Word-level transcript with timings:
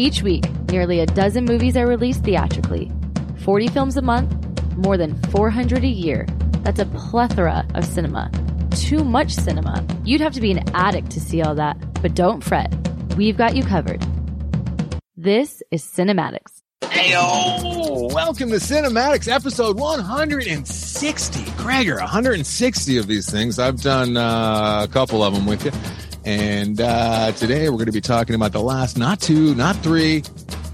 Each 0.00 0.22
week, 0.22 0.44
nearly 0.70 1.00
a 1.00 1.06
dozen 1.06 1.44
movies 1.44 1.76
are 1.76 1.84
released 1.84 2.22
theatrically. 2.22 2.88
40 3.38 3.66
films 3.66 3.96
a 3.96 4.00
month, 4.00 4.32
more 4.76 4.96
than 4.96 5.20
400 5.32 5.82
a 5.82 5.88
year. 5.88 6.24
That's 6.62 6.78
a 6.78 6.86
plethora 6.86 7.66
of 7.74 7.84
cinema. 7.84 8.30
Too 8.76 9.02
much 9.02 9.34
cinema. 9.34 9.84
You'd 10.04 10.20
have 10.20 10.34
to 10.34 10.40
be 10.40 10.52
an 10.52 10.62
addict 10.72 11.10
to 11.10 11.20
see 11.20 11.42
all 11.42 11.56
that, 11.56 11.76
but 12.00 12.14
don't 12.14 12.44
fret. 12.44 12.72
We've 13.16 13.36
got 13.36 13.56
you 13.56 13.64
covered. 13.64 14.06
This 15.16 15.64
is 15.72 15.82
CinemAddicts. 15.82 16.62
Heyo! 16.82 18.14
Welcome 18.14 18.50
to 18.50 18.56
CinemAddicts 18.58 19.26
episode 19.26 19.80
160. 19.80 21.50
Gregor, 21.56 21.96
160 21.96 22.98
of 22.98 23.08
these 23.08 23.28
things. 23.28 23.58
I've 23.58 23.82
done 23.82 24.16
uh, 24.16 24.86
a 24.88 24.92
couple 24.92 25.24
of 25.24 25.34
them 25.34 25.44
with 25.44 25.64
you. 25.64 25.72
And 26.28 26.78
uh, 26.78 27.32
today 27.32 27.70
we're 27.70 27.76
going 27.76 27.86
to 27.86 27.92
be 27.92 28.02
talking 28.02 28.34
about 28.34 28.52
the 28.52 28.60
last, 28.60 28.98
not 28.98 29.18
two, 29.18 29.54
not 29.54 29.76
three. 29.76 30.22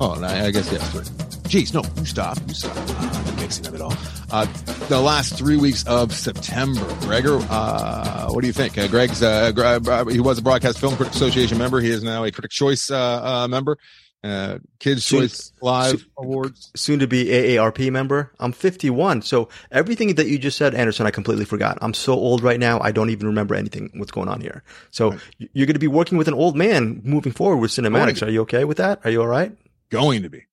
Oh, 0.00 0.20
I 0.20 0.50
guess 0.50 0.72
yes, 0.72 0.90
three. 0.90 1.04
Jeez, 1.44 1.72
no, 1.72 1.84
you 1.96 2.06
stop. 2.06 2.38
You 2.48 2.54
stop. 2.54 2.76
Uh, 2.76 3.22
the 3.22 3.40
mixing 3.40 3.64
of 3.68 3.74
it 3.76 3.80
all. 3.80 3.94
Uh, 4.32 4.46
the 4.88 5.00
last 5.00 5.38
three 5.38 5.56
weeks 5.56 5.86
of 5.86 6.12
September. 6.12 6.84
Gregor, 7.02 7.38
uh, 7.50 8.30
what 8.30 8.40
do 8.40 8.48
you 8.48 8.52
think? 8.52 8.76
Uh, 8.76 8.88
Greg's, 8.88 9.22
uh, 9.22 9.52
uh, 9.56 10.04
he 10.06 10.18
was 10.18 10.38
a 10.38 10.42
Broadcast 10.42 10.80
Film 10.80 10.96
Critics 10.96 11.14
Association 11.14 11.56
member. 11.56 11.80
He 11.80 11.90
is 11.90 12.02
now 12.02 12.24
a 12.24 12.32
Critic 12.32 12.50
Choice 12.50 12.90
uh, 12.90 13.46
member. 13.48 13.78
Uh, 14.24 14.58
Kids 14.78 15.04
soon, 15.04 15.20
Choice 15.20 15.52
Live 15.60 15.98
soon, 15.98 16.10
Awards. 16.16 16.72
Soon 16.74 16.98
to 17.00 17.06
be 17.06 17.26
AARP 17.26 17.92
member. 17.92 18.32
I'm 18.40 18.52
51. 18.52 19.20
So 19.20 19.50
everything 19.70 20.14
that 20.14 20.28
you 20.28 20.38
just 20.38 20.56
said, 20.56 20.74
Anderson, 20.74 21.06
I 21.06 21.10
completely 21.10 21.44
forgot. 21.44 21.76
I'm 21.82 21.92
so 21.92 22.14
old 22.14 22.42
right 22.42 22.58
now. 22.58 22.80
I 22.80 22.90
don't 22.90 23.10
even 23.10 23.26
remember 23.26 23.54
anything 23.54 23.90
what's 23.96 24.12
going 24.12 24.28
on 24.28 24.40
here. 24.40 24.64
So 24.90 25.10
right. 25.10 25.20
you're 25.52 25.66
going 25.66 25.74
to 25.74 25.78
be 25.78 25.88
working 25.88 26.16
with 26.16 26.26
an 26.26 26.32
old 26.32 26.56
man 26.56 27.02
moving 27.04 27.32
forward 27.32 27.58
with 27.58 27.70
CinemAddicts. 27.70 28.26
Are 28.26 28.30
you 28.30 28.40
okay 28.42 28.64
with 28.64 28.78
that? 28.78 29.00
Are 29.04 29.10
you 29.10 29.20
all 29.20 29.28
right? 29.28 29.54
Going 29.90 30.22
to 30.22 30.30
be. 30.30 30.46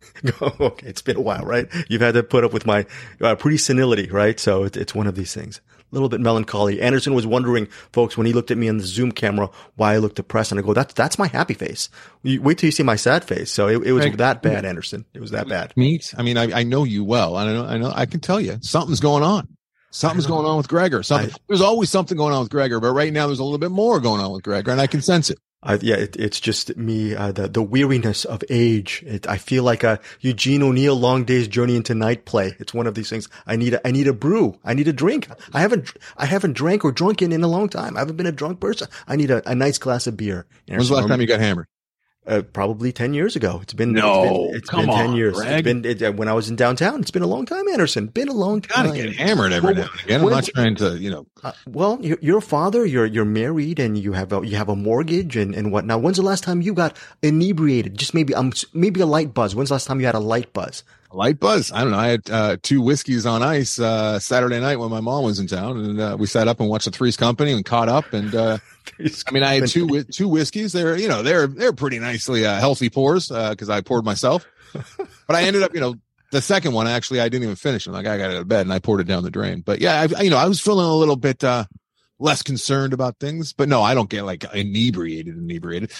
okay. 0.42 0.86
It's 0.86 1.02
been 1.02 1.16
a 1.16 1.20
while, 1.20 1.44
right? 1.44 1.68
You've 1.88 2.00
had 2.00 2.14
to 2.14 2.22
put 2.22 2.44
up 2.44 2.54
with 2.54 2.64
my 2.64 2.86
uh, 3.20 3.36
pretty 3.36 3.58
senility, 3.58 4.08
right? 4.08 4.40
So 4.40 4.64
it's, 4.64 4.78
it's 4.78 4.94
one 4.94 5.06
of 5.06 5.16
these 5.16 5.34
things 5.34 5.60
little 5.90 6.08
bit 6.08 6.20
melancholy. 6.20 6.80
Anderson 6.80 7.14
was 7.14 7.26
wondering, 7.26 7.66
folks, 7.92 8.16
when 8.16 8.26
he 8.26 8.32
looked 8.32 8.50
at 8.50 8.58
me 8.58 8.68
in 8.68 8.78
the 8.78 8.84
Zoom 8.84 9.12
camera, 9.12 9.50
why 9.76 9.94
I 9.94 9.98
looked 9.98 10.16
depressed. 10.16 10.52
And 10.52 10.58
I 10.58 10.62
go, 10.62 10.74
that's, 10.74 10.94
that's 10.94 11.18
my 11.18 11.28
happy 11.28 11.54
face. 11.54 11.88
Wait 12.24 12.58
till 12.58 12.68
you 12.68 12.72
see 12.72 12.82
my 12.82 12.96
sad 12.96 13.24
face. 13.24 13.50
So 13.50 13.68
it, 13.68 13.86
it 13.86 13.92
was 13.92 14.04
that 14.16 14.42
bad, 14.42 14.64
Anderson. 14.64 15.04
It 15.14 15.20
was 15.20 15.30
that 15.30 15.48
bad. 15.48 15.72
Meet. 15.76 16.14
I 16.16 16.22
mean, 16.22 16.36
I, 16.36 16.60
I 16.60 16.62
know 16.62 16.84
you 16.84 17.04
well. 17.04 17.36
I 17.36 17.46
know, 17.46 17.64
I 17.64 17.78
know, 17.78 17.92
I 17.94 18.06
can 18.06 18.20
tell 18.20 18.40
you 18.40 18.58
something's 18.60 19.00
going 19.00 19.22
on. 19.22 19.48
Something's 19.90 20.26
going 20.26 20.44
on 20.44 20.58
with 20.58 20.68
Gregor. 20.68 21.02
Something, 21.02 21.30
I, 21.30 21.36
there's 21.48 21.62
always 21.62 21.88
something 21.90 22.16
going 22.16 22.34
on 22.34 22.40
with 22.40 22.50
Gregor, 22.50 22.78
but 22.78 22.92
right 22.92 23.12
now 23.12 23.26
there's 23.26 23.38
a 23.38 23.44
little 23.44 23.58
bit 23.58 23.70
more 23.70 24.00
going 24.00 24.20
on 24.20 24.32
with 24.32 24.42
Gregor 24.42 24.70
and 24.70 24.80
I 24.80 24.86
can 24.86 25.00
sense 25.00 25.30
it. 25.30 25.38
Uh, 25.60 25.76
yeah, 25.82 25.96
it, 25.96 26.14
it's 26.16 26.38
just 26.38 26.76
me, 26.76 27.16
uh, 27.16 27.32
the, 27.32 27.48
the 27.48 27.62
weariness 27.62 28.24
of 28.24 28.44
age. 28.48 29.02
It, 29.06 29.26
I 29.28 29.38
feel 29.38 29.64
like 29.64 29.82
a 29.82 29.98
Eugene 30.20 30.62
O'Neill 30.62 30.94
long 30.94 31.24
day's 31.24 31.48
journey 31.48 31.74
into 31.74 31.94
night 31.96 32.26
play. 32.26 32.54
It's 32.60 32.72
one 32.72 32.86
of 32.86 32.94
these 32.94 33.10
things. 33.10 33.28
I 33.44 33.56
need 33.56 33.74
a, 33.74 33.86
I 33.86 33.90
need 33.90 34.06
a 34.06 34.12
brew. 34.12 34.56
I 34.64 34.74
need 34.74 34.86
a 34.86 34.92
drink. 34.92 35.28
I 35.52 35.60
haven't, 35.60 35.92
I 36.16 36.26
haven't 36.26 36.52
drank 36.52 36.84
or 36.84 36.92
drunken 36.92 37.32
in 37.32 37.42
a 37.42 37.48
long 37.48 37.68
time. 37.68 37.96
I 37.96 38.00
haven't 38.00 38.16
been 38.16 38.26
a 38.26 38.32
drunk 38.32 38.60
person. 38.60 38.86
I 39.08 39.16
need 39.16 39.32
a, 39.32 39.48
a 39.50 39.54
nice 39.54 39.78
glass 39.78 40.06
of 40.06 40.16
beer. 40.16 40.46
When's 40.68 40.90
the 40.90 40.94
last 40.94 41.08
time 41.08 41.20
you 41.20 41.26
got 41.26 41.40
hammered? 41.40 41.66
Uh, 42.28 42.42
probably 42.42 42.92
10 42.92 43.14
years 43.14 43.36
ago. 43.36 43.58
It's 43.62 43.72
been, 43.72 43.94
no, 43.94 44.22
it's 44.22 44.28
been, 44.30 44.54
it's 44.56 44.70
been 44.70 44.86
10 44.86 44.90
on, 44.90 45.16
years. 45.16 45.34
Greg. 45.34 45.50
It's 45.50 45.62
been, 45.64 45.84
it, 45.86 46.02
uh, 46.02 46.12
when 46.12 46.28
I 46.28 46.34
was 46.34 46.50
in 46.50 46.56
downtown, 46.56 47.00
it's 47.00 47.10
been 47.10 47.22
a 47.22 47.26
long 47.26 47.46
time, 47.46 47.66
Anderson. 47.68 48.08
Been 48.08 48.28
a 48.28 48.34
long 48.34 48.60
time. 48.60 48.88
Gotta 48.88 49.02
get 49.02 49.16
hammered 49.16 49.50
every 49.54 49.72
well, 49.72 49.84
now 49.84 49.90
and 49.92 50.00
again. 50.02 50.20
I'm 50.20 50.28
not 50.28 50.44
trying 50.44 50.74
to, 50.76 50.98
you 50.98 51.10
know. 51.10 51.26
Uh, 51.42 51.52
well, 51.66 51.98
you're, 52.02 52.18
you're, 52.20 52.36
a 52.36 52.42
father, 52.42 52.84
you're, 52.84 53.06
you're 53.06 53.24
married 53.24 53.78
and 53.78 53.96
you 53.96 54.12
have 54.12 54.30
a, 54.34 54.46
you 54.46 54.56
have 54.56 54.68
a 54.68 54.76
mortgage 54.76 55.36
and, 55.36 55.54
and 55.54 55.72
whatnot. 55.72 56.02
When's 56.02 56.18
the 56.18 56.22
last 56.22 56.44
time 56.44 56.60
you 56.60 56.74
got 56.74 56.98
inebriated? 57.22 57.96
Just 57.96 58.12
maybe, 58.12 58.34
um, 58.34 58.52
maybe 58.74 59.00
a 59.00 59.06
light 59.06 59.32
buzz. 59.32 59.54
When's 59.54 59.70
the 59.70 59.76
last 59.76 59.86
time 59.86 59.98
you 59.98 60.04
had 60.04 60.14
a 60.14 60.20
light 60.20 60.52
buzz? 60.52 60.84
A 61.10 61.16
light 61.16 61.40
buzz. 61.40 61.72
I 61.72 61.80
don't 61.80 61.92
know. 61.92 61.98
I 61.98 62.08
had 62.08 62.30
uh, 62.30 62.56
two 62.62 62.82
whiskeys 62.82 63.24
on 63.24 63.42
ice 63.42 63.78
uh, 63.78 64.18
Saturday 64.18 64.60
night 64.60 64.76
when 64.76 64.90
my 64.90 65.00
mom 65.00 65.24
was 65.24 65.38
in 65.38 65.46
town, 65.46 65.78
and 65.78 65.98
uh, 65.98 66.16
we 66.20 66.26
sat 66.26 66.46
up 66.46 66.60
and 66.60 66.68
watched 66.68 66.84
the 66.84 66.90
Three's 66.90 67.16
Company 67.16 67.52
and 67.52 67.64
caught 67.64 67.88
up. 67.88 68.12
And 68.12 68.34
uh, 68.34 68.58
I 69.00 69.32
mean, 69.32 69.42
I 69.42 69.54
had 69.54 69.68
two 69.68 70.04
two 70.04 70.28
whiskeys. 70.28 70.72
They're 70.72 70.96
you 70.96 71.08
know 71.08 71.22
they're 71.22 71.46
they're 71.46 71.72
pretty 71.72 71.98
nicely 71.98 72.44
uh, 72.46 72.58
healthy 72.58 72.90
pours 72.90 73.28
because 73.28 73.68
I 73.68 73.80
poured 73.80 74.04
myself. 74.04 74.46
But 75.26 75.36
I 75.36 75.42
ended 75.42 75.62
up 75.62 75.74
you 75.74 75.80
know 75.80 75.94
the 76.30 76.40
second 76.40 76.72
one 76.72 76.86
actually 76.86 77.20
I 77.20 77.28
didn't 77.28 77.44
even 77.44 77.56
finish. 77.56 77.86
I'm 77.86 77.92
like 77.92 78.06
I 78.06 78.16
got 78.16 78.30
out 78.30 78.36
of 78.36 78.48
bed 78.48 78.62
and 78.62 78.72
I 78.72 78.78
poured 78.78 79.00
it 79.00 79.06
down 79.06 79.22
the 79.24 79.30
drain. 79.30 79.60
But 79.60 79.80
yeah, 79.80 80.06
I, 80.16 80.22
you 80.22 80.30
know 80.30 80.38
I 80.38 80.46
was 80.46 80.58
feeling 80.58 80.86
a 80.86 80.94
little 80.94 81.16
bit 81.16 81.44
uh, 81.44 81.64
less 82.18 82.42
concerned 82.42 82.94
about 82.94 83.18
things. 83.18 83.52
But 83.52 83.68
no, 83.68 83.82
I 83.82 83.92
don't 83.92 84.08
get 84.08 84.24
like 84.24 84.44
inebriated, 84.54 85.36
inebriated 85.36 85.92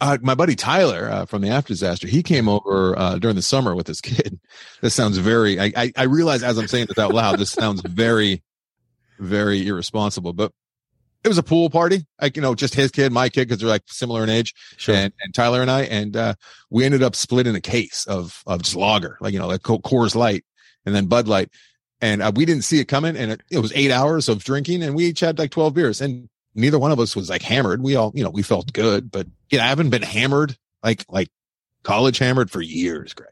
uh, 0.00 0.18
my 0.22 0.34
buddy 0.34 0.56
Tyler 0.56 1.10
uh, 1.10 1.26
from 1.26 1.42
the 1.42 1.50
After 1.50 1.72
Disaster, 1.72 2.08
he 2.08 2.22
came 2.22 2.48
over 2.48 2.98
uh, 2.98 3.18
during 3.18 3.36
the 3.36 3.42
summer 3.42 3.74
with 3.74 3.86
his 3.86 4.00
kid. 4.00 4.40
This 4.80 4.94
sounds 4.94 5.18
very. 5.18 5.60
I, 5.60 5.72
I, 5.76 5.92
I 5.96 6.02
realize 6.04 6.42
as 6.42 6.58
I'm 6.58 6.68
saying 6.68 6.86
this 6.86 6.98
out 6.98 7.12
loud, 7.12 7.38
this 7.38 7.50
sounds 7.50 7.82
very, 7.82 8.42
very 9.18 9.66
irresponsible. 9.66 10.32
But 10.32 10.52
it 11.22 11.28
was 11.28 11.38
a 11.38 11.42
pool 11.42 11.68
party, 11.68 12.06
like 12.20 12.36
you 12.36 12.42
know, 12.42 12.54
just 12.54 12.74
his 12.74 12.90
kid, 12.90 13.12
my 13.12 13.28
kid, 13.28 13.48
because 13.48 13.60
they're 13.60 13.68
like 13.68 13.82
similar 13.86 14.22
in 14.22 14.30
age, 14.30 14.54
sure. 14.76 14.94
and, 14.94 15.12
and 15.22 15.34
Tyler 15.34 15.60
and 15.60 15.70
I, 15.70 15.82
and 15.82 16.16
uh, 16.16 16.34
we 16.70 16.84
ended 16.84 17.02
up 17.02 17.14
splitting 17.14 17.54
a 17.54 17.60
case 17.60 18.06
of 18.06 18.42
of 18.46 18.62
just 18.62 18.76
lager, 18.76 19.18
like 19.20 19.32
you 19.32 19.38
know, 19.38 19.48
like 19.48 19.62
Coors 19.62 20.14
Light, 20.14 20.44
and 20.86 20.94
then 20.94 21.06
Bud 21.06 21.28
Light, 21.28 21.50
and 22.00 22.22
uh, 22.22 22.32
we 22.34 22.44
didn't 22.44 22.64
see 22.64 22.80
it 22.80 22.86
coming, 22.86 23.16
and 23.16 23.32
it, 23.32 23.42
it 23.50 23.58
was 23.58 23.72
eight 23.74 23.90
hours 23.90 24.28
of 24.28 24.44
drinking, 24.44 24.82
and 24.82 24.94
we 24.94 25.06
each 25.06 25.20
had 25.20 25.38
like 25.38 25.50
twelve 25.50 25.74
beers, 25.74 26.00
and 26.00 26.28
neither 26.54 26.78
one 26.78 26.92
of 26.92 27.00
us 27.00 27.14
was 27.14 27.28
like 27.28 27.42
hammered. 27.42 27.82
We 27.82 27.96
all, 27.96 28.12
you 28.14 28.24
know, 28.24 28.30
we 28.30 28.42
felt 28.42 28.72
good, 28.72 29.10
but 29.10 29.26
yeah, 29.50 29.64
I 29.64 29.68
haven't 29.68 29.90
been 29.90 30.02
hammered 30.02 30.56
like 30.82 31.04
like 31.08 31.28
college 31.82 32.18
hammered 32.18 32.50
for 32.50 32.62
years, 32.62 33.12
Greg. 33.12 33.28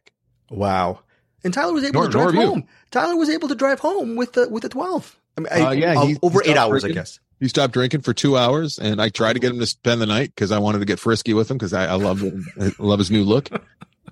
Wow. 0.50 1.00
And 1.44 1.54
Tyler 1.54 1.72
was 1.72 1.84
able 1.84 2.00
nor, 2.00 2.06
to 2.06 2.10
drive 2.10 2.34
home. 2.34 2.66
Tyler 2.90 3.16
was 3.16 3.30
able 3.30 3.48
to 3.48 3.54
drive 3.54 3.78
home 3.80 4.16
with 4.16 4.32
the 4.32 4.48
with 4.48 4.62
the 4.62 4.68
twelve. 4.68 5.18
I 5.36 5.40
mean, 5.40 5.66
uh, 5.66 5.70
yeah, 5.70 6.04
he, 6.04 6.16
over 6.20 6.42
eight 6.44 6.56
hours. 6.56 6.84
I 6.84 6.90
guess. 6.90 7.20
He 7.40 7.48
stopped 7.48 7.72
drinking 7.72 8.00
for 8.00 8.12
two 8.12 8.36
hours, 8.36 8.78
and 8.78 9.00
I 9.00 9.08
tried 9.08 9.34
to 9.34 9.38
get 9.38 9.50
him 9.50 9.60
to 9.60 9.66
spend 9.66 10.00
the 10.00 10.06
night 10.06 10.32
because 10.34 10.50
I 10.50 10.58
wanted 10.58 10.80
to 10.80 10.84
get 10.84 10.98
frisky 10.98 11.34
with 11.34 11.50
him 11.50 11.56
because 11.56 11.72
I, 11.72 11.86
I 11.86 11.94
love 11.94 12.22
love 12.78 12.98
his 12.98 13.10
new 13.10 13.24
look. 13.24 13.48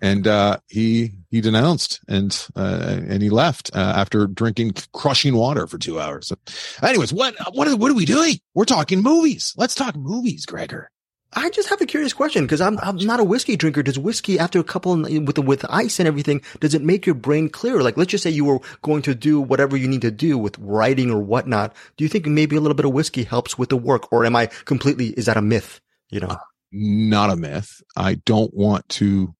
And 0.03 0.27
uh, 0.27 0.59
he 0.69 1.13
he 1.31 1.41
denounced 1.41 2.01
and 2.07 2.47
uh, 2.55 3.01
and 3.09 3.23
he 3.23 3.31
left 3.31 3.71
uh, 3.75 3.95
after 3.97 4.27
drinking 4.27 4.75
crushing 4.93 5.35
water 5.35 5.67
for 5.67 5.79
two 5.79 6.01
hours. 6.01 6.29
So, 6.29 6.37
anyways, 6.83 7.13
what 7.13 7.35
what 7.55 7.67
are, 7.67 7.77
what 7.77 7.91
are 7.91 7.95
we 7.95 8.05
doing? 8.05 8.39
We're 8.55 8.65
talking 8.65 9.03
movies. 9.03 9.55
Let's 9.57 9.75
talk 9.75 9.97
movies, 9.97 10.45
Gregor. 10.47 10.91
I 11.33 11.51
just 11.51 11.69
have 11.69 11.81
a 11.81 11.87
curious 11.87 12.13
question 12.13 12.45
because 12.45 12.61
I'm, 12.61 12.79
I'm 12.79 12.97
not 12.97 13.21
a 13.21 13.25
whiskey 13.25 13.57
drinker. 13.57 13.83
Does 13.83 13.99
whiskey, 13.99 14.39
after 14.39 14.59
a 14.59 14.65
couple 14.65 14.97
with 14.97 15.39
with 15.39 15.67
ice 15.69 15.99
and 15.99 16.07
everything, 16.07 16.41
does 16.61 16.73
it 16.73 16.83
make 16.83 17.05
your 17.05 17.15
brain 17.15 17.49
clearer? 17.49 17.83
Like, 17.83 17.97
let's 17.97 18.11
just 18.11 18.25
say 18.25 18.31
you 18.31 18.45
were 18.45 18.61
going 18.83 19.03
to 19.03 19.15
do 19.15 19.41
whatever 19.41 19.77
you 19.77 19.89
need 19.89 20.03
to 20.03 20.11
do 20.11 20.39
with 20.39 20.59
writing 20.59 21.11
or 21.11 21.21
whatnot. 21.21 21.75
Do 21.97 22.05
you 22.05 22.09
think 22.09 22.27
maybe 22.27 22.57
a 22.57 22.61
little 22.61 22.77
bit 22.77 22.87
of 22.87 22.93
whiskey 22.93 23.25
helps 23.25 23.59
with 23.59 23.71
the 23.71 23.77
work, 23.77 24.13
or 24.13 24.25
am 24.25 24.37
I 24.37 24.47
completely? 24.47 25.09
Is 25.09 25.27
that 25.27 25.37
a 25.37 25.43
myth? 25.43 25.81
You 26.11 26.21
know, 26.21 26.29
uh, 26.29 26.39
not 26.73 27.31
a 27.31 27.37
myth. 27.37 27.83
I 27.97 28.15
don't 28.15 28.55
want 28.55 28.89
to. 28.91 29.35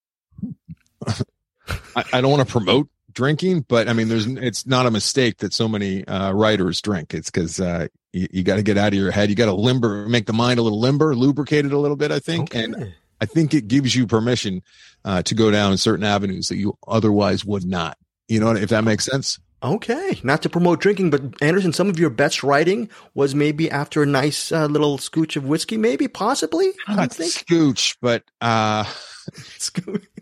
I, 1.07 2.05
I 2.13 2.21
don't 2.21 2.31
want 2.31 2.47
to 2.47 2.53
promote 2.53 2.89
drinking, 3.13 3.63
but 3.63 3.89
I 3.89 3.93
mean, 3.93 4.09
there's 4.09 4.27
it's 4.27 4.67
not 4.67 4.87
a 4.87 4.91
mistake 4.91 5.39
that 5.39 5.53
so 5.53 5.69
many 5.69 6.07
uh, 6.07 6.33
writers 6.33 6.81
drink. 6.81 7.15
It's 7.15 7.31
because 7.31 7.59
uh, 7.61 7.89
you, 8.17 8.29
you 8.33 8.43
got 8.43 8.57
to 8.57 8.63
get 8.63 8.79
out 8.79 8.89
of 8.89 8.95
your 8.95 9.11
head. 9.11 9.29
You 9.29 9.37
got 9.37 9.47
to 9.47 9.53
limber, 9.53 10.09
make 10.09 10.27
the 10.27 10.33
mind 10.33 10.59
a 10.59 10.63
little 10.63 10.81
limber, 10.81 11.15
lubricate 11.15 11.67
it 11.67 11.73
a 11.73 11.79
little 11.79 11.97
bit. 11.97 12.11
I 12.11 12.19
think, 12.19 12.55
okay. 12.55 12.65
and 12.65 12.95
I 13.21 13.27
think 13.27 13.55
it 13.55 13.69
gives 13.69 13.95
you 13.95 14.07
permission 14.07 14.63
uh, 15.05 15.23
to 15.23 15.35
go 15.35 15.51
down 15.51 15.77
certain 15.77 16.05
avenues 16.05 16.49
that 16.49 16.57
you 16.57 16.79
otherwise 16.87 17.45
would 17.45 17.65
not. 17.65 17.99
You 18.29 18.41
know, 18.41 18.51
if 18.51 18.71
that 18.71 18.85
makes 18.85 19.05
sense. 19.05 19.39
Okay, 19.63 20.21
not 20.23 20.43
to 20.43 20.51
promote 20.51 20.81
drinking, 20.81 21.11
but 21.11 21.23
Anderson, 21.41 21.73
some 21.73 21.89
of 21.89 21.99
your 21.99 22.11
best 22.11 22.43
writing 22.43 22.91
was 23.15 23.35
maybe 23.35 23.71
after 23.71 24.03
a 24.03 24.07
nice 24.07 24.53
uh, 24.53 24.67
little 24.67 24.99
scooch 24.99 25.37
of 25.37 25.45
whiskey, 25.45 25.77
maybe, 25.77 26.09
possibly. 26.09 26.73
I 26.87 27.07
think. 27.07 27.33
Scooch, 27.33 27.97
but 28.03 28.23
uh, 28.41 28.85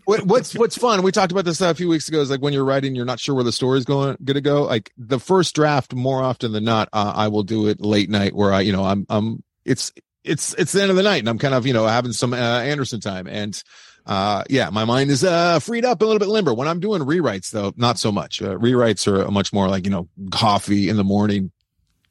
what, 0.05 0.23
what's 0.25 0.55
what's 0.55 0.77
fun? 0.77 1.01
We 1.01 1.11
talked 1.11 1.31
about 1.31 1.45
this 1.45 1.61
a 1.61 1.73
few 1.75 1.87
weeks 1.89 2.07
ago. 2.07 2.21
Is 2.21 2.29
like 2.29 2.41
when 2.41 2.53
you're 2.53 2.65
writing, 2.65 2.95
you're 2.95 3.05
not 3.05 3.19
sure 3.19 3.35
where 3.35 3.43
the 3.43 3.51
story's 3.51 3.85
going 3.85 4.17
going 4.23 4.35
to 4.35 4.41
go. 4.41 4.63
Like 4.63 4.91
the 4.97 5.19
first 5.19 5.55
draft, 5.55 5.93
more 5.93 6.21
often 6.21 6.51
than 6.51 6.63
not, 6.63 6.89
uh, 6.93 7.13
I 7.15 7.27
will 7.27 7.43
do 7.43 7.67
it 7.67 7.81
late 7.81 8.09
night 8.09 8.35
where 8.35 8.53
I, 8.53 8.61
you 8.61 8.71
know, 8.71 8.83
I'm 8.83 9.05
I'm 9.09 9.43
it's 9.65 9.91
it's 10.23 10.53
it's 10.55 10.71
the 10.71 10.81
end 10.81 10.91
of 10.91 10.97
the 10.97 11.03
night 11.03 11.19
and 11.19 11.29
I'm 11.29 11.39
kind 11.39 11.53
of 11.53 11.65
you 11.65 11.73
know 11.73 11.87
having 11.87 12.13
some 12.13 12.33
uh, 12.33 12.37
Anderson 12.37 12.99
time 12.99 13.27
and 13.27 13.61
uh 14.05 14.43
yeah 14.49 14.69
my 14.69 14.85
mind 14.85 15.09
is 15.09 15.23
uh 15.23 15.59
freed 15.59 15.83
up 15.83 16.01
a 16.01 16.05
little 16.05 16.19
bit 16.19 16.27
limber 16.27 16.53
when 16.53 16.67
i'm 16.67 16.79
doing 16.79 17.01
rewrites 17.01 17.49
though 17.49 17.73
not 17.75 17.97
so 17.97 18.11
much 18.11 18.41
uh, 18.41 18.55
rewrites 18.55 19.07
are 19.07 19.29
much 19.31 19.51
more 19.51 19.67
like 19.67 19.83
you 19.83 19.89
know 19.89 20.07
coffee 20.31 20.89
in 20.89 20.95
the 20.95 21.03
morning 21.03 21.51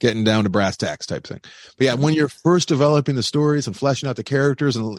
getting 0.01 0.25
down 0.25 0.43
to 0.43 0.51
brass 0.51 0.77
tacks 0.77 1.07
type 1.07 1.25
thing 1.25 1.41
but 1.79 1.85
yeah 1.85 1.95
when 1.95 2.13
you're 2.13 2.29
first 2.29 2.67
developing 2.67 3.15
the 3.15 3.23
stories 3.23 3.69
and 3.69 3.77
fleshing 3.77 4.09
out 4.09 4.17
the 4.17 4.25
characters 4.25 4.75
and 4.75 4.99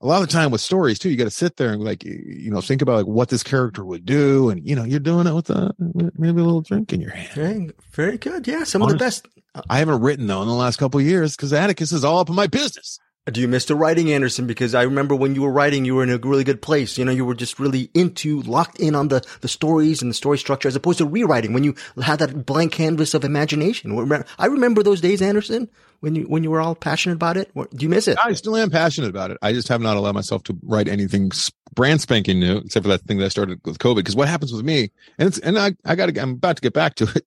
a 0.00 0.06
lot 0.06 0.22
of 0.22 0.28
the 0.28 0.32
time 0.32 0.50
with 0.50 0.60
stories 0.60 0.98
too, 0.98 1.08
you 1.08 1.16
got 1.16 1.24
to 1.24 1.30
sit 1.30 1.56
there 1.56 1.72
and 1.72 1.82
like, 1.82 2.04
you 2.04 2.50
know, 2.50 2.60
think 2.60 2.82
about 2.82 2.96
like 2.96 3.06
what 3.06 3.28
this 3.30 3.42
character 3.42 3.84
would 3.84 4.04
do. 4.04 4.50
And, 4.50 4.66
you 4.66 4.76
know, 4.76 4.84
you're 4.84 5.00
doing 5.00 5.26
it 5.26 5.34
with 5.34 5.50
uh, 5.50 5.72
a, 5.78 6.10
maybe 6.16 6.40
a 6.40 6.44
little 6.44 6.60
drink 6.60 6.92
in 6.92 7.00
your 7.00 7.12
hand. 7.12 7.34
Very, 7.34 7.70
very 7.92 8.18
good. 8.18 8.46
Yeah. 8.46 8.64
Some 8.64 8.82
Honest, 8.82 8.94
of 8.94 8.98
the 8.98 9.04
best. 9.04 9.28
Uh, 9.54 9.62
I 9.70 9.78
haven't 9.78 10.00
written 10.00 10.26
though 10.26 10.42
in 10.42 10.48
the 10.48 10.54
last 10.54 10.76
couple 10.76 11.00
of 11.00 11.06
years 11.06 11.34
because 11.34 11.52
Atticus 11.52 11.92
is 11.92 12.04
all 12.04 12.18
up 12.18 12.28
in 12.28 12.34
my 12.34 12.46
business. 12.46 12.98
Do 13.32 13.40
you 13.40 13.48
miss 13.48 13.64
the 13.64 13.74
writing, 13.74 14.12
Anderson? 14.12 14.46
Because 14.46 14.72
I 14.72 14.82
remember 14.82 15.16
when 15.16 15.34
you 15.34 15.42
were 15.42 15.50
writing, 15.50 15.84
you 15.84 15.96
were 15.96 16.04
in 16.04 16.10
a 16.10 16.18
really 16.18 16.44
good 16.44 16.62
place. 16.62 16.96
You 16.96 17.04
know, 17.04 17.10
you 17.10 17.24
were 17.24 17.34
just 17.34 17.58
really 17.58 17.90
into, 17.92 18.40
locked 18.42 18.78
in 18.78 18.94
on 18.94 19.08
the, 19.08 19.26
the 19.40 19.48
stories 19.48 20.00
and 20.00 20.08
the 20.08 20.14
story 20.14 20.38
structure 20.38 20.68
as 20.68 20.76
opposed 20.76 20.98
to 20.98 21.06
rewriting 21.06 21.52
when 21.52 21.64
you 21.64 21.74
had 22.00 22.20
that 22.20 22.46
blank 22.46 22.70
canvas 22.70 23.14
of 23.14 23.24
imagination. 23.24 23.92
I 24.38 24.46
remember 24.46 24.84
those 24.84 25.00
days, 25.00 25.20
Anderson, 25.20 25.68
when 25.98 26.14
you, 26.14 26.22
when 26.24 26.44
you 26.44 26.52
were 26.52 26.60
all 26.60 26.76
passionate 26.76 27.16
about 27.16 27.36
it. 27.36 27.50
Do 27.54 27.66
you 27.80 27.88
miss 27.88 28.06
it? 28.06 28.16
I 28.24 28.32
still 28.34 28.56
am 28.56 28.70
passionate 28.70 29.10
about 29.10 29.32
it. 29.32 29.38
I 29.42 29.52
just 29.52 29.66
have 29.68 29.80
not 29.80 29.96
allowed 29.96 30.14
myself 30.14 30.44
to 30.44 30.56
write 30.62 30.86
anything 30.86 31.32
brand 31.74 32.00
spanking 32.00 32.38
new, 32.38 32.58
except 32.58 32.84
for 32.84 32.90
that 32.90 33.02
thing 33.02 33.18
that 33.18 33.24
I 33.24 33.28
started 33.28 33.60
with 33.64 33.78
COVID. 33.78 33.96
Because 33.96 34.14
what 34.14 34.28
happens 34.28 34.52
with 34.52 34.64
me, 34.64 34.92
and 35.18 35.26
it's, 35.26 35.38
and 35.38 35.58
I, 35.58 35.74
I 35.84 35.96
gotta, 35.96 36.20
I'm 36.22 36.30
about 36.30 36.56
to 36.56 36.62
get 36.62 36.74
back 36.74 36.94
to 36.96 37.10
it, 37.16 37.24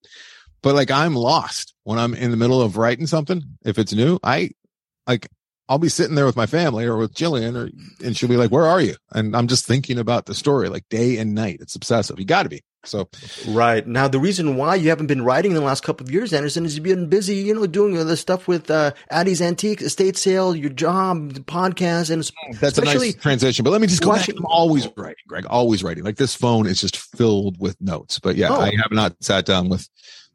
but 0.62 0.76
like 0.76 0.92
I'm 0.92 1.14
lost 1.14 1.74
when 1.84 2.00
I'm 2.00 2.14
in 2.14 2.32
the 2.32 2.38
middle 2.38 2.62
of 2.62 2.78
writing 2.78 3.06
something. 3.06 3.44
If 3.66 3.78
it's 3.78 3.94
new, 3.94 4.18
I, 4.24 4.52
like 5.06 5.28
I'll 5.70 5.78
be 5.78 5.88
sitting 5.88 6.16
there 6.16 6.26
with 6.26 6.36
my 6.36 6.48
family 6.48 6.86
or 6.86 6.98
with 6.98 7.14
Jillian 7.14 7.56
or, 7.56 7.70
and 8.04 8.18
she'll 8.18 8.28
be 8.28 8.38
like, 8.38 8.50
where 8.50 8.66
are 8.66 8.82
you? 8.82 8.96
And 9.12 9.36
I'm 9.36 9.48
just 9.48 9.66
thinking 9.66 10.00
about 10.00 10.26
the 10.26 10.34
story 10.34 10.68
like 10.68 10.90
day 10.90 11.18
and 11.18 11.36
night. 11.36 11.60
It's 11.62 11.76
obsessive. 11.76 12.20
You 12.20 12.26
got 12.26 12.44
to 12.44 12.50
be. 12.50 12.64
So, 12.86 13.10
right 13.50 13.86
now, 13.86 14.08
the 14.08 14.20
reason 14.20 14.56
why 14.56 14.76
you 14.76 14.88
haven't 14.90 15.08
been 15.08 15.24
writing 15.24 15.52
in 15.52 15.56
the 15.56 15.64
last 15.64 15.84
couple 15.84 16.08
of 16.08 16.12
years, 16.14 16.32
Anderson, 16.32 16.64
is 16.66 16.76
you've 16.76 16.86
been 16.86 17.08
busy, 17.08 17.36
you 17.36 17.54
know, 17.54 17.68
doing 17.68 17.98
all 17.98 18.06
the 18.06 18.16
stuff 18.16 18.48
with 18.48 18.72
uh, 18.72 18.94
Atty's 19.12 19.42
Antique 19.42 19.82
estate 19.82 20.16
sale, 20.16 20.56
your 20.56 20.70
job, 20.70 21.34
the 21.34 21.42
podcast, 21.42 22.10
and 22.10 22.32
that's 22.62 22.78
a 22.78 22.86
nice 22.86 23.16
transition. 23.16 23.64
But 23.64 23.72
let 23.72 23.82
me 23.82 23.88
just 23.88 24.02
go 24.02 24.10
watching, 24.10 24.36
back. 24.36 24.40
I'm 24.40 24.46
always 24.46 24.88
writing, 24.96 25.16
Greg. 25.28 25.46
Always 25.50 25.84
writing. 25.84 26.06
Like 26.06 26.16
this 26.16 26.34
phone 26.34 26.68
is 26.68 26.80
just 26.80 26.96
filled 26.96 27.60
with 27.60 27.76
notes. 27.82 28.18
But 28.18 28.38
yeah, 28.38 28.48
oh. 28.50 28.62
I 28.62 28.72
have 28.78 28.92
not 28.92 29.22
sat 29.22 29.46
down 29.46 29.68
with 29.68 29.88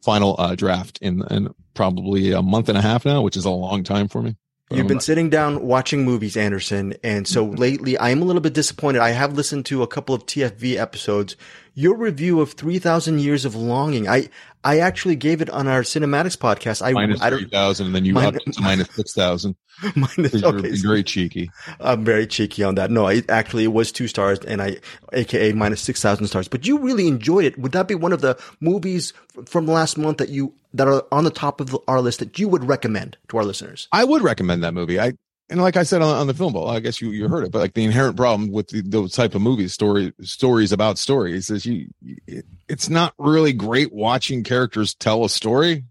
final 0.02 0.37
uh, 0.38 0.54
draft 0.54 0.98
in 1.00 1.25
in 1.30 1.48
probably 1.72 2.32
a 2.32 2.42
month 2.42 2.69
and 2.69 2.76
a 2.76 2.82
half 2.82 3.06
now, 3.06 3.22
which 3.22 3.38
is 3.38 3.46
a 3.46 3.50
long 3.50 3.84
time 3.84 4.06
for 4.06 4.20
me. 4.20 4.37
You've 4.70 4.88
been 4.88 5.00
sitting 5.00 5.28
down 5.28 5.62
watching 5.62 6.05
movies, 6.05 6.37
Anderson, 6.37 6.94
and 7.05 7.28
so 7.28 7.46
mm-hmm. 7.46 7.56
lately 7.56 7.99
I 7.99 8.08
am 8.08 8.22
a 8.22 8.25
little 8.25 8.40
bit 8.40 8.55
disappointed. 8.55 9.00
I 9.02 9.11
have 9.11 9.34
listened 9.34 9.66
to 9.66 9.82
a 9.82 9.87
couple 9.87 10.14
of 10.14 10.25
TFV 10.25 10.76
episodes. 10.76 11.37
Your 11.75 11.96
review 11.96 12.40
of 12.40 12.52
3000 12.52 13.20
Years 13.20 13.44
of 13.44 13.55
Longing, 13.55 14.08
I 14.08 14.31
I 14.64 14.78
actually 14.78 15.16
gave 15.16 15.43
it 15.43 15.50
on 15.50 15.69
our 15.69 15.82
CinemAddicts 15.82 16.38
podcast. 16.38 16.84
I 16.84 16.93
minus 16.93 17.20
I 17.20 17.28
3000 17.28 17.87
and 17.87 17.94
then 17.94 18.05
you 18.06 18.14
minus, 18.14 18.40
up 18.46 18.55
to 18.55 18.62
minus 18.62 18.88
6000. 18.94 19.55
minus, 19.94 20.43
okay. 20.43 20.70
very 20.76 21.02
cheeky. 21.02 21.50
I'm 21.81 22.02
very 22.05 22.26
cheeky 22.26 22.62
on 22.64 22.76
that. 22.76 22.90
No, 22.90 23.06
it 23.08 23.28
actually 23.28 23.64
it 23.64 23.72
was 23.72 23.93
two 23.93 24.08
stars 24.08 24.38
and 24.40 24.62
I, 24.62 24.78
AKA 25.12 25.52
minus 25.52 25.82
6,000 25.82 26.26
stars, 26.26 26.49
but 26.49 26.66
you 26.66 26.78
really 26.78 27.06
enjoyed 27.06 27.44
it. 27.44 27.58
Would 27.58 27.72
that 27.72 27.87
be 27.87 27.94
one 27.94 28.12
of 28.12 28.22
the 28.22 28.40
movies 28.61 29.12
from 29.44 29.66
last 29.66 29.99
month 29.99 30.16
that 30.19 30.31
you, 30.31 30.55
that 30.72 30.88
are 30.88 31.05
on 31.12 31.25
the 31.25 31.31
top 31.31 31.61
of 31.61 31.76
our 31.87 32.00
list 32.00 32.20
that 32.20 32.38
you 32.38 32.49
would 32.49 32.64
recommend 32.64 33.19
to 33.28 33.37
our 33.37 33.44
listeners? 33.44 33.87
I 33.93 34.05
would 34.05 34.22
recommend 34.22 34.64
that 34.64 34.72
movie. 34.72 34.99
I, 34.99 35.12
and 35.54 35.62
like 35.62 35.76
I 35.76 35.84
said 35.84 36.02
on, 36.02 36.16
on 36.16 36.26
the 36.26 36.34
film 36.34 36.52
ball, 36.52 36.68
I 36.68 36.80
guess 36.80 37.00
you, 37.00 37.12
you 37.12 37.28
heard 37.28 37.44
it, 37.44 37.52
but 37.52 37.60
like 37.60 37.74
the 37.74 37.84
inherent 37.84 38.16
problem 38.16 38.50
with 38.50 38.70
the, 38.70 38.82
those 38.82 39.12
type 39.12 39.36
of 39.36 39.40
movies, 39.40 39.72
story 39.72 40.12
stories 40.20 40.72
about 40.72 40.98
stories, 40.98 41.48
is 41.48 41.64
you 41.64 41.86
it, 42.26 42.44
it's 42.68 42.88
not 42.88 43.14
really 43.18 43.52
great 43.52 43.92
watching 43.92 44.42
characters 44.42 44.94
tell 44.94 45.24
a 45.24 45.28
story, 45.28 45.84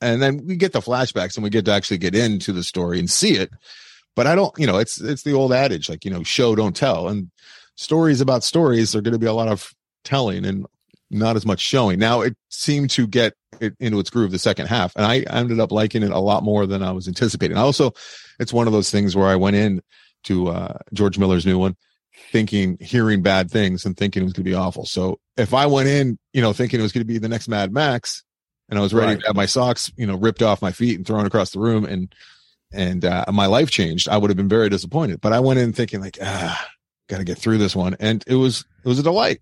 and 0.00 0.22
then 0.22 0.46
we 0.46 0.54
get 0.54 0.72
the 0.72 0.78
flashbacks 0.78 1.34
and 1.34 1.42
we 1.42 1.50
get 1.50 1.64
to 1.64 1.72
actually 1.72 1.98
get 1.98 2.14
into 2.14 2.52
the 2.52 2.62
story 2.62 3.00
and 3.00 3.10
see 3.10 3.32
it. 3.32 3.50
But 4.14 4.28
I 4.28 4.36
don't, 4.36 4.56
you 4.56 4.68
know, 4.68 4.78
it's 4.78 5.00
it's 5.00 5.24
the 5.24 5.32
old 5.32 5.52
adage 5.52 5.88
like 5.88 6.04
you 6.04 6.10
know, 6.12 6.22
show 6.22 6.54
don't 6.54 6.76
tell, 6.76 7.08
and 7.08 7.28
stories 7.74 8.20
about 8.20 8.44
stories 8.44 8.94
are 8.94 9.02
going 9.02 9.14
to 9.14 9.18
be 9.18 9.26
a 9.26 9.32
lot 9.32 9.48
of 9.48 9.74
telling 10.04 10.44
and 10.44 10.64
not 11.10 11.34
as 11.34 11.44
much 11.44 11.58
showing. 11.58 11.98
Now 11.98 12.20
it 12.20 12.36
seemed 12.50 12.90
to 12.90 13.08
get 13.08 13.34
it 13.62 13.74
into 13.80 13.98
its 13.98 14.10
groove 14.10 14.30
the 14.30 14.38
second 14.38 14.66
half, 14.66 14.94
and 14.96 15.04
I 15.04 15.20
ended 15.20 15.60
up 15.60 15.72
liking 15.72 16.02
it 16.02 16.10
a 16.10 16.18
lot 16.18 16.42
more 16.42 16.66
than 16.66 16.82
I 16.82 16.92
was 16.92 17.08
anticipating. 17.08 17.56
I 17.56 17.60
also, 17.60 17.92
it's 18.38 18.52
one 18.52 18.66
of 18.66 18.72
those 18.72 18.90
things 18.90 19.16
where 19.16 19.28
I 19.28 19.36
went 19.36 19.56
in 19.56 19.82
to 20.24 20.48
uh, 20.48 20.78
George 20.92 21.18
Miller's 21.18 21.46
new 21.46 21.58
one, 21.58 21.76
thinking, 22.30 22.76
hearing 22.80 23.22
bad 23.22 23.50
things, 23.50 23.84
and 23.84 23.96
thinking 23.96 24.22
it 24.22 24.24
was 24.24 24.32
going 24.32 24.44
to 24.44 24.50
be 24.50 24.54
awful. 24.54 24.84
So 24.84 25.20
if 25.36 25.54
I 25.54 25.66
went 25.66 25.88
in, 25.88 26.18
you 26.32 26.42
know, 26.42 26.52
thinking 26.52 26.80
it 26.80 26.82
was 26.82 26.92
going 26.92 27.06
to 27.06 27.12
be 27.12 27.18
the 27.18 27.28
next 27.28 27.48
Mad 27.48 27.72
Max, 27.72 28.24
and 28.68 28.78
I 28.78 28.82
was 28.82 28.94
ready 28.94 29.12
right. 29.12 29.20
to 29.20 29.26
have 29.26 29.36
my 29.36 29.46
socks, 29.46 29.92
you 29.96 30.06
know, 30.06 30.16
ripped 30.16 30.42
off 30.42 30.62
my 30.62 30.72
feet 30.72 30.96
and 30.96 31.06
thrown 31.06 31.26
across 31.26 31.50
the 31.50 31.60
room, 31.60 31.84
and 31.84 32.14
and 32.72 33.04
uh, 33.04 33.26
my 33.32 33.46
life 33.46 33.70
changed, 33.70 34.08
I 34.08 34.16
would 34.16 34.30
have 34.30 34.36
been 34.36 34.48
very 34.48 34.70
disappointed. 34.70 35.20
But 35.20 35.32
I 35.34 35.40
went 35.40 35.58
in 35.58 35.72
thinking 35.72 36.00
like, 36.00 36.16
ah, 36.22 36.68
got 37.08 37.18
to 37.18 37.24
get 37.24 37.36
through 37.36 37.58
this 37.58 37.76
one, 37.76 37.96
and 38.00 38.24
it 38.26 38.36
was 38.36 38.64
it 38.84 38.88
was 38.88 38.98
a 38.98 39.02
delight 39.02 39.40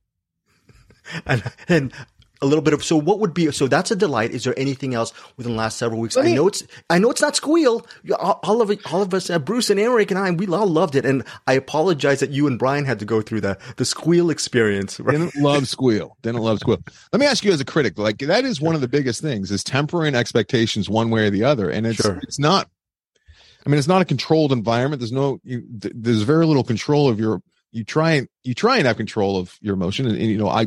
and, 1.26 1.42
and 1.68 1.92
a 2.42 2.46
little 2.46 2.62
bit 2.62 2.72
of 2.72 2.82
so 2.82 2.96
what 2.96 3.18
would 3.20 3.34
be 3.34 3.50
so 3.52 3.68
that's 3.68 3.90
a 3.90 3.96
delight. 3.96 4.30
Is 4.30 4.44
there 4.44 4.58
anything 4.58 4.94
else 4.94 5.12
within 5.36 5.52
the 5.52 5.58
last 5.58 5.76
several 5.76 6.00
weeks? 6.00 6.16
Me, 6.16 6.32
i 6.32 6.34
know 6.34 6.48
it's 6.48 6.62
i 6.88 6.98
know 6.98 7.10
it's 7.10 7.20
not 7.20 7.36
squeal 7.36 7.86
all 8.18 8.62
of 8.62 8.70
all 8.90 9.02
of 9.02 9.12
us 9.12 9.30
uh, 9.30 9.38
bruce 9.38 9.70
and 9.70 9.78
eric 9.78 10.10
and 10.10 10.18
i 10.18 10.30
we 10.30 10.46
all 10.48 10.66
loved 10.66 10.96
it. 10.96 11.04
And 11.04 11.24
i 11.46 11.52
apologize 11.52 12.20
that 12.20 12.30
you 12.30 12.46
and 12.46 12.58
brian 12.58 12.84
had 12.84 12.98
to 13.00 13.04
go 13.04 13.20
through 13.20 13.42
the 13.42 13.58
the 13.76 13.84
squeal 13.84 14.30
experience 14.30 14.98
right? 15.00 15.12
didn't 15.12 15.36
love 15.36 15.68
squeal. 15.68 16.16
Didn't 16.22 16.40
love 16.40 16.58
squeal. 16.60 16.82
Let 17.12 17.20
me 17.20 17.26
ask 17.26 17.44
you 17.44 17.52
as 17.52 17.60
a 17.60 17.64
critic 17.64 17.98
like 17.98 18.18
that 18.18 18.44
is 18.44 18.60
one 18.60 18.74
of 18.74 18.80
the 18.80 18.88
biggest 18.88 19.20
things 19.20 19.50
is 19.50 19.62
tempering 19.62 20.14
expectations 20.14 20.88
one 20.88 21.10
way 21.10 21.26
or 21.26 21.30
the 21.30 21.44
other. 21.44 21.70
And 21.70 21.86
it's 21.86 22.00
sure. 22.00 22.18
it's 22.22 22.38
not 22.38 22.68
i 23.66 23.68
mean 23.68 23.78
it's 23.78 23.88
not 23.88 24.02
a 24.02 24.06
controlled 24.06 24.52
environment. 24.52 25.00
There's 25.00 25.12
no 25.12 25.40
you, 25.44 25.62
there's 25.68 26.22
very 26.22 26.46
little 26.46 26.64
control 26.64 27.08
of 27.08 27.20
your 27.20 27.42
you 27.72 27.84
try 27.84 28.12
and 28.12 28.28
you 28.44 28.54
try 28.54 28.78
and 28.78 28.86
have 28.86 28.96
control 28.96 29.36
of 29.36 29.56
your 29.60 29.74
emotion. 29.74 30.06
And, 30.06 30.16
and 30.16 30.26
you 30.26 30.38
know 30.38 30.48
i 30.48 30.66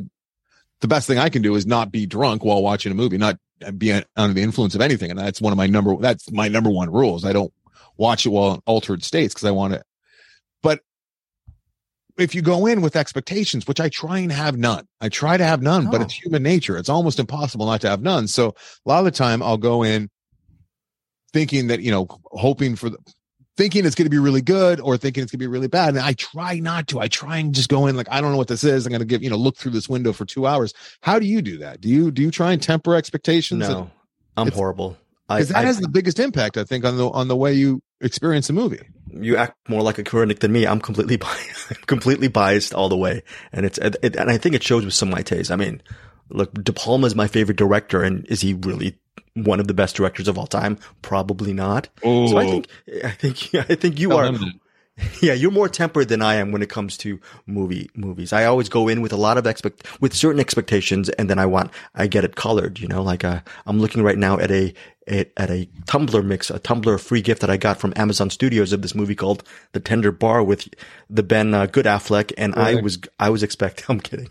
the 0.83 0.87
best 0.89 1.07
thing 1.07 1.17
I 1.17 1.29
can 1.29 1.41
do 1.41 1.55
is 1.55 1.65
not 1.65 1.91
be 1.91 2.05
drunk 2.05 2.43
while 2.43 2.61
watching 2.61 2.91
a 2.91 2.95
movie, 2.95 3.17
not 3.17 3.39
be 3.77 3.93
under 4.17 4.33
the 4.33 4.43
influence 4.43 4.75
of 4.75 4.81
anything. 4.81 5.09
And 5.09 5.17
that's 5.17 5.39
one 5.39 5.53
of 5.53 5.57
my 5.57 5.65
number, 5.65 5.95
that's 5.95 6.29
my 6.29 6.49
number 6.49 6.69
one 6.69 6.91
rules. 6.91 7.23
I 7.23 7.31
don't 7.31 7.53
watch 7.97 8.25
it 8.25 8.29
while 8.29 8.55
in 8.55 8.61
altered 8.65 9.01
states 9.01 9.33
because 9.33 9.47
I 9.47 9.51
want 9.51 9.73
to, 9.73 9.83
but 10.61 10.81
if 12.17 12.35
you 12.35 12.41
go 12.41 12.65
in 12.65 12.81
with 12.81 12.97
expectations, 12.97 13.65
which 13.65 13.79
I 13.79 13.87
try 13.87 14.19
and 14.19 14.31
have 14.31 14.57
none, 14.57 14.85
I 14.99 15.07
try 15.07 15.37
to 15.37 15.45
have 15.45 15.61
none, 15.61 15.87
oh. 15.87 15.91
but 15.91 16.01
it's 16.01 16.15
oh. 16.15 16.23
human 16.23 16.43
nature. 16.43 16.77
It's 16.77 16.89
almost 16.89 17.17
impossible 17.17 17.65
not 17.65 17.79
to 17.81 17.89
have 17.89 18.01
none. 18.01 18.27
So 18.27 18.49
a 18.49 18.89
lot 18.89 18.99
of 18.99 19.05
the 19.05 19.11
time 19.11 19.41
I'll 19.41 19.57
go 19.57 19.83
in 19.83 20.09
thinking 21.31 21.67
that, 21.67 21.79
you 21.79 21.91
know, 21.91 22.07
hoping 22.25 22.75
for 22.75 22.89
the, 22.89 22.97
thinking 23.57 23.85
it's 23.85 23.95
going 23.95 24.05
to 24.05 24.09
be 24.09 24.19
really 24.19 24.41
good 24.41 24.79
or 24.79 24.97
thinking 24.97 25.23
it's 25.23 25.31
going 25.31 25.39
to 25.39 25.43
be 25.43 25.47
really 25.47 25.67
bad. 25.67 25.89
And 25.89 25.99
I 25.99 26.13
try 26.13 26.59
not 26.59 26.87
to. 26.89 26.99
I 26.99 27.07
try 27.07 27.37
and 27.37 27.53
just 27.53 27.69
go 27.69 27.87
in 27.87 27.95
like 27.95 28.07
I 28.09 28.21
don't 28.21 28.31
know 28.31 28.37
what 28.37 28.47
this 28.47 28.63
is. 28.63 28.85
I'm 28.85 28.91
going 28.91 28.99
to 28.99 29.05
give 29.05 29.23
you 29.23 29.29
know 29.29 29.37
look 29.37 29.57
through 29.57 29.71
this 29.71 29.89
window 29.89 30.13
for 30.13 30.25
two 30.25 30.47
hours. 30.47 30.73
How 31.01 31.19
do 31.19 31.25
you 31.25 31.41
do 31.41 31.57
that? 31.59 31.81
Do 31.81 31.89
you 31.89 32.11
do 32.11 32.21
you 32.21 32.31
try 32.31 32.51
and 32.51 32.61
temper 32.61 32.95
expectations? 32.95 33.67
No, 33.67 33.91
I'm 34.37 34.51
horrible. 34.51 34.97
Because 35.27 35.49
that 35.49 35.57
I, 35.57 35.63
has 35.63 35.79
the 35.79 35.87
biggest 35.87 36.19
impact, 36.19 36.57
I 36.57 36.63
think, 36.63 36.83
on 36.85 36.97
the 36.97 37.09
on 37.09 37.27
the 37.27 37.35
way 37.35 37.53
you 37.53 37.81
experience 38.01 38.49
a 38.49 38.53
movie. 38.53 38.81
You 39.09 39.37
act 39.37 39.57
more 39.69 39.81
like 39.81 39.97
a 39.97 40.03
critic 40.03 40.39
than 40.39 40.51
me. 40.51 40.67
I'm 40.67 40.81
completely 40.81 41.17
biased, 41.17 41.87
completely 41.87 42.27
biased 42.27 42.73
all 42.73 42.89
the 42.89 42.97
way, 42.97 43.23
and 43.51 43.65
it's 43.65 43.77
it, 43.77 44.15
and 44.15 44.29
I 44.29 44.37
think 44.37 44.55
it 44.55 44.63
shows 44.63 44.83
with 44.83 44.93
some 44.93 45.09
of 45.09 45.15
my 45.15 45.21
taste. 45.21 45.49
I 45.49 45.55
mean, 45.55 45.81
look, 46.29 46.53
De 46.53 46.73
Palma 46.73 47.07
is 47.07 47.15
my 47.15 47.27
favorite 47.27 47.57
director, 47.57 48.03
and 48.03 48.25
is 48.27 48.41
he 48.41 48.53
really 48.53 48.99
one 49.33 49.59
of 49.59 49.67
the 49.67 49.73
best 49.73 49.95
directors 49.95 50.27
of 50.27 50.37
all 50.37 50.47
time? 50.47 50.77
Probably 51.01 51.53
not. 51.53 51.89
Oh. 52.03 52.27
So 52.27 52.37
I 52.37 52.45
think 52.45 52.67
I 53.03 53.11
think 53.11 53.55
I 53.69 53.75
think 53.75 53.99
you 53.99 54.13
are. 54.13 54.31
Yeah, 55.23 55.33
you're 55.33 55.49
more 55.49 55.69
tempered 55.69 56.09
than 56.09 56.21
I 56.21 56.35
am 56.35 56.51
when 56.51 56.61
it 56.61 56.69
comes 56.69 56.97
to 56.97 57.19
movie 57.47 57.89
movies. 57.95 58.31
I 58.31 58.45
always 58.45 58.69
go 58.69 58.87
in 58.87 59.01
with 59.01 59.11
a 59.11 59.17
lot 59.17 59.39
of 59.39 59.47
expect 59.47 59.87
with 59.99 60.13
certain 60.13 60.39
expectations, 60.39 61.09
and 61.09 61.27
then 61.27 61.39
I 61.39 61.47
want 61.47 61.71
I 61.95 62.05
get 62.05 62.23
it 62.23 62.35
colored. 62.35 62.77
You 62.77 62.87
know, 62.87 63.01
like 63.01 63.23
uh, 63.23 63.41
I'm 63.65 63.79
looking 63.79 64.03
right 64.03 64.19
now 64.19 64.37
at 64.37 64.51
a, 64.51 64.71
a 65.09 65.25
at 65.35 65.49
a 65.49 65.67
tumbler 65.87 66.21
mix, 66.21 66.51
a 66.51 66.59
tumbler 66.59 66.99
free 66.99 67.23
gift 67.23 67.41
that 67.41 67.49
I 67.49 67.57
got 67.57 67.79
from 67.79 67.93
Amazon 67.95 68.29
Studios 68.29 68.71
of 68.71 68.83
this 68.83 68.93
movie 68.93 69.15
called 69.15 69.43
The 69.71 69.79
Tender 69.79 70.11
Bar 70.11 70.43
with 70.43 70.69
the 71.09 71.23
Ben 71.23 71.55
uh, 71.55 71.65
Good 71.65 71.85
Affleck, 71.85 72.31
and. 72.37 72.53
I 72.55 72.75
was 72.75 72.99
I 73.19 73.31
was 73.31 73.41
expecting. 73.41 73.85
I'm 73.89 73.99
kidding. 73.99 74.29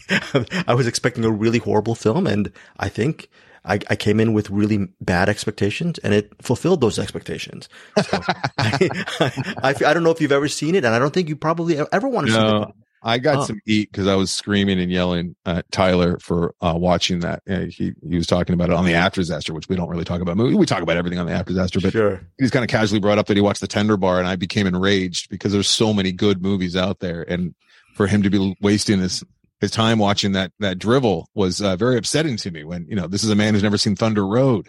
I 0.69 0.75
was 0.75 0.87
expecting 0.87 1.25
a 1.25 1.31
really 1.31 1.59
horrible 1.59 1.97
film, 1.97 2.29
and 2.29 2.53
I 2.79 2.89
think 2.89 3.29
I, 3.65 3.75
I 3.89 3.97
came 3.97 4.19
in 4.19 4.33
with 4.33 4.51
really 4.51 4.89
bad 5.01 5.29
expectations 5.29 5.99
and 5.99 6.13
it 6.13 6.33
fulfilled 6.43 6.81
those 6.81 6.99
expectations. 6.99 7.69
So 8.03 8.19
I, 8.59 8.89
I, 9.21 9.55
I, 9.63 9.75
I, 9.87 9.95
don't 9.95 10.03
know 10.03 10.11
if 10.11 10.21
you've 10.21 10.33
ever 10.33 10.49
seen 10.49 10.75
it 10.75 10.85
and 10.85 10.95
I 10.95 10.99
don't 10.99 11.15
think 11.15 11.29
you 11.29 11.37
probably 11.37 11.79
ever 11.93 12.09
want 12.09 12.27
to 12.27 12.33
no, 12.33 12.39
see 12.41 12.69
it. 12.69 12.75
I 13.05 13.19
got 13.19 13.39
oh. 13.39 13.45
some 13.45 13.61
heat 13.65 13.91
because 13.91 14.07
I 14.07 14.15
was 14.15 14.31
screaming 14.31 14.79
and 14.79 14.91
yelling 14.91 15.35
at 15.45 15.71
Tyler 15.73 16.19
for 16.19 16.55
uh, 16.61 16.75
watching 16.77 17.21
that. 17.21 17.43
Uh, 17.49 17.61
he 17.63 17.95
he 18.09 18.17
was 18.17 18.29
talking 18.29 18.55
about 18.55 18.71
it 18.71 18.77
on 18.77 18.85
the 18.85 18.95
After 18.95 19.21
Disaster, 19.21 19.53
which 19.53 19.69
we 19.69 19.75
don't 19.75 19.89
really 19.89 20.05
talk 20.05 20.21
about. 20.21 20.37
We 20.37 20.67
talk 20.67 20.83
about 20.83 20.97
everything 20.97 21.19
on 21.19 21.27
the 21.27 21.33
After 21.33 21.53
Disaster, 21.53 21.81
but 21.81 21.93
sure. 21.93 22.21
he's 22.39 22.53
kind 22.53 22.65
of 22.65 22.69
casually 22.69 23.01
brought 23.01 23.19
up 23.19 23.27
that 23.27 23.37
he 23.37 23.41
watched 23.41 23.61
the 23.61 23.67
Tender 23.67 23.97
Bar, 23.97 24.21
and 24.21 24.29
I 24.29 24.37
became 24.37 24.69
enraged 24.69 25.31
because 25.31 25.53
there's 25.53 25.69
so 25.69 25.93
many 25.93 26.13
good 26.13 26.43
movies 26.43 26.77
out 26.77 27.01
there, 27.01 27.25
and 27.29 27.57
for 27.95 28.07
him 28.07 28.23
to 28.23 28.31
be 28.31 28.57
wasting 28.61 29.01
his 29.01 29.25
his 29.63 29.71
time 29.71 29.99
watching 29.99 30.33
that 30.33 30.53
that 30.59 30.79
drivel 30.79 31.29
was 31.35 31.63
uh, 31.63 31.77
very 31.77 31.97
upsetting 31.97 32.37
to 32.37 32.51
me. 32.51 32.65
When 32.65 32.85
you 32.89 32.97
know 32.97 33.07
this 33.07 33.25
is 33.25 33.31
a 33.31 33.37
man 33.37 33.55
who's 33.55 33.63
never 33.63 33.79
seen 33.79 33.97
Thunder 33.97 34.27
Road. 34.27 34.69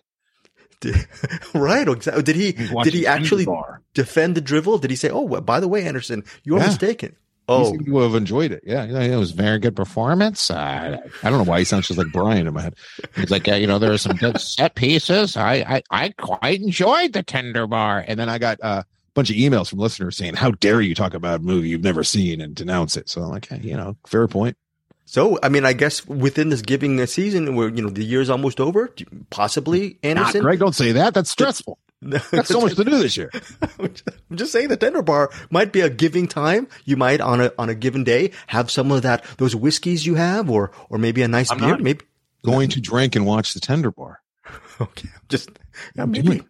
right. 1.54 1.88
Exactly. 1.88 2.24
Did 2.24 2.36
he 2.36 2.52
did 2.52 2.94
he 2.94 3.08
actually 3.08 3.48
defend 3.94 4.36
the 4.36 4.42
drivel? 4.42 4.78
Did 4.78 4.92
he 4.92 4.96
say, 4.96 5.10
"Oh, 5.10 5.22
well, 5.22 5.42
by 5.42 5.60
the 5.60 5.68
way, 5.68 5.84
Anderson, 5.84 6.24
you're 6.44 6.60
yeah. 6.60 6.68
mistaken"? 6.68 7.16
Oh, 7.50 7.78
you 7.84 7.98
have 7.98 8.16
enjoyed 8.16 8.54
it. 8.54 8.64
Yeah, 8.66 8.86
yeah, 8.86 9.02
it 9.02 9.18
was 9.18 9.32
very 9.32 9.60
good 9.60 9.76
performance. 9.76 10.50
Uh, 10.50 10.98
I 11.24 11.30
don't 11.30 11.40
know 11.40 11.52
why 11.52 11.60
he 11.60 11.66
sounds 11.66 11.88
just 11.88 11.98
like 11.98 12.12
Brian 12.14 12.48
in 12.48 12.54
my 12.54 12.62
head. 12.62 12.76
He's 13.18 13.32
like, 13.32 13.46
yeah, 13.46 13.58
you 13.58 13.68
know, 13.68 13.80
there 13.80 13.92
are 13.92 13.98
some 13.98 14.16
good 14.16 14.40
set 14.40 14.76
pieces. 14.76 15.36
I, 15.36 15.56
I, 15.56 15.84
I 15.92 16.10
quite 16.18 16.62
enjoyed 16.62 17.12
the 17.12 17.22
tender 17.22 17.68
bar. 17.68 18.06
And 18.08 18.18
then 18.18 18.30
I 18.30 18.38
got 18.38 18.60
uh, 18.64 18.84
bunch 19.14 19.30
of 19.30 19.36
emails 19.36 19.70
from 19.70 19.80
listeners 19.80 20.18
saying, 20.18 20.36
"How 20.36 20.52
dare 20.52 20.82
you 20.82 20.96
talk 20.96 21.14
about 21.14 21.40
a 21.40 21.44
movie 21.44 21.70
you've 21.70 21.84
never 21.84 22.04
seen 22.04 22.42
and 22.42 22.56
denounce 22.56 22.98
it?" 22.98 23.10
So 23.10 23.22
I'm 23.22 23.30
like, 23.30 23.48
hey, 23.48 23.60
you 23.62 23.76
know, 23.76 23.96
fair 24.06 24.28
point. 24.28 24.58
So, 25.06 25.38
I 25.44 25.50
mean, 25.50 25.66
I 25.66 25.74
guess 25.74 26.06
within 26.08 26.50
this 26.50 26.62
giving 26.62 27.06
season, 27.06 27.56
where 27.56 27.70
you 27.70 27.82
know 27.82 27.90
the 27.90 28.04
year's 28.04 28.30
almost 28.30 28.60
over, 28.60 28.94
possibly 29.30 29.98
Anderson. 30.02 30.40
Not, 30.40 30.44
Greg, 30.44 30.60
don't 30.60 30.76
say 30.76 30.94
that. 30.94 31.14
That's 31.14 31.30
stressful. 31.30 31.78
That's 32.02 32.50
so 32.50 32.62
much 32.62 32.76
to 32.76 32.84
do 32.84 32.98
this 32.98 33.16
year. 33.16 33.32
I'm 33.80 34.36
just 34.36 34.52
saying 34.52 34.68
the 34.68 34.78
tender 34.78 35.02
bar 35.02 35.32
might 35.50 35.72
be 35.72 35.82
a 35.82 35.90
giving 35.90 36.28
time. 36.28 36.68
You 36.86 36.98
might 36.98 37.22
on 37.22 37.40
a 37.42 37.54
on 37.58 37.70
a 37.70 37.76
given 37.76 38.04
day 38.04 38.32
have 38.48 38.70
some 38.70 38.92
of 38.92 39.04
that 39.04 39.24
those 39.38 39.56
whiskeys 39.56 40.06
you 40.06 40.16
have, 40.16 40.50
or 40.50 40.72
or 40.90 40.98
maybe 40.98 41.22
a 41.22 41.28
nice 41.28 41.52
I'm 41.52 41.60
beer. 41.60 41.78
Maybe 41.78 42.06
going 42.44 42.70
to 42.70 42.82
drink 42.82 43.16
and 43.16 43.26
watch 43.26 43.54
the 43.54 43.60
tender 43.60 43.92
bar. 43.92 44.22
okay, 44.82 45.10
just 45.30 45.50
yeah, 45.96 46.06
maybe 46.06 46.44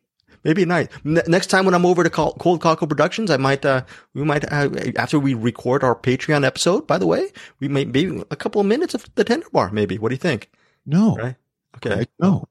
maybe 0.43 0.65
night. 0.65 0.91
next 1.03 1.47
time 1.47 1.65
when 1.65 1.73
I'm 1.73 1.85
over 1.85 2.03
to 2.03 2.09
Cold 2.09 2.61
Cockle 2.61 2.87
Productions, 2.87 3.31
I 3.31 3.37
might, 3.37 3.65
uh, 3.65 3.83
we 4.13 4.23
might, 4.23 4.51
uh, 4.51 4.69
after 4.95 5.19
we 5.19 5.33
record 5.33 5.83
our 5.83 5.95
Patreon 5.95 6.45
episode, 6.45 6.87
by 6.87 6.97
the 6.97 7.07
way, 7.07 7.31
we 7.59 7.67
may, 7.67 7.85
maybe 7.85 8.23
a 8.31 8.35
couple 8.35 8.61
of 8.61 8.67
minutes 8.67 8.93
of 8.93 9.05
the 9.15 9.23
tender 9.23 9.47
bar, 9.51 9.71
maybe. 9.71 9.97
What 9.97 10.09
do 10.09 10.15
you 10.15 10.19
think? 10.19 10.51
No. 10.85 11.15
Right? 11.15 11.35
Okay. 11.77 11.95
Right? 11.95 12.09
No. 12.19 12.47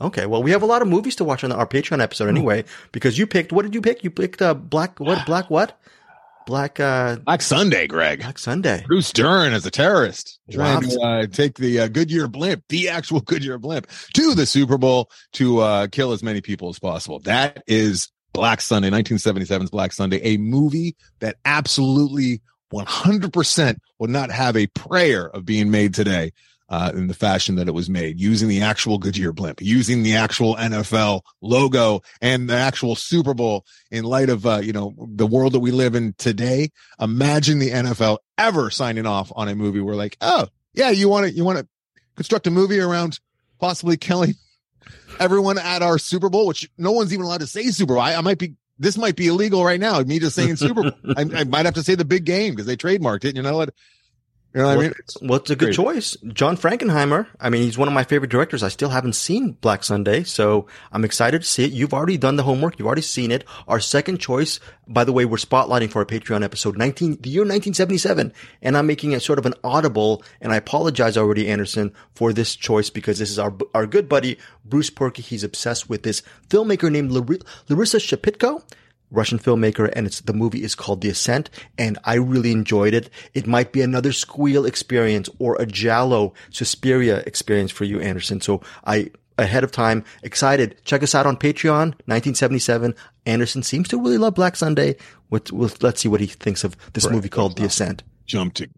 Okay. 0.00 0.26
Well, 0.26 0.42
we 0.42 0.50
have 0.50 0.62
a 0.62 0.66
lot 0.66 0.82
of 0.82 0.88
movies 0.88 1.16
to 1.16 1.24
watch 1.24 1.44
on 1.44 1.52
our 1.52 1.66
Patreon 1.66 2.00
episode 2.00 2.28
anyway, 2.28 2.64
because 2.92 3.18
you 3.18 3.26
picked, 3.26 3.52
what 3.52 3.62
did 3.62 3.74
you 3.74 3.80
pick? 3.80 4.02
You 4.04 4.10
picked, 4.10 4.42
uh, 4.42 4.54
Black, 4.54 4.98
what, 4.98 5.24
Black 5.26 5.50
what? 5.50 5.78
Black 6.46 6.78
uh 6.80 7.16
Black 7.16 7.42
Sunday, 7.42 7.86
Greg. 7.86 8.20
Black 8.20 8.38
Sunday. 8.38 8.84
Bruce 8.86 9.12
Dern 9.12 9.52
as 9.52 9.64
a 9.66 9.70
terrorist 9.70 10.38
trying 10.50 10.74
wow. 10.74 10.80
to 10.80 11.00
uh, 11.00 11.26
take 11.26 11.56
the 11.56 11.80
uh, 11.80 11.88
Goodyear 11.88 12.28
blimp, 12.28 12.64
the 12.68 12.88
actual 12.88 13.20
Goodyear 13.24 13.58
blimp, 13.58 13.86
to 14.14 14.34
the 14.34 14.46
Super 14.46 14.78
Bowl 14.78 15.10
to 15.34 15.60
uh, 15.60 15.86
kill 15.88 16.12
as 16.12 16.22
many 16.22 16.40
people 16.40 16.68
as 16.68 16.78
possible. 16.78 17.20
That 17.20 17.62
is 17.66 18.10
Black 18.32 18.60
Sunday, 18.60 18.90
1977's 18.90 19.70
Black 19.70 19.92
Sunday, 19.92 20.20
a 20.22 20.36
movie 20.36 20.96
that 21.20 21.36
absolutely 21.44 22.42
100% 22.72 23.76
would 23.98 24.10
not 24.10 24.30
have 24.30 24.56
a 24.56 24.66
prayer 24.68 25.28
of 25.28 25.44
being 25.44 25.70
made 25.70 25.94
today 25.94 26.32
uh, 26.68 26.92
in 26.94 27.06
the 27.06 27.14
fashion 27.14 27.56
that 27.56 27.68
it 27.68 27.74
was 27.74 27.90
made, 27.90 28.18
using 28.18 28.48
the 28.48 28.62
actual 28.62 28.98
Goodyear 28.98 29.32
blimp, 29.32 29.60
using 29.60 30.02
the 30.02 30.16
actual 30.16 30.56
NFL 30.56 31.22
logo 31.40 32.00
and 32.20 32.48
the 32.48 32.56
actual 32.56 32.96
Super 32.96 33.34
Bowl 33.34 33.64
in 33.90 34.04
light 34.04 34.30
of, 34.30 34.46
uh, 34.46 34.60
you 34.62 34.72
know, 34.72 34.94
the 34.98 35.26
world 35.26 35.52
that 35.52 35.60
we 35.60 35.70
live 35.70 35.94
in 35.94 36.14
today. 36.16 36.70
Imagine 37.00 37.58
the 37.58 37.70
NFL 37.70 38.18
ever 38.38 38.70
signing 38.70 39.06
off 39.06 39.30
on 39.36 39.48
a 39.48 39.54
movie 39.54 39.80
where 39.80 39.94
like, 39.94 40.16
oh, 40.20 40.46
yeah, 40.72 40.90
you 40.90 41.08
want 41.08 41.26
to, 41.26 41.32
you 41.32 41.44
want 41.44 41.58
to 41.58 41.68
construct 42.16 42.46
a 42.46 42.50
movie 42.50 42.80
around 42.80 43.20
possibly 43.60 43.96
killing 43.96 44.34
everyone 45.20 45.58
at 45.58 45.82
our 45.82 45.98
Super 45.98 46.28
Bowl, 46.28 46.46
which 46.46 46.70
no 46.78 46.92
one's 46.92 47.12
even 47.12 47.26
allowed 47.26 47.40
to 47.40 47.46
say 47.46 47.64
Super 47.66 47.94
Bowl. 47.94 48.02
I, 48.02 48.14
I 48.14 48.20
might 48.20 48.38
be, 48.38 48.54
this 48.78 48.96
might 48.96 49.16
be 49.16 49.28
illegal 49.28 49.64
right 49.64 49.78
now. 49.78 50.00
Me 50.00 50.18
just 50.18 50.34
saying 50.34 50.56
Super 50.56 50.82
Bowl. 50.82 50.92
I, 51.16 51.22
I, 51.22 51.44
might 51.44 51.66
have 51.66 51.74
to 51.74 51.82
say 51.82 51.94
the 51.94 52.04
big 52.04 52.24
game 52.24 52.52
because 52.52 52.66
they 52.66 52.76
trademarked 52.76 53.24
it. 53.24 53.34
You're 53.34 53.44
not 53.44 53.54
allowed. 53.54 53.72
You 54.54 54.60
know 54.60 54.68
what 54.68 54.76
well, 54.76 54.78
I 54.78 54.88
mean? 54.88 54.94
It's 55.00 55.20
well, 55.20 55.40
it's 55.40 55.50
a 55.50 55.56
good 55.56 55.74
crazy. 55.74 55.82
choice. 55.82 56.16
John 56.28 56.56
Frankenheimer. 56.56 57.26
I 57.40 57.50
mean, 57.50 57.62
he's 57.62 57.76
one 57.76 57.88
of 57.88 57.94
my 57.94 58.04
favorite 58.04 58.30
directors. 58.30 58.62
I 58.62 58.68
still 58.68 58.88
haven't 58.88 59.14
seen 59.14 59.52
Black 59.60 59.82
Sunday, 59.82 60.22
so 60.22 60.68
I'm 60.92 61.04
excited 61.04 61.42
to 61.42 61.48
see 61.48 61.64
it. 61.64 61.72
You've 61.72 61.92
already 61.92 62.16
done 62.16 62.36
the 62.36 62.44
homework. 62.44 62.78
You've 62.78 62.86
already 62.86 63.02
seen 63.02 63.32
it. 63.32 63.44
Our 63.66 63.80
second 63.80 64.18
choice, 64.18 64.60
by 64.86 65.02
the 65.02 65.12
way, 65.12 65.24
we're 65.24 65.38
spotlighting 65.38 65.90
for 65.90 65.98
our 65.98 66.04
Patreon 66.04 66.44
episode 66.44 66.78
19, 66.78 67.22
the 67.22 67.30
year 67.30 67.42
1977. 67.42 68.32
And 68.62 68.76
I'm 68.76 68.86
making 68.86 69.10
it 69.10 69.24
sort 69.24 69.40
of 69.40 69.46
an 69.46 69.54
audible. 69.64 70.22
And 70.40 70.52
I 70.52 70.56
apologize 70.56 71.16
already, 71.16 71.48
Anderson, 71.48 71.92
for 72.14 72.32
this 72.32 72.54
choice 72.54 72.90
because 72.90 73.18
this 73.18 73.30
is 73.30 73.40
our, 73.40 73.52
our 73.74 73.88
good 73.88 74.08
buddy, 74.08 74.38
Bruce 74.64 74.90
Purkey. 74.90 75.18
He's 75.18 75.42
obsessed 75.42 75.90
with 75.90 76.04
this 76.04 76.22
filmmaker 76.48 76.92
named 76.92 77.10
Larissa 77.10 77.98
Shepitko. 77.98 78.62
Russian 79.14 79.38
filmmaker, 79.38 79.90
and 79.94 80.06
it's 80.06 80.20
the 80.20 80.32
movie 80.32 80.62
is 80.62 80.74
called 80.74 81.00
The 81.00 81.08
Ascent, 81.08 81.50
and 81.78 81.98
I 82.04 82.14
really 82.14 82.52
enjoyed 82.52 82.94
it. 82.94 83.10
It 83.32 83.46
might 83.46 83.72
be 83.72 83.80
another 83.80 84.12
Squeal 84.12 84.66
experience 84.66 85.28
or 85.38 85.56
a 85.60 85.66
Giallo 85.66 86.34
Suspiria 86.50 87.22
experience 87.26 87.70
for 87.70 87.84
you, 87.84 88.00
Anderson. 88.00 88.40
So 88.40 88.60
I 88.84 89.10
ahead 89.38 89.64
of 89.64 89.72
time 89.72 90.04
excited. 90.22 90.76
Check 90.84 91.02
us 91.02 91.14
out 91.14 91.26
on 91.26 91.36
Patreon. 91.36 91.94
1977. 92.06 92.94
Anderson 93.26 93.62
seems 93.62 93.88
to 93.88 93.98
really 93.98 94.18
love 94.18 94.34
Black 94.34 94.56
Sunday. 94.56 94.96
Let's 95.30 96.00
see 96.00 96.08
what 96.08 96.20
he 96.20 96.26
thinks 96.26 96.64
of 96.64 96.76
this 96.92 97.08
movie 97.08 97.28
called 97.28 97.56
The 97.56 97.64
Ascent. 97.64 98.02
Jump 98.26 98.54
to 98.54 98.68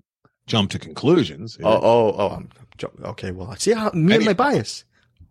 jump 0.46 0.70
to 0.70 0.78
conclusions. 0.78 1.58
Oh, 1.62 1.80
oh, 1.82 2.14
oh. 2.18 2.28
I'm, 2.28 2.50
okay, 3.04 3.32
well, 3.32 3.54
see 3.56 3.72
how 3.72 3.90
me 3.92 4.16
and 4.16 4.24
my 4.24 4.32
bias. 4.32 4.84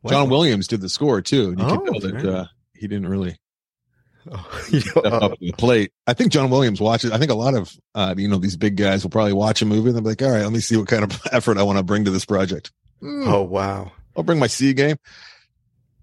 John 0.07 0.29
Williams 0.29 0.67
did 0.67 0.81
the 0.81 0.89
score 0.89 1.21
too, 1.21 1.49
and 1.49 1.59
you 1.59 1.65
oh, 1.65 1.77
can 1.77 1.85
tell 1.85 2.11
that 2.11 2.25
uh, 2.25 2.45
he 2.73 2.87
didn't 2.87 3.07
really 3.07 3.37
you 4.69 4.81
know, 4.95 5.01
up 5.01 5.31
uh, 5.31 5.35
the 5.39 5.51
plate. 5.53 5.91
I 6.07 6.13
think 6.13 6.31
John 6.31 6.49
Williams 6.49 6.81
watches. 6.81 7.11
I 7.11 7.17
think 7.17 7.31
a 7.31 7.35
lot 7.35 7.53
of 7.53 7.71
uh, 7.93 8.15
you 8.17 8.27
know 8.27 8.37
these 8.37 8.57
big 8.57 8.75
guys 8.75 9.03
will 9.03 9.11
probably 9.11 9.33
watch 9.33 9.61
a 9.61 9.65
movie 9.65 9.89
and 9.89 9.95
they'll 9.95 10.03
be 10.03 10.09
like, 10.09 10.21
"All 10.21 10.31
right, 10.31 10.43
let 10.43 10.51
me 10.51 10.59
see 10.59 10.77
what 10.77 10.87
kind 10.87 11.03
of 11.03 11.21
effort 11.31 11.57
I 11.57 11.63
want 11.63 11.77
to 11.77 11.83
bring 11.83 12.05
to 12.05 12.11
this 12.11 12.25
project." 12.25 12.71
Mm. 13.01 13.27
Oh 13.27 13.43
wow! 13.43 13.91
I'll 14.15 14.23
bring 14.23 14.39
my 14.39 14.47
C 14.47 14.73
game. 14.73 14.97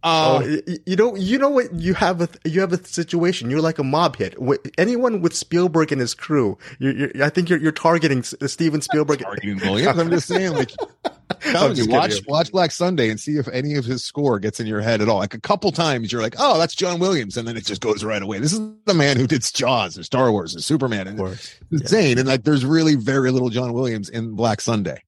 Uh, 0.04 0.42
oh, 0.42 0.60
you 0.84 0.96
know, 0.96 1.14
you 1.14 1.38
know 1.38 1.48
what? 1.48 1.72
You 1.74 1.94
have 1.94 2.20
a 2.20 2.28
you 2.44 2.60
have 2.60 2.72
a 2.72 2.84
situation. 2.84 3.50
You're 3.50 3.60
like 3.60 3.78
a 3.78 3.84
mob 3.84 4.16
hit. 4.16 4.34
Anyone 4.76 5.20
with 5.20 5.32
Spielberg 5.32 5.92
and 5.92 6.00
his 6.00 6.12
crew, 6.12 6.58
you're, 6.80 6.92
you're, 6.92 7.24
I 7.24 7.28
think 7.28 7.48
you're 7.48 7.60
you're 7.60 7.70
targeting 7.70 8.24
Steven 8.24 8.80
Spielberg. 8.80 9.20
Targeting 9.22 9.58
Williams. 9.58 9.98
I'm 10.00 10.10
just 10.10 10.26
saying, 10.26 10.54
like, 10.54 10.72
telling 11.40 11.76
you, 11.76 11.86
watch 11.86 12.16
you. 12.16 12.22
watch 12.26 12.50
Black 12.50 12.72
Sunday 12.72 13.10
and 13.10 13.20
see 13.20 13.36
if 13.36 13.46
any 13.48 13.76
of 13.76 13.84
his 13.84 14.04
score 14.04 14.40
gets 14.40 14.58
in 14.58 14.66
your 14.66 14.80
head 14.80 15.00
at 15.00 15.08
all. 15.08 15.18
Like 15.18 15.34
a 15.34 15.40
couple 15.40 15.70
times, 15.70 16.10
you're 16.10 16.22
like, 16.22 16.34
oh, 16.38 16.58
that's 16.58 16.74
John 16.74 16.98
Williams, 16.98 17.36
and 17.36 17.46
then 17.46 17.56
it 17.56 17.64
just 17.64 17.80
goes 17.80 18.02
right 18.02 18.22
away. 18.22 18.40
This 18.40 18.52
is 18.52 18.60
the 18.86 18.94
man 18.94 19.16
who 19.16 19.28
did 19.28 19.42
Jaws 19.42 19.96
or 19.96 20.02
Star 20.02 20.32
Wars 20.32 20.56
or 20.56 20.60
Superman, 20.60 21.06
and 21.06 21.20
it's 21.20 21.60
insane. 21.70 22.16
Yeah. 22.16 22.20
And 22.20 22.28
like, 22.28 22.42
there's 22.42 22.64
really 22.64 22.96
very 22.96 23.30
little 23.30 23.50
John 23.50 23.72
Williams 23.72 24.08
in 24.08 24.34
Black 24.34 24.60
Sunday. 24.60 25.04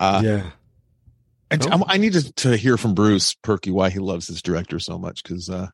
Uh, 0.00 0.20
yeah. 0.24 0.50
And 1.52 1.66
oh. 1.70 1.84
I 1.86 1.98
need 1.98 2.14
to, 2.14 2.32
to 2.32 2.56
hear 2.56 2.76
from 2.76 2.94
Bruce 2.94 3.34
Perky 3.34 3.70
why 3.70 3.90
he 3.90 3.98
loves 3.98 4.26
this 4.26 4.42
director 4.42 4.78
so 4.78 4.98
much 4.98 5.22
because. 5.22 5.50
Uh, 5.50 5.68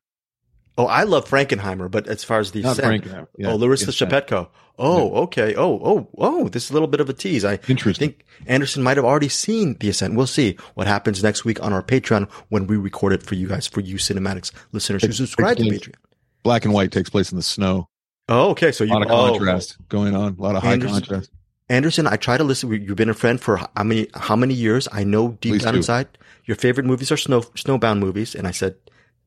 oh, 0.76 0.86
I 0.86 1.04
love 1.04 1.28
Frankenheimer, 1.28 1.90
but 1.90 2.08
as 2.08 2.24
far 2.24 2.40
as 2.40 2.50
the 2.50 2.62
Frankenheimer, 2.62 3.26
oh, 3.26 3.36
yeah, 3.38 3.52
oh, 3.52 3.56
Larissa 3.56 3.92
Shepitko. 3.92 4.48
Oh, 4.78 5.06
yeah. 5.06 5.20
okay. 5.20 5.54
Oh, 5.56 5.80
oh, 5.82 6.08
oh, 6.18 6.48
this 6.48 6.64
is 6.64 6.70
a 6.70 6.72
little 6.72 6.88
bit 6.88 7.00
of 7.00 7.08
a 7.08 7.12
tease. 7.12 7.44
I 7.44 7.58
Interesting. 7.68 8.10
think 8.10 8.24
Anderson 8.46 8.82
might 8.82 8.96
have 8.96 9.06
already 9.06 9.28
seen 9.28 9.76
The 9.78 9.88
Ascent. 9.88 10.14
We'll 10.14 10.26
see 10.26 10.56
what 10.74 10.86
happens 10.86 11.22
next 11.22 11.44
week 11.44 11.62
on 11.62 11.72
our 11.72 11.82
Patreon 11.82 12.30
when 12.48 12.66
we 12.66 12.76
record 12.76 13.12
it 13.12 13.22
for 13.22 13.34
you 13.34 13.48
guys, 13.48 13.66
for 13.66 13.80
you 13.80 13.96
CinemAddicts 13.96 14.52
listeners 14.72 15.04
who 15.04 15.12
subscribe 15.12 15.56
to 15.58 15.64
Patreon. 15.64 15.94
Black 16.42 16.64
and 16.64 16.74
white 16.74 16.92
takes 16.92 17.10
place 17.10 17.30
in 17.30 17.36
the 17.36 17.42
snow. 17.42 17.88
Oh, 18.28 18.50
okay. 18.50 18.72
So 18.72 18.84
you 18.84 18.92
a 18.92 18.94
lot 18.94 19.02
of 19.02 19.10
oh, 19.10 19.28
contrast 19.30 19.76
oh, 19.80 19.84
going 19.88 20.14
on, 20.14 20.36
a 20.38 20.42
lot 20.42 20.54
of 20.54 20.62
high 20.62 20.72
Anderson, 20.72 21.00
contrast. 21.00 21.30
Anderson, 21.68 22.06
I 22.06 22.16
try 22.16 22.36
to 22.36 22.44
listen. 22.44 22.70
You've 22.70 22.96
been 22.96 23.10
a 23.10 23.14
friend 23.14 23.40
for 23.40 23.58
how 23.58 23.84
many 23.84 24.08
how 24.14 24.36
many 24.36 24.54
years? 24.54 24.88
I 24.90 25.04
know 25.04 25.32
deep 25.40 25.52
Please 25.52 25.64
down 25.64 25.74
do. 25.74 25.78
inside 25.78 26.08
your 26.44 26.56
favorite 26.56 26.86
movies 26.86 27.12
are 27.12 27.16
snow 27.16 27.42
snowbound 27.42 27.98
movies, 27.98 28.34
and 28.34 28.46
I 28.46 28.52
said 28.52 28.76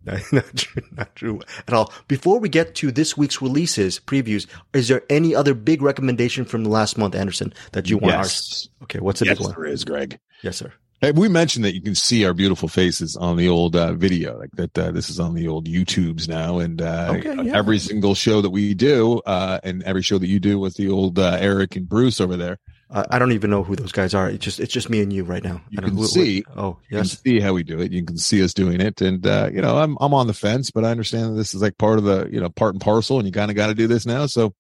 not 0.31 0.55
true, 0.55 0.83
not 0.91 1.15
true 1.15 1.39
at 1.67 1.74
all. 1.74 1.93
Before 2.07 2.39
we 2.39 2.50
get 2.50 2.74
to 2.75 2.91
this 2.91 3.15
week's 3.15 3.41
releases 3.41 4.00
previews, 4.00 4.48
is 4.74 4.88
there 4.88 5.03
any 5.10 5.36
other 5.36 5.53
big 5.53 5.81
recommendation 5.83 6.45
from 6.45 6.63
the 6.63 6.69
last 6.69 6.98
month, 6.98 7.13
Anderson, 7.13 7.53
that 7.74 7.89
you 7.89 7.98
want? 7.98 8.15
Yes. 8.15 8.67
Our, 8.79 8.86
okay, 8.86 9.00
what's 9.00 9.19
the 9.19 9.27
yes, 9.27 9.38
big 9.38 9.45
one? 9.45 9.55
There 9.55 9.65
is, 9.65 9.86
Greg. 9.86 10.19
Yes, 10.41 10.57
sir. 10.57 10.74
Hey, 11.01 11.12
we 11.12 11.29
mentioned 11.29 11.65
that 11.65 11.74
you 11.74 11.81
can 11.81 11.96
see 11.96 12.25
our 12.25 12.34
beautiful 12.34 12.67
faces 12.70 13.17
on 13.17 13.36
the 13.36 13.50
old 13.50 13.75
uh, 13.75 13.93
video, 13.93 14.38
like 14.38 14.51
that. 14.51 14.77
Uh, 14.77 14.91
this 14.91 15.10
is 15.10 15.20
on 15.20 15.34
the 15.34 15.48
old 15.48 15.67
YouTubes 15.67 16.29
now, 16.29 16.60
and 16.60 16.79
uh, 16.79 17.15
okay, 17.17 17.43
yeah. 17.43 17.58
every 17.58 17.79
single 17.79 18.13
show 18.13 18.39
that 18.39 18.51
we 18.51 18.75
do, 18.75 19.17
uh, 19.25 19.60
and 19.63 19.81
every 19.81 20.03
show 20.03 20.20
that 20.20 20.27
you 20.27 20.39
do 20.39 20.60
with 20.60 20.75
the 20.75 20.89
old 20.89 21.17
uh, 21.17 21.38
Eric 21.39 21.75
and 21.75 21.89
Bruce 21.89 22.22
over 22.22 22.38
there, 22.38 22.60
I 22.93 23.20
don't 23.20 23.31
even 23.31 23.50
know 23.50 23.63
who 23.63 23.75
those 23.75 23.93
guys 23.93 24.13
are. 24.13 24.29
It's 24.29 24.43
just 24.43 24.60
it's 24.60 24.74
just 24.74 24.89
me 24.89 25.01
and 25.01 25.13
you 25.13 25.24
right 25.24 25.43
now. 25.43 25.62
You 25.70 25.79
can 25.79 26.03
see. 26.03 26.43
oh, 26.58 26.77
yes. 26.89 27.22
see 27.22 27.39
how 27.39 27.53
we 27.53 27.63
do 27.63 27.79
it. 27.79 27.91
You 27.91 28.03
can 28.03 28.17
see 28.17 28.43
us 28.43 28.53
doing 28.53 28.81
it, 28.81 29.01
and 29.01 29.25
uh, 29.25 29.50
you 29.51 29.62
know, 29.62 29.77
I'm 29.77 29.98
I'm 30.01 30.13
on 30.13 30.27
the 30.27 30.34
fence, 30.34 30.72
but 30.72 30.84
I 30.84 30.91
understand 30.91 31.31
that 31.31 31.38
this 31.38 31.53
is 31.53 31.62
like 31.62 31.77
part 31.77 32.00
of 32.00 32.03
the 32.03 32.27
you 32.29 32.41
know 32.41 32.50
part 32.50 32.75
and 32.75 32.81
parcel, 32.81 33.17
and 33.17 33.25
you 33.25 33.31
kind 33.31 33.50
of 33.50 33.55
got 33.55 33.67
to 33.67 33.74
do 33.74 33.88
this 33.88 34.05
now. 34.05 34.25
So, 34.25 34.53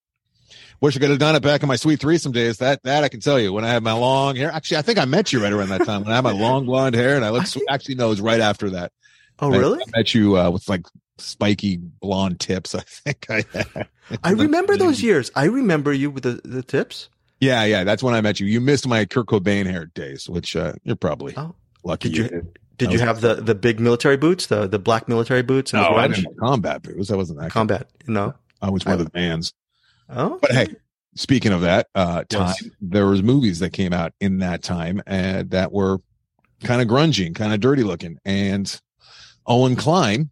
wish 0.81 0.97
I 0.97 0.99
could 0.99 1.09
have 1.09 1.19
done 1.19 1.35
it 1.35 1.43
back 1.43 1.61
in 1.61 1.67
my 1.67 1.75
sweet 1.75 1.99
threesome 1.99 2.31
days. 2.31 2.57
That 2.57 2.83
that 2.83 3.03
I 3.03 3.09
can 3.09 3.19
tell 3.19 3.39
you 3.39 3.53
when 3.53 3.63
I 3.63 3.69
had 3.69 3.83
my 3.83 3.93
long 3.93 4.35
hair. 4.35 4.51
Actually, 4.51 4.77
I 4.77 4.81
think 4.81 4.99
I 4.99 5.05
met 5.05 5.31
you 5.31 5.41
right 5.41 5.53
around 5.53 5.69
that 5.69 5.85
time 5.85 6.03
when 6.03 6.11
I 6.11 6.15
had 6.15 6.23
my 6.23 6.31
long 6.31 6.65
blonde 6.65 6.95
hair, 6.95 7.15
and 7.15 7.23
I 7.23 7.29
looked 7.29 7.55
I 7.57 7.73
actually 7.73 7.95
no, 7.95 8.07
it 8.07 8.09
was 8.09 8.21
right 8.21 8.41
after 8.41 8.71
that. 8.71 8.91
Oh, 9.39 9.49
really? 9.49 9.79
I, 9.79 9.83
I 9.95 9.99
met 9.99 10.13
you 10.13 10.37
uh, 10.37 10.49
with 10.49 10.67
like 10.67 10.85
spiky 11.17 11.77
blonde 11.77 12.39
tips. 12.39 12.75
I 12.75 12.81
think 12.81 13.25
I. 13.29 13.45
I 14.23 14.31
remember 14.31 14.75
those 14.75 15.01
years. 15.01 15.31
I 15.35 15.45
remember 15.45 15.93
you 15.93 16.11
with 16.11 16.23
the 16.23 16.41
the 16.43 16.63
tips. 16.63 17.09
Yeah, 17.39 17.63
yeah, 17.63 17.83
that's 17.83 18.03
when 18.03 18.13
I 18.13 18.21
met 18.21 18.39
you. 18.39 18.45
You 18.45 18.61
missed 18.61 18.87
my 18.87 19.05
Kurt 19.05 19.25
Cobain 19.25 19.65
hair 19.65 19.85
days, 19.87 20.29
which 20.29 20.55
uh, 20.55 20.73
you're 20.83 20.95
probably 20.95 21.33
oh. 21.35 21.55
lucky. 21.83 22.09
Did 22.09 22.17
you, 22.17 22.53
did 22.77 22.93
you 22.93 22.99
have 22.99 23.21
the, 23.21 23.35
the 23.35 23.55
big 23.55 23.79
military 23.79 24.17
boots, 24.17 24.47
the 24.47 24.67
the 24.67 24.77
black 24.77 25.07
military 25.07 25.41
boots? 25.41 25.73
no, 25.73 25.89
I 25.89 26.07
didn't 26.07 26.37
combat 26.37 26.83
boots. 26.83 27.09
I 27.09 27.15
wasn't 27.15 27.39
that 27.39 27.51
combat. 27.51 27.89
No, 28.07 28.35
I 28.61 28.69
was 28.69 28.85
one 28.85 28.91
I, 28.91 28.99
of 28.99 29.05
the 29.05 29.09
bands. 29.09 29.53
Oh, 30.13 30.37
but 30.41 30.51
hey, 30.51 30.67
speaking 31.15 31.53
of 31.53 31.61
that 31.61 31.87
uh, 31.95 32.23
time, 32.25 32.53
yes. 32.61 32.69
there 32.81 33.07
was 33.07 33.23
movies 33.23 33.59
that 33.59 33.71
came 33.71 33.93
out 33.93 34.13
in 34.19 34.39
that 34.39 34.61
time 34.61 35.01
and 35.07 35.49
that 35.51 35.71
were 35.71 35.99
kind 36.63 36.81
of 36.81 36.87
grungy, 36.87 37.33
kind 37.33 37.53
of 37.53 37.59
dirty 37.59 37.83
looking, 37.83 38.19
and 38.25 38.79
Owen 39.47 39.75
Kline, 39.75 40.29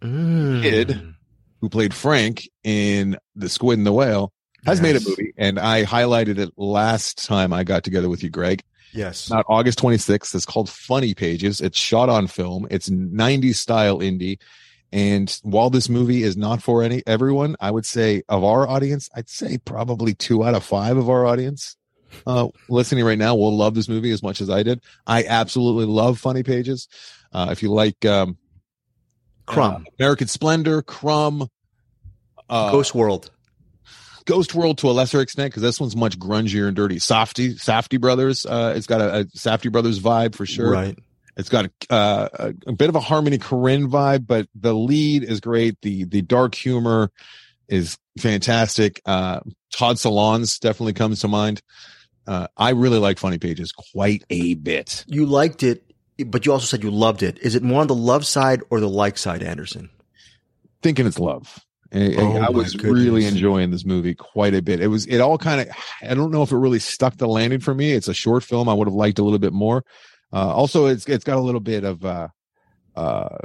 mm. 0.00 0.62
did 0.62 1.14
who 1.60 1.68
played 1.68 1.94
Frank 1.94 2.48
in 2.64 3.16
The 3.34 3.48
Squid 3.48 3.78
and 3.78 3.86
the 3.86 3.92
Whale, 3.92 4.32
has 4.64 4.78
yes. 4.78 4.82
made 4.82 4.96
a 4.96 5.08
movie, 5.08 5.32
and 5.36 5.58
I 5.58 5.84
highlighted 5.84 6.38
it 6.38 6.50
last 6.56 7.24
time 7.24 7.52
I 7.52 7.64
got 7.64 7.84
together 7.84 8.08
with 8.08 8.22
you, 8.22 8.30
Greg. 8.30 8.62
Yes. 8.92 9.30
Not 9.30 9.44
August 9.48 9.78
26th. 9.80 10.34
It's 10.34 10.46
called 10.46 10.70
Funny 10.70 11.14
Pages. 11.14 11.60
It's 11.60 11.78
shot 11.78 12.08
on 12.08 12.26
film. 12.26 12.66
It's 12.70 12.88
90s 12.88 13.56
style 13.56 13.98
indie. 13.98 14.38
And 14.92 15.30
while 15.42 15.70
this 15.70 15.88
movie 15.88 16.22
is 16.22 16.36
not 16.36 16.62
for 16.62 16.82
any 16.82 17.02
everyone, 17.06 17.56
I 17.60 17.70
would 17.70 17.84
say 17.84 18.22
of 18.28 18.44
our 18.44 18.68
audience, 18.68 19.10
I'd 19.14 19.28
say 19.28 19.58
probably 19.58 20.14
two 20.14 20.44
out 20.44 20.54
of 20.54 20.64
five 20.64 20.96
of 20.96 21.10
our 21.10 21.26
audience 21.26 21.76
uh, 22.26 22.48
listening 22.68 23.04
right 23.04 23.18
now 23.18 23.34
will 23.34 23.56
love 23.56 23.74
this 23.74 23.88
movie 23.88 24.10
as 24.10 24.22
much 24.22 24.40
as 24.40 24.48
I 24.48 24.62
did. 24.62 24.80
I 25.06 25.24
absolutely 25.24 25.86
love 25.86 26.18
Funny 26.18 26.42
Pages. 26.42 26.88
Uh, 27.32 27.48
if 27.50 27.62
you 27.62 27.72
like 27.72 28.04
um, 28.04 28.38
Crumb, 29.44 29.86
uh, 29.86 29.90
American 29.98 30.28
Splendor, 30.28 30.82
Crumb, 30.82 31.48
uh, 32.48 32.70
Ghost 32.70 32.94
World, 32.94 33.30
Ghost 34.24 34.54
World 34.54 34.78
to 34.78 34.90
a 34.90 34.92
lesser 34.92 35.20
extent 35.20 35.52
because 35.52 35.62
this 35.62 35.80
one's 35.80 35.96
much 35.96 36.18
grungier 36.18 36.66
and 36.66 36.76
dirty. 36.76 36.98
Softy, 36.98 37.56
Softy 37.56 37.96
Brothers. 37.96 38.46
Uh, 38.46 38.74
it's 38.76 38.86
got 38.86 39.00
a, 39.00 39.20
a 39.20 39.24
Safdie 39.26 39.70
Brothers 39.70 40.00
vibe 40.00 40.34
for 40.34 40.46
sure. 40.46 40.70
Right. 40.70 40.98
It's 41.36 41.48
got 41.48 41.66
a, 41.66 41.70
uh, 41.92 42.28
a, 42.32 42.54
a, 42.68 42.72
bit 42.72 42.88
of 42.88 42.96
a 42.96 43.00
Harmony 43.00 43.38
Korine 43.38 43.88
vibe, 43.90 44.26
but 44.26 44.48
the 44.54 44.74
lead 44.74 45.22
is 45.22 45.40
great. 45.40 45.80
The 45.82 46.04
the 46.04 46.22
dark 46.22 46.54
humor 46.54 47.10
is 47.68 47.98
fantastic. 48.18 49.00
Uh, 49.04 49.40
Todd 49.72 49.96
Solondz 49.96 50.58
definitely 50.58 50.94
comes 50.94 51.20
to 51.20 51.28
mind. 51.28 51.62
Uh, 52.26 52.48
I 52.56 52.70
really 52.70 52.98
like 52.98 53.18
Funny 53.18 53.38
Pages 53.38 53.72
quite 53.72 54.24
a 54.30 54.54
bit. 54.54 55.04
You 55.06 55.26
liked 55.26 55.62
it, 55.62 55.84
but 56.26 56.46
you 56.46 56.52
also 56.52 56.66
said 56.66 56.82
you 56.82 56.90
loved 56.90 57.22
it. 57.22 57.38
Is 57.38 57.54
it 57.54 57.62
more 57.62 57.80
on 57.82 57.86
the 57.86 57.94
love 57.94 58.26
side 58.26 58.62
or 58.70 58.80
the 58.80 58.88
like 58.88 59.18
side, 59.18 59.42
Anderson? 59.42 59.90
Thinking 60.82 61.06
it's 61.06 61.18
love. 61.18 61.60
Oh, 61.94 62.36
I 62.38 62.50
was 62.50 62.76
really 62.76 63.26
enjoying 63.26 63.70
this 63.70 63.84
movie 63.84 64.14
quite 64.14 64.54
a 64.54 64.60
bit. 64.60 64.80
It 64.80 64.88
was, 64.88 65.06
it 65.06 65.20
all 65.20 65.38
kind 65.38 65.60
of, 65.60 65.68
I 66.02 66.14
don't 66.14 66.32
know 66.32 66.42
if 66.42 66.50
it 66.50 66.56
really 66.56 66.80
stuck 66.80 67.16
the 67.16 67.28
landing 67.28 67.60
for 67.60 67.74
me. 67.74 67.92
It's 67.92 68.08
a 68.08 68.14
short 68.14 68.42
film. 68.42 68.68
I 68.68 68.74
would 68.74 68.88
have 68.88 68.94
liked 68.94 69.20
a 69.20 69.22
little 69.22 69.38
bit 69.38 69.52
more. 69.52 69.84
Uh, 70.32 70.52
also, 70.52 70.86
it's, 70.86 71.06
it's 71.06 71.24
got 71.24 71.36
a 71.36 71.40
little 71.40 71.60
bit 71.60 71.84
of, 71.84 72.04
uh, 72.04 72.28
uh, 72.94 73.38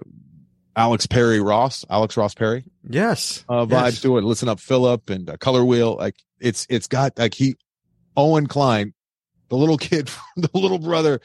Alex 0.76 1.06
Perry 1.06 1.42
Ross, 1.42 1.86
Alex 1.90 2.16
Ross 2.16 2.34
Perry. 2.34 2.64
Yes. 2.90 3.44
Uh, 3.50 3.66
vibes 3.66 3.92
yes. 3.92 4.02
to 4.02 4.18
it. 4.18 4.24
Listen 4.24 4.48
up, 4.48 4.60
Philip 4.60 5.10
and 5.10 5.30
uh, 5.30 5.38
Color 5.38 5.66
Wheel. 5.66 5.98
Like 5.98 6.16
it's, 6.40 6.66
it's 6.70 6.88
got 6.88 7.18
like 7.20 7.34
he, 7.34 7.56
Owen 8.16 8.48
Kline, 8.48 8.94
the 9.50 9.58
little 9.58 9.78
kid, 9.78 10.10
the 10.38 10.50
little 10.54 10.80
brother 10.80 11.20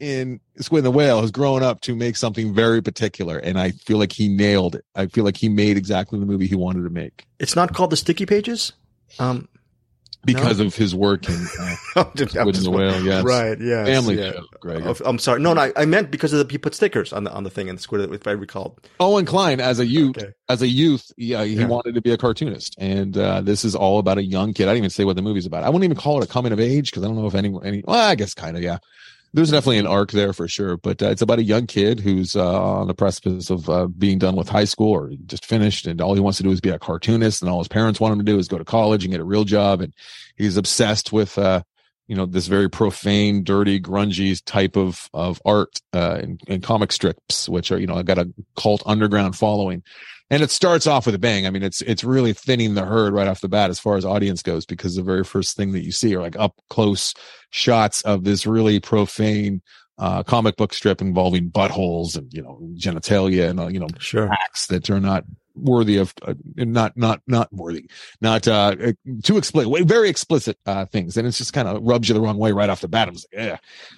in 0.00 0.40
Squid 0.58 0.80
and 0.80 0.86
the 0.86 0.90
Whale 0.96 1.20
has 1.20 1.30
grown 1.30 1.62
up 1.62 1.80
to 1.82 1.94
make 1.94 2.16
something 2.16 2.54
very 2.54 2.82
particular, 2.82 3.38
and 3.38 3.58
I 3.58 3.70
feel 3.70 3.98
like 3.98 4.12
he 4.12 4.28
nailed 4.28 4.74
it. 4.74 4.84
I 4.94 5.06
feel 5.06 5.24
like 5.24 5.36
he 5.36 5.48
made 5.48 5.76
exactly 5.76 6.18
the 6.18 6.26
movie 6.26 6.46
he 6.46 6.54
wanted 6.54 6.82
to 6.84 6.90
make. 6.90 7.26
It's 7.38 7.56
not 7.56 7.74
called 7.74 7.90
the 7.90 7.96
Sticky 7.96 8.26
Pages, 8.26 8.72
um, 9.18 9.48
because 10.24 10.58
no? 10.58 10.66
of 10.66 10.74
his 10.74 10.94
work 10.94 11.28
in 11.28 11.34
uh, 11.96 12.04
Squid 12.16 12.36
and 12.36 12.54
the 12.54 12.70
Whale. 12.70 13.02
Yes, 13.02 13.24
right. 13.24 13.60
Yeah, 13.60 13.84
family 13.84 14.18
yeah. 14.18 14.32
show. 14.32 14.44
Greg. 14.60 14.82
Oh, 14.84 14.96
I'm 15.04 15.18
sorry. 15.18 15.40
No, 15.40 15.52
no, 15.54 15.72
I 15.76 15.84
meant 15.84 16.10
because 16.10 16.32
of 16.32 16.46
the 16.46 16.52
he 16.52 16.58
put 16.58 16.74
stickers 16.74 17.12
on 17.12 17.24
the 17.24 17.32
on 17.32 17.44
the 17.44 17.50
thing 17.50 17.68
in 17.68 17.78
Squid. 17.78 18.12
If 18.12 18.26
I 18.26 18.32
recall, 18.32 18.78
Owen 19.00 19.24
Kline, 19.24 19.60
as 19.60 19.78
a 19.78 19.86
youth, 19.86 20.18
okay. 20.18 20.32
as 20.48 20.62
a 20.62 20.68
youth, 20.68 21.10
yeah, 21.16 21.44
he 21.44 21.54
yeah. 21.54 21.66
wanted 21.66 21.94
to 21.94 22.00
be 22.00 22.12
a 22.12 22.16
cartoonist, 22.16 22.74
and 22.78 23.16
uh, 23.16 23.40
this 23.40 23.64
is 23.64 23.74
all 23.74 23.98
about 23.98 24.18
a 24.18 24.24
young 24.24 24.52
kid. 24.52 24.64
I 24.64 24.72
didn't 24.72 24.78
even 24.78 24.90
say 24.90 25.04
what 25.04 25.16
the 25.16 25.22
movie's 25.22 25.46
about. 25.46 25.64
I 25.64 25.68
wouldn't 25.68 25.84
even 25.84 25.96
call 25.96 26.20
it 26.20 26.28
a 26.28 26.32
coming 26.32 26.52
of 26.52 26.60
age 26.60 26.90
because 26.90 27.02
I 27.02 27.06
don't 27.06 27.16
know 27.16 27.26
if 27.26 27.34
anyone, 27.34 27.64
any, 27.66 27.82
well, 27.86 28.10
I 28.10 28.14
guess 28.14 28.34
kind 28.34 28.56
of, 28.56 28.62
yeah 28.62 28.78
there's 29.34 29.50
definitely 29.50 29.78
an 29.78 29.86
arc 29.86 30.12
there 30.12 30.32
for 30.32 30.46
sure, 30.46 30.76
but 30.76 31.02
uh, 31.02 31.06
it's 31.06 31.20
about 31.20 31.40
a 31.40 31.44
young 31.44 31.66
kid 31.66 31.98
who's 31.98 32.36
uh, 32.36 32.62
on 32.62 32.86
the 32.86 32.94
precipice 32.94 33.50
of 33.50 33.68
uh, 33.68 33.88
being 33.88 34.16
done 34.16 34.36
with 34.36 34.48
high 34.48 34.64
school 34.64 34.92
or 34.92 35.10
just 35.26 35.44
finished, 35.44 35.88
and 35.88 36.00
all 36.00 36.14
he 36.14 36.20
wants 36.20 36.36
to 36.36 36.44
do 36.44 36.52
is 36.52 36.60
be 36.60 36.70
a 36.70 36.78
cartoonist, 36.78 37.42
and 37.42 37.50
all 37.50 37.58
his 37.58 37.66
parents 37.66 37.98
want 37.98 38.12
him 38.12 38.20
to 38.20 38.24
do 38.24 38.38
is 38.38 38.46
go 38.46 38.58
to 38.58 38.64
college 38.64 39.04
and 39.04 39.10
get 39.10 39.20
a 39.20 39.24
real 39.24 39.42
job, 39.42 39.80
and 39.80 39.92
he's 40.36 40.56
obsessed 40.56 41.12
with 41.12 41.36
uh, 41.36 41.62
you 42.06 42.16
know 42.16 42.26
this 42.26 42.46
very 42.46 42.68
profane, 42.68 43.44
dirty, 43.44 43.80
grungy 43.80 44.40
type 44.44 44.76
of 44.76 45.08
of 45.14 45.40
art 45.44 45.80
uh, 45.92 46.18
and, 46.22 46.40
and 46.48 46.62
comic 46.62 46.92
strips, 46.92 47.48
which 47.48 47.72
are 47.72 47.78
you 47.78 47.86
know 47.86 47.96
I've 47.96 48.06
got 48.06 48.18
a 48.18 48.32
cult 48.56 48.82
underground 48.86 49.36
following 49.36 49.82
and 50.30 50.42
it 50.42 50.50
starts 50.50 50.86
off 50.86 51.06
with 51.06 51.14
a 51.14 51.18
bang. 51.18 51.46
I 51.46 51.50
mean, 51.50 51.62
it's 51.62 51.82
it's 51.82 52.02
really 52.02 52.32
thinning 52.32 52.74
the 52.74 52.84
herd 52.84 53.12
right 53.12 53.28
off 53.28 53.40
the 53.40 53.48
bat 53.48 53.70
as 53.70 53.78
far 53.78 53.96
as 53.96 54.04
audience 54.04 54.42
goes 54.42 54.64
because 54.66 54.96
the 54.96 55.02
very 55.02 55.24
first 55.24 55.56
thing 55.56 55.72
that 55.72 55.84
you 55.84 55.92
see 55.92 56.14
are 56.16 56.20
like 56.20 56.36
up 56.36 56.56
close 56.70 57.14
shots 57.50 58.02
of 58.02 58.24
this 58.24 58.46
really 58.46 58.80
profane 58.80 59.62
uh, 59.98 60.22
comic 60.22 60.56
book 60.56 60.72
strip 60.72 61.00
involving 61.00 61.50
buttholes 61.50 62.16
and 62.16 62.32
you 62.32 62.42
know 62.42 62.58
genitalia 62.74 63.48
and 63.50 63.60
uh, 63.60 63.68
you 63.68 63.78
know 63.78 63.86
sure. 63.98 64.28
acts 64.32 64.66
that 64.66 64.88
are 64.90 65.00
not 65.00 65.24
worthy 65.54 65.96
of 65.96 66.12
uh, 66.22 66.34
not 66.56 66.96
not 66.96 67.20
not 67.26 67.52
worthy 67.52 67.88
not 68.20 68.46
uh 68.48 68.74
too 69.22 69.36
explicit 69.36 69.86
very 69.86 70.08
explicit 70.08 70.58
uh 70.66 70.84
things 70.86 71.16
and 71.16 71.26
it's 71.26 71.38
just 71.38 71.52
kind 71.52 71.68
of 71.68 71.82
rubs 71.82 72.08
you 72.08 72.14
the 72.14 72.20
wrong 72.20 72.38
way 72.38 72.52
right 72.52 72.70
off 72.70 72.80
the 72.80 72.88
bat 72.88 73.08
i'm 73.08 73.14
like 73.14 73.24
yeah 73.32 73.56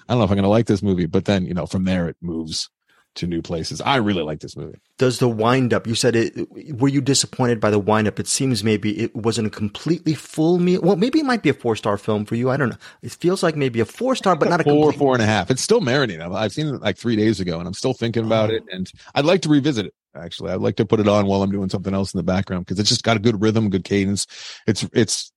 i 0.08 0.12
don't 0.12 0.18
know 0.18 0.24
if 0.24 0.30
i'm 0.30 0.36
gonna 0.36 0.48
like 0.48 0.66
this 0.66 0.82
movie 0.82 1.06
but 1.06 1.24
then 1.24 1.46
you 1.46 1.54
know 1.54 1.66
from 1.66 1.84
there 1.84 2.08
it 2.08 2.16
moves 2.20 2.68
to 3.16 3.26
new 3.26 3.42
places. 3.42 3.80
I 3.80 3.96
really 3.96 4.22
like 4.22 4.40
this 4.40 4.56
movie. 4.56 4.78
Does 4.98 5.18
the 5.18 5.28
wind 5.28 5.74
up? 5.74 5.86
You 5.86 5.94
said 5.94 6.14
it. 6.14 6.48
Were 6.78 6.88
you 6.88 7.00
disappointed 7.00 7.60
by 7.60 7.70
the 7.70 7.78
wind 7.78 8.06
up? 8.06 8.20
It 8.20 8.28
seems 8.28 8.62
maybe 8.62 8.98
it 8.98 9.14
wasn't 9.14 9.48
a 9.48 9.50
completely 9.50 10.14
full 10.14 10.58
meal. 10.58 10.80
Well, 10.82 10.96
maybe 10.96 11.18
it 11.18 11.24
might 11.24 11.42
be 11.42 11.48
a 11.48 11.54
four 11.54 11.76
star 11.76 11.98
film 11.98 12.24
for 12.24 12.36
you. 12.36 12.50
I 12.50 12.56
don't 12.56 12.70
know. 12.70 12.76
It 13.02 13.12
feels 13.12 13.42
like 13.42 13.56
maybe 13.56 13.80
a 13.80 13.84
four 13.84 14.14
star, 14.14 14.36
but 14.36 14.48
not 14.48 14.60
a 14.60 14.64
four, 14.64 14.90
complete... 14.90 14.98
four 14.98 15.14
and 15.14 15.22
a 15.22 15.26
half. 15.26 15.50
It's 15.50 15.62
still 15.62 15.80
marinating. 15.80 16.34
I've 16.34 16.52
seen 16.52 16.68
it 16.68 16.80
like 16.80 16.96
three 16.96 17.16
days 17.16 17.40
ago, 17.40 17.58
and 17.58 17.66
I'm 17.66 17.74
still 17.74 17.94
thinking 17.94 18.24
about 18.24 18.50
oh. 18.50 18.54
it. 18.54 18.62
And 18.70 18.90
I'd 19.14 19.24
like 19.24 19.42
to 19.42 19.48
revisit 19.48 19.86
it. 19.86 19.94
Actually, 20.16 20.52
I'd 20.52 20.60
like 20.60 20.76
to 20.76 20.86
put 20.86 21.00
it 21.00 21.08
on 21.08 21.26
while 21.26 21.42
I'm 21.42 21.50
doing 21.50 21.68
something 21.68 21.94
else 21.94 22.14
in 22.14 22.18
the 22.18 22.24
background 22.24 22.66
because 22.66 22.78
it's 22.78 22.88
just 22.88 23.02
got 23.02 23.16
a 23.16 23.20
good 23.20 23.40
rhythm, 23.40 23.70
good 23.70 23.84
cadence. 23.84 24.26
It's 24.66 24.86
it's. 24.92 25.32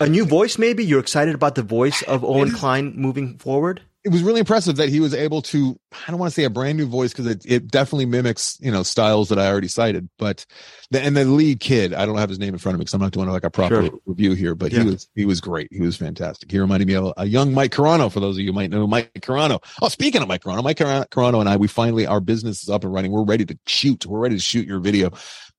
a 0.00 0.08
new 0.08 0.24
voice, 0.24 0.58
maybe 0.58 0.84
you're 0.84 1.00
excited 1.00 1.34
about 1.34 1.54
the 1.54 1.62
voice 1.62 2.02
of 2.02 2.24
Owen 2.24 2.50
Kline 2.50 2.94
moving 2.96 3.38
forward 3.38 3.82
it 4.08 4.12
was 4.12 4.22
really 4.22 4.40
impressive 4.40 4.76
that 4.76 4.88
he 4.88 5.00
was 5.00 5.14
able 5.14 5.42
to 5.42 5.78
i 6.06 6.10
don't 6.10 6.18
want 6.18 6.30
to 6.30 6.34
say 6.34 6.44
a 6.44 6.50
brand 6.50 6.78
new 6.78 6.86
voice 6.86 7.12
because 7.12 7.26
it, 7.26 7.44
it 7.46 7.68
definitely 7.68 8.06
mimics 8.06 8.58
you 8.60 8.70
know 8.70 8.82
styles 8.82 9.28
that 9.28 9.38
i 9.38 9.46
already 9.46 9.68
cited 9.68 10.08
but 10.18 10.46
the, 10.90 11.00
and 11.00 11.16
the 11.16 11.24
lead 11.24 11.60
kid 11.60 11.92
i 11.94 12.06
don't 12.06 12.16
have 12.16 12.28
his 12.28 12.38
name 12.38 12.54
in 12.54 12.58
front 12.58 12.74
of 12.74 12.78
me 12.78 12.82
because 12.82 12.94
i'm 12.94 13.00
not 13.00 13.12
doing 13.12 13.28
like 13.28 13.44
a 13.44 13.50
proper 13.50 13.86
sure. 13.86 13.98
review 14.06 14.32
here 14.32 14.54
but 14.54 14.72
yeah. 14.72 14.80
he 14.80 14.90
was 14.90 15.08
he 15.14 15.24
was 15.24 15.40
great. 15.40 15.68
He 15.72 15.80
was 15.80 15.96
fantastic. 15.96 16.50
He 16.50 16.58
reminded 16.58 16.86
me 16.86 16.94
of 16.94 17.12
a 17.16 17.26
young 17.26 17.52
mike 17.52 17.72
carano 17.72 18.10
for 18.10 18.20
those 18.20 18.36
of 18.36 18.40
you 18.40 18.46
who 18.48 18.52
might 18.52 18.70
know 18.70 18.86
mike 18.86 19.12
carano. 19.14 19.62
Oh 19.82 19.88
speaking 19.88 20.22
of 20.22 20.28
mike 20.28 20.42
carano 20.42 20.62
mike 20.62 20.78
carano 20.78 21.40
and 21.40 21.48
i 21.48 21.56
we 21.56 21.68
finally 21.68 22.06
our 22.06 22.20
business 22.20 22.62
is 22.62 22.68
up 22.68 22.84
and 22.84 22.92
running. 22.92 23.12
We're 23.12 23.24
ready 23.24 23.44
to 23.46 23.58
shoot. 23.66 24.06
We're 24.06 24.18
ready 24.18 24.36
to 24.36 24.42
shoot 24.42 24.66
your 24.66 24.80
video 24.80 25.10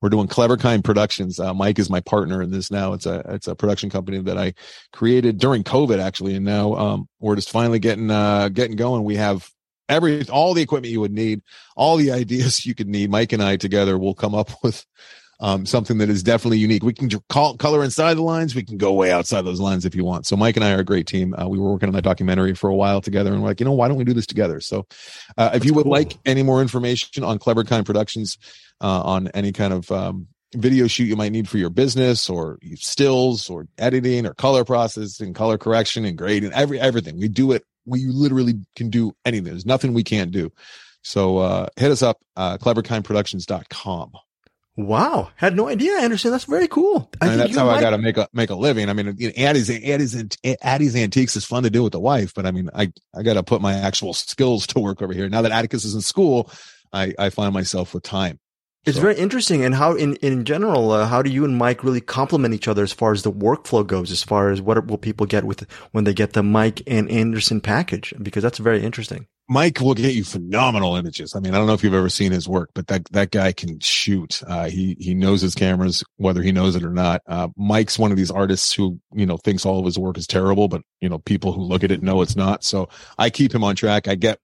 we're 0.02 0.10
doing 0.10 0.28
Clever 0.28 0.58
Kind 0.58 0.84
Productions. 0.84 1.40
Uh, 1.40 1.54
Mike 1.54 1.80
is 1.80 1.90
my 1.90 2.00
partner 2.00 2.42
in 2.42 2.52
this 2.52 2.72
now. 2.72 2.94
It's 2.94 3.06
a 3.06 3.24
it's 3.30 3.48
a 3.48 3.56
production 3.56 3.90
company 3.90 4.20
that 4.20 4.38
I 4.38 4.54
created 4.94 5.38
during 5.38 5.64
COVID 5.64 6.00
actually, 6.00 6.36
and 6.36 6.46
now 6.46 6.76
um, 6.76 7.10
we're 7.20 7.36
just 7.36 7.50
finally 7.50 7.80
getting 7.80 8.10
uh, 8.10 8.50
getting 8.50 8.76
going. 8.76 9.04
We 9.04 9.16
have 9.18 9.50
every 9.90 10.28
all 10.30 10.54
the 10.54 10.62
equipment 10.62 10.92
you 10.92 11.02
would 11.02 11.14
need, 11.14 11.42
all 11.76 11.98
the 11.98 12.12
ideas 12.14 12.66
you 12.66 12.76
could 12.76 12.88
need. 12.88 13.10
Mike 13.10 13.34
and 13.34 13.44
I 13.44 13.58
together 13.58 13.98
will 13.98 14.16
come 14.16 14.36
up 14.36 14.52
with 14.64 14.86
um, 15.40 15.66
something 15.66 16.00
that 16.00 16.10
is 16.10 16.22
definitely 16.22 16.58
unique. 16.58 16.84
We 16.84 16.94
can 16.94 17.10
call, 17.30 17.56
color 17.58 17.84
inside 17.84 18.16
the 18.16 18.22
lines. 18.22 18.56
We 18.56 18.64
can 18.64 18.78
go 18.78 18.94
way 18.94 19.12
outside 19.12 19.44
those 19.44 19.60
lines 19.60 19.86
if 19.86 19.96
you 19.96 20.04
want. 20.04 20.26
So 20.26 20.36
Mike 20.36 20.58
and 20.58 20.66
I 20.66 20.74
are 20.74 20.80
a 20.80 20.86
great 20.86 21.08
team. 21.08 21.34
Uh, 21.34 21.48
we 21.48 21.58
were 21.58 21.72
working 21.72 21.88
on 21.88 21.96
that 21.96 22.04
documentary 22.04 22.54
for 22.56 22.70
a 22.70 22.76
while 22.76 23.00
together 23.00 23.32
and 23.32 23.42
we're 23.42 23.48
like, 23.48 23.60
you 23.60 23.66
know, 23.66 23.72
why 23.72 23.88
don't 23.88 23.98
we 23.98 24.04
do 24.04 24.14
this 24.14 24.28
together? 24.28 24.60
So, 24.60 24.86
uh, 25.38 25.52
if 25.54 25.64
you 25.64 25.74
would 25.74 25.84
cool. 25.84 25.92
like 25.92 26.18
any 26.26 26.44
more 26.44 26.62
information 26.62 27.24
on 27.24 27.40
Clever 27.40 27.64
Kind 27.64 27.86
Productions, 27.86 28.38
uh, 28.82 29.02
on 29.02 29.30
any 29.30 29.52
kind 29.52 29.74
of, 29.74 29.92
um, 29.92 30.28
video 30.56 30.88
shoot 30.88 31.04
you 31.04 31.16
might 31.16 31.32
need 31.32 31.48
for 31.48 31.60
your 31.60 31.70
business 31.70 32.28
or 32.28 32.58
stills 32.76 33.50
or 33.50 33.68
editing 33.78 34.26
or 34.26 34.34
color 34.34 34.66
processing, 34.66 35.34
color 35.34 35.58
correction 35.58 36.06
and 36.06 36.18
grading, 36.18 36.52
every, 36.54 36.80
everything. 36.80 37.20
We 37.20 37.28
do 37.28 37.52
it. 37.52 37.64
We 37.86 38.06
literally 38.08 38.56
can 38.76 38.90
do 38.90 39.14
anything. 39.26 39.46
There's 39.46 39.66
nothing 39.66 39.94
we 39.94 40.04
can't 40.04 40.32
do. 40.32 40.52
So, 41.04 41.38
uh, 41.38 41.68
hit 41.78 41.92
us 41.92 42.02
up, 42.02 42.18
uh, 42.36 42.58
cleverkindproductions.com. 42.58 44.12
Wow, 44.80 45.30
had 45.36 45.58
no 45.58 45.68
idea, 45.68 46.00
Anderson. 46.00 46.32
That's 46.32 46.46
very 46.46 46.70
cool. 46.70 47.12
I 47.20 47.36
that's 47.36 47.54
how. 47.54 47.70
I 47.70 47.82
got 47.82 47.90
to 47.90 47.98
make 47.98 48.16
a 48.16 48.30
make 48.32 48.50
a 48.50 48.56
living. 48.56 48.90
I 48.90 48.94
mean, 48.94 49.14
you 49.18 49.28
know, 49.28 49.34
Atty's 49.36 49.70
Atty's 49.70 50.16
Atty's 50.62 50.96
antiques 50.96 51.36
is 51.36 51.44
fun 51.44 51.64
to 51.64 51.70
do 51.70 51.84
with 51.84 51.92
the 51.92 52.00
wife, 52.00 52.34
but 52.34 52.46
I 52.46 52.52
mean, 52.52 52.70
I 52.74 52.94
I 53.14 53.22
got 53.24 53.34
to 53.34 53.44
put 53.44 53.60
my 53.60 53.74
actual 53.74 54.14
skills 54.14 54.66
to 54.68 54.80
work 54.80 55.02
over 55.02 55.12
here. 55.12 55.28
Now 55.28 55.42
that 55.42 55.52
Atticus 55.52 55.84
is 55.84 55.96
in 55.96 56.02
school, 56.02 56.50
I 56.94 57.14
I 57.20 57.30
find 57.30 57.54
myself 57.54 57.94
with 57.94 58.04
time. 58.04 58.40
It's 58.86 58.96
so. 58.96 59.02
very 59.02 59.18
interesting, 59.18 59.66
and 59.66 59.76
how 59.76 59.96
in 59.96 60.16
in 60.18 60.46
general, 60.46 60.92
uh, 60.92 61.08
how 61.08 61.22
do 61.24 61.30
you 61.30 61.44
and 61.44 61.58
Mike 61.58 61.84
really 61.84 62.00
complement 62.00 62.54
each 62.54 62.70
other 62.70 62.82
as 62.82 62.94
far 62.94 63.12
as 63.12 63.24
the 63.24 63.34
workflow 63.34 63.86
goes? 63.86 64.12
As 64.12 64.24
far 64.24 64.50
as 64.50 64.62
what 64.62 64.88
will 64.88 64.98
people 64.98 65.26
get 65.26 65.44
with 65.44 65.70
when 65.92 66.06
they 66.06 66.14
get 66.14 66.32
the 66.32 66.44
Mike 66.44 66.82
and 66.88 67.12
Anderson 67.12 67.60
package? 67.60 68.14
Because 68.24 68.44
that's 68.44 68.60
very 68.60 68.82
interesting. 68.82 69.28
Mike 69.52 69.82
will 69.82 69.96
get 69.96 70.14
you 70.14 70.24
phenomenal 70.24 70.96
images. 70.96 71.36
I 71.36 71.40
mean, 71.40 71.56
I 71.56 71.58
don't 71.58 71.66
know 71.66 71.74
if 71.74 71.84
you've 71.84 71.96
ever 71.96 72.08
seen 72.08 72.32
his 72.32 72.48
work, 72.48 72.70
but 72.76 72.86
that, 72.88 73.06
that 73.06 73.32
guy 73.32 73.52
can 73.52 73.80
shoot. 73.80 74.44
Uh, 74.46 74.70
he, 74.70 74.96
he 75.00 75.16
knows 75.16 75.42
his 75.42 75.56
cameras, 75.56 76.04
whether 76.18 76.44
he 76.44 76.52
knows 76.52 76.76
it 76.76 76.84
or 76.84 76.92
not. 76.92 77.24
Uh, 77.26 77.48
Mike's 77.58 77.98
one 77.98 78.12
of 78.12 78.18
these 78.18 78.30
artists 78.30 78.72
who, 78.72 79.00
you 79.12 79.26
know, 79.26 79.38
thinks 79.38 79.66
all 79.66 79.80
of 79.80 79.86
his 79.86 79.98
work 79.98 80.20
is 80.20 80.28
terrible, 80.28 80.68
but, 80.68 80.84
you 81.02 81.10
know, 81.10 81.18
people 81.18 81.52
who 81.52 81.62
look 81.62 81.84
at 81.84 81.90
it 81.90 82.04
know 82.04 82.22
it's 82.22 82.36
not. 82.36 82.64
So 82.64 82.90
I 83.18 83.32
keep 83.32 83.52
him 83.54 83.64
on 83.64 83.76
track. 83.76 84.08
I 84.08 84.14
get, 84.14 84.40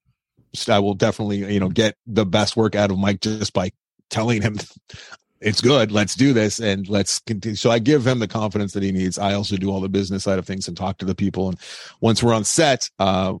I 0.68 0.80
will 0.80 0.94
definitely, 0.94 1.52
you 1.54 1.60
know, 1.60 1.68
get 1.68 1.96
the 2.08 2.26
best 2.26 2.56
work 2.56 2.74
out 2.74 2.90
of 2.90 2.98
Mike 2.98 3.20
just 3.20 3.52
by 3.52 3.70
telling 4.10 4.42
him 4.42 4.56
it's 5.40 5.60
good. 5.60 5.92
Let's 5.92 6.16
do 6.16 6.32
this 6.32 6.58
and 6.58 6.88
let's 6.88 7.20
continue. 7.20 7.54
So 7.54 7.70
I 7.70 7.78
give 7.78 8.04
him 8.04 8.18
the 8.18 8.26
confidence 8.26 8.72
that 8.72 8.82
he 8.82 8.90
needs. 8.90 9.18
I 9.18 9.34
also 9.34 9.56
do 9.56 9.70
all 9.70 9.80
the 9.80 9.88
business 9.88 10.24
side 10.24 10.40
of 10.40 10.46
things 10.46 10.66
and 10.66 10.76
talk 10.76 10.98
to 10.98 11.04
the 11.04 11.14
people. 11.14 11.48
And 11.48 11.58
once 12.00 12.24
we're 12.24 12.34
on 12.34 12.42
set, 12.42 12.90
uh, 12.98 13.34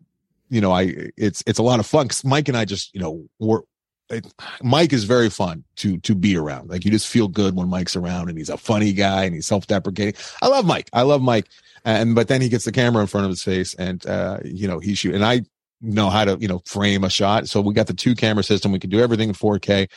you 0.48 0.60
know, 0.60 0.72
I, 0.72 1.10
it's, 1.16 1.42
it's 1.46 1.58
a 1.58 1.62
lot 1.62 1.80
of 1.80 1.86
fun. 1.86 2.08
Mike 2.24 2.48
and 2.48 2.56
I 2.56 2.64
just, 2.64 2.94
you 2.94 3.00
know, 3.00 3.24
we're, 3.38 3.60
it, 4.08 4.26
Mike 4.62 4.92
is 4.92 5.04
very 5.04 5.30
fun 5.30 5.64
to 5.76 5.98
to 5.98 6.14
be 6.14 6.36
around. 6.36 6.70
Like 6.70 6.84
you 6.84 6.90
just 6.90 7.08
feel 7.08 7.28
good 7.28 7.56
when 7.56 7.68
Mike's 7.68 7.96
around, 7.96 8.28
and 8.28 8.38
he's 8.38 8.48
a 8.48 8.56
funny 8.56 8.92
guy, 8.92 9.24
and 9.24 9.34
he's 9.34 9.46
self 9.46 9.66
deprecating. 9.66 10.14
I 10.40 10.48
love 10.48 10.64
Mike. 10.64 10.88
I 10.92 11.02
love 11.02 11.22
Mike. 11.22 11.48
And 11.84 12.14
but 12.14 12.28
then 12.28 12.40
he 12.40 12.48
gets 12.48 12.64
the 12.64 12.72
camera 12.72 13.02
in 13.02 13.08
front 13.08 13.24
of 13.24 13.30
his 13.30 13.42
face, 13.42 13.74
and 13.74 14.04
uh, 14.06 14.38
you 14.44 14.68
know 14.68 14.78
he 14.78 14.94
shoot. 14.94 15.14
And 15.14 15.24
I 15.24 15.42
know 15.80 16.10
how 16.10 16.24
to 16.24 16.36
you 16.40 16.48
know 16.48 16.62
frame 16.66 17.04
a 17.04 17.10
shot. 17.10 17.48
So 17.48 17.60
we 17.60 17.74
got 17.74 17.86
the 17.86 17.94
two 17.94 18.14
camera 18.14 18.44
system. 18.44 18.72
We 18.72 18.78
can 18.78 18.90
do 18.90 19.00
everything 19.00 19.28
in 19.28 19.34
4K, 19.34 19.88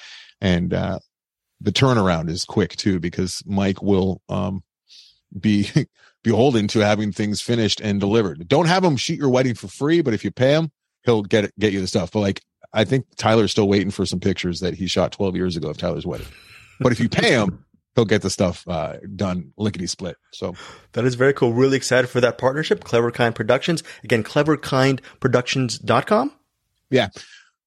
and 0.42 0.74
uh, 0.74 1.00
the 1.62 1.72
turnaround 1.72 2.30
is 2.30 2.46
quick 2.46 2.76
too 2.76 3.00
because 3.00 3.44
Mike 3.46 3.82
will 3.82 4.22
um, 4.30 4.64
be 5.38 5.70
beholden 6.24 6.68
to 6.70 6.80
having 6.80 7.12
things 7.12 7.42
finished 7.42 7.82
and 7.82 8.00
delivered. 8.00 8.48
Don't 8.48 8.68
have 8.68 8.84
him 8.84 8.98
shoot 8.98 9.18
your 9.18 9.30
wedding 9.30 9.56
for 9.56 9.68
free, 9.68 10.02
but 10.02 10.14
if 10.14 10.24
you 10.24 10.30
pay 10.32 10.54
him, 10.54 10.72
he'll 11.04 11.24
get 11.24 11.46
it, 11.46 11.54
get 11.60 11.74
you 11.74 11.82
the 11.82 11.88
stuff. 11.88 12.12
But 12.12 12.20
like 12.20 12.44
I 12.74 12.86
think 12.86 13.06
Tyler's 13.16 13.52
still 13.52 13.68
waiting 13.68 13.92
for 13.92 14.06
some 14.06 14.20
pictures 14.20 14.60
that 14.60 14.76
he 14.76 14.86
shot 14.88 15.12
12 15.12 15.36
years 15.36 15.58
ago 15.58 15.70
of 15.70 15.78
Tyler's 15.78 16.06
wedding. 16.06 16.28
But 16.80 16.92
if 16.92 17.00
you 17.00 17.10
pay 17.10 17.32
him, 17.32 17.66
he'll 17.96 18.06
get 18.06 18.22
the 18.22 18.30
stuff 18.30 18.64
uh, 18.68 18.98
done 19.16 19.52
lickety 19.58 19.88
split. 19.88 20.18
So 20.32 20.54
that 20.94 21.06
is 21.06 21.16
very 21.16 21.34
cool. 21.34 21.54
Really 21.54 21.78
excited 21.78 22.08
for 22.08 22.22
that 22.22 22.38
partnership. 22.38 22.84
Clever 22.84 23.12
Kind 23.12 23.34
Productions. 23.36 23.84
Again, 24.04 24.24
cleverkindproductions.com. 24.24 26.32
Yeah 26.92 27.10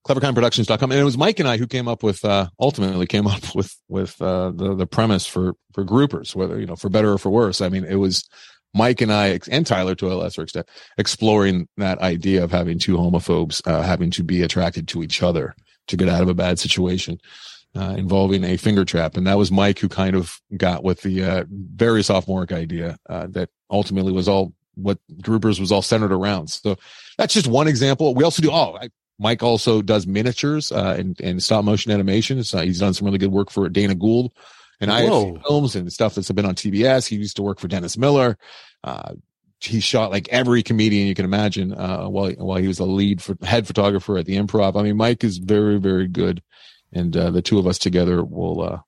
cleverkindproductions.com 0.07 0.91
and 0.91 1.01
it 1.01 1.05
was 1.05 1.17
mike 1.17 1.39
and 1.39 1.49
i 1.49 1.57
who 1.57 1.67
came 1.67 1.87
up 1.87 2.03
with 2.03 2.25
uh 2.25 2.49
ultimately 2.59 3.07
came 3.07 3.27
up 3.27 3.43
with 3.55 3.77
with 3.89 4.21
uh 4.21 4.51
the 4.55 4.75
the 4.75 4.87
premise 4.87 5.27
for 5.27 5.55
for 5.73 5.85
groupers 5.85 6.35
whether 6.35 6.59
you 6.59 6.67
know 6.67 6.77
for 6.77 6.89
better 6.89 7.13
or 7.13 7.19
for 7.19 7.31
worse. 7.31 7.61
I 7.61 7.69
mean 7.69 7.85
it 7.85 7.97
was 7.97 8.29
mike 8.75 9.01
and 9.01 9.13
i 9.13 9.39
and 9.51 9.67
tyler 9.67 9.95
to 9.95 10.13
a 10.13 10.15
lesser 10.15 10.43
extent 10.43 10.69
exploring 10.99 11.69
that 11.77 11.99
idea 12.01 12.43
of 12.43 12.51
having 12.51 12.79
two 12.79 12.97
homophobes 12.97 13.67
uh, 13.67 13.83
having 13.83 14.11
to 14.11 14.25
be 14.25 14.43
attracted 14.43 14.89
to 14.89 15.03
each 15.03 15.23
other 15.23 15.55
to 15.89 15.97
get 15.97 16.09
out 16.09 16.23
of 16.23 16.29
a 16.29 16.35
bad 16.35 16.59
situation 16.59 17.19
uh, 17.75 17.95
involving 17.97 18.45
a 18.45 18.57
finger 18.57 18.85
trap. 18.85 19.17
And 19.17 19.27
that 19.27 19.39
was 19.39 19.51
mike 19.51 19.79
who 19.79 19.89
kind 19.89 20.15
of 20.15 20.41
got 20.57 20.85
with 20.85 21.03
the 21.03 21.25
uh, 21.25 21.45
very 21.51 22.03
sophomoric 22.03 22.53
idea 22.53 22.99
uh, 23.09 23.27
that 23.31 23.51
ultimately 23.71 24.13
was 24.13 24.29
all 24.29 24.53
what 24.75 24.99
groupers 25.21 25.61
was 25.61 25.71
all 25.71 25.83
centered 25.83 26.13
around. 26.13 26.49
So 26.49 26.77
that's 27.19 27.35
just 27.35 27.47
one 27.47 27.69
example. 27.69 28.15
We 28.15 28.25
also 28.25 28.43
do 28.43 28.51
oh 28.51 28.77
I, 28.81 28.89
Mike 29.23 29.43
also 29.43 29.81
does 29.81 30.07
miniatures 30.07 30.73
uh, 30.73 30.97
and, 30.99 31.21
and 31.21 31.43
stop 31.43 31.65
motion 31.65 31.93
animation. 31.93 32.43
So 32.45 32.59
he's 32.59 32.81
done 32.81 32.93
some 32.93 33.07
really 33.07 33.19
good 33.19 33.33
work 33.33 33.51
for 33.51 33.69
Dana 33.69 33.95
Gould 33.95 34.33
and 34.81 34.91
I 34.91 35.07
films 35.47 35.77
and 35.77 35.91
stuff 35.93 36.17
that's 36.17 36.31
been 36.33 36.45
on 36.45 36.57
TBS. 36.57 37.07
He 37.07 37.17
used 37.17 37.37
to 37.37 37.43
work 37.43 37.61
for 37.61 37.69
Dennis 37.69 37.97
Miller. 37.97 38.37
Uh, 38.83 39.15
he 39.61 39.79
shot 39.79 40.11
like 40.11 40.29
every 40.31 40.65
comedian 40.65 41.07
you 41.07 41.15
can 41.15 41.25
imagine 41.25 41.73
uh, 41.73 42.09
while 42.09 42.33
while 42.33 42.59
he 42.59 42.67
was 42.67 42.81
a 42.81 42.85
lead 42.85 43.23
for, 43.23 43.37
head 43.43 43.67
photographer 43.67 44.19
at 44.19 44.27
the 44.27 44.37
Improv. 44.37 44.79
I 44.79 44.83
mean, 44.83 44.97
Mike 44.97 45.23
is 45.23 45.39
very 45.39 45.79
very 45.79 46.09
good, 46.09 46.43
and 46.93 47.17
uh, 47.17 47.31
the 47.31 47.43
two 47.43 47.61
of 47.61 47.67
us 47.67 47.79
together 47.79 48.25
will 48.25 48.61
uh, 48.61 48.79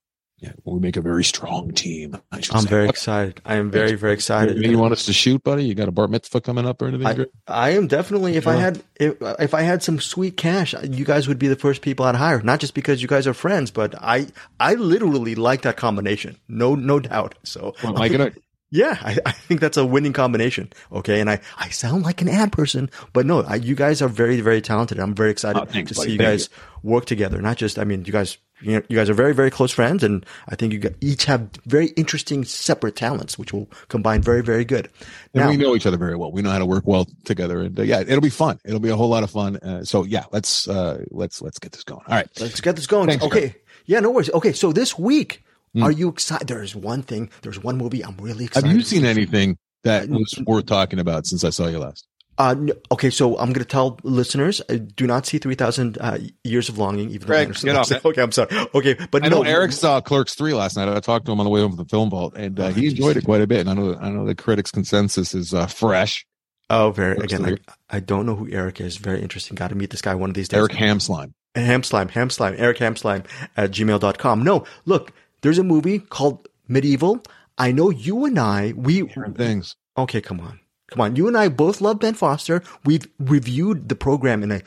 yeah, 0.45 0.53
we 0.65 0.79
make 0.79 0.99
a 0.99 1.01
very 1.01 1.25
strong 1.25 1.73
team. 1.73 2.21
I'm 2.31 2.43
say. 2.43 2.69
very 2.69 2.89
excited. 2.89 3.41
I 3.47 3.57
am 3.57 3.71
very, 3.71 3.95
very 3.95 4.13
excited. 4.13 4.63
You 4.63 4.79
want 4.79 4.93
us 4.93 5.07
to 5.07 5.15
shoot, 5.15 5.43
buddy? 5.43 5.65
You 5.65 5.75
got 5.75 5.89
a 5.89 5.93
bar 5.93 6.07
mitzvah 6.07 6.43
coming 6.43 6.67
up 6.67 6.83
or 6.83 6.89
anything? 6.89 7.27
I, 7.49 7.69
I 7.69 7.71
am 7.71 7.87
definitely. 7.87 8.37
If 8.37 8.45
yeah. 8.45 8.51
I 8.51 8.57
had, 8.57 8.83
if, 8.97 9.17
if 9.41 9.55
I 9.55 9.63
had 9.63 9.83
some 9.83 10.01
sweet 10.01 10.37
cash, 10.37 10.75
you 10.83 11.07
guys 11.07 11.27
would 11.29 11.39
be 11.39 11.49
the 11.49 11.57
first 11.57 11.81
people 11.81 12.05
I'd 12.05 12.15
hire. 12.15 12.43
Not 12.43 12.61
just 12.61 12.75
because 12.75 13.01
you 13.01 13.09
guys 13.09 13.27
are 13.27 13.33
friends, 13.33 13.71
but 13.71 13.95
I, 14.03 14.27
I 14.61 14.75
literally 14.75 15.35
like 15.35 15.63
that 15.63 15.79
combination. 15.79 16.37
No, 16.47 16.75
no 16.75 17.01
doubt. 17.01 17.37
So, 17.43 17.75
well, 17.83 18.03
I, 18.03 18.33
yeah, 18.71 18.99
I, 19.01 19.17
I, 19.25 19.33
think 19.33 19.61
that's 19.61 19.79
a 19.79 19.87
winning 19.87 20.13
combination. 20.13 20.73
Okay. 20.93 21.21
And 21.21 21.31
I, 21.31 21.41
I 21.57 21.71
sound 21.71 22.03
like 22.03 22.21
an 22.21 22.29
ad 22.29 22.53
person, 22.53 22.91
but 23.15 23.25
no, 23.25 23.43
I, 23.43 23.55
you 23.55 23.75
guys 23.75 24.03
are 24.03 24.09
very, 24.09 24.43
very 24.43 24.61
talented. 24.61 24.99
I'm 24.99 25.15
very 25.15 25.31
excited 25.31 25.63
oh, 25.63 25.65
thanks, 25.65 25.93
to 25.93 25.95
buddy. 25.95 26.07
see 26.07 26.13
you 26.13 26.19
Thank 26.19 26.29
guys 26.29 26.51
you. 26.53 26.91
work 26.91 27.07
together. 27.07 27.41
Not 27.41 27.57
just, 27.57 27.79
I 27.79 27.85
mean, 27.85 28.05
you 28.05 28.13
guys, 28.13 28.37
you 28.61 28.73
know, 28.73 28.83
you 28.89 28.97
guys 28.97 29.11
are 29.11 29.15
very, 29.15 29.35
very 29.35 29.51
close 29.51 29.73
friends. 29.73 30.03
And 30.03 30.25
I 30.49 30.55
think 30.55 30.73
you 30.73 30.95
each 31.01 31.25
have 31.25 31.49
very 31.67 31.89
interesting 31.89 32.45
separate 32.45 32.97
talents, 32.97 33.39
which 33.39 33.53
will 33.53 33.69
combine 33.89 34.23
very, 34.23 34.43
very 34.43 34.65
good. 34.65 34.89
Now, 35.35 35.49
and 35.49 35.51
we 35.51 35.57
know 35.63 35.75
each 35.75 35.87
other 35.87 35.97
very 35.97 36.17
well. 36.17 36.33
We 36.33 36.43
know 36.43 36.51
how 36.51 36.59
to 36.59 36.67
work 36.67 36.85
well 36.87 37.07
together. 37.25 37.61
And 37.61 37.79
uh, 37.79 37.83
yeah, 37.83 38.01
it'll 38.01 38.21
be 38.21 38.31
fun. 38.31 38.59
It'll 38.65 38.81
be 38.81 38.91
a 38.91 38.97
whole 38.97 39.09
lot 39.09 39.23
of 39.23 39.31
fun. 39.31 39.57
Uh, 39.57 39.85
so 39.85 40.05
yeah, 40.05 40.25
let's, 40.33 40.69
uh, 40.69 41.05
let's, 41.11 41.43
let's 41.43 41.59
get 41.59 41.73
this 41.73 41.85
going. 41.85 42.03
All 42.07 42.15
right. 42.17 42.29
Let's 42.41 42.61
get 42.61 42.77
this 42.77 42.87
going. 42.87 43.09
Thanks, 43.09 43.25
okay. 43.25 43.57
Yeah, 43.87 44.01
no 44.01 44.11
worries. 44.11 44.31
Okay. 44.31 44.53
So 44.53 44.73
this 44.73 44.99
week, 44.99 45.43
Mm. 45.75 45.83
Are 45.83 45.91
you 45.91 46.09
excited? 46.09 46.47
There's 46.47 46.77
one 46.77 47.03
thing. 47.03 47.31
There's 47.43 47.63
one 47.63 47.77
movie 47.77 48.05
I'm 48.05 48.17
really 48.19 48.45
excited. 48.45 48.69
Have 48.69 48.77
you 48.77 48.85
seen 48.85 49.05
anything 49.05 49.59
that 49.83 50.09
was 50.09 50.41
worth 50.47 50.67
talking 50.67 51.01
about 51.01 51.27
since 51.27 51.43
I 51.43 51.51
saw 51.51 51.67
you 51.67 51.79
last? 51.79 52.07
Uh, 52.37 52.57
okay, 52.91 53.11
so 53.11 53.39
I'm 53.39 53.53
going 53.53 53.65
to 53.65 53.65
tell 53.65 53.99
listeners: 54.03 54.61
uh, 54.69 54.79
do 54.95 55.07
not 55.07 55.27
see 55.27 55.39
3,000 55.39 55.99
uh, 56.01 56.19
Years 56.43 56.69
of 56.69 56.79
Longing. 56.79 57.11
Even 57.11 57.27
Greg, 57.27 57.55
though 57.55 57.61
get 57.61 57.77
off. 57.77 58.05
Okay, 58.05 58.23
I'm 58.23 58.33
sorry. 58.33 58.49
Okay, 58.75 58.97
but 59.11 59.25
I 59.25 59.29
know 59.29 59.43
no, 59.43 59.49
Eric 59.49 59.73
saw 59.73 60.01
Clerks 60.01 60.35
three 60.35 60.53
last 60.53 60.77
night. 60.77 60.89
I 60.89 60.99
talked 61.01 61.27
to 61.27 61.33
him 61.33 61.41
on 61.41 61.45
the 61.45 61.51
way 61.51 61.61
home 61.61 61.73
from 61.73 61.85
the 61.85 61.89
film 61.89 62.11
vault, 62.11 62.35
and 62.37 62.59
uh, 62.59 62.65
oh, 62.65 62.73
he 62.73 62.89
enjoyed 62.89 63.17
it 63.17 63.25
quite 63.25 63.41
a 63.41 63.47
bit. 63.47 63.61
And 63.61 63.71
I 63.71 63.75
know, 63.75 63.97
I 63.97 64.11
know 64.11 64.27
the 64.27 64.35
critics' 64.35 64.71
consensus 64.71 65.35
is 65.35 65.55
uh, 65.55 65.67
fresh. 65.67 66.27
Oh, 66.71 66.91
very. 66.91 67.15
Clerks 67.17 67.33
again, 67.33 67.59
I, 67.89 67.97
I, 67.97 68.01
don't 68.01 68.27
know 68.27 68.35
who 68.35 68.51
Eric 68.51 68.81
is. 68.81 68.97
Very 68.97 69.23
interesting. 69.23 69.55
Got 69.55 69.69
to 69.69 69.75
meet 69.75 69.91
this 69.91 70.03
guy 70.03 70.15
one 70.15 70.31
of 70.31 70.35
these 70.35 70.49
days. 70.49 70.59
Eric 70.59 70.73
Hamslime. 70.73 71.33
Hamslime, 71.55 72.11
Hamslime, 72.11 72.59
Eric 72.59 72.79
Hamslime 72.79 73.25
at 73.57 73.71
gmail.com. 73.71 74.43
No, 74.43 74.65
look, 74.87 75.13
there's 75.43 75.59
a 75.59 75.65
movie 75.65 76.01
called 76.01 76.49
Medieval. 76.67 77.23
I 77.57 77.71
know 77.71 77.91
you 77.91 78.25
and 78.25 78.39
I, 78.39 78.73
we 78.77 79.03
different 79.03 79.37
things. 79.37 79.77
Okay, 79.97 80.21
come 80.21 80.41
on. 80.41 80.59
Come 80.95 81.01
on. 81.01 81.17
You 81.17 81.29
and 81.29 81.37
I 81.37 81.49
both 81.49 81.81
love 81.81 81.99
Ben 81.99 82.15
Foster. 82.15 82.63
We've 82.85 83.07
reviewed 83.19 83.89
the 83.89 83.97
program 83.97 84.43
in 84.43 84.53
a 84.53 84.63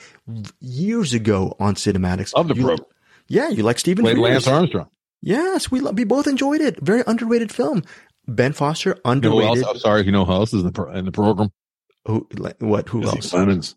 years 0.59 1.13
ago 1.13 1.55
on 1.59 1.75
CinemAddicts. 1.75 2.33
Of 2.33 2.49
the 2.49 2.55
you, 2.55 2.65
program. 2.65 2.87
Yeah, 3.29 3.49
you 3.49 3.63
like 3.63 3.79
Stephen 3.79 4.03
Played 4.03 4.17
Lance 4.17 4.47
Armstrong. 4.47 4.89
Yes, 5.21 5.71
we 5.71 5.81
we 5.81 6.03
both 6.03 6.27
enjoyed 6.27 6.61
it. 6.61 6.79
Very 6.81 7.03
underrated 7.07 7.51
film. 7.51 7.83
Ben 8.27 8.53
Foster, 8.53 8.97
underrated. 9.05 9.55
You 9.55 9.61
know 9.61 9.69
I'm 9.69 9.77
sorry, 9.79 10.03
you 10.03 10.11
know 10.11 10.25
who 10.25 10.33
else 10.33 10.53
is 10.53 10.63
in 10.63 10.71
the, 10.71 10.83
in 10.93 11.05
the 11.05 11.11
program? 11.11 11.49
Who, 12.05 12.27
what, 12.59 12.89
who 12.89 13.01
Jesse 13.03 13.17
else? 13.17 13.31
Plemons. 13.31 13.75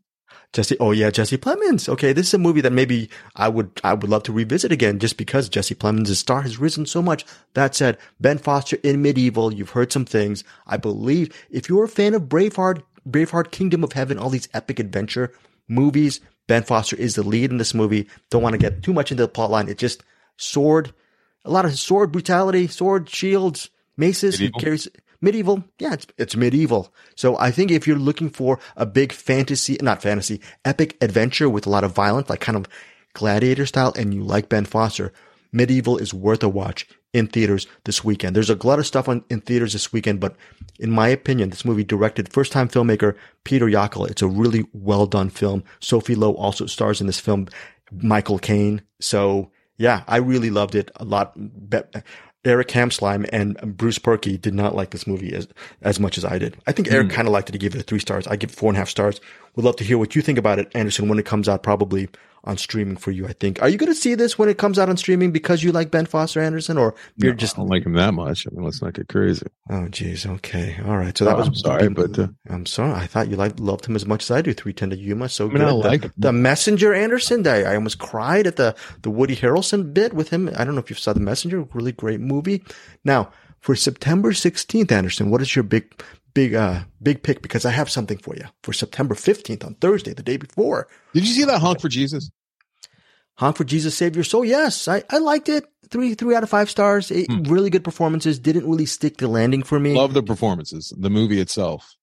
Jesse. 0.52 0.76
Oh 0.80 0.90
yeah, 0.90 1.10
Jesse 1.10 1.38
Plemons. 1.38 1.88
Okay, 1.88 2.12
this 2.12 2.28
is 2.28 2.34
a 2.34 2.38
movie 2.38 2.60
that 2.60 2.72
maybe 2.72 3.08
I 3.36 3.48
would 3.48 3.80
I 3.84 3.94
would 3.94 4.10
love 4.10 4.24
to 4.24 4.32
revisit 4.32 4.72
again, 4.72 4.98
just 4.98 5.16
because 5.16 5.48
Jesse 5.48 5.74
Plemons' 5.74 6.14
star 6.16 6.42
has 6.42 6.58
risen 6.58 6.86
so 6.86 7.00
much. 7.00 7.24
That 7.54 7.74
said, 7.74 7.98
Ben 8.18 8.38
Foster 8.38 8.78
in 8.82 9.00
Medieval, 9.00 9.52
you've 9.52 9.70
heard 9.70 9.92
some 9.92 10.04
things. 10.04 10.42
I 10.66 10.76
believe 10.76 11.30
if 11.50 11.68
you're 11.68 11.84
a 11.84 11.88
fan 11.88 12.14
of 12.14 12.22
Braveheart, 12.22 12.82
Braveheart, 13.08 13.52
Kingdom 13.52 13.84
of 13.84 13.92
Heaven, 13.92 14.18
all 14.18 14.30
these 14.30 14.48
epic 14.52 14.80
adventure 14.80 15.32
movies, 15.68 16.20
Ben 16.48 16.64
Foster 16.64 16.96
is 16.96 17.14
the 17.14 17.22
lead 17.22 17.52
in 17.52 17.58
this 17.58 17.74
movie. 17.74 18.08
Don't 18.30 18.42
want 18.42 18.54
to 18.54 18.58
get 18.58 18.82
too 18.82 18.92
much 18.92 19.12
into 19.12 19.22
the 19.22 19.28
plot 19.28 19.52
line. 19.52 19.68
It's 19.68 19.80
just 19.80 20.02
sword, 20.36 20.92
a 21.44 21.50
lot 21.50 21.64
of 21.64 21.78
sword 21.78 22.10
brutality, 22.10 22.66
sword 22.66 23.08
shields, 23.08 23.70
maces. 23.96 24.40
Medieval. 24.40 24.58
He 24.58 24.64
carries 24.64 24.88
medieval. 25.20 25.64
Yeah, 25.78 25.94
it's, 25.94 26.06
it's 26.18 26.36
medieval. 26.36 26.92
So 27.14 27.36
I 27.38 27.50
think 27.50 27.70
if 27.70 27.86
you're 27.86 27.96
looking 27.98 28.30
for 28.30 28.58
a 28.76 28.86
big 28.86 29.12
fantasy, 29.12 29.78
not 29.80 30.02
fantasy, 30.02 30.40
epic 30.64 30.96
adventure 31.00 31.48
with 31.48 31.66
a 31.66 31.70
lot 31.70 31.84
of 31.84 31.92
violence, 31.92 32.28
like 32.30 32.40
kind 32.40 32.56
of 32.56 32.66
gladiator 33.14 33.66
style, 33.66 33.92
and 33.96 34.14
you 34.14 34.22
like 34.22 34.48
Ben 34.48 34.64
Foster, 34.64 35.12
medieval 35.52 35.98
is 35.98 36.14
worth 36.14 36.42
a 36.42 36.48
watch 36.48 36.86
in 37.12 37.26
theaters 37.26 37.66
this 37.84 38.04
weekend. 38.04 38.36
There's 38.36 38.50
a 38.50 38.66
lot 38.66 38.78
of 38.78 38.86
stuff 38.86 39.08
on 39.08 39.24
in 39.28 39.40
theaters 39.40 39.72
this 39.72 39.92
weekend, 39.92 40.20
but 40.20 40.36
in 40.78 40.90
my 40.90 41.08
opinion, 41.08 41.50
this 41.50 41.64
movie 41.64 41.84
directed 41.84 42.32
first 42.32 42.52
time 42.52 42.68
filmmaker 42.68 43.16
Petr 43.44 43.70
Jákl. 43.70 44.08
It's 44.08 44.22
a 44.22 44.28
really 44.28 44.66
well 44.72 45.06
done 45.06 45.30
film. 45.30 45.64
Sophie 45.80 46.14
Lowe 46.14 46.34
also 46.34 46.66
stars 46.66 47.00
in 47.00 47.06
this 47.06 47.20
film. 47.20 47.48
Michael 47.92 48.38
Caine. 48.38 48.82
So 49.00 49.50
yeah, 49.76 50.04
I 50.06 50.18
really 50.18 50.50
loved 50.50 50.74
it 50.74 50.90
a 50.96 51.04
lot. 51.04 51.34
Eric 52.44 52.68
Hamslime 52.68 53.28
and 53.32 53.76
Bruce 53.76 53.98
Perky 53.98 54.38
did 54.38 54.54
not 54.54 54.74
like 54.74 54.90
this 54.90 55.06
movie 55.06 55.34
as 55.34 55.46
as 55.82 56.00
much 56.00 56.16
as 56.16 56.24
I 56.24 56.38
did. 56.38 56.56
I 56.66 56.72
think 56.72 56.90
Eric 56.90 57.08
mm. 57.08 57.12
kind 57.12 57.28
of 57.28 57.32
liked 57.32 57.48
it. 57.50 57.54
He 57.54 57.58
gave 57.58 57.74
it 57.74 57.82
three 57.82 57.98
stars. 57.98 58.26
I 58.26 58.36
give 58.36 58.50
it 58.50 58.56
four 58.56 58.70
and 58.70 58.76
a 58.76 58.80
half 58.80 58.88
stars. 58.88 59.20
Would 59.56 59.64
love 59.64 59.76
to 59.76 59.84
hear 59.84 59.98
what 59.98 60.16
you 60.16 60.22
think 60.22 60.38
about 60.38 60.58
it, 60.58 60.70
Anderson, 60.74 61.08
when 61.08 61.18
it 61.18 61.26
comes 61.26 61.48
out 61.48 61.62
probably 61.62 62.08
on 62.44 62.56
streaming 62.56 62.96
for 62.96 63.10
you, 63.10 63.26
I 63.26 63.32
think. 63.32 63.60
Are 63.62 63.68
you 63.68 63.76
going 63.76 63.92
to 63.92 63.98
see 63.98 64.14
this 64.14 64.38
when 64.38 64.48
it 64.48 64.58
comes 64.58 64.78
out 64.78 64.88
on 64.88 64.96
streaming 64.96 65.30
because 65.30 65.62
you 65.62 65.72
like 65.72 65.90
Ben 65.90 66.06
Foster 66.06 66.40
Anderson 66.40 66.78
or 66.78 66.94
you're 67.16 67.32
no, 67.32 67.36
just. 67.36 67.56
I 67.56 67.62
don't 67.62 67.68
like 67.68 67.84
him 67.84 67.92
that 67.94 68.14
much. 68.14 68.46
I 68.46 68.54
mean, 68.54 68.64
let's 68.64 68.80
not 68.82 68.94
get 68.94 69.08
crazy. 69.08 69.46
Oh, 69.68 69.88
geez. 69.88 70.26
Okay. 70.26 70.76
All 70.86 70.96
right. 70.96 71.16
So 71.16 71.24
that 71.24 71.36
was. 71.36 71.48
I'm 71.48 71.54
sorry, 71.54 71.88
but. 71.88 72.18
Uh, 72.18 72.28
I'm 72.48 72.66
sorry. 72.66 72.92
I 72.92 73.06
thought 73.06 73.28
you 73.28 73.36
liked, 73.36 73.60
loved 73.60 73.86
him 73.86 73.96
as 73.96 74.06
much 74.06 74.24
as 74.24 74.30
I 74.30 74.42
do. 74.42 74.52
310 74.52 74.90
to 74.90 74.96
Yuma. 74.96 75.28
So 75.28 75.46
I 75.46 75.48
mean, 75.48 75.58
good. 75.58 75.68
I 75.68 75.70
like 75.72 76.00
the, 76.00 76.06
him. 76.06 76.14
the 76.16 76.32
Messenger 76.32 76.94
Anderson. 76.94 77.46
I, 77.46 77.62
I 77.62 77.74
almost 77.74 77.98
cried 77.98 78.46
at 78.46 78.56
the, 78.56 78.74
the 79.02 79.10
Woody 79.10 79.36
Harrelson 79.36 79.92
bit 79.92 80.14
with 80.14 80.30
him. 80.30 80.48
I 80.56 80.64
don't 80.64 80.74
know 80.74 80.80
if 80.80 80.90
you 80.90 80.96
saw 80.96 81.12
The 81.12 81.20
Messenger. 81.20 81.62
Really 81.72 81.92
great 81.92 82.20
movie. 82.20 82.62
Now, 83.04 83.30
for 83.60 83.76
September 83.76 84.32
16th, 84.32 84.90
Anderson, 84.90 85.30
what 85.30 85.42
is 85.42 85.54
your 85.54 85.62
big 85.62 86.02
big 86.34 86.54
uh 86.54 86.80
big 87.02 87.22
pick 87.22 87.42
because 87.42 87.64
I 87.64 87.70
have 87.70 87.90
something 87.90 88.18
for 88.18 88.34
you 88.36 88.44
for 88.62 88.72
September 88.72 89.14
15th 89.14 89.64
on 89.64 89.74
Thursday, 89.74 90.12
the 90.14 90.22
day 90.22 90.36
before. 90.36 90.88
Did 91.14 91.26
you 91.26 91.34
see 91.34 91.44
that 91.44 91.60
honk 91.60 91.80
for 91.80 91.88
Jesus? 91.88 92.30
Honk 93.36 93.56
for 93.56 93.64
Jesus 93.64 93.96
Save 93.96 94.14
Your 94.16 94.24
Soul. 94.24 94.44
Yes, 94.44 94.86
I, 94.86 95.02
I 95.10 95.18
liked 95.18 95.48
it. 95.48 95.64
Three 95.90 96.14
three 96.14 96.34
out 96.36 96.42
of 96.42 96.50
five 96.50 96.70
stars. 96.70 97.10
It, 97.10 97.26
Hmm. 97.30 97.42
Really 97.44 97.70
good 97.70 97.82
performances. 97.84 98.38
Didn't 98.38 98.68
really 98.68 98.86
stick 98.86 99.16
the 99.16 99.28
landing 99.28 99.62
for 99.62 99.80
me. 99.80 99.94
Love 99.94 100.14
the 100.14 100.22
performances. 100.22 100.92
The 100.96 101.10
movie 101.10 101.40
itself. 101.40 101.96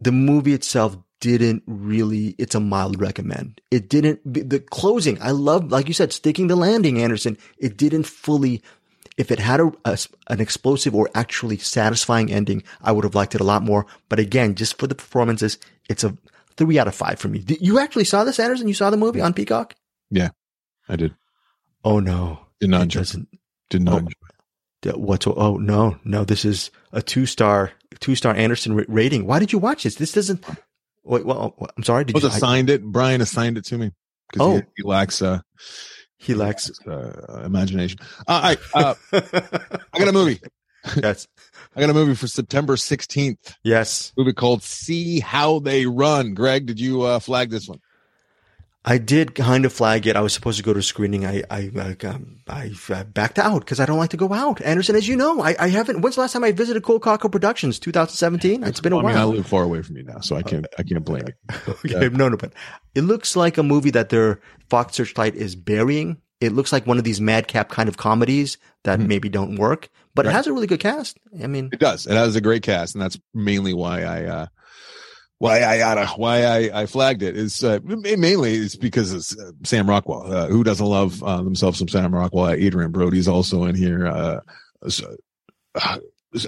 the 0.00 0.12
movie 0.12 0.54
itself 0.54 0.96
didn't 1.20 1.62
really 1.66 2.34
it's 2.38 2.54
a 2.54 2.60
mild 2.60 2.98
recommend 2.98 3.60
it 3.70 3.90
didn't 3.90 4.18
the 4.24 4.58
closing 4.58 5.20
i 5.20 5.30
love 5.30 5.70
like 5.70 5.86
you 5.86 5.92
said 5.92 6.10
sticking 6.14 6.46
the 6.46 6.56
landing 6.56 7.02
anderson 7.02 7.36
it 7.58 7.76
didn't 7.76 8.04
fully 8.04 8.62
if 9.20 9.30
it 9.30 9.38
had 9.38 9.60
a, 9.60 9.70
a- 9.84 9.98
an 10.28 10.40
explosive 10.40 10.94
or 10.94 11.08
actually 11.14 11.58
satisfying 11.58 12.32
ending 12.32 12.62
i 12.82 12.90
would 12.92 13.04
have 13.04 13.14
liked 13.14 13.34
it 13.34 13.40
a 13.40 13.44
lot 13.52 13.62
more 13.62 13.84
but 14.08 14.18
again 14.18 14.54
just 14.54 14.78
for 14.78 14.86
the 14.86 14.94
performances 14.94 15.58
it's 15.88 16.04
a 16.04 16.16
three 16.56 16.78
out 16.78 16.88
of 16.88 16.94
five 16.94 17.18
for 17.18 17.28
me 17.28 17.44
you 17.60 17.78
actually 17.78 18.04
saw 18.04 18.24
this 18.24 18.38
anderson 18.40 18.68
you 18.68 18.74
saw 18.74 18.90
the 18.90 18.96
movie 19.04 19.20
on 19.20 19.32
peacock 19.34 19.74
Yeah, 20.10 20.30
I 20.88 20.96
did. 20.96 21.14
oh 21.84 22.00
no 22.00 22.40
Did 22.60 22.70
not 22.70 22.82
enjoy. 22.82 23.04
Did 23.70 23.82
not 23.82 24.02
Oh. 24.84 24.92
what's 24.96 25.26
oh 25.26 25.56
no 25.58 25.98
no 26.04 26.24
this 26.24 26.44
is 26.44 26.70
a 26.92 27.02
two 27.02 27.26
star 27.26 27.72
two 28.00 28.14
star 28.14 28.34
anderson 28.34 28.74
rating 28.88 29.26
why 29.26 29.38
did 29.38 29.52
you 29.52 29.58
watch 29.58 29.82
this 29.84 29.96
this 29.96 30.12
doesn't 30.12 30.42
wait 31.04 31.24
well 31.26 31.54
i'm 31.76 31.84
sorry 31.84 32.04
did 32.04 32.14
I 32.14 32.18
was 32.18 32.24
you 32.24 32.30
I- 32.30 32.36
assigned 32.36 32.70
it. 32.70 32.82
Brian 32.82 33.20
assigned 33.20 33.58
it 33.58 33.64
to 33.66 33.76
me 33.78 33.92
because 34.32 34.46
Oh. 34.46 34.54
he, 34.56 34.62
he 34.78 34.82
lacks 34.82 35.20
uh, 35.22 35.40
he 36.20 36.34
lacks 36.34 36.70
uh, 36.86 37.42
imagination. 37.44 37.98
Uh, 38.28 38.56
I 38.74 38.78
uh, 38.78 38.94
I 39.12 39.98
got 39.98 40.08
a 40.08 40.12
movie. 40.12 40.40
yes. 40.96 41.26
I 41.74 41.80
got 41.80 41.90
a 41.90 41.94
movie 41.94 42.14
for 42.14 42.26
September 42.26 42.76
sixteenth. 42.76 43.56
Yes. 43.64 44.12
Movie 44.16 44.34
called 44.34 44.62
"See 44.62 45.20
How 45.20 45.58
They 45.60 45.86
Run." 45.86 46.34
Greg, 46.34 46.66
did 46.66 46.78
you 46.78 47.02
uh, 47.02 47.18
flag 47.20 47.50
this 47.50 47.66
one? 47.66 47.80
I 48.82 48.96
did 48.96 49.34
kind 49.34 49.66
of 49.66 49.74
flag 49.74 50.06
it. 50.06 50.16
I 50.16 50.22
was 50.22 50.32
supposed 50.32 50.56
to 50.56 50.64
go 50.64 50.72
to 50.72 50.82
screening. 50.82 51.26
I, 51.26 51.42
I, 51.50 51.70
um, 52.04 52.38
I 52.48 52.72
uh, 52.88 53.04
backed 53.04 53.38
out 53.38 53.60
because 53.60 53.78
I 53.78 53.84
don't 53.84 53.98
like 53.98 54.10
to 54.10 54.16
go 54.16 54.32
out. 54.32 54.62
Anderson, 54.62 54.96
as 54.96 55.06
you 55.06 55.16
know, 55.16 55.42
I, 55.42 55.54
I 55.58 55.68
haven't, 55.68 56.00
when's 56.00 56.14
the 56.14 56.22
last 56.22 56.32
time 56.32 56.44
I 56.44 56.52
visited 56.52 56.82
Cold 56.82 57.02
Cockle 57.02 57.28
Productions? 57.28 57.78
2017? 57.78 58.64
It's 58.64 58.80
been 58.80 58.94
a 58.94 58.98
I 58.98 59.02
mean, 59.02 59.16
I 59.16 59.24
live 59.24 59.46
far 59.46 59.64
away 59.64 59.82
from 59.82 59.98
you 59.98 60.02
now, 60.04 60.20
so 60.20 60.34
I 60.34 60.42
can't 60.42 60.66
I 60.78 60.82
can't 60.82 61.04
blame 61.04 61.24
you. 61.26 61.74
Okay, 61.94 62.08
no, 62.08 62.30
no, 62.30 62.38
but 62.38 62.54
it 62.94 63.02
looks 63.02 63.36
like 63.36 63.58
a 63.58 63.62
movie 63.62 63.90
that 63.90 64.08
their 64.08 64.40
Fox 64.70 64.96
Searchlight 64.96 65.34
is 65.34 65.54
burying. 65.54 66.16
It 66.40 66.52
looks 66.52 66.72
like 66.72 66.86
one 66.86 66.96
of 66.96 67.04
these 67.04 67.20
madcap 67.20 67.68
kind 67.68 67.86
of 67.86 67.98
comedies 67.98 68.56
that 68.84 68.98
Mhm. 68.98 69.08
maybe 69.08 69.28
don't 69.28 69.56
work, 69.56 69.90
but 70.14 70.24
it 70.24 70.32
has 70.32 70.46
a 70.46 70.54
really 70.54 70.66
good 70.66 70.80
cast. 70.80 71.18
I 71.42 71.46
mean, 71.48 71.68
It 71.70 71.80
does. 71.80 72.06
It 72.06 72.14
has 72.14 72.34
a 72.34 72.40
great 72.40 72.62
cast, 72.62 72.94
and 72.94 73.02
that's 73.02 73.18
mainly 73.34 73.74
why 73.74 74.04
I 74.04 74.24
uh 74.24 74.46
why 75.40 75.60
I 75.60 75.80
uh, 75.80 76.06
why 76.16 76.44
I, 76.44 76.82
I 76.82 76.86
flagged 76.86 77.22
it 77.22 77.34
is 77.36 77.64
uh, 77.64 77.78
mainly 77.82 78.54
it's 78.54 78.76
because 78.76 79.12
it's 79.12 79.36
uh, 79.36 79.52
Sam 79.64 79.88
Rockwell. 79.88 80.30
Uh, 80.32 80.46
who 80.48 80.62
doesn't 80.62 80.84
love 80.86 81.22
uh, 81.24 81.42
themselves 81.42 81.78
some 81.78 81.88
Sam 81.88 82.14
Rockwell? 82.14 82.50
Adrien 82.50 82.92
Brody's 82.92 83.26
also 83.26 83.64
in 83.64 83.74
here. 83.74 84.06
Uh, 84.06 84.40
so, 84.88 85.16
uh, 85.74 85.96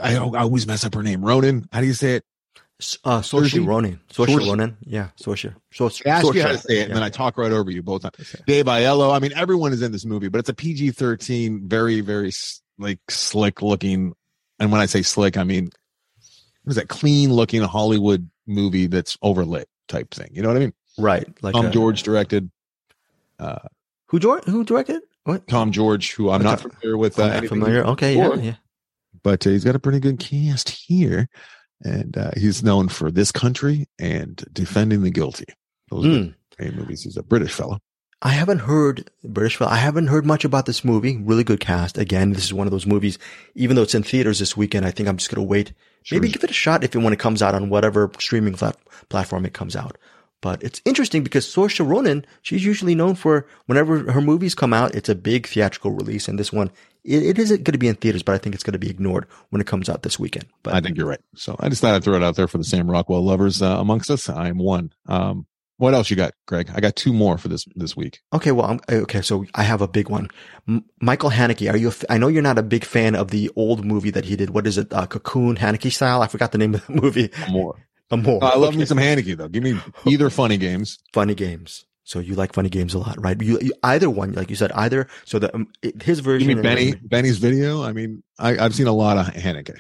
I, 0.03 0.15
I 0.15 0.17
always 0.19 0.67
mess 0.67 0.85
up 0.85 0.95
her 0.95 1.03
name. 1.03 1.25
Ronan. 1.25 1.67
How 1.73 1.81
do 1.81 1.87
you 1.87 1.95
say 1.95 2.17
it? 2.17 2.25
uh, 3.05 3.21
Saoirse- 3.21 3.65
Ronan. 3.67 3.99
Saoirse- 4.13 4.47
Ronan. 4.47 4.77
Yeah, 4.83 5.09
Saoirse. 5.19 5.55
Saoirse. 5.73 6.07
I 6.07 6.11
ask 6.11 6.35
you 6.35 6.43
how 6.43 6.49
to 6.49 6.59
say 6.59 6.79
it, 6.79 6.81
and 6.83 6.89
Yeah. 6.91 6.95
then 6.97 7.03
I 7.03 7.09
talk 7.09 7.39
right 7.39 7.51
over 7.53 7.71
you 7.71 7.83
both 7.83 8.03
times. 8.03 8.15
Okay. 8.21 8.43
David 8.47 8.69
Oyelowo. 8.71 9.15
I 9.15 9.21
mean, 9.21 9.33
everyone 9.35 9.73
is 9.73 9.81
in 9.81 9.91
this 9.93 10.05
movie, 10.05 10.29
but 10.29 10.39
it's 10.41 10.49
a 10.51 10.55
PG 10.55 10.91
thirteen, 10.91 11.67
very 11.67 12.03
very 12.03 12.31
like 12.79 12.99
slick 13.09 13.63
looking. 13.63 14.13
And 14.59 14.71
when 14.71 14.83
I 14.83 14.87
say 14.87 15.01
slick, 15.01 15.39
I 15.39 15.45
mean 15.45 15.71
what 16.65 16.71
is 16.73 16.77
that 16.77 16.89
clean 16.89 17.33
looking 17.33 17.63
Hollywood 17.63 18.29
movie 18.53 18.87
that's 18.87 19.17
overlit 19.19 19.65
type 19.89 20.13
thing. 20.13 20.29
You 20.33 20.43
know 20.43 20.49
what 20.49 20.57
I 20.57 20.61
mean? 20.61 20.73
Right. 20.99 21.27
Like 21.43 21.55
Tom 21.55 21.67
uh, 21.67 21.71
George 21.71 22.03
directed. 22.03 22.51
Uh, 23.39 23.59
Who, 24.09 24.19
George, 24.21 24.45
who 24.45 24.63
directed? 24.65 25.03
What? 25.25 25.47
Tom 25.49 25.73
George, 25.73 26.13
who 26.13 26.31
I'm 26.31 26.43
not 26.43 26.61
familiar 26.61 26.97
with, 26.99 27.19
uh, 27.19 27.25
I'm 27.25 27.31
not 27.43 27.47
familiar. 27.47 27.85
Okay. 27.87 28.17
Yeah. 28.17 28.29
before. 28.29 28.45
Yeah. 28.45 28.55
but 29.23 29.47
uh, 29.47 29.51
he's 29.51 29.65
got 29.65 29.75
a 29.77 29.79
pretty 29.81 30.01
good 30.01 30.19
cast 30.19 30.69
here, 30.69 31.29
and 31.85 32.17
uh, 32.17 32.31
he's 32.37 32.63
known 32.63 32.89
for 32.89 33.11
this 33.11 33.33
country 33.33 33.87
and 33.99 34.45
defending 34.53 35.03
the 35.03 35.11
guilty. 35.11 35.47
Those 35.91 36.05
Mm. 36.07 36.35
movies. 36.77 37.03
He's 37.03 37.17
a 37.17 37.23
British 37.23 37.53
fellow. 37.53 37.79
I 38.21 38.29
haven't 38.31 38.61
heard 38.61 39.11
British. 39.25 39.61
I 39.61 39.77
haven't 39.77 40.07
heard 40.07 40.25
much 40.25 40.45
about 40.45 40.67
this 40.67 40.85
movie. 40.85 41.17
Really 41.17 41.43
good 41.43 41.59
cast. 41.59 41.99
Again, 41.99 42.33
this 42.33 42.45
is 42.45 42.55
one 42.55 42.69
of 42.69 42.71
those 42.71 42.87
movies. 42.87 43.19
Even 43.57 43.75
though 43.75 43.83
it's 43.83 43.95
in 43.97 44.05
theaters 44.05 44.39
this 44.39 44.57
weekend, 44.57 44.87
I 44.87 44.93
think 44.93 45.09
I'm 45.09 45.17
just 45.17 45.29
gonna 45.35 45.47
wait. 45.47 45.73
Maybe 46.11 46.29
give 46.29 46.45
it 46.45 46.51
a 46.51 46.55
shot 46.55 46.85
if 46.85 46.95
it 46.95 46.99
when 46.99 47.13
it 47.13 47.19
comes 47.19 47.43
out 47.43 47.55
on 47.55 47.69
whatever 47.69 48.11
streaming 48.19 48.55
plat- 48.55 48.79
platform 49.09 49.45
it 49.47 49.53
comes 49.53 49.77
out. 49.77 49.97
But 50.41 50.61
it's 50.63 50.83
interesting 50.85 51.23
because 51.23 51.47
Saoirse 51.47 51.87
Ronan, 51.87 52.27
she's 52.43 52.65
usually 52.65 52.97
known 52.97 53.15
for 53.15 53.47
whenever 53.67 54.11
her 54.11 54.21
movies 54.21 54.57
come 54.57 54.73
out, 54.73 54.95
it's 54.95 55.09
a 55.09 55.15
big 55.15 55.47
theatrical 55.47 55.93
release, 55.93 56.27
and 56.27 56.39
this 56.39 56.53
one 56.53 56.71
it, 57.05 57.23
it 57.23 57.39
isn't 57.39 57.65
going 57.65 57.73
to 57.73 57.79
be 57.79 57.89
in 57.89 57.95
theaters, 57.97 58.23
but 58.23 58.35
I 58.35 58.39
think 58.39 58.55
it's 58.55 58.65
going 58.65 58.73
to 58.73 58.79
be 58.79 58.91
ignored 58.91 59.27
when 59.51 59.61
it 59.61 59.67
comes 59.67 59.89
out 59.89 60.03
this 60.03 60.19
weekend. 60.19 60.47
But 60.63 60.75
I 60.75 60.81
think 60.81 60.97
you're 60.97 61.07
right. 61.07 61.21
So 61.35 61.57
I 61.59 61.69
just 61.69 61.81
thought 61.81 61.95
I'd 61.95 62.05
throw 62.05 62.17
it 62.17 62.23
out 62.23 62.37
there 62.37 62.49
for 62.49 62.59
the 62.59 62.65
Sam 62.65 62.91
Rockwell 62.91 63.23
lovers 63.23 63.63
uh, 63.63 63.77
amongst 63.79 64.11
us. 64.11 64.29
I'm 64.29 64.59
one. 64.59 64.93
Um, 65.07 65.47
what 65.79 65.95
else 65.95 66.11
you 66.11 66.17
got, 66.17 66.33
Greg? 66.47 66.71
I 66.75 66.81
got 66.81 66.97
two 66.97 67.13
more 67.13 67.39
for 67.39 67.49
this 67.49 67.67
this 67.75 67.97
week. 67.97 68.21
Okay, 68.33 68.53
well, 68.53 68.67
I'm, 68.67 68.81
okay. 69.03 69.23
So 69.23 69.45
I 69.55 69.63
have 69.65 69.81
a 69.83 69.89
big 69.89 70.09
one. 70.09 70.29
M- 70.69 70.85
Michael 71.01 71.31
Haneke. 71.31 71.73
Are 71.73 71.77
you? 71.77 71.89
A 71.89 71.91
f- 71.91 72.05
I 72.11 72.19
know 72.19 72.29
you're 72.29 72.43
not 72.43 72.59
a 72.59 72.63
big 72.63 72.85
fan 72.85 73.15
of 73.17 73.31
the 73.31 73.51
old 73.57 73.85
movie 73.85 74.11
that 74.11 74.25
he 74.25 74.37
did. 74.37 74.51
What 74.51 74.67
is 74.67 74.79
it? 74.79 74.93
Uh, 74.93 75.07
Cocoon 75.07 75.57
Haneke 75.57 75.91
style. 75.93 76.23
I 76.23 76.29
forgot 76.29 76.53
the 76.53 76.59
name 76.59 76.75
of 76.75 76.87
the 76.87 76.93
movie. 77.03 77.31
More. 77.51 77.75
More. 78.15 78.45
I 78.45 78.57
love 78.57 78.77
me 78.77 78.85
some 78.85 78.99
Haneke 78.99 79.37
though. 79.37 79.49
Give 79.49 79.63
me 79.63 79.79
either 80.07 80.29
funny 80.43 80.59
games. 80.59 80.99
funny 81.15 81.35
games. 81.35 81.87
So 82.05 82.19
you 82.19 82.35
like 82.35 82.53
funny 82.53 82.69
games 82.69 82.95
a 82.95 82.99
lot, 82.99 83.15
right? 83.23 83.41
You, 83.41 83.59
you 83.63 83.73
either 83.85 84.11
one, 84.11 84.33
like 84.33 84.51
you 84.51 84.57
said, 84.57 84.71
either. 84.73 85.07
So 85.25 85.39
the 85.39 85.55
um, 85.55 85.69
his 86.03 86.19
version. 86.21 86.49
me 86.49 86.53
and- 86.55 86.63
Benny 86.63 86.93
Benny's 87.03 87.39
video. 87.39 87.83
I 87.83 87.93
mean, 87.93 88.23
I, 88.39 88.59
I've 88.59 88.75
seen 88.75 88.87
a 88.89 88.93
lot 88.93 89.17
of 89.19 89.27
Haneke. 89.35 89.75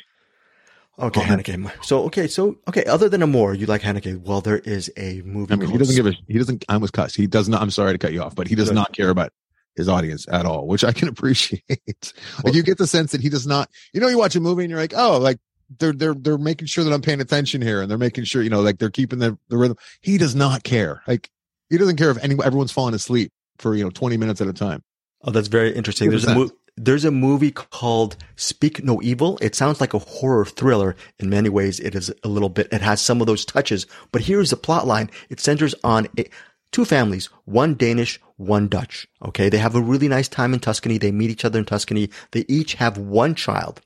Okay, 0.98 1.20
Oh, 1.20 1.24
Haneke. 1.24 1.84
So 1.84 2.04
okay, 2.04 2.26
so 2.28 2.56
okay. 2.68 2.84
Other 2.84 3.08
than 3.08 3.22
Amour, 3.22 3.54
you 3.54 3.66
like 3.66 3.80
Haneke. 3.82 4.20
Well, 4.20 4.40
there 4.42 4.58
is 4.58 4.90
a 4.96 5.22
movie. 5.22 5.52
I 5.52 5.56
mean, 5.56 5.70
he 5.70 5.78
doesn't 5.78 5.96
give 5.96 6.06
a 6.06 6.12
he 6.28 6.38
doesn't. 6.38 6.64
I 6.68 6.76
was 6.76 6.90
cussed. 6.90 7.16
He 7.16 7.26
does 7.26 7.48
not. 7.48 7.62
I'm 7.62 7.70
sorry 7.70 7.92
to 7.92 7.98
cut 7.98 8.12
you 8.12 8.22
off, 8.22 8.34
but 8.34 8.46
he 8.46 8.54
does 8.54 8.68
Good. 8.68 8.74
not 8.74 8.92
care 8.92 9.08
about 9.08 9.32
his 9.74 9.88
audience 9.88 10.26
at 10.30 10.44
all, 10.44 10.66
which 10.66 10.84
I 10.84 10.92
can 10.92 11.08
appreciate. 11.14 11.62
like 11.68 12.44
Well- 12.44 12.54
you 12.54 12.62
get 12.62 12.76
the 12.78 12.86
sense 12.86 13.12
that 13.12 13.22
he 13.22 13.30
does 13.30 13.46
not. 13.46 13.70
You 13.94 14.00
know, 14.00 14.08
you 14.08 14.18
watch 14.18 14.36
a 14.36 14.40
movie 14.40 14.64
and 14.64 14.70
you're 14.70 14.78
like, 14.80 14.92
oh, 14.94 15.18
like 15.18 15.38
they're 15.78 15.94
they're 15.94 16.14
they're 16.14 16.36
making 16.38 16.66
sure 16.66 16.84
that 16.84 16.92
I'm 16.92 17.00
paying 17.02 17.22
attention 17.22 17.62
here, 17.62 17.80
and 17.80 17.90
they're 17.90 17.96
making 17.98 18.24
sure 18.24 18.42
you 18.42 18.50
know, 18.50 18.60
like 18.60 18.78
they're 18.78 18.90
keeping 18.90 19.18
the 19.18 19.38
the 19.48 19.56
rhythm. 19.56 19.78
He 20.02 20.18
does 20.18 20.34
not 20.34 20.62
care. 20.62 21.02
Like 21.06 21.30
he 21.70 21.78
doesn't 21.78 21.96
care 21.96 22.10
if 22.10 22.22
any 22.22 22.34
everyone's 22.44 22.72
falling 22.72 22.94
asleep 22.94 23.32
for 23.58 23.74
you 23.74 23.82
know 23.84 23.90
20 23.90 24.18
minutes 24.18 24.42
at 24.42 24.46
a 24.48 24.52
time. 24.52 24.82
Oh, 25.24 25.30
that's 25.30 25.48
very 25.48 25.72
interesting. 25.74 26.10
There's 26.10 26.26
a 26.26 26.34
100%. 26.34 26.50
There's 26.76 27.04
a 27.04 27.10
movie 27.10 27.50
called 27.50 28.16
Speak 28.36 28.82
No 28.82 29.00
Evil. 29.02 29.38
It 29.42 29.54
sounds 29.54 29.80
like 29.80 29.94
a 29.94 29.98
horror 29.98 30.44
thriller. 30.44 30.96
In 31.18 31.28
many 31.28 31.48
ways, 31.48 31.78
it 31.80 31.94
is 31.94 32.12
a 32.22 32.28
little 32.28 32.48
bit. 32.48 32.68
It 32.72 32.80
has 32.80 33.00
some 33.00 33.20
of 33.20 33.26
those 33.26 33.44
touches. 33.44 33.86
But 34.10 34.22
here's 34.22 34.50
the 34.50 34.56
plot 34.56 34.86
line. 34.86 35.10
It 35.28 35.40
centers 35.40 35.74
on 35.84 36.08
a, 36.18 36.24
two 36.70 36.84
families, 36.84 37.26
one 37.44 37.74
Danish, 37.74 38.18
one 38.36 38.68
Dutch. 38.68 39.06
Okay, 39.24 39.48
they 39.48 39.58
have 39.58 39.74
a 39.74 39.82
really 39.82 40.08
nice 40.08 40.28
time 40.28 40.54
in 40.54 40.60
Tuscany. 40.60 40.98
They 40.98 41.12
meet 41.12 41.30
each 41.30 41.44
other 41.44 41.58
in 41.58 41.66
Tuscany. 41.66 42.08
They 42.32 42.44
each 42.48 42.74
have 42.74 42.96
one 42.96 43.34
child. 43.34 43.80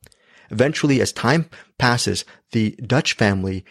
Eventually, 0.51 1.01
as 1.01 1.13
time 1.13 1.51
passes, 1.79 2.25
the 2.53 2.71
Dutch 2.87 3.15
family 3.15 3.65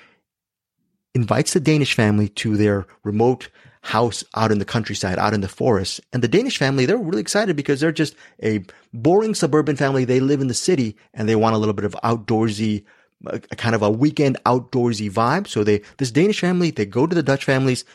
invites 1.13 1.53
the 1.53 1.61
Danish 1.61 1.93
family 1.93 2.27
to 2.27 2.57
their 2.57 2.85
remote 3.03 3.49
house 3.85 4.23
out 4.35 4.51
in 4.51 4.57
the 4.57 4.65
countryside, 4.65 5.19
out 5.19 5.33
in 5.35 5.41
the 5.41 5.47
forest. 5.47 6.01
And 6.11 6.23
the 6.23 6.27
Danish 6.27 6.57
family, 6.57 6.85
they're 6.85 6.97
really 6.97 7.21
excited 7.21 7.55
because 7.55 7.79
they're 7.79 7.91
just 7.91 8.15
a 8.41 8.63
boring 8.93 9.35
suburban 9.35 9.75
family. 9.75 10.05
They 10.05 10.19
live 10.19 10.41
in 10.41 10.47
the 10.47 10.55
city 10.55 10.97
and 11.13 11.29
they 11.29 11.35
want 11.35 11.55
a 11.55 11.59
little 11.59 11.73
bit 11.75 11.85
of 11.85 11.95
outdoorsy, 12.03 12.83
a 13.27 13.41
a 13.51 13.55
kind 13.55 13.75
of 13.75 13.83
a 13.83 13.89
weekend 13.91 14.37
outdoorsy 14.45 15.11
vibe. 15.11 15.47
So 15.47 15.63
they, 15.63 15.81
this 15.97 16.09
Danish 16.11 16.39
family, 16.39 16.71
they 16.71 16.85
go 16.85 17.05
to 17.05 17.15
the 17.15 17.21
Dutch 17.23 17.45
family's 17.45 17.85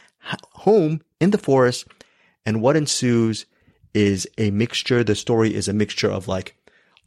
home 0.53 1.01
in 1.21 1.31
the 1.31 1.39
forest. 1.39 1.87
And 2.47 2.63
what 2.63 2.77
ensues 2.77 3.47
is 3.93 4.29
a 4.39 4.51
mixture. 4.53 5.03
The 5.03 5.17
story 5.17 5.53
is 5.55 5.67
a 5.69 5.73
mixture 5.73 6.11
of 6.11 6.29
like 6.29 6.55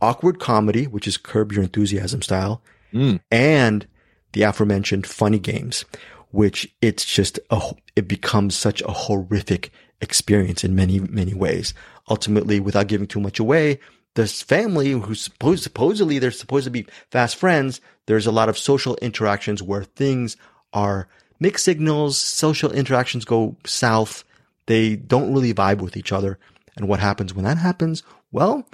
awkward 0.01 0.39
comedy, 0.39 0.85
which 0.87 1.07
is 1.07 1.15
curb 1.17 1.53
your 1.53 1.63
enthusiasm 1.63 2.21
style, 2.21 2.61
Mm. 2.93 3.21
and 3.31 3.87
the 4.33 4.43
aforementioned 4.43 5.07
funny 5.07 5.39
games, 5.39 5.85
which 6.33 6.67
it's 6.81 7.05
just 7.05 7.39
a, 7.51 7.61
it 7.95 8.07
becomes 8.07 8.55
such 8.55 8.81
a 8.81 8.91
horrific 8.91 9.71
experience 10.01 10.63
in 10.63 10.75
many, 10.75 10.99
many 10.99 11.35
ways. 11.35 11.75
Ultimately, 12.09 12.59
without 12.59 12.87
giving 12.87 13.05
too 13.05 13.19
much 13.19 13.39
away, 13.39 13.79
this 14.15 14.41
family 14.41 14.91
who 14.93 15.13
suppose, 15.13 15.61
supposedly 15.61 16.17
they're 16.17 16.31
supposed 16.31 16.65
to 16.65 16.71
be 16.71 16.87
fast 17.11 17.35
friends, 17.35 17.81
there's 18.07 18.25
a 18.25 18.31
lot 18.31 18.49
of 18.49 18.57
social 18.57 18.95
interactions 18.95 19.61
where 19.61 19.83
things 19.83 20.35
are 20.73 21.07
mixed 21.39 21.65
signals, 21.65 22.17
social 22.17 22.71
interactions 22.71 23.25
go 23.25 23.55
south. 23.63 24.23
They 24.65 24.95
don't 24.95 25.33
really 25.35 25.53
vibe 25.53 25.81
with 25.81 25.95
each 25.95 26.11
other. 26.11 26.39
And 26.75 26.87
what 26.87 26.99
happens 26.99 27.31
when 27.31 27.45
that 27.45 27.59
happens? 27.59 28.01
Well, 28.31 28.67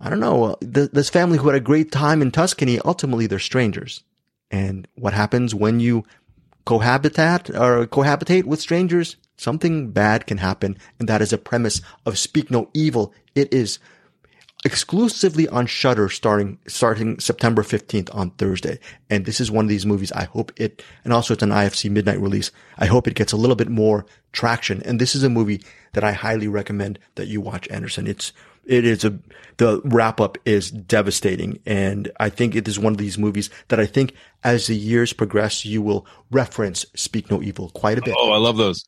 I 0.00 0.08
don't 0.08 0.20
know. 0.20 0.56
This 0.62 1.10
family 1.10 1.36
who 1.36 1.48
had 1.48 1.56
a 1.56 1.60
great 1.60 1.92
time 1.92 2.22
in 2.22 2.30
Tuscany, 2.30 2.80
ultimately 2.80 3.26
they're 3.26 3.38
strangers. 3.38 4.02
And 4.50 4.86
what 4.94 5.14
happens 5.14 5.54
when 5.54 5.80
you 5.80 6.04
cohabitat 6.64 7.50
or 7.50 7.86
cohabitate 7.86 8.44
with 8.44 8.60
strangers? 8.60 9.16
something 9.42 9.90
bad 9.90 10.26
can 10.26 10.38
happen. 10.38 10.78
And 10.98 11.08
that 11.08 11.20
is 11.20 11.32
a 11.32 11.38
premise 11.38 11.82
of 12.06 12.18
Speak 12.18 12.50
No 12.50 12.70
Evil. 12.72 13.12
It 13.34 13.52
is 13.52 13.78
exclusively 14.64 15.48
on 15.48 15.66
Shudder 15.66 16.08
starting 16.08 16.58
starting 16.68 17.18
September 17.18 17.62
15th 17.62 18.14
on 18.14 18.30
Thursday. 18.30 18.78
And 19.10 19.24
this 19.24 19.40
is 19.40 19.50
one 19.50 19.64
of 19.64 19.68
these 19.68 19.84
movies 19.84 20.12
I 20.12 20.24
hope 20.24 20.52
it 20.56 20.82
and 21.04 21.12
also 21.12 21.34
it's 21.34 21.42
an 21.42 21.50
IFC 21.50 21.90
midnight 21.90 22.20
release. 22.20 22.52
I 22.78 22.86
hope 22.86 23.08
it 23.08 23.16
gets 23.16 23.32
a 23.32 23.36
little 23.36 23.56
bit 23.56 23.68
more 23.68 24.06
traction. 24.32 24.80
And 24.84 25.00
this 25.00 25.16
is 25.16 25.24
a 25.24 25.28
movie 25.28 25.62
that 25.94 26.04
I 26.04 26.12
highly 26.12 26.46
recommend 26.46 27.00
that 27.16 27.26
you 27.26 27.40
watch 27.40 27.68
Anderson. 27.70 28.06
It's 28.06 28.32
it 28.64 28.84
is 28.84 29.04
a 29.04 29.18
the 29.58 29.80
wrap 29.84 30.20
up 30.20 30.38
is 30.44 30.70
devastating 30.70 31.58
and 31.66 32.10
I 32.18 32.28
think 32.30 32.54
it 32.56 32.66
is 32.66 32.78
one 32.78 32.92
of 32.92 32.98
these 32.98 33.18
movies 33.18 33.50
that 33.68 33.78
I 33.78 33.86
think 33.86 34.14
as 34.44 34.66
the 34.66 34.74
years 34.76 35.12
progress 35.12 35.64
you 35.64 35.82
will 35.82 36.06
reference 36.30 36.86
Speak 36.94 37.30
No 37.30 37.42
Evil 37.42 37.70
quite 37.70 37.98
a 37.98 38.02
bit. 38.02 38.14
Oh, 38.18 38.32
I 38.32 38.38
love 38.38 38.56
those. 38.56 38.84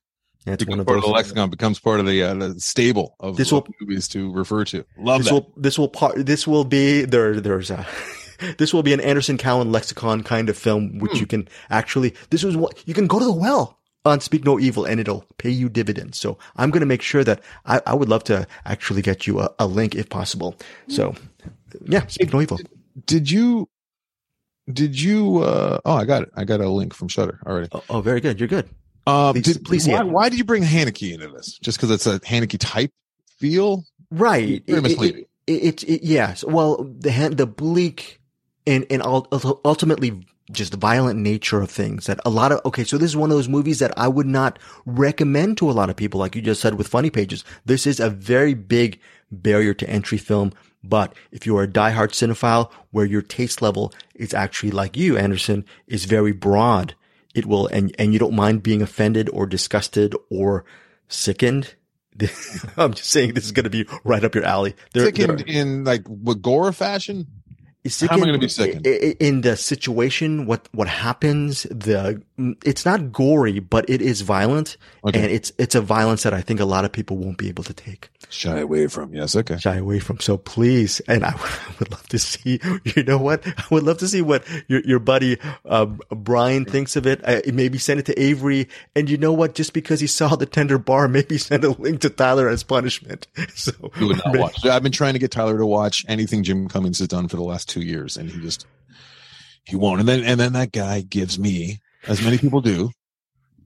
It's 0.47 0.63
becomes 0.63 0.71
one 0.71 0.81
of 0.81 0.87
part 0.87 0.97
those 0.97 1.05
of 1.05 1.09
the 1.09 1.15
lexicon 1.15 1.51
becomes 1.51 1.79
part 1.81 2.01
of 2.01 2.07
the, 2.07 2.23
uh, 2.23 2.35
the 2.35 2.61
stable 2.61 3.15
of, 3.19 3.37
This 3.37 3.51
will- 3.51 3.67
movies 3.81 4.09
to 4.09 4.33
refer 4.33 4.65
to. 4.67 4.85
Love 4.99 5.21
this 5.21 5.29
that. 5.29 5.35
will 5.35 5.53
this 5.57 5.79
will 5.79 5.89
part 5.89 6.27
this 6.27 6.47
will 6.47 6.65
be 6.65 7.03
there 7.05 7.41
there's 7.41 7.71
a 7.71 7.87
this 8.59 8.75
will 8.75 8.83
be 8.83 8.93
an 8.93 9.01
Anderson 9.01 9.39
Cowan 9.39 9.73
lexicon 9.73 10.23
kind 10.23 10.49
of 10.49 10.57
film 10.59 10.99
which 10.99 11.19
you 11.21 11.27
can 11.27 11.49
actually 11.71 12.15
this 12.31 12.45
is 12.45 12.57
what 12.57 12.87
you 12.87 12.95
can 12.95 13.07
go 13.07 13.19
to 13.19 13.25
the 13.25 13.33
well 13.33 13.79
on 14.05 14.21
Speak 14.21 14.45
No 14.45 14.59
Evil 14.61 14.85
and 14.85 15.01
it'll 15.01 15.25
pay 15.39 15.51
you 15.51 15.69
dividends. 15.69 16.19
So 16.19 16.39
I'm 16.57 16.71
going 16.71 16.81
to 16.81 16.87
make 16.87 17.03
sure 17.03 17.25
that 17.25 17.41
I, 17.67 17.81
I 17.87 17.95
would 17.95 18.09
love 18.09 18.25
to 18.25 18.47
actually 18.65 19.03
get 19.03 19.27
you 19.27 19.41
a, 19.41 19.51
a 19.59 19.67
link 19.67 19.95
if 19.95 20.09
possible. 20.09 20.57
So 20.89 21.15
yeah, 21.87 22.07
Speak 22.07 22.33
No 22.33 22.41
Evil. 22.41 22.59
did 23.07 23.31
you? 23.31 23.69
Did 24.73 24.99
you? 25.01 25.39
uh 25.39 25.79
Oh, 25.85 25.95
I 25.95 26.05
got 26.05 26.23
it. 26.23 26.31
I 26.37 26.45
got 26.45 26.61
a 26.61 26.69
link 26.69 26.95
from 26.95 27.09
Shudder 27.09 27.39
already. 27.47 27.69
Oh, 27.73 27.85
oh, 27.91 28.01
very 28.01 28.21
good. 28.21 28.41
You're 28.41 28.49
good. 28.49 28.69
Um, 29.07 29.35
Please- 29.35 29.45
did, 29.45 29.65
please, 29.65 29.87
why, 29.89 30.03
why 30.03 30.29
did 30.31 30.39
you 30.39 30.45
bring 30.45 30.63
Haneke 30.63 31.13
into 31.13 31.29
this? 31.29 31.59
Just 31.59 31.77
because 31.77 31.91
it's 31.91 32.07
a 32.07 32.19
Haneke 32.21 32.57
type 32.59 32.91
feel? 33.39 33.85
Right. 34.11 34.65
Very 34.67 34.79
It- 34.79 34.83
misleading. 34.83 35.25
It, 35.47 35.53
it, 35.53 35.83
it, 35.83 36.03
yes. 36.05 36.43
Well, 36.43 36.85
the 36.99 37.11
the 37.37 37.45
bleak 37.47 38.19
and 38.67 38.87
and 38.89 39.03
ultimately 39.05 40.25
just 40.51 40.73
the 40.73 40.79
violent 40.79 41.19
nature 41.19 41.61
of 41.61 41.71
things 41.71 42.07
that 42.07 42.21
a 42.25 42.31
lot 42.31 42.53
of 42.53 42.61
okay. 42.67 42.85
So 42.85 42.99
this 42.99 43.11
is 43.11 43.17
one 43.17 43.31
of 43.31 43.37
those 43.37 43.49
movies 43.49 43.79
that 43.79 43.97
I 43.97 44.09
would 44.09 44.27
not 44.27 44.59
recommend 44.85 45.57
to 45.59 45.71
a 45.71 45.73
lot 45.73 45.91
of 45.91 45.97
people, 45.97 46.21
like 46.21 46.37
you 46.37 46.43
just 46.43 46.61
said 46.61 46.75
with 46.75 46.89
Funny 46.89 47.11
Pages. 47.11 47.45
This 47.65 47.87
is 47.87 47.99
a 47.99 48.11
very 48.11 48.55
big 48.55 49.01
barrier 49.31 49.75
to 49.75 49.89
entry 49.89 50.19
film. 50.19 50.53
But 50.83 51.15
if 51.33 51.47
you 51.47 51.57
are 51.57 51.63
a 51.63 51.69
diehard 51.69 52.11
cinephile 52.11 52.71
where 52.91 53.07
your 53.07 53.23
taste 53.23 53.63
level 53.63 53.93
is 54.15 54.35
actually 54.35 54.71
like 54.71 54.97
you, 54.97 55.17
Anderson, 55.17 55.65
is 55.87 56.05
very 56.05 56.33
broad, 56.33 56.95
it 57.35 57.47
will, 57.47 57.67
and, 57.69 57.95
and 57.99 58.13
you 58.13 58.19
don't 58.19 58.35
mind 58.37 58.63
being 58.63 58.83
offended 58.83 59.31
or 59.31 59.47
disgusted 59.47 60.15
or 60.31 60.65
sickened. 61.09 61.75
I'm 62.77 62.93
just 62.93 63.11
saying 63.11 63.33
this 63.33 63.47
is 63.47 63.53
going 63.53 63.65
to 63.65 63.71
be 63.71 63.87
right 64.05 64.23
up 64.23 64.35
your 64.35 64.45
alley. 64.45 64.77
Sickened 64.95 65.41
in 65.43 65.85
like 65.85 66.03
with 66.07 66.43
gore 66.43 66.73
fashion? 66.73 67.27
Are- 67.85 68.07
How 68.09 68.15
am 68.17 68.23
I 68.23 68.27
gonna 68.27 68.39
be 68.39 68.49
sickened? 68.49 68.87
i- 68.87 68.91
i- 68.91 69.17
In 69.21 69.43
the 69.43 69.57
situation, 69.57 70.47
what, 70.47 70.69
what 70.73 70.89
happens, 70.89 71.65
the, 71.65 72.23
it's 72.65 72.85
not 72.85 73.13
gory, 73.13 73.59
but 73.61 73.89
it 73.89 74.01
is 74.03 74.23
violent. 74.23 74.77
Okay. 75.07 75.21
And 75.23 75.31
it's, 75.31 75.53
it's 75.59 75.75
a 75.75 75.81
violence 75.81 76.23
that 76.23 76.33
I 76.35 76.41
think 76.41 76.61
a 76.61 76.65
lot 76.65 76.85
of 76.85 76.93
people 76.93 77.17
won't 77.19 77.39
be 77.39 77.49
able 77.49 77.65
to 77.65 77.75
take. 77.75 78.09
Shy 78.31 78.59
away 78.59 78.87
from. 78.89 79.13
Yes. 79.15 79.37
Okay. 79.37 79.59
shy 79.59 79.77
away 79.77 79.99
from. 80.01 80.19
So 80.19 80.37
please, 80.39 81.01
and 81.07 81.25
I 81.25 81.35
would 81.79 81.91
love 81.91 82.09
to 82.09 82.19
see, 82.19 82.59
you 82.97 83.05
know 83.05 83.19
what? 83.19 83.47
I 83.47 83.65
would 83.71 83.83
love 83.85 83.99
to 83.99 84.09
see 84.09 84.23
what 84.23 84.45
your, 84.67 84.81
your 84.81 84.99
buddy, 84.99 85.39
uh, 85.67 85.85
Brian 86.11 86.65
thinks 86.65 86.97
of 86.97 87.07
it. 87.07 87.21
Uh, 87.23 87.43
maybe 87.53 87.79
send 87.79 88.01
it 88.01 88.07
to 88.07 88.21
Avery. 88.21 88.69
And 88.97 89.09
you 89.11 89.19
know 89.19 89.33
what? 89.33 89.55
Just 89.55 89.73
because 89.75 90.01
he 90.01 90.07
saw 90.07 90.35
the 90.37 90.47
tender 90.47 90.79
bar, 90.79 91.07
maybe 91.07 91.37
send 91.39 91.65
a 91.65 91.71
link 91.71 92.01
to 92.01 92.11
Tyler 92.11 92.49
as 92.49 92.63
punishment. 92.63 93.27
So 93.55 93.73
Who 93.95 94.09
would 94.09 94.21
not 94.25 94.37
watch? 94.39 94.65
I've 94.67 94.83
been 94.83 94.91
trying 94.91 95.13
to 95.13 95.19
get 95.19 95.31
Tyler 95.31 95.57
to 95.59 95.67
watch 95.67 96.05
anything 96.09 96.43
Jim 96.43 96.67
Cummings 96.69 96.99
has 96.99 97.09
done 97.09 97.29
for 97.29 97.37
the 97.37 97.43
last 97.43 97.69
two 97.69 97.74
years, 97.81 98.17
and 98.17 98.31
he 98.31 98.41
just 98.41 98.67
he 99.65 99.77
won't. 99.77 100.01
And 100.01 100.09
then 100.09 100.25
and 100.25 100.39
then 100.39 100.53
that 100.55 100.73
guy 100.73 101.01
gives 101.01 101.39
me, 101.39 101.81
as 102.07 102.23
many 102.23 102.39
people 102.39 102.61
do, 102.61 102.91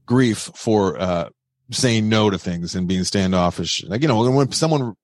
grief 0.06 0.50
for 0.54 0.98
uh 1.00 1.28
saying 1.70 2.08
no 2.08 2.30
to 2.30 2.38
things 2.38 2.74
and 2.74 2.88
being 2.88 3.04
standoffish. 3.04 3.84
Like 3.84 4.02
you 4.02 4.08
know, 4.08 4.30
when 4.30 4.52
someone 4.52 4.94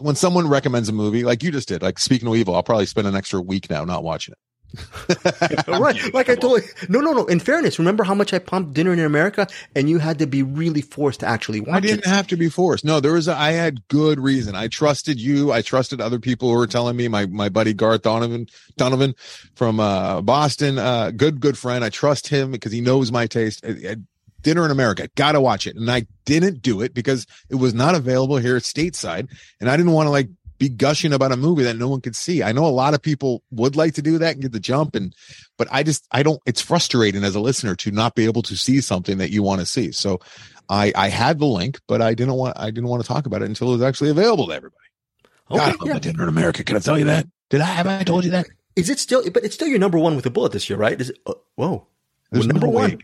when 0.00 0.16
someone 0.16 0.48
recommends 0.48 0.88
a 0.88 0.92
movie, 0.92 1.22
like 1.22 1.42
you 1.42 1.50
just 1.50 1.68
did, 1.68 1.82
like 1.82 1.98
Speak 1.98 2.22
No 2.22 2.34
Evil, 2.34 2.54
I'll 2.54 2.62
probably 2.62 2.86
spend 2.86 3.06
an 3.06 3.14
extra 3.14 3.40
week 3.40 3.70
now 3.70 3.84
not 3.84 4.02
watching 4.02 4.32
it. 4.32 4.38
Right. 5.68 6.14
Like 6.14 6.28
I 6.28 6.34
told 6.34 6.62
you, 6.62 6.68
no, 6.88 7.00
no, 7.00 7.12
no. 7.12 7.24
In 7.26 7.40
fairness, 7.40 7.78
remember 7.78 8.04
how 8.04 8.14
much 8.14 8.32
I 8.32 8.38
pumped 8.38 8.74
dinner 8.74 8.92
in 8.92 9.00
America 9.00 9.46
and 9.74 9.88
you 9.88 9.98
had 9.98 10.18
to 10.18 10.26
be 10.26 10.42
really 10.42 10.82
forced 10.82 11.20
to 11.20 11.26
actually 11.26 11.60
watch 11.60 11.68
it. 11.68 11.76
I 11.76 11.80
didn't 11.80 12.06
it. 12.06 12.06
have 12.06 12.26
to 12.28 12.36
be 12.36 12.48
forced. 12.48 12.84
No, 12.84 13.00
there 13.00 13.12
was 13.12 13.28
a, 13.28 13.36
I 13.36 13.52
had 13.52 13.86
good 13.88 14.18
reason. 14.18 14.54
I 14.54 14.68
trusted 14.68 15.20
you. 15.20 15.52
I 15.52 15.62
trusted 15.62 16.00
other 16.00 16.18
people 16.18 16.50
who 16.50 16.56
were 16.56 16.66
telling 16.66 16.96
me. 16.96 17.08
My 17.08 17.26
my 17.26 17.48
buddy 17.48 17.74
Garth 17.74 18.02
Donovan 18.02 18.46
Donovan 18.76 19.14
from 19.54 19.80
uh, 19.80 20.20
Boston, 20.20 20.78
uh, 20.78 21.10
good 21.10 21.40
good 21.40 21.58
friend. 21.58 21.84
I 21.84 21.90
trust 21.90 22.28
him 22.28 22.50
because 22.50 22.72
he 22.72 22.80
knows 22.80 23.12
my 23.12 23.26
taste. 23.26 23.64
Uh, 23.64 23.90
uh, 23.90 23.94
Dinner 24.42 24.66
in 24.66 24.70
America, 24.70 25.08
gotta 25.14 25.40
watch 25.40 25.66
it, 25.66 25.74
and 25.74 25.90
I 25.90 26.06
didn't 26.26 26.60
do 26.60 26.82
it 26.82 26.92
because 26.92 27.26
it 27.48 27.54
was 27.54 27.72
not 27.72 27.94
available 27.94 28.36
here 28.36 28.58
stateside, 28.58 29.30
and 29.58 29.70
I 29.70 29.76
didn't 29.78 29.92
want 29.92 30.06
to 30.06 30.10
like 30.10 30.28
be 30.58 30.68
gushing 30.68 31.12
about 31.12 31.32
a 31.32 31.36
movie 31.36 31.64
that 31.64 31.76
no 31.76 31.88
one 31.88 32.00
could 32.00 32.16
see. 32.16 32.42
I 32.42 32.52
know 32.52 32.64
a 32.64 32.68
lot 32.68 32.94
of 32.94 33.02
people 33.02 33.42
would 33.50 33.76
like 33.76 33.94
to 33.94 34.02
do 34.02 34.18
that 34.18 34.34
and 34.34 34.42
get 34.42 34.52
the 34.52 34.60
jump, 34.60 34.94
and 34.94 35.14
but 35.58 35.68
I 35.70 35.82
just 35.82 36.06
I 36.10 36.22
don't. 36.22 36.40
It's 36.46 36.60
frustrating 36.60 37.24
as 37.24 37.34
a 37.34 37.40
listener 37.40 37.74
to 37.76 37.90
not 37.90 38.14
be 38.14 38.24
able 38.24 38.42
to 38.42 38.56
see 38.56 38.80
something 38.80 39.18
that 39.18 39.30
you 39.30 39.42
want 39.42 39.60
to 39.60 39.66
see. 39.66 39.92
So 39.92 40.20
I 40.68 40.92
I 40.94 41.08
had 41.08 41.38
the 41.38 41.46
link, 41.46 41.80
but 41.86 42.00
I 42.00 42.14
didn't 42.14 42.34
want 42.34 42.58
I 42.58 42.70
didn't 42.70 42.88
want 42.88 43.02
to 43.02 43.08
talk 43.08 43.26
about 43.26 43.42
it 43.42 43.46
until 43.46 43.68
it 43.68 43.72
was 43.72 43.82
actually 43.82 44.10
available 44.10 44.46
to 44.46 44.52
everybody. 44.54 44.78
Okay, 45.50 45.58
God, 45.58 45.76
I 45.80 45.86
yeah. 45.86 45.94
the 45.94 46.00
dinner 46.00 46.22
in 46.22 46.28
America. 46.28 46.64
Can 46.64 46.76
I 46.76 46.80
tell 46.80 46.98
you 46.98 47.04
that? 47.06 47.26
Did 47.50 47.60
I 47.60 47.66
have 47.66 47.86
I 47.86 48.02
told 48.02 48.24
you 48.24 48.30
that? 48.30 48.46
Is 48.76 48.90
it 48.90 48.98
still, 48.98 49.28
but 49.30 49.44
it's 49.44 49.54
still 49.54 49.68
your 49.68 49.78
number 49.78 49.98
one 49.98 50.16
with 50.16 50.26
a 50.26 50.30
bullet 50.30 50.52
this 50.52 50.68
year, 50.68 50.78
right? 50.78 51.00
Is 51.00 51.10
it, 51.10 51.18
uh, 51.26 51.34
whoa. 51.54 51.86
There's 52.32 52.46
number 52.46 52.66
no 52.66 52.72
one. 52.72 52.90
way. 52.90 52.98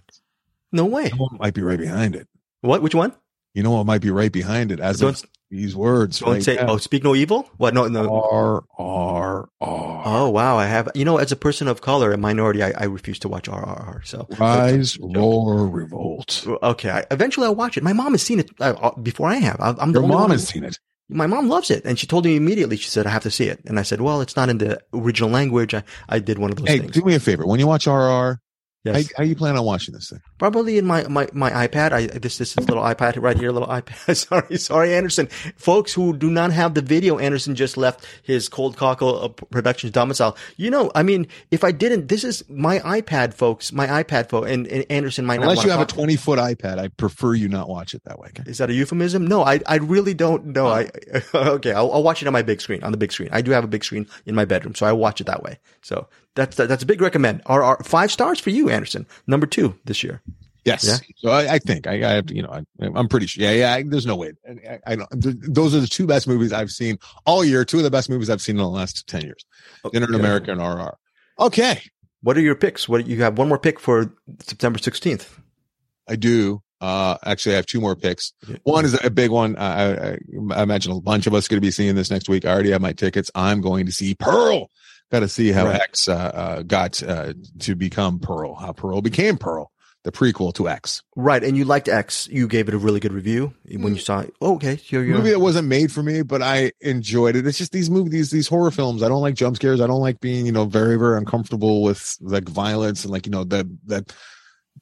No 0.73 0.85
way. 0.87 1.09
Someone 1.11 1.37
might 1.39 1.55
be 1.55 1.63
right 1.63 1.79
behind 1.79 2.17
it. 2.17 2.27
What? 2.63 2.83
Which 2.83 2.95
one? 2.95 3.13
You 3.55 3.63
know 3.63 3.73
what 3.73 3.87
might 3.87 4.01
be 4.01 4.11
right 4.11 4.33
behind 4.33 4.73
it 4.73 4.81
as 4.81 5.01
Don't, 5.01 5.11
of 5.11 5.31
these 5.51 5.75
words. 5.75 6.21
don't 6.21 6.35
right 6.35 6.43
say, 6.43 6.57
now. 6.57 6.69
oh, 6.69 6.77
speak 6.77 7.03
no 7.05 7.15
evil? 7.15 7.49
What? 7.57 7.75
No, 7.75 7.89
no. 7.89 8.09
R 8.09 8.65
R 8.79 9.49
R. 9.61 10.03
Oh, 10.07 10.31
wow. 10.31 10.57
I 10.57 10.67
have, 10.67 10.89
you 10.95 11.05
know, 11.05 11.19
as 11.19 11.33
a 11.33 11.37
person 11.37 11.67
of 11.69 11.81
color, 11.81 12.13
a 12.13 12.17
minority, 12.17 12.63
I, 12.63 12.73
I 12.77 12.85
refuse 12.85 13.19
to 13.21 13.29
watch 13.29 13.49
R 13.49 13.63
R 13.65 13.77
R. 13.95 14.03
So, 14.05 14.27
Rise, 14.39 14.97
roar, 15.01 15.67
revolt. 15.67 16.47
okay. 16.63 16.91
I, 16.91 17.05
eventually 17.11 17.47
I'll 17.47 17.55
watch 17.57 17.77
it. 17.77 17.83
My 17.83 17.93
mom 17.93 18.13
has 18.13 18.23
seen 18.23 18.39
it 18.41 18.51
uh, 18.61 18.75
uh, 18.81 18.95
before 19.01 19.29
I 19.29 19.37
have. 19.37 19.57
I, 19.61 19.75
I'm 19.79 19.93
the 19.93 20.01
Your 20.01 20.09
mom 20.09 20.31
has 20.31 20.47
seen 20.49 20.65
it. 20.65 20.79
My 21.13 21.27
mom 21.27 21.49
loves 21.49 21.71
it. 21.73 21.85
And 21.85 21.99
she 21.99 22.07
told 22.07 22.25
me 22.25 22.37
immediately, 22.37 22.77
she 22.77 22.89
said, 22.89 23.05
I 23.07 23.11
have 23.11 23.25
to 23.25 23.31
see 23.33 23.47
it. 23.47 23.61
And 23.67 23.81
I 23.81 23.83
said, 23.83 24.01
well, 24.01 24.21
it's 24.21 24.37
not 24.37 24.49
in 24.49 24.59
the 24.59 24.81
original 24.95 25.29
language. 25.31 25.75
I, 25.75 25.83
I 26.09 26.21
did 26.21 26.39
one 26.39 26.51
of 26.53 26.57
those 26.57 26.69
Hey, 26.69 26.79
things. 26.79 26.93
do 26.93 27.03
me 27.03 27.17
a 27.17 27.21
favor. 27.21 27.45
When 27.45 27.59
you 27.59 27.67
watch 27.67 27.89
RR, 27.89 28.41
Yes. 28.83 29.13
how, 29.13 29.19
how 29.19 29.25
you 29.25 29.37
plan 29.37 29.57
on 29.59 29.65
watching 29.65 29.93
this 29.93 30.09
thing? 30.09 30.23
Probably 30.39 30.79
in 30.79 30.87
my, 30.87 31.07
my, 31.07 31.29
my 31.35 31.51
iPad. 31.51 31.93
I, 31.93 32.07
this, 32.07 32.39
this 32.39 32.53
is 32.53 32.57
a 32.57 32.61
little 32.63 32.83
iPad 32.83 33.21
right 33.21 33.37
here, 33.37 33.53
little 33.53 33.69
iPad. 33.69 34.17
sorry, 34.17 34.57
sorry, 34.57 34.95
Anderson. 34.95 35.27
Folks 35.57 35.93
who 35.93 36.17
do 36.17 36.31
not 36.31 36.51
have 36.53 36.73
the 36.73 36.81
video, 36.81 37.19
Anderson 37.19 37.55
just 37.55 37.77
left 37.77 38.07
his 38.23 38.49
Cold 38.49 38.79
Cockle 38.79 39.23
uh, 39.23 39.29
Productions 39.29 39.93
domicile. 39.93 40.35
You 40.57 40.71
know, 40.71 40.91
I 40.95 41.03
mean, 41.03 41.27
if 41.51 41.63
I 41.63 41.73
didn't, 41.73 42.09
this 42.09 42.25
is 42.25 42.43
my 42.49 42.79
iPad, 42.79 43.35
folks, 43.35 43.71
my 43.71 43.87
iPad, 43.87 44.31
folks, 44.31 44.51
and, 44.51 44.67
and 44.69 44.87
Anderson 44.89 45.27
might 45.27 45.41
not. 45.41 45.51
Unless 45.51 45.65
you 45.65 45.71
have 45.71 45.81
a 45.81 45.87
20 45.87 46.17
foot 46.17 46.39
iPad, 46.39 46.79
I 46.79 46.89
prefer 46.89 47.35
you 47.35 47.51
not 47.51 47.69
watch 47.69 47.93
it 47.93 48.05
that 48.05 48.19
way. 48.19 48.31
Is 48.47 48.59
that 48.59 48.71
a 48.71 48.75
euphemism? 48.75 49.27
No, 49.27 49.43
I, 49.43 49.61
I 49.67 49.77
really 49.77 50.15
don't 50.15 50.47
know. 50.47 50.69
I, 50.69 50.89
okay, 51.35 51.73
I'll, 51.73 51.93
I'll 51.93 52.03
watch 52.03 52.23
it 52.23 52.27
on 52.27 52.33
my 52.33 52.43
big 52.43 52.63
screen, 52.63 52.83
on 52.83 52.93
the 52.93 52.99
big 52.99 53.13
screen. 53.13 53.29
I 53.31 53.43
do 53.43 53.51
have 53.51 53.65
a 53.65 53.69
big 53.69 53.85
screen 53.85 54.07
in 54.25 54.35
my 54.35 54.47
bedroom, 54.47 54.75
so 54.75 54.87
I 54.87 54.93
watch 54.93 55.21
it 55.21 55.27
that 55.27 55.43
way. 55.43 55.59
So 55.83 56.09
that's, 56.35 56.57
that's 56.57 56.83
a 56.83 56.87
big 56.87 57.01
recommend. 57.01 57.43
Are, 57.47 57.63
are 57.63 57.83
five 57.83 58.11
stars 58.13 58.39
for 58.41 58.51
you, 58.51 58.71
Anderson. 58.71 59.07
Number 59.27 59.47
two 59.47 59.79
this 59.85 60.03
year. 60.03 60.23
Yes. 60.65 60.87
Yeah. 60.87 60.97
So 61.17 61.31
I, 61.31 61.55
I 61.55 61.59
think 61.59 61.87
I, 61.87 61.95
I 61.95 62.13
have 62.13 62.27
to, 62.27 62.35
you 62.37 62.43
know, 62.43 62.51
I, 62.51 62.63
I'm 62.95 63.09
pretty 63.09 63.27
sure. 63.27 63.43
Yeah. 63.43 63.53
Yeah. 63.53 63.75
I, 63.75 63.83
there's 63.83 64.05
no 64.07 64.17
way. 64.17 64.33
I, 64.69 64.79
I 64.87 64.97
don't, 64.97 65.23
th- 65.23 65.37
those 65.41 65.75
are 65.75 65.81
the 65.81 65.87
two 65.87 66.07
best 66.07 66.29
movies 66.29 66.53
I've 66.53 66.71
seen 66.71 66.99
all 67.25 67.43
year. 67.45 67.65
Two 67.65 67.79
of 67.79 67.83
the 67.83 67.91
best 67.91 68.11
movies 68.11 68.29
I've 68.29 68.43
seen 68.43 68.57
in 68.57 68.63
the 68.63 68.69
last 68.69 69.07
10 69.09 69.23
years. 69.23 69.45
Dinner 69.93 70.07
in 70.07 70.15
Okay. 70.15 70.21
America 70.23 70.53
and 70.53 70.61
RR. 70.61 70.97
Okay. 71.39 71.81
What 72.23 72.37
are 72.37 72.41
your 72.43 72.55
picks? 72.55 72.87
What 72.89 73.07
you 73.07 73.23
have 73.23 73.39
one 73.39 73.49
more 73.49 73.59
pick 73.59 73.81
for 73.81 74.15
September 74.41 74.79
16th. 74.79 75.27
I 76.07 76.17
do. 76.17 76.63
Uh, 76.83 77.17
actually, 77.25 77.53
I 77.55 77.57
have 77.57 77.67
two 77.67 77.81
more 77.81 77.95
picks. 77.97 78.33
One 78.63 78.85
is 78.85 78.99
a 79.03 79.11
big 79.11 79.31
one. 79.31 79.57
I, 79.57 80.13
I, 80.13 80.19
I 80.53 80.63
imagine 80.63 80.93
a 80.93 81.01
bunch 81.01 81.27
of 81.27 81.35
us 81.35 81.47
are 81.47 81.51
going 81.51 81.59
to 81.59 81.67
be 81.67 81.71
seeing 81.71 81.95
this 81.95 82.11
next 82.11 82.29
week. 82.29 82.45
I 82.45 82.51
already 82.53 82.71
have 82.71 82.81
my 82.81 82.93
tickets. 82.93 83.31
I'm 83.35 83.61
going 83.61 83.87
to 83.87 83.93
see 83.93 84.15
Pearl. 84.15 84.71
Got 85.11 85.21
to 85.21 85.29
see 85.29 85.53
how 85.53 85.67
Right. 85.67 85.81
X 85.81 86.09
uh, 86.09 86.15
uh, 86.15 86.63
got 86.63 87.03
uh, 87.03 87.35
to 87.61 87.75
become 87.75 88.19
Pearl. 88.19 88.55
How 88.55 88.73
Pearl 88.73 89.03
became 89.03 89.37
Pearl. 89.37 89.71
The 90.03 90.13
prequel 90.13 90.55
to 90.55 90.67
X. 90.67 91.03
Right, 91.15 91.45
and 91.45 91.59
you 91.59 91.67
liked 91.67 91.87
X. 91.87 92.27
You 92.29 92.49
gave 92.49 92.69
it 92.69 92.75
a 92.75 92.79
really 92.79 93.01
good 93.01 93.13
review 93.13 93.53
when 93.67 93.93
you 93.95 94.01
saw 94.01 94.21
it. 94.21 94.33
Oh, 94.41 94.55
okay, 94.55 94.77
here 94.77 95.03
you 95.03 95.13
movie 95.13 95.29
that 95.29 95.41
wasn't 95.41 95.69
made 95.69 95.93
for 95.93 96.03
me, 96.03 96.23
but 96.23 96.41
I 96.41 96.73
enjoyed 96.81 97.37
it. 97.37 97.47
It's 97.47 97.59
just 97.59 97.73
these 97.73 97.91
movies, 97.91 98.11
these 98.11 98.31
these 98.31 98.49
horror 98.49 98.71
films. 98.71 99.03
I 99.03 99.09
don't 99.09 99.21
like 99.21 99.35
jump 99.35 99.57
scares. 99.57 99.79
I 99.79 99.87
don't 99.87 100.01
like 100.01 100.19
being, 100.21 100.47
you 100.47 100.53
know, 100.53 100.65
very 100.65 100.97
very 100.97 101.19
uncomfortable 101.19 101.83
with 101.83 102.17
like 102.23 102.49
violence 102.49 103.05
and 103.05 103.13
like 103.13 103.27
you 103.27 103.33
know 103.33 103.45
the 103.45 103.71
that 103.89 104.11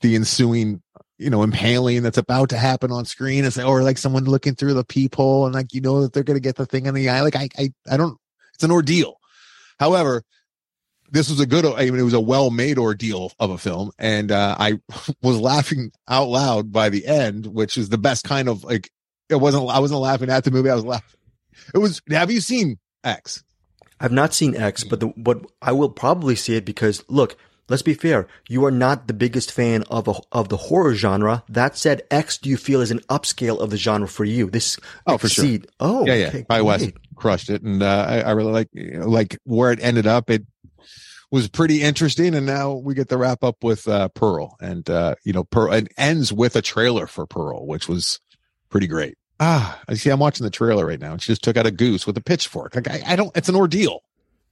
the 0.02 0.14
ensuing 0.14 0.82
you 1.18 1.30
know, 1.30 1.42
impaling 1.42 2.04
that's 2.04 2.18
about 2.18 2.50
to 2.50 2.56
happen 2.56 2.92
on 2.92 3.04
screen. 3.04 3.44
It's 3.44 3.58
or 3.58 3.82
like 3.82 3.98
someone 3.98 4.24
looking 4.24 4.54
through 4.54 4.74
the 4.74 4.84
peephole 4.84 5.46
and 5.46 5.54
like, 5.54 5.74
you 5.74 5.80
know, 5.80 6.02
that 6.02 6.12
they're 6.12 6.22
going 6.22 6.36
to 6.36 6.40
get 6.40 6.54
the 6.56 6.66
thing 6.66 6.86
in 6.86 6.94
the 6.94 7.08
eye. 7.08 7.22
Like 7.22 7.34
I, 7.36 7.48
I, 7.58 7.72
I 7.90 7.96
don't, 7.96 8.16
it's 8.54 8.62
an 8.62 8.70
ordeal. 8.70 9.17
However, 9.78 10.22
this 11.10 11.30
was 11.30 11.40
a 11.40 11.46
good, 11.46 11.64
I 11.64 11.86
mean, 11.86 11.98
it 11.98 12.02
was 12.02 12.14
a 12.14 12.20
well 12.20 12.50
made 12.50 12.78
ordeal 12.78 13.32
of 13.38 13.50
a 13.50 13.58
film. 13.58 13.90
And, 13.98 14.30
uh, 14.30 14.56
I 14.58 14.80
was 15.22 15.38
laughing 15.38 15.92
out 16.08 16.28
loud 16.28 16.72
by 16.72 16.88
the 16.88 17.06
end, 17.06 17.46
which 17.46 17.78
is 17.78 17.88
the 17.88 17.98
best 17.98 18.24
kind 18.24 18.48
of 18.48 18.64
like, 18.64 18.90
it 19.28 19.36
wasn't, 19.36 19.68
I 19.68 19.78
wasn't 19.78 20.00
laughing 20.00 20.30
at 20.30 20.44
the 20.44 20.50
movie. 20.50 20.70
I 20.70 20.74
was 20.74 20.84
laughing. 20.84 21.18
It 21.74 21.78
was, 21.78 22.00
have 22.10 22.30
you 22.30 22.40
seen 22.40 22.78
X? 23.04 23.42
I've 24.00 24.12
not 24.12 24.32
seen 24.32 24.56
X, 24.56 24.84
but 24.84 25.00
the, 25.00 25.12
but 25.16 25.44
I 25.60 25.72
will 25.72 25.90
probably 25.90 26.36
see 26.36 26.54
it 26.54 26.64
because 26.64 27.04
look, 27.08 27.36
let's 27.68 27.82
be 27.82 27.94
fair. 27.94 28.26
You 28.48 28.64
are 28.64 28.70
not 28.70 29.06
the 29.06 29.14
biggest 29.14 29.52
fan 29.52 29.84
of 29.84 30.08
a, 30.08 30.14
of 30.32 30.48
the 30.48 30.56
horror 30.56 30.94
genre. 30.94 31.44
That 31.48 31.76
said, 31.76 32.02
X, 32.10 32.38
do 32.38 32.50
you 32.50 32.56
feel 32.56 32.80
is 32.80 32.90
an 32.90 33.00
upscale 33.00 33.60
of 33.60 33.70
the 33.70 33.76
genre 33.76 34.08
for 34.08 34.24
you? 34.24 34.50
This 34.50 34.78
oh 35.06 35.18
for 35.18 35.28
sure. 35.28 35.58
Oh 35.80 36.06
yeah, 36.06 36.14
yeah. 36.14 36.28
Okay, 36.28 36.60
West 36.60 36.90
crushed 37.16 37.50
it, 37.50 37.62
and 37.62 37.82
uh, 37.82 38.06
I, 38.08 38.20
I, 38.20 38.30
really 38.32 38.52
like 38.52 38.68
like 38.74 39.38
where 39.44 39.72
it 39.72 39.80
ended 39.82 40.06
up. 40.06 40.30
It 40.30 40.44
was 41.30 41.48
pretty 41.48 41.82
interesting, 41.82 42.34
and 42.34 42.46
now 42.46 42.74
we 42.74 42.94
get 42.94 43.08
the 43.08 43.18
wrap 43.18 43.44
up 43.44 43.62
with 43.62 43.86
uh, 43.86 44.08
Pearl, 44.08 44.56
and 44.60 44.88
uh, 44.88 45.14
you 45.24 45.32
know, 45.32 45.44
Pearl. 45.44 45.72
It 45.72 45.88
ends 45.96 46.32
with 46.32 46.56
a 46.56 46.62
trailer 46.62 47.06
for 47.06 47.26
Pearl, 47.26 47.66
which 47.66 47.88
was 47.88 48.20
pretty 48.70 48.86
great. 48.86 49.16
Ah, 49.40 49.80
I 49.88 49.94
see. 49.94 50.10
I'm 50.10 50.18
watching 50.18 50.44
the 50.44 50.50
trailer 50.50 50.86
right 50.86 50.98
now. 50.98 51.12
and 51.12 51.22
She 51.22 51.32
just 51.32 51.44
took 51.44 51.56
out 51.56 51.66
a 51.66 51.70
goose 51.70 52.06
with 52.06 52.16
a 52.16 52.22
pitchfork. 52.22 52.74
Like 52.74 52.88
I, 52.88 53.02
I 53.06 53.16
don't. 53.16 53.36
It's 53.36 53.48
an 53.48 53.54
ordeal. 53.54 54.02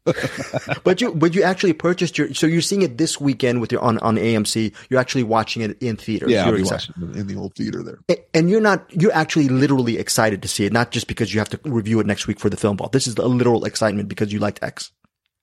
but 0.84 1.00
you 1.00 1.14
but 1.14 1.34
you 1.34 1.42
actually 1.42 1.72
purchased 1.72 2.16
your 2.18 2.32
so 2.34 2.46
you're 2.46 2.60
seeing 2.60 2.82
it 2.82 2.98
this 2.98 3.20
weekend 3.20 3.60
with 3.60 3.72
your 3.72 3.82
on 3.82 3.98
on 3.98 4.16
AMC. 4.16 4.72
You're 4.88 5.00
actually 5.00 5.24
watching 5.24 5.62
it 5.62 5.80
in 5.82 5.96
theaters. 5.96 6.30
Yeah, 6.30 6.50
watching 6.50 6.94
in 7.14 7.26
the 7.26 7.36
old 7.36 7.54
theater 7.54 7.82
there. 7.82 7.98
And 8.34 8.48
you're 8.48 8.60
not 8.60 8.86
you're 8.90 9.12
actually 9.12 9.48
literally 9.48 9.98
excited 9.98 10.42
to 10.42 10.48
see 10.48 10.64
it, 10.64 10.72
not 10.72 10.90
just 10.90 11.08
because 11.08 11.34
you 11.34 11.40
have 11.40 11.50
to 11.50 11.60
review 11.64 12.00
it 12.00 12.06
next 12.06 12.26
week 12.26 12.38
for 12.38 12.50
the 12.50 12.56
film 12.56 12.76
ball. 12.76 12.88
This 12.88 13.06
is 13.06 13.16
a 13.16 13.26
literal 13.26 13.64
excitement 13.64 14.08
because 14.08 14.32
you 14.32 14.38
liked 14.38 14.62
X. 14.62 14.92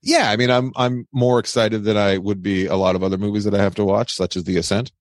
Yeah, 0.01 0.29
I 0.29 0.35
mean, 0.35 0.49
I'm 0.49 0.73
I'm 0.75 1.07
more 1.11 1.39
excited 1.39 1.83
than 1.83 1.97
I 1.97 2.17
would 2.17 2.41
be 2.41 2.65
a 2.67 2.75
lot 2.75 2.95
of 2.95 3.03
other 3.03 3.17
movies 3.17 3.45
that 3.45 3.53
I 3.53 3.61
have 3.61 3.75
to 3.75 3.85
watch, 3.85 4.13
such 4.13 4.35
as 4.35 4.43
The 4.43 4.57
Ascent. 4.57 4.91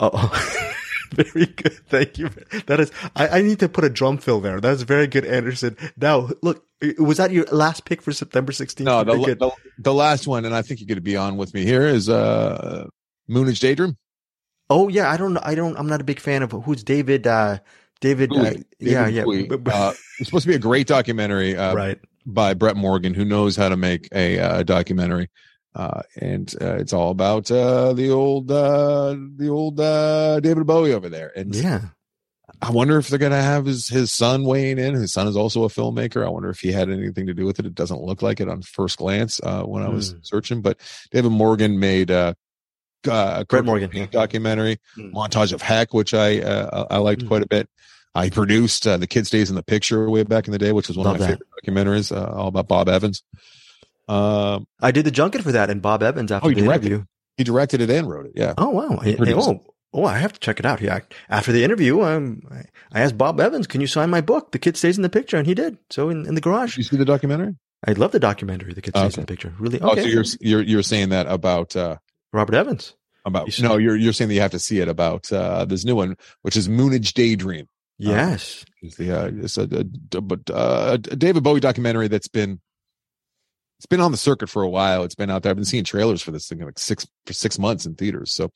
Oh. 0.00 0.10
oh. 0.12 0.70
very 1.14 1.46
good. 1.46 1.72
Thank 1.88 2.18
you. 2.18 2.30
That 2.66 2.80
is, 2.80 2.92
I, 3.14 3.28
I, 3.28 3.42
need 3.42 3.60
to 3.60 3.68
put 3.68 3.84
a 3.84 3.90
drum 3.90 4.18
fill 4.18 4.40
there. 4.40 4.60
That's 4.60 4.82
very 4.82 5.06
good, 5.06 5.24
Anderson. 5.24 5.76
Now, 5.96 6.30
look, 6.42 6.66
was 6.98 7.18
that 7.18 7.30
your 7.30 7.44
last 7.46 7.84
pick 7.84 8.02
for 8.02 8.12
September 8.12 8.52
16th? 8.52 8.80
No, 8.80 9.04
the, 9.04 9.34
the, 9.34 9.50
the, 9.78 9.94
last 9.94 10.26
one, 10.26 10.44
and 10.44 10.54
I 10.54 10.62
think 10.62 10.80
you're 10.80 10.86
going 10.86 10.96
to 10.96 11.02
be 11.02 11.16
on 11.16 11.36
with 11.36 11.54
me 11.54 11.64
here 11.64 11.86
is 11.86 12.08
uh, 12.08 12.86
Moonage 13.28 13.60
Daydream. 13.60 13.96
Oh 14.70 14.88
yeah, 14.88 15.10
I 15.10 15.16
don't. 15.16 15.36
I 15.38 15.54
don't. 15.54 15.76
I'm 15.76 15.86
not 15.86 16.00
a 16.00 16.04
big 16.04 16.20
fan 16.20 16.42
of 16.42 16.52
who's 16.52 16.82
David. 16.82 17.26
Uh, 17.26 17.58
David. 18.00 18.32
Uh, 18.32 18.44
David 18.44 18.66
yeah, 18.80 19.06
yeah. 19.06 19.24
Uh, 19.24 19.92
it's 20.18 20.28
supposed 20.28 20.44
to 20.44 20.48
be 20.48 20.54
a 20.54 20.58
great 20.58 20.86
documentary, 20.86 21.56
uh, 21.56 21.74
right? 21.74 21.98
By 22.26 22.54
Brett 22.54 22.76
Morgen, 22.76 23.12
who 23.12 23.24
knows 23.24 23.56
how 23.56 23.68
to 23.68 23.76
make 23.76 24.08
a 24.12 24.38
uh, 24.38 24.62
documentary. 24.62 25.28
Uh, 25.74 26.02
and 26.20 26.54
uh, 26.60 26.76
it's 26.76 26.92
all 26.92 27.10
about 27.10 27.50
uh, 27.50 27.92
the 27.92 28.10
old 28.10 28.50
uh, 28.50 29.16
the 29.36 29.48
old 29.48 29.80
uh, 29.80 30.38
David 30.40 30.66
Bowie 30.66 30.92
over 30.92 31.08
there. 31.08 31.32
And 31.36 31.54
yeah, 31.54 31.80
I 32.64 32.70
wonder 32.70 32.96
if 32.96 33.08
they're 33.08 33.18
gonna 33.18 33.42
have 33.42 33.66
his 33.66 33.88
his 33.88 34.10
son 34.10 34.44
weighing 34.44 34.78
in. 34.78 34.94
His 34.94 35.12
son 35.12 35.28
is 35.28 35.36
also 35.36 35.64
a 35.64 35.68
filmmaker. 35.68 36.24
I 36.24 36.30
wonder 36.30 36.48
if 36.48 36.60
he 36.60 36.72
had 36.72 36.88
anything 36.88 37.26
to 37.26 37.34
do 37.34 37.44
with 37.44 37.58
it. 37.58 37.66
It 37.66 37.74
doesn't 37.74 38.00
look 38.00 38.22
like 38.22 38.40
it 38.40 38.48
on 38.48 38.62
first 38.62 38.96
glance 38.96 39.38
uh, 39.42 39.64
when 39.64 39.82
I 39.82 39.90
was 39.90 40.14
mm. 40.14 40.26
searching. 40.26 40.62
But 40.62 40.80
David 41.10 41.30
Morgen 41.30 41.78
made 41.78 42.10
uh, 42.10 42.32
uh 43.06 43.44
Brett 43.44 43.92
yeah. 43.92 44.06
documentary 44.06 44.78
mm. 44.96 45.12
montage 45.12 45.52
of 45.52 45.60
Heck, 45.60 45.92
which 45.92 46.14
I 46.14 46.40
uh, 46.40 46.86
I 46.90 46.98
liked 46.98 47.24
mm. 47.24 47.28
quite 47.28 47.42
a 47.42 47.46
bit. 47.46 47.68
I 48.14 48.30
produced 48.30 48.86
uh, 48.86 48.96
the 48.96 49.06
Kid 49.06 49.26
Stays 49.26 49.50
in 49.50 49.56
the 49.56 49.62
Picture 49.62 50.08
way 50.08 50.22
back 50.22 50.46
in 50.46 50.52
the 50.52 50.58
day, 50.58 50.72
which 50.72 50.88
was 50.88 50.96
one 50.96 51.04
Love 51.04 51.16
of 51.16 51.20
my 51.20 51.26
that. 51.26 51.32
favorite 51.32 51.86
documentaries, 51.86 52.16
uh, 52.16 52.32
all 52.32 52.48
about 52.48 52.66
Bob 52.66 52.88
Evans. 52.88 53.22
Um, 54.08 54.66
I 54.80 54.90
did 54.90 55.04
the 55.04 55.10
junket 55.10 55.42
for 55.42 55.52
that, 55.52 55.68
and 55.68 55.82
Bob 55.82 56.02
Evans 56.02 56.32
after 56.32 56.46
oh, 56.46 56.54
the 56.54 56.62
directed, 56.62 56.86
interview. 56.86 57.04
He 57.36 57.44
directed 57.44 57.82
it 57.82 57.90
and 57.90 58.08
wrote 58.08 58.26
it. 58.26 58.32
Yeah. 58.36 58.54
Oh 58.56 58.70
wow. 58.70 59.00
oh, 59.02 59.73
oh, 59.94 60.04
I 60.04 60.18
have 60.18 60.32
to 60.32 60.40
check 60.40 60.58
it 60.58 60.66
out. 60.66 60.80
Yeah. 60.80 61.00
After 61.28 61.52
the 61.52 61.64
interview, 61.64 62.02
um, 62.02 62.42
I 62.92 63.00
asked 63.00 63.16
Bob 63.16 63.40
Evans, 63.40 63.66
"Can 63.66 63.80
you 63.80 63.86
sign 63.86 64.10
my 64.10 64.20
book? 64.20 64.52
The 64.52 64.58
kid 64.58 64.76
stays 64.76 64.96
in 64.96 65.02
the 65.02 65.08
picture," 65.08 65.36
and 65.36 65.46
he 65.46 65.54
did. 65.54 65.78
So 65.90 66.10
in, 66.10 66.26
in 66.26 66.34
the 66.34 66.40
garage. 66.40 66.72
Did 66.72 66.78
you 66.78 66.84
see 66.84 66.96
the 66.96 67.04
documentary? 67.04 67.54
I 67.86 67.92
love 67.92 68.12
the 68.12 68.20
documentary. 68.20 68.74
The 68.74 68.82
kid 68.82 68.96
stays 68.96 69.12
okay. 69.12 69.20
in 69.20 69.26
the 69.26 69.32
picture. 69.32 69.54
Really? 69.58 69.80
Okay. 69.80 70.00
Oh, 70.00 70.02
so 70.02 70.08
you're 70.08 70.24
you're 70.40 70.62
you're 70.62 70.82
saying 70.82 71.10
that 71.10 71.26
about 71.26 71.76
uh, 71.76 71.96
Robert 72.32 72.54
Evans? 72.54 72.94
About 73.24 73.48
no, 73.60 73.78
you're 73.78 73.96
you're 73.96 74.12
saying 74.12 74.28
that 74.28 74.34
you 74.34 74.40
have 74.40 74.50
to 74.50 74.58
see 74.58 74.80
it 74.80 74.88
about 74.88 75.32
uh, 75.32 75.64
this 75.64 75.84
new 75.84 75.96
one, 75.96 76.16
which 76.42 76.56
is 76.56 76.68
Moonage 76.68 77.14
Daydream. 77.14 77.66
Yes, 77.96 78.64
uh, 78.66 78.72
it's 78.82 78.96
the 78.96 79.12
uh, 79.12 79.30
it's 79.32 79.56
a, 79.56 79.62
a, 79.62 80.52
a, 80.52 80.92
a 80.92 80.98
David 80.98 81.42
Bowie 81.42 81.60
documentary 81.60 82.08
that's 82.08 82.28
been 82.28 82.60
it's 83.78 83.86
been 83.86 84.00
on 84.00 84.12
the 84.12 84.18
circuit 84.18 84.48
for 84.48 84.62
a 84.62 84.68
while. 84.68 85.04
It's 85.04 85.14
been 85.14 85.30
out 85.30 85.42
there. 85.42 85.50
I've 85.50 85.56
been 85.56 85.64
seeing 85.64 85.84
trailers 85.84 86.22
for 86.22 86.32
this 86.32 86.48
thing 86.48 86.60
like 86.60 86.78
six 86.78 87.06
for 87.26 87.32
six 87.32 87.58
months 87.58 87.86
in 87.86 87.94
theaters. 87.94 88.32
So 88.32 88.50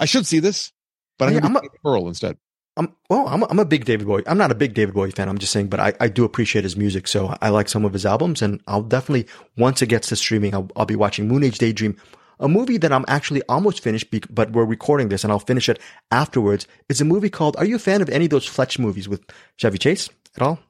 I 0.00 0.04
should 0.04 0.26
see 0.26 0.40
this, 0.40 0.72
but 1.18 1.28
I'm 1.28 1.34
yeah, 1.34 1.40
gonna 1.40 1.58
I'm 1.58 1.64
a, 1.64 1.68
Pearl 1.82 2.08
instead. 2.08 2.38
I'm 2.76 2.94
well. 3.10 3.26
I'm 3.26 3.42
a, 3.42 3.46
I'm 3.50 3.58
a 3.58 3.64
big 3.64 3.84
David 3.84 4.06
Bowie. 4.06 4.22
I'm 4.26 4.38
not 4.38 4.52
a 4.52 4.54
big 4.54 4.74
David 4.74 4.94
Bowie 4.94 5.10
fan. 5.10 5.28
I'm 5.28 5.38
just 5.38 5.52
saying, 5.52 5.68
but 5.68 5.80
I, 5.80 5.92
I 6.00 6.08
do 6.08 6.24
appreciate 6.24 6.64
his 6.64 6.76
music. 6.76 7.08
So 7.08 7.36
I 7.40 7.48
like 7.48 7.68
some 7.68 7.84
of 7.84 7.92
his 7.92 8.06
albums, 8.06 8.40
and 8.40 8.60
I'll 8.66 8.82
definitely 8.82 9.26
once 9.56 9.82
it 9.82 9.88
gets 9.88 10.08
to 10.08 10.16
streaming, 10.16 10.54
I'll, 10.54 10.70
I'll 10.76 10.86
be 10.86 10.96
watching 10.96 11.28
Moonage 11.28 11.58
Daydream, 11.58 11.96
a 12.38 12.48
movie 12.48 12.78
that 12.78 12.92
I'm 12.92 13.04
actually 13.08 13.42
almost 13.48 13.82
finished, 13.82 14.06
but 14.32 14.52
we're 14.52 14.64
recording 14.64 15.08
this, 15.08 15.24
and 15.24 15.32
I'll 15.32 15.40
finish 15.40 15.68
it 15.68 15.80
afterwards. 16.12 16.68
It's 16.88 17.00
a 17.00 17.04
movie 17.04 17.30
called. 17.30 17.56
Are 17.56 17.64
you 17.64 17.76
a 17.76 17.80
fan 17.80 18.00
of 18.00 18.08
any 18.10 18.26
of 18.26 18.30
those 18.30 18.46
Fletch 18.46 18.78
movies 18.78 19.08
with 19.08 19.22
Chevy 19.56 19.78
Chase 19.78 20.08
at 20.36 20.42
all? 20.42 20.60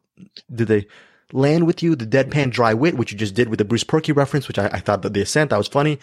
Did 0.53 0.69
they? 0.69 0.87
land 1.33 1.67
with 1.67 1.83
you, 1.83 1.95
the 1.95 2.07
deadpan 2.07 2.51
dry 2.51 2.75
wit, 2.75 2.97
which 2.97 3.13
you 3.13 3.19
just 3.19 3.35
did 3.35 3.49
with 3.49 3.59
the 3.59 3.65
Bruce 3.65 3.85
Perky 3.85 4.13
reference, 4.13 4.49
which 4.49 4.59
I, 4.59 4.67
I 4.69 4.81
thought 4.81 5.03
that 5.03 5.13
the 5.13 5.21
ascent, 5.21 5.51
that 5.51 5.59
was 5.59 5.69
funny. 5.69 5.99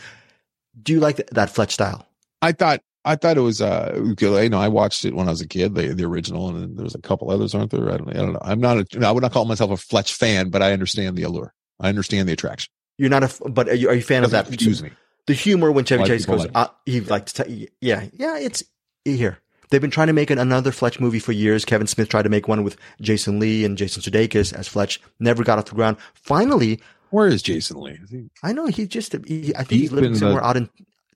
Do 0.82 0.94
you 0.94 1.00
like 1.00 1.18
th- 1.18 1.30
that 1.32 1.50
Fletch 1.50 1.74
style? 1.74 2.08
I 2.42 2.52
thought, 2.52 2.82
I 3.06 3.16
thought 3.16 3.38
it 3.38 3.42
was, 3.42 3.62
uh, 3.62 3.94
you 4.20 4.50
know, 4.50 4.60
I 4.60 4.68
watched 4.68 5.06
it 5.06 5.14
when 5.14 5.28
I 5.28 5.32
was 5.32 5.40
a 5.40 5.48
kid, 5.48 5.76
the, 5.76 5.94
the 5.94 6.04
original, 6.04 6.50
and 6.50 6.78
there's 6.78 6.96
a 6.96 7.02
couple 7.02 7.30
others, 7.30 7.54
aren't 7.54 7.70
there? 7.70 7.92
I 7.92 7.98
don't, 7.98 8.10
I 8.10 8.14
don't 8.14 8.34
know. 8.34 8.40
I'm 8.42 8.60
not, 8.60 8.78
a, 8.78 9.08
I 9.08 9.12
would 9.12 9.22
not 9.22 9.32
call 9.32 9.46
myself 9.46 9.70
a 9.70 9.78
Fletch 9.78 10.14
fan, 10.14 10.50
but 10.50 10.64
I 10.64 10.74
understand 10.74 11.16
the 11.16 11.24
allure. 11.24 11.54
I 11.80 11.90
understand 11.90 12.28
the 12.28 12.34
attraction. 12.34 12.72
You're 12.98 13.12
not 13.12 13.24
a, 13.24 13.50
but 13.50 13.70
are 13.70 13.76
you, 13.76 13.90
are 13.90 13.94
you 13.94 14.00
a 14.00 14.04
fan 14.04 14.24
of 14.24 14.32
that? 14.32 14.52
Excuse 14.52 14.82
me. 14.82 14.90
The 15.28 15.34
humor 15.34 15.72
when 15.72 15.86
Chevy 15.86 16.04
Chase 16.06 16.26
goes, 16.26 16.42
like 16.42 16.52
uh, 16.56 16.68
he 16.86 17.02
like 17.02 17.28
to, 17.28 17.68
yeah, 17.80 18.06
yeah, 18.14 18.38
it's 18.38 18.64
here. 19.04 19.40
They've 19.70 19.82
been 19.82 19.92
trying 19.92 20.08
to 20.08 20.14
make 20.14 20.30
an, 20.30 20.38
another 20.38 20.72
Fletch 20.72 21.00
movie 21.00 21.20
for 21.20 21.32
years. 21.32 21.66
Kevin 21.66 21.88
Smith 21.88 22.10
tried 22.10 22.24
to 22.24 22.30
make 22.30 22.48
one 22.48 22.64
with 22.64 22.78
Jason 23.02 23.40
Lee 23.40 23.66
and 23.66 23.78
Jason 23.78 24.02
Sudeikis 24.02 24.54
as 24.54 24.68
Fletch. 24.68 25.02
Never 25.20 25.44
got 25.44 25.58
off 25.58 25.66
the 25.66 25.76
ground. 25.76 25.98
Finally, 26.14 26.80
where 27.10 27.28
is 27.28 27.42
Jason 27.42 27.82
Lee? 27.82 27.98
Is 28.04 28.10
he, 28.12 28.30
I 28.44 28.54
know 28.54 28.68
he 28.68 28.86
just. 28.88 29.14
He, 29.26 29.56
I 29.56 29.64
think 29.64 29.82
he's 29.82 29.92
living 29.92 30.16
somewhere 30.16 30.44
out 30.44 30.58
in 30.58 30.70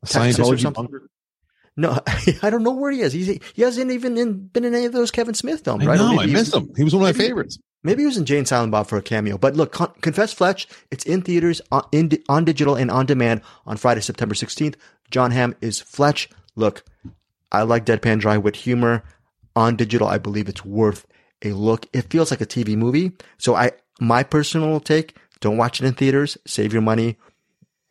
Texas 0.05 0.39
or 0.39 0.57
something. 0.57 0.85
Bunker? 0.85 1.09
No, 1.79 1.97
I 2.43 2.49
don't 2.49 2.63
know 2.63 2.73
where 2.73 2.91
he 2.91 2.99
is. 2.99 3.13
He's, 3.13 3.27
he 3.27 3.61
hasn't 3.61 3.89
even 3.89 4.17
in, 4.17 4.47
been 4.47 4.65
in 4.65 4.75
any 4.75 4.85
of 4.85 4.91
those 4.91 5.11
Kevin 5.11 5.33
Smith 5.33 5.63
films, 5.63 5.85
right? 5.85 5.97
No, 5.97 6.19
I 6.19 6.25
missed 6.25 6.53
him. 6.53 6.69
He 6.75 6.83
was 6.83 6.93
one 6.93 7.07
of 7.07 7.15
my 7.15 7.23
favorites. 7.23 7.57
Maybe 7.83 8.01
he 8.01 8.05
was 8.05 8.17
in 8.17 8.25
Jay 8.25 8.37
and 8.37 8.45
Silent 8.45 8.73
Bob 8.73 8.87
for 8.87 8.97
a 8.97 9.01
cameo. 9.01 9.37
But 9.37 9.55
look, 9.55 9.71
Con- 9.71 9.93
Confess 10.01 10.33
Fletch, 10.33 10.67
it's 10.91 11.05
in 11.05 11.21
theaters, 11.21 11.61
on, 11.71 11.87
in, 11.93 12.11
on 12.27 12.43
digital, 12.43 12.75
and 12.75 12.91
on 12.91 13.05
demand 13.05 13.41
on 13.65 13.77
Friday, 13.77 14.01
September 14.01 14.35
16th. 14.35 14.75
Jon 15.09 15.31
Hamm 15.31 15.55
is 15.61 15.79
Fletch. 15.79 16.29
Look, 16.57 16.83
I 17.49 17.61
like 17.61 17.85
deadpan 17.85 18.19
dry 18.19 18.37
wit 18.37 18.57
humor 18.57 19.03
on 19.55 19.77
digital, 19.77 20.07
I 20.07 20.17
believe 20.17 20.49
it's 20.49 20.65
worth 20.65 21.05
a 21.41 21.53
look. 21.53 21.85
It 21.93 22.09
feels 22.09 22.29
like 22.31 22.41
a 22.41 22.45
TV 22.45 22.75
movie. 22.75 23.13
So 23.37 23.55
I, 23.55 23.71
my 24.01 24.23
personal 24.23 24.81
take, 24.81 25.15
don't 25.39 25.57
watch 25.57 25.81
it 25.81 25.85
in 25.85 25.93
theaters. 25.93 26.37
Save 26.45 26.73
your 26.73 26.81
money. 26.81 27.17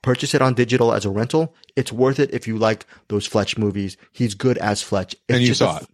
Purchase 0.09 0.33
it 0.33 0.41
on 0.41 0.55
digital 0.55 0.95
as 0.95 1.05
a 1.05 1.11
rental. 1.11 1.55
It's 1.77 1.93
worth 1.93 2.19
it 2.19 2.33
if 2.33 2.49
you 2.49 2.57
like 2.57 2.87
those 3.09 3.27
Fletch 3.27 3.59
movies. 3.59 3.99
He's 4.11 4.35
good 4.35 4.57
as 4.57 4.83
Fletch. 4.83 5.13
It's 5.13 5.37
and 5.37 5.43
you 5.43 5.53
saw 5.53 5.77
a, 5.77 5.81
it. 5.83 5.89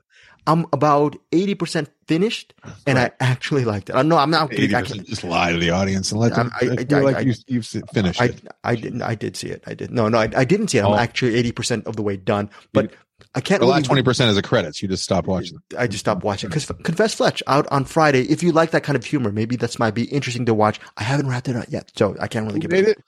I'm 0.46 0.66
about 0.72 1.16
80% 1.32 1.88
finished 2.06 2.54
and 2.86 2.96
right. 2.96 3.12
I 3.20 3.24
actually 3.24 3.64
liked 3.64 3.90
it. 3.90 3.96
I 3.96 4.02
know 4.02 4.16
I'm 4.16 4.30
not 4.30 4.52
just 4.52 5.24
lie 5.24 5.50
to 5.50 5.58
the 5.58 5.70
audience 5.70 6.12
and 6.12 6.20
let 6.20 6.36
them 6.36 6.52
I, 6.54 6.64
I, 6.64 6.76
feel 6.84 6.98
I, 6.98 7.00
like 7.00 7.26
you, 7.26 7.34
you've 7.48 7.66
finished 7.66 8.22
I, 8.22 8.26
it. 8.26 8.46
I 8.62 8.76
didn't, 8.76 9.02
I 9.02 9.16
did 9.16 9.36
see 9.36 9.48
it. 9.48 9.64
I 9.66 9.74
did. 9.74 9.90
No, 9.90 10.08
no, 10.08 10.18
I, 10.18 10.30
I 10.36 10.44
didn't 10.44 10.68
see 10.68 10.78
it. 10.78 10.84
I'm 10.84 10.92
oh. 10.92 10.96
actually 10.96 11.42
80% 11.42 11.84
of 11.86 11.96
the 11.96 12.02
way 12.02 12.16
done, 12.16 12.50
but 12.72 12.92
I 13.34 13.40
can't. 13.40 13.58
The 13.58 13.66
last 13.66 13.86
twenty 13.86 14.04
percent 14.04 14.30
is 14.30 14.36
the 14.36 14.42
credits. 14.42 14.80
You 14.80 14.86
just 14.86 15.02
stop 15.02 15.26
watching. 15.26 15.58
I 15.76 15.88
just 15.88 16.00
stopped 16.00 16.22
watching 16.22 16.50
because 16.50 16.66
Confess 16.84 17.14
Fletch 17.14 17.42
out 17.48 17.66
on 17.72 17.84
Friday. 17.84 18.22
If 18.22 18.44
you 18.44 18.52
like 18.52 18.70
that 18.70 18.84
kind 18.84 18.94
of 18.94 19.04
humor, 19.04 19.32
maybe 19.32 19.56
that's 19.56 19.78
might 19.78 19.94
be 19.94 20.04
interesting 20.04 20.46
to 20.46 20.54
watch. 20.54 20.78
I 20.96 21.02
haven't 21.02 21.28
wrapped 21.28 21.48
it 21.48 21.56
up 21.56 21.66
yet, 21.68 21.90
so 21.96 22.16
I 22.20 22.28
can't 22.28 22.46
really 22.46 22.60
give 22.60 22.72
it. 22.72 22.88
it? 22.88 23.04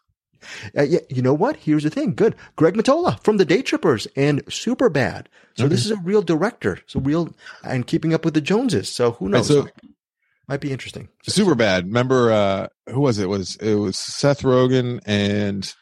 Uh, 0.76 0.82
yeah, 0.82 1.00
you 1.08 1.22
know 1.22 1.34
what? 1.34 1.56
Here's 1.56 1.84
the 1.84 1.90
thing. 1.90 2.14
Good, 2.14 2.34
Greg 2.56 2.74
Mottola 2.74 3.22
from 3.22 3.36
the 3.36 3.44
Day 3.44 3.62
Trippers 3.62 4.06
and 4.16 4.42
Super 4.48 4.88
Bad. 4.88 5.28
So 5.56 5.68
this 5.68 5.86
is 5.86 5.90
a 5.90 5.96
real 5.96 6.20
director. 6.20 6.80
So 6.86 7.00
real 7.00 7.34
and 7.64 7.86
keeping 7.86 8.12
up 8.12 8.24
with 8.24 8.34
the 8.34 8.42
Joneses. 8.42 8.90
So 8.90 9.12
who 9.12 9.28
knows? 9.30 9.50
Right, 9.50 9.64
so, 9.64 9.88
might 10.48 10.60
be 10.60 10.70
interesting. 10.70 11.08
Super 11.22 11.54
Bad. 11.54 11.86
Remember 11.86 12.30
uh 12.30 12.68
who 12.90 13.00
was 13.00 13.18
it? 13.18 13.24
it? 13.24 13.28
Was 13.28 13.56
it 13.56 13.74
was 13.74 13.98
Seth 13.98 14.42
Rogen 14.42 15.00
and 15.06 15.72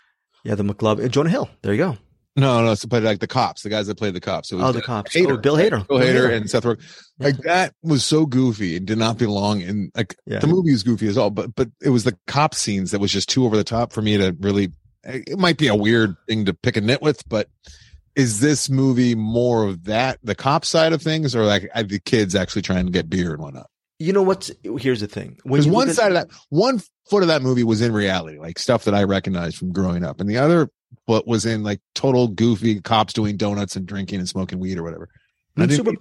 yeah, 0.45 0.55
the 0.55 0.63
McLovin, 0.63 1.11
Jonah 1.11 1.31
Hill. 1.31 1.51
There 1.63 1.73
you 1.73 1.79
go. 1.79 1.99
No, 2.37 2.65
no, 2.65 2.75
so 2.75 2.89
played 2.89 3.05
like 3.05 3.21
the 3.21 3.29
cops, 3.29 3.63
the 3.63 3.69
guys 3.69 3.87
that 3.87 3.97
played 3.97 4.15
the 4.15 4.21
cops. 4.21 4.49
So 4.49 4.59
oh, 4.61 4.73
the 4.73 4.83
cops. 4.83 5.15
Hader, 5.15 5.35
oh, 5.35 5.37
Bill 5.37 5.57
Hader. 5.57 5.87
Bill, 5.87 5.99
Hader, 5.99 6.29
Hader 6.29 6.37
and 6.37 6.51
Seth 6.51 6.65
Rogen. 6.65 6.83
Yeah. 7.19 7.27
Like 7.27 7.37
that 7.39 7.75
was 7.83 8.05
so 8.05 8.27
goofy 8.27 8.77
and 8.77 8.87
did 8.87 8.99
not 8.99 9.19
belong 9.19 9.61
in 9.61 9.93
like 9.95 10.17
yeah. 10.27 10.41
the 10.41 10.49
movie 10.49 10.73
was 10.73 10.83
goofy 10.83 11.07
as 11.07 11.17
all, 11.17 11.31
but 11.31 11.55
but 11.55 11.69
it 11.81 11.91
was 11.91 12.03
the 12.03 12.17
cop 12.27 12.55
scenes 12.55 12.91
that 12.91 13.01
was 13.01 13.13
just 13.13 13.29
too 13.29 13.45
over 13.45 13.57
the 13.57 13.65
top 13.65 13.93
for 13.93 14.03
me 14.03 14.17
to 14.17 14.37
really. 14.41 14.73
It 15.05 15.39
might 15.39 15.59
be 15.59 15.69
a 15.69 15.75
weird 15.75 16.17
thing 16.27 16.47
to 16.47 16.55
pick 16.55 16.79
a 16.79 16.81
nit 16.81 17.03
with, 17.03 17.29
but 17.29 17.51
is 18.17 18.41
this 18.41 18.71
movie 18.71 19.15
more 19.15 19.67
of 19.67 19.85
that 19.85 20.19
the 20.23 20.35
cop 20.35 20.65
side 20.65 20.93
of 20.93 21.03
things, 21.03 21.37
or 21.37 21.45
like 21.45 21.71
the 21.75 22.01
kids 22.01 22.35
actually 22.35 22.63
trying 22.63 22.87
to 22.87 22.93
get 22.93 23.11
beer 23.11 23.33
and 23.33 23.43
whatnot? 23.43 23.69
You 23.99 24.13
know 24.13 24.23
what's 24.23 24.51
here's 24.79 25.01
the 25.01 25.07
thing. 25.07 25.39
Because 25.45 25.69
one 25.69 25.93
side 25.93 26.09
of 26.09 26.15
that, 26.15 26.29
one 26.49 26.81
foot 27.09 27.23
of 27.23 27.29
that 27.29 27.43
movie 27.43 27.65
was 27.65 27.81
in 27.81 27.93
reality, 27.93 28.39
like 28.39 28.59
stuff 28.59 28.85
that 28.85 28.95
I 28.95 29.05
recognized 29.05 29.57
from 29.57 29.73
growing 29.73 30.05
up, 30.05 30.21
and 30.21 30.29
the 30.29 30.39
other 30.39 30.69
but 31.07 31.27
was 31.27 31.47
in 31.47 31.63
like 31.63 31.81
total 31.95 32.29
goofy 32.29 32.81
cops 32.81 33.13
doing 33.13 33.37
donuts 33.37 33.77
and 33.77 33.87
drinking 33.87 34.19
and 34.19 34.29
smoking 34.29 34.59
weed 34.59 34.79
or 34.79 34.83
whatever. 34.83 35.09
I 35.57 35.67
Super, 35.69 35.93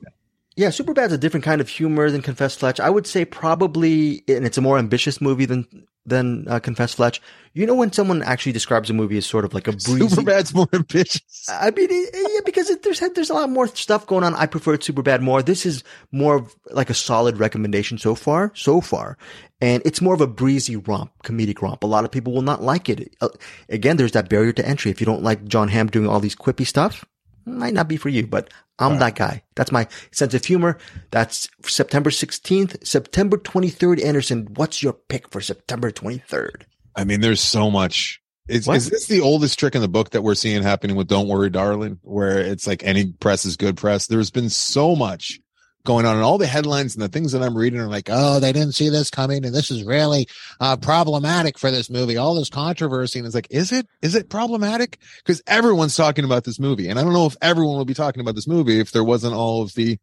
yeah, 0.55 0.69
Superbad's 0.69 1.13
a 1.13 1.17
different 1.17 1.43
kind 1.43 1.61
of 1.61 1.69
humor 1.69 2.09
than 2.11 2.21
Confess 2.21 2.55
Fletch. 2.55 2.79
I 2.79 2.89
would 2.89 3.07
say 3.07 3.25
probably, 3.25 4.23
and 4.27 4.45
it's 4.45 4.57
a 4.57 4.61
more 4.61 4.77
ambitious 4.77 5.19
movie 5.19 5.45
than 5.45 5.65
than 6.05 6.47
uh, 6.49 6.59
Confess 6.59 6.93
Fletch. 6.93 7.21
You 7.53 7.65
know 7.65 7.75
when 7.75 7.91
someone 7.91 8.21
actually 8.23 8.51
describes 8.51 8.89
a 8.89 8.93
movie 8.93 9.17
as 9.17 9.25
sort 9.25 9.45
of 9.45 9.53
like 9.53 9.67
a 9.67 9.71
breezy. 9.71 10.09
Superbad's 10.09 10.53
more 10.53 10.67
ambitious. 10.73 11.21
I 11.49 11.71
mean, 11.71 11.89
yeah, 11.91 12.39
because 12.45 12.69
it, 12.69 12.83
there's 12.83 12.99
there's 12.99 13.29
a 13.29 13.33
lot 13.33 13.49
more 13.49 13.67
stuff 13.67 14.05
going 14.05 14.23
on. 14.23 14.35
I 14.35 14.45
prefer 14.45 14.77
Superbad 14.77 15.21
more. 15.21 15.41
This 15.41 15.65
is 15.65 15.83
more 16.11 16.35
of 16.35 16.55
like 16.71 16.89
a 16.89 16.95
solid 16.95 17.37
recommendation 17.37 17.97
so 17.97 18.13
far, 18.13 18.51
so 18.53 18.81
far, 18.81 19.17
and 19.61 19.81
it's 19.85 20.01
more 20.01 20.13
of 20.13 20.21
a 20.21 20.27
breezy 20.27 20.75
romp, 20.75 21.11
comedic 21.23 21.61
romp. 21.61 21.83
A 21.83 21.87
lot 21.87 22.05
of 22.05 22.11
people 22.11 22.33
will 22.33 22.41
not 22.41 22.61
like 22.61 22.89
it. 22.89 23.15
Uh, 23.21 23.29
again, 23.69 23.97
there's 23.97 24.11
that 24.11 24.29
barrier 24.29 24.53
to 24.53 24.67
entry. 24.67 24.91
If 24.91 24.99
you 24.99 25.05
don't 25.05 25.23
like 25.23 25.45
Jon 25.45 25.69
Hamm 25.69 25.87
doing 25.87 26.07
all 26.07 26.19
these 26.19 26.35
quippy 26.35 26.67
stuff, 26.67 27.05
might 27.45 27.73
not 27.73 27.87
be 27.87 27.97
for 27.97 28.09
you, 28.09 28.27
but 28.27 28.51
I'm 28.91 28.99
that 28.99 29.15
guy. 29.15 29.43
That's 29.55 29.71
my 29.71 29.87
sense 30.11 30.33
of 30.33 30.43
humor. 30.43 30.77
That's 31.11 31.49
September 31.65 32.09
16th, 32.09 32.85
September 32.85 33.37
23rd. 33.37 34.03
Anderson, 34.03 34.47
what's 34.55 34.83
your 34.83 34.93
pick 34.93 35.31
for 35.31 35.41
September 35.41 35.91
23rd? 35.91 36.63
I 36.95 37.03
mean, 37.03 37.21
there's 37.21 37.41
so 37.41 37.71
much. 37.71 38.21
Is, 38.47 38.67
is 38.67 38.89
this 38.89 39.07
the 39.07 39.21
oldest 39.21 39.57
trick 39.57 39.73
in 39.73 39.81
the 39.81 39.87
book 39.87 40.09
that 40.09 40.21
we're 40.21 40.35
seeing 40.35 40.63
happening 40.63 40.97
with 40.97 41.07
Don't 41.07 41.29
Worry, 41.29 41.49
Darling, 41.49 41.99
where 42.01 42.39
it's 42.39 42.67
like 42.67 42.83
any 42.83 43.13
press 43.13 43.45
is 43.45 43.55
good 43.55 43.77
press? 43.77 44.07
There's 44.07 44.31
been 44.31 44.49
so 44.49 44.95
much 44.95 45.39
going 45.85 46.05
on 46.05 46.15
and 46.15 46.23
all 46.23 46.37
the 46.37 46.47
headlines 46.47 46.95
and 46.95 47.03
the 47.03 47.09
things 47.09 47.31
that 47.33 47.43
I'm 47.43 47.57
reading 47.57 47.79
are 47.79 47.87
like, 47.87 48.09
oh, 48.11 48.39
they 48.39 48.53
didn't 48.53 48.73
see 48.73 48.89
this 48.89 49.09
coming 49.09 49.45
and 49.45 49.53
this 49.53 49.69
is 49.69 49.83
really 49.83 50.27
uh, 50.59 50.77
problematic 50.77 51.57
for 51.57 51.71
this 51.71 51.89
movie. 51.89 52.17
All 52.17 52.35
this 52.35 52.49
controversy 52.49 53.19
and 53.19 53.25
it's 53.25 53.35
like, 53.35 53.47
is 53.49 53.71
it? 53.71 53.87
Is 54.01 54.15
it 54.15 54.29
problematic? 54.29 54.99
Because 55.17 55.41
everyone's 55.47 55.95
talking 55.95 56.25
about 56.25 56.43
this 56.45 56.59
movie, 56.59 56.89
and 56.89 56.99
I 56.99 57.03
don't 57.03 57.13
know 57.13 57.25
if 57.25 57.37
everyone 57.41 57.77
will 57.77 57.85
be 57.85 57.93
talking 57.93 58.21
about 58.21 58.35
this 58.35 58.47
movie 58.47 58.79
if 58.79 58.91
there 58.91 59.03
wasn't 59.03 59.35
all 59.35 59.61
of 59.61 59.73
the 59.73 59.97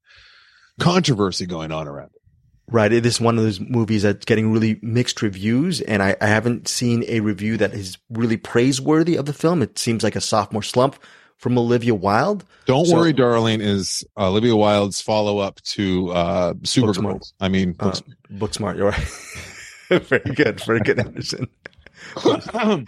controversy 0.79 1.47
going 1.47 1.73
on 1.73 1.89
around 1.89 2.11
it. 2.15 2.21
Right. 2.73 2.93
It 2.93 3.05
is 3.05 3.21
one 3.21 3.37
of 3.37 3.43
those 3.43 3.59
movies 3.59 4.03
that's 4.03 4.25
getting 4.25 4.53
really 4.53 4.79
mixed 4.81 5.23
reviews, 5.23 5.81
and 5.81 6.03
I, 6.03 6.17
I 6.21 6.27
haven't 6.29 6.69
seen 6.69 7.05
a 7.09 7.19
review 7.19 7.57
that 7.57 7.75
is 7.75 7.99
really 8.11 8.37
praiseworthy 8.37 9.17
of 9.17 9.27
the 9.27 9.33
film. 9.33 9.61
It 9.61 9.77
seems 9.77 10.05
like 10.05 10.15
a 10.15 10.21
sophomore 10.21 10.63
slump 10.63 10.97
from 11.41 11.57
Olivia 11.57 11.95
Wilde. 11.95 12.45
Don't 12.67 12.87
so, 12.87 12.97
worry, 12.97 13.13
darling, 13.13 13.61
is 13.63 14.05
uh, 14.17 14.29
Olivia 14.29 14.55
Wilde's 14.55 15.01
follow 15.01 15.39
up 15.39 15.61
to 15.63 16.11
uh, 16.11 16.53
Supergirl. 16.55 17.21
I 17.41 17.49
mean, 17.49 17.75
uh, 17.81 17.93
Booksmart. 18.35 18.77
You're 18.77 18.91
right. 18.91 20.03
very 20.05 20.35
good. 20.35 20.61
Very 20.61 20.81
good, 20.81 21.01
Anderson. 21.01 21.49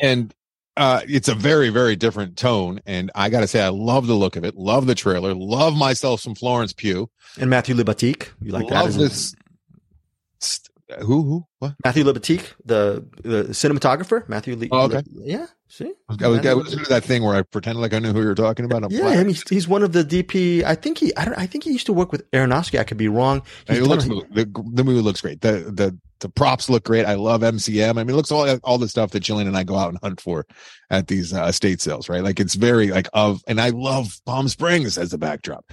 and 0.00 0.34
uh, 0.78 1.02
it's 1.06 1.28
a 1.28 1.34
very, 1.34 1.68
very 1.68 1.96
different 1.96 2.38
tone. 2.38 2.80
And 2.86 3.10
I 3.14 3.28
got 3.28 3.40
to 3.40 3.46
say, 3.46 3.62
I 3.62 3.68
love 3.68 4.06
the 4.06 4.14
look 4.14 4.36
of 4.36 4.44
it. 4.44 4.56
Love 4.56 4.86
the 4.86 4.94
trailer. 4.94 5.34
Love 5.34 5.76
myself 5.76 6.20
some 6.20 6.34
Florence 6.34 6.72
Pugh 6.72 7.10
and 7.38 7.50
Matthew 7.50 7.74
Libatique. 7.74 8.28
You 8.40 8.52
like 8.52 8.70
love 8.70 8.94
that? 8.94 8.98
This, 8.98 9.36
who? 11.00 11.22
Who? 11.22 11.46
What? 11.58 11.74
Matthew 11.84 12.04
Libatique, 12.04 12.54
the 12.64 13.04
the 13.22 13.44
cinematographer. 13.50 14.26
Matthew. 14.28 14.56
Le- 14.56 14.68
oh, 14.72 14.84
okay. 14.84 15.02
yeah. 15.12 15.46
See, 15.68 15.92
I 16.20 16.28
was, 16.28 16.46
I 16.46 16.54
was 16.54 16.70
doing 16.70 16.84
that 16.88 17.02
thing 17.02 17.24
where 17.24 17.34
I 17.34 17.42
pretended 17.42 17.80
like 17.80 17.92
I 17.92 17.98
knew 17.98 18.12
who 18.12 18.20
you 18.20 18.28
were 18.28 18.36
talking 18.36 18.64
about. 18.64 18.84
I'm 18.84 18.90
yeah, 18.92 19.24
he's, 19.24 19.42
he's 19.48 19.66
one 19.66 19.82
of 19.82 19.92
the 19.92 20.04
DP. 20.04 20.62
I 20.62 20.76
think 20.76 20.98
he. 20.98 21.14
I 21.16 21.24
don't. 21.24 21.36
I 21.36 21.46
think 21.46 21.64
he 21.64 21.72
used 21.72 21.86
to 21.86 21.92
work 21.92 22.12
with 22.12 22.30
Aronofsky. 22.30 22.78
I 22.78 22.84
could 22.84 22.98
be 22.98 23.08
wrong. 23.08 23.42
It 23.66 23.82
looks 23.82 24.04
the, 24.04 24.46
the 24.72 24.84
movie 24.84 25.00
looks 25.00 25.20
great. 25.20 25.40
The 25.40 25.72
the 25.72 25.98
the 26.20 26.28
props 26.28 26.70
look 26.70 26.84
great. 26.84 27.04
I 27.04 27.14
love 27.14 27.40
MCM. 27.40 27.90
I 27.90 28.04
mean, 28.04 28.10
it 28.10 28.14
looks 28.14 28.30
all 28.30 28.48
all 28.62 28.78
the 28.78 28.88
stuff 28.88 29.10
that 29.10 29.24
Jillian 29.24 29.48
and 29.48 29.56
I 29.56 29.64
go 29.64 29.76
out 29.76 29.88
and 29.88 29.98
hunt 30.00 30.20
for 30.20 30.46
at 30.88 31.08
these 31.08 31.32
uh, 31.32 31.44
estate 31.44 31.80
sales, 31.80 32.08
right? 32.08 32.22
Like 32.22 32.38
it's 32.38 32.54
very 32.54 32.88
like 32.88 33.08
of, 33.12 33.42
and 33.48 33.60
I 33.60 33.70
love 33.70 34.20
Palm 34.24 34.48
Springs 34.48 34.96
as 34.98 35.10
the 35.10 35.18
backdrop. 35.18 35.64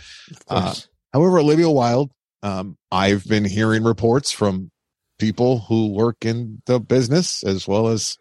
Uh, 0.47 0.73
however, 1.13 1.37
Olivia 1.37 1.69
Wilde, 1.69 2.11
um, 2.41 2.77
I've 2.91 3.25
been 3.25 3.45
hearing 3.45 3.83
reports 3.83 4.31
from 4.31 4.71
people 5.19 5.59
who 5.59 5.93
work 5.93 6.25
in 6.25 6.61
the 6.65 6.79
business 6.79 7.43
as 7.43 7.67
well 7.67 7.87
as 7.87 8.17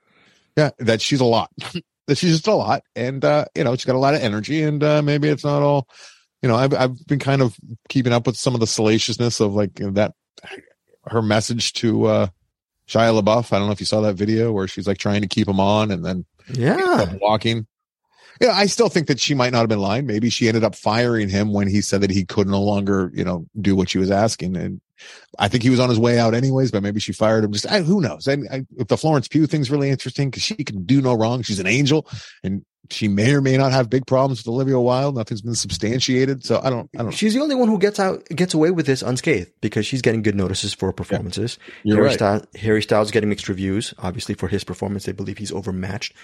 yeah 0.57 0.71
that 0.79 1.01
she's 1.01 1.21
a 1.21 1.25
lot. 1.25 1.51
That 2.09 2.19
she's 2.19 2.33
just 2.33 2.49
a 2.49 2.55
lot. 2.55 2.83
And 2.97 3.25
uh 3.25 3.45
you 3.55 3.63
know 3.63 3.77
she's 3.77 3.85
got 3.85 3.95
a 3.95 3.99
lot 3.99 4.15
of 4.15 4.23
energy 4.23 4.65
and 4.65 4.83
uh 4.83 5.03
maybe 5.03 5.29
it's 5.29 5.45
not 5.45 5.63
all 5.63 5.87
you 6.43 6.49
know 6.49 6.57
i've, 6.57 6.75
I've 6.75 7.07
been 7.07 7.21
kind 7.21 7.41
of 7.41 7.57
keeping 7.89 8.13
up 8.13 8.27
with 8.27 8.37
some 8.37 8.55
of 8.55 8.61
the 8.61 8.67
salaciousness 8.67 9.39
of 9.39 9.55
like 9.55 9.79
you 9.79 9.87
know, 9.87 9.93
that 9.93 10.15
her 11.07 11.23
message 11.23 11.75
to 11.75 12.07
uh 12.07 12.27
shia 12.89 13.21
labeouf. 13.21 13.53
I 13.53 13.59
don't 13.59 13.69
know 13.69 13.73
if 13.73 13.81
you 13.81 13.87
saw 13.87 14.01
that 14.03 14.15
video 14.15 14.53
where 14.53 14.69
she's 14.69 14.87
like 14.87 14.99
trying 14.99 15.23
to 15.23 15.29
keep 15.29 15.49
him 15.49 15.61
on 15.61 15.91
and 15.91 16.05
then 16.05 16.25
yeah. 16.53 17.15
walking. 17.21 17.67
Yeah, 18.41 18.53
I 18.53 18.67
still 18.67 18.89
think 18.89 19.07
that 19.07 19.21
she 19.21 19.35
might 19.35 19.53
not 19.53 19.61
have 19.61 19.69
been 19.69 19.79
lying. 19.79 20.07
Maybe 20.07 20.31
she 20.31 20.49
ended 20.49 20.65
up 20.65 20.75
firing 20.75 21.29
him 21.29 21.53
when 21.53 21.69
he 21.69 21.81
said 21.81 22.01
that 22.01 22.11
he 22.11 22.25
could 22.25 22.49
no 22.49 22.63
longer, 22.63 23.13
you 23.15 23.25
know, 23.25 23.47
do 23.61 23.77
what 23.77 23.91
she 23.91 23.99
was 23.99 24.11
asking. 24.11 24.57
And 24.57 24.81
I 25.39 25.49
think 25.49 25.63
he 25.63 25.71
was 25.71 25.81
on 25.81 25.89
his 25.89 25.99
way 25.99 26.19
out 26.19 26.35
anyways, 26.35 26.71
but 26.71 26.83
maybe 26.83 27.01
she 27.01 27.13
fired 27.13 27.45
him. 27.45 27.53
Just 27.53 27.67
I, 27.71 27.81
who 27.81 28.01
knows? 28.01 28.29
I, 28.29 28.35
I, 28.51 28.67
if 28.77 28.89
the 28.89 28.97
Florence 28.97 29.29
Pugh 29.29 29.47
thing's 29.47 29.71
really 29.71 29.91
interesting 29.91 30.31
because 30.31 30.43
she 30.43 30.57
can 30.57 30.85
do 30.85 31.01
no 31.01 31.15
wrong. 31.15 31.43
She's 31.43 31.61
an 31.61 31.67
angel, 31.67 32.07
and 32.43 32.65
she 32.91 33.09
may 33.09 33.33
or 33.33 33.41
may 33.41 33.57
not 33.57 33.73
have 33.73 33.89
big 33.89 34.07
problems 34.07 34.41
with 34.41 34.49
Olivia 34.49 34.79
Wilde. 34.79 35.17
Nothing's 35.17 35.43
been 35.43 35.55
substantiated, 35.55 36.45
so 36.45 36.61
I 36.63 36.71
don't. 36.71 36.91
I 36.99 37.03
don't. 37.03 37.13
She's 37.13 37.35
the 37.35 37.41
only 37.41 37.55
one 37.55 37.69
who 37.69 37.79
gets 37.79 37.99
out 37.99 38.25
gets 38.27 38.55
away 38.55 38.71
with 38.71 38.87
this 38.87 39.03
unscathed 39.03 39.53
because 39.61 39.87
she's 39.87 40.03
getting 40.03 40.23
good 40.23 40.35
notices 40.35 40.75
for 40.75 40.93
performances. 40.93 41.59
Yeah, 41.85 41.95
Harry, 41.95 42.07
right. 42.07 42.15
Styles, 42.15 42.47
Harry 42.57 42.83
Styles 42.83 43.11
getting 43.11 43.29
mixed 43.29 43.49
reviews, 43.49 43.95
obviously 43.99 44.35
for 44.35 44.49
his 44.49 44.65
performance. 44.65 45.05
They 45.05 45.13
believe 45.13 45.39
he's 45.39 45.53
overmatched. 45.53 46.15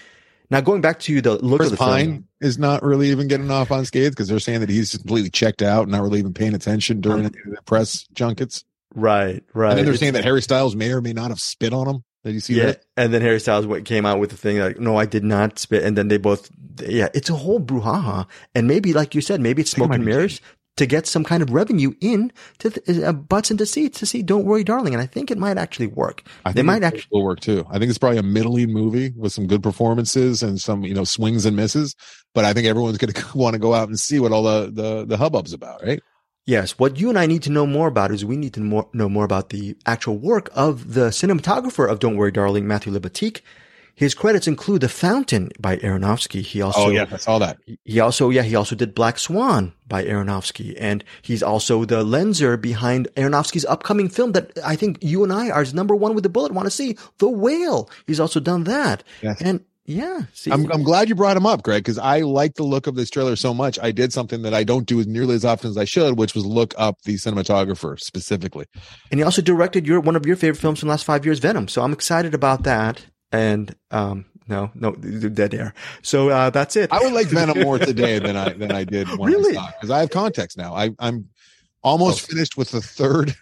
Now 0.51 0.61
going 0.61 0.81
back 0.81 0.99
to 1.01 1.21
the 1.21 1.35
look 1.35 1.59
Chris 1.59 1.71
of 1.71 1.77
the 1.77 1.83
Pine 1.83 2.05
film, 2.05 2.27
is 2.41 2.57
not 2.57 2.81
really 2.81 3.09
even 3.11 3.27
getting 3.27 3.51
off 3.51 3.69
unscathed 3.69 4.15
because 4.15 4.27
they're 4.27 4.39
saying 4.39 4.61
that 4.61 4.69
he's 4.69 4.97
completely 4.97 5.29
checked 5.29 5.61
out, 5.61 5.83
and 5.83 5.91
not 5.91 6.01
really 6.01 6.19
even 6.19 6.33
paying 6.33 6.55
attention 6.55 7.01
during 7.01 7.25
um, 7.25 7.31
the 7.31 7.61
press 7.65 8.07
junkets. 8.13 8.63
Right, 8.95 9.43
right. 9.53 9.69
And 9.69 9.77
then 9.77 9.85
they're 9.85 9.95
saying 9.95 10.13
that 10.13 10.23
Harry 10.23 10.41
Styles 10.41 10.75
may 10.75 10.91
or 10.91 11.01
may 11.01 11.13
not 11.13 11.29
have 11.29 11.39
spit 11.39 11.73
on 11.73 11.87
him. 11.87 12.03
Did 12.23 12.33
you 12.33 12.39
see 12.41 12.55
yeah, 12.55 12.65
that? 12.65 12.83
And 12.97 13.13
then 13.13 13.21
Harry 13.21 13.39
Styles 13.39 13.65
came 13.85 14.05
out 14.05 14.19
with 14.19 14.31
the 14.31 14.37
thing 14.37 14.59
like, 14.59 14.79
"No, 14.79 14.97
I 14.97 15.05
did 15.05 15.23
not 15.23 15.57
spit." 15.57 15.83
And 15.83 15.97
then 15.97 16.09
they 16.09 16.17
both, 16.17 16.49
yeah, 16.85 17.07
it's 17.13 17.29
a 17.29 17.35
whole 17.35 17.61
brouhaha. 17.61 18.27
And 18.53 18.67
maybe, 18.67 18.91
like 18.91 19.15
you 19.15 19.21
said, 19.21 19.39
maybe 19.39 19.61
it's 19.61 19.71
smoke 19.71 19.93
and 19.93 20.03
mirrors 20.03 20.41
to 20.75 20.85
get 20.85 21.07
some 21.07 21.23
kind 21.23 21.43
of 21.43 21.51
revenue 21.51 21.93
in 21.99 22.31
to 22.57 22.69
the, 22.69 23.05
uh, 23.07 23.13
butts 23.13 23.51
into 23.51 23.65
seats 23.65 23.99
to 23.99 24.05
see 24.05 24.21
"Don't 24.21 24.43
Worry, 24.43 24.65
Darling," 24.65 24.93
and 24.93 25.01
I 25.01 25.05
think 25.05 25.31
it 25.31 25.37
might 25.37 25.57
actually 25.57 25.87
work. 25.87 26.23
I 26.45 26.51
think 26.51 26.63
it 26.63 26.65
might 26.67 26.83
actually 26.83 27.07
will 27.11 27.23
work 27.23 27.39
too. 27.39 27.65
I 27.69 27.79
think 27.79 27.89
it's 27.89 27.97
probably 27.97 28.17
a 28.17 28.23
middling 28.23 28.73
movie 28.73 29.13
with 29.15 29.31
some 29.31 29.47
good 29.47 29.63
performances 29.63 30.43
and 30.43 30.59
some 30.59 30.83
you 30.83 30.93
know 30.93 31.05
swings 31.05 31.45
and 31.45 31.55
misses. 31.55 31.95
But 32.33 32.43
I 32.43 32.51
think 32.51 32.67
everyone's 32.67 32.97
going 32.97 33.13
to 33.13 33.37
want 33.37 33.53
to 33.53 33.59
go 33.59 33.73
out 33.73 33.87
and 33.87 33.97
see 33.99 34.19
what 34.19 34.33
all 34.33 34.43
the 34.43 34.71
the 34.71 35.05
the 35.05 35.17
hubbub's 35.17 35.53
about, 35.53 35.83
right? 35.83 36.01
Yes. 36.49 36.79
What 36.79 36.99
you 36.99 37.09
and 37.09 37.19
I 37.19 37.27
need 37.27 37.43
to 37.43 37.51
know 37.51 37.67
more 37.67 37.87
about 37.87 38.11
is 38.11 38.25
we 38.25 38.35
need 38.35 38.55
to 38.55 38.59
more, 38.59 38.89
know 38.91 39.07
more 39.07 39.23
about 39.23 39.49
the 39.49 39.77
actual 39.85 40.17
work 40.17 40.49
of 40.53 40.95
the 40.95 41.09
cinematographer 41.09 41.87
of 41.87 41.99
Don't 41.99 42.15
Worry, 42.15 42.31
Darling, 42.31 42.67
Matthew 42.67 42.91
Libatique. 42.91 43.41
His 43.93 44.15
credits 44.15 44.47
include 44.47 44.81
The 44.81 44.89
Fountain 44.89 45.51
by 45.59 45.77
Aronofsky. 45.77 46.41
He 46.41 46.59
also, 46.61 46.85
oh 46.85 46.89
yeah, 46.89 47.05
I 47.11 47.17
saw 47.17 47.37
that. 47.37 47.59
He 47.83 47.99
also, 47.99 48.31
yeah, 48.31 48.41
he 48.41 48.55
also 48.55 48.73
did 48.73 48.95
Black 48.95 49.19
Swan 49.19 49.73
by 49.87 50.05
Aronofsky, 50.05 50.75
and 50.79 51.03
he's 51.21 51.43
also 51.43 51.85
the 51.85 52.03
lenser 52.03 52.59
behind 52.59 53.09
Aronofsky's 53.15 53.65
upcoming 53.65 54.09
film 54.09 54.31
that 54.31 54.57
I 54.63 54.75
think 54.75 54.99
you 55.01 55.23
and 55.23 55.33
I 55.33 55.49
are 55.51 55.65
number 55.73 55.95
one 55.95 56.15
with 56.15 56.23
the 56.23 56.29
bullet 56.29 56.53
want 56.53 56.65
to 56.65 56.71
see, 56.71 56.97
The 57.17 57.29
Whale. 57.29 57.89
He's 58.07 58.21
also 58.21 58.39
done 58.39 58.63
that, 58.63 59.03
yes. 59.21 59.39
and 59.41 59.65
yeah. 59.89 60.21
See, 60.33 60.51
I'm, 60.51 60.71
I'm 60.71 60.83
glad 60.83 61.09
you 61.09 61.15
brought 61.15 61.35
him 61.35 61.47
up, 61.47 61.63
Greg, 61.63 61.83
because 61.83 61.97
I 61.97 62.19
like 62.19 62.53
the 62.53 62.63
look 62.63 62.85
of 62.85 62.93
this 62.93 63.09
trailer 63.09 63.35
so 63.35 63.55
much. 63.55 63.79
I 63.81 63.91
did 63.91 64.13
something 64.13 64.43
that 64.43 64.53
I 64.53 64.63
don't 64.63 64.85
do 64.85 64.99
as 64.99 65.07
nearly 65.07 65.33
as 65.33 65.43
often 65.43 65.71
as 65.71 65.77
I 65.77 65.85
should, 65.85 66.15
which 66.15 66.35
was 66.35 66.45
look 66.45 66.75
up 66.77 67.01
the 67.05 67.15
cinematographer 67.15 67.99
specifically. 67.99 68.67
And 69.09 69.19
he 69.19 69.23
also 69.23 69.41
directed 69.41 69.87
your 69.87 69.99
one 69.99 70.15
of 70.15 70.27
your 70.27 70.35
favorite 70.35 70.59
films 70.59 70.79
from 70.79 70.87
the 70.87 70.91
last 70.91 71.05
five 71.05 71.25
years, 71.25 71.39
Venom. 71.39 71.67
So 71.67 71.81
I'm 71.81 71.91
excited 71.91 72.35
about 72.35 72.63
that. 72.63 73.03
And 73.31 73.75
um, 73.89 74.25
no, 74.47 74.69
no, 74.75 74.91
dead 74.91 75.55
air. 75.55 75.73
So 76.03 76.29
uh, 76.29 76.51
that's 76.51 76.75
it. 76.75 76.91
I 76.93 76.99
would 76.99 77.13
like 77.13 77.27
Venom 77.29 77.59
more 77.59 77.79
today 77.79 78.19
than 78.19 78.35
I 78.35 78.49
than 78.49 78.71
I 78.71 78.83
did 78.83 79.07
when 79.17 79.31
really? 79.31 79.53
because 79.53 79.89
I, 79.89 79.97
I, 79.97 79.99
have 80.01 80.11
context 80.11 80.55
now. 80.55 80.75
I, 80.75 80.91
I'm 80.99 81.29
almost 81.81 82.25
oh. 82.25 82.33
finished 82.33 82.57
with 82.57 82.69
the 82.69 82.81
third 82.81 83.35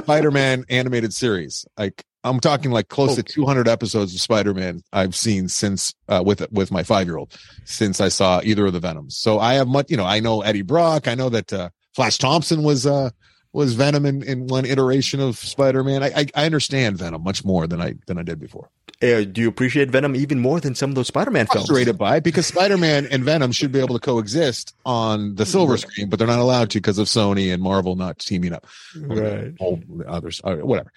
Spider-Man 0.00 0.64
animated 0.68 1.12
series. 1.14 1.66
Like 1.76 2.04
I'm 2.24 2.40
talking 2.40 2.70
like 2.70 2.88
close 2.88 3.16
to 3.16 3.22
200 3.22 3.68
episodes 3.68 4.14
of 4.14 4.20
Spider-Man 4.20 4.82
I've 4.92 5.14
seen 5.14 5.48
since 5.48 5.94
uh, 6.08 6.22
with 6.24 6.50
with 6.52 6.70
my 6.70 6.82
five 6.82 7.06
year 7.06 7.16
old 7.16 7.36
since 7.64 8.00
I 8.00 8.08
saw 8.08 8.40
either 8.42 8.66
of 8.66 8.72
the 8.72 8.80
Venoms. 8.80 9.16
So 9.16 9.38
I 9.38 9.54
have 9.54 9.68
much, 9.68 9.90
you 9.90 9.96
know, 9.96 10.04
I 10.04 10.20
know 10.20 10.42
Eddie 10.42 10.62
Brock. 10.62 11.08
I 11.08 11.14
know 11.14 11.28
that 11.28 11.52
uh, 11.52 11.70
Flash 11.94 12.18
Thompson 12.18 12.62
was 12.62 12.86
uh, 12.86 13.10
was 13.58 13.74
Venom 13.74 14.06
in, 14.06 14.22
in 14.22 14.46
one 14.46 14.64
iteration 14.64 15.18
of 15.18 15.36
Spider-Man. 15.36 16.04
I, 16.04 16.12
I, 16.14 16.26
I 16.36 16.46
understand 16.46 16.96
Venom 16.96 17.24
much 17.24 17.44
more 17.44 17.66
than 17.66 17.80
I 17.80 17.94
than 18.06 18.16
I 18.16 18.22
did 18.22 18.38
before. 18.38 18.70
Uh, 19.02 19.24
do 19.24 19.40
you 19.40 19.48
appreciate 19.48 19.90
Venom 19.90 20.14
even 20.14 20.38
more 20.38 20.60
than 20.60 20.76
some 20.76 20.90
of 20.90 20.94
those 20.94 21.08
Spider-Man 21.08 21.48
films? 21.48 21.68
Rated 21.68 21.98
by 21.98 22.20
because 22.20 22.46
Spider-Man 22.46 23.08
and 23.10 23.24
Venom 23.24 23.50
should 23.50 23.72
be 23.72 23.80
able 23.80 23.98
to 23.98 24.00
coexist 24.00 24.76
on 24.86 25.34
the 25.34 25.44
silver 25.44 25.76
screen, 25.76 26.08
but 26.08 26.20
they're 26.20 26.28
not 26.28 26.38
allowed 26.38 26.70
to 26.70 26.78
because 26.78 26.98
of 26.98 27.08
Sony 27.08 27.52
and 27.52 27.60
Marvel 27.60 27.96
not 27.96 28.20
teaming 28.20 28.52
up. 28.52 28.64
Right. 28.96 29.52
All 29.58 29.80
the 29.88 30.08
others, 30.08 30.40
whatever. 30.44 30.92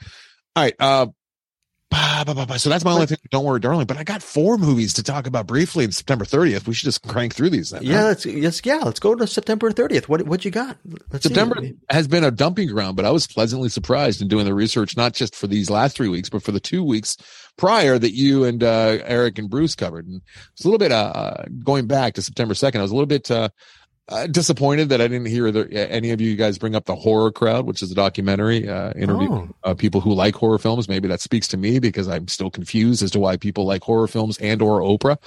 All 0.56 0.64
right. 0.64 0.76
Uh, 0.80 1.08
Bah, 1.92 2.24
bah, 2.26 2.46
bah, 2.46 2.56
so 2.56 2.70
that's 2.70 2.86
my 2.86 2.94
only 2.94 3.06
thing. 3.06 3.18
Don't 3.32 3.44
worry, 3.44 3.60
darling. 3.60 3.86
But 3.86 3.98
I 3.98 4.06
got 4.06 4.24
four 4.24 4.58
movies 4.58 4.94
to 4.94 5.04
talk 5.04 5.28
about 5.28 5.46
briefly 5.46 5.84
in 5.84 5.92
September 5.92 6.24
30th. 6.24 6.66
We 6.66 6.74
should 6.74 6.86
just 6.86 7.06
crank 7.06 7.36
through 7.36 7.50
these. 7.50 7.72
Then, 7.72 7.84
yeah, 7.84 8.06
let's, 8.06 8.26
let's 8.26 8.62
yeah, 8.64 8.78
let's 8.78 9.02
go 9.02 9.14
to 9.14 9.28
September 9.28 9.72
30th. 9.72 10.08
What 10.08 10.26
what 10.26 10.46
you 10.46 10.52
got? 10.52 10.78
Let's 11.12 11.24
September 11.24 11.58
see. 11.60 11.76
has 11.90 12.08
been 12.08 12.24
a 12.24 12.32
dumping 12.32 12.70
ground, 12.70 12.96
but 12.96 13.04
I 13.04 13.12
was 13.12 13.28
pleasantly 13.28 13.68
surprised 13.68 14.22
in 14.22 14.30
doing 14.30 14.46
the 14.46 14.54
research, 14.54 14.96
not 14.96 15.14
just 15.14 15.36
for 15.36 15.48
these 15.48 15.70
last 15.70 15.98
three 15.98 16.08
weeks, 16.08 16.30
but 16.30 16.44
for 16.44 16.54
the 16.54 16.62
two 16.62 16.82
weeks 16.82 17.18
prior 17.58 18.00
that 18.00 18.16
you 18.16 18.46
and 18.46 18.64
uh, 18.64 19.00
Eric 19.04 19.38
and 19.38 19.50
Bruce 19.50 19.76
covered. 19.76 20.08
And 20.08 20.22
it's 20.54 20.64
a 20.64 20.68
little 20.68 20.80
bit 20.80 20.94
uh, 20.94 21.44
going 21.64 21.88
back 21.88 22.14
to 22.14 22.22
September 22.22 22.54
2nd. 22.54 22.80
I 22.80 22.82
was 22.82 22.92
a 22.92 22.96
little 22.96 23.06
bit 23.06 23.30
uh, 23.30 23.50
uh, 24.12 24.28
disappointed 24.28 24.90
that 24.90 25.02
I 25.02 25.08
didn't 25.08 25.28
hear 25.28 25.52
the, 25.52 25.68
any 25.92 26.12
of 26.12 26.22
you 26.22 26.36
guys 26.36 26.58
bring 26.58 26.76
up 26.76 26.86
the 26.86 26.96
horror 26.96 27.32
crowd, 27.32 27.66
which 27.66 27.82
is 27.82 27.92
a 27.92 27.96
documentary 27.96 28.68
uh, 28.70 28.92
interviewing 28.96 29.54
Oh. 29.64 29.72
uh, 29.72 29.74
people 29.74 30.02
who 30.02 30.14
like 30.14 30.36
horror 30.36 30.60
films. 30.60 30.88
Maybe 30.88 31.08
that 31.08 31.22
speaks 31.22 31.48
to 31.50 31.58
me 31.58 31.80
because 31.80 32.08
I'm 32.08 32.28
still 32.28 32.50
confused 32.52 33.02
as 33.04 33.12
to 33.12 33.20
why 33.20 33.38
people 33.38 33.66
like 33.66 33.82
horror 33.84 34.08
films 34.08 34.38
and 34.40 34.62
or 34.62 34.82
Oprah. 34.82 35.18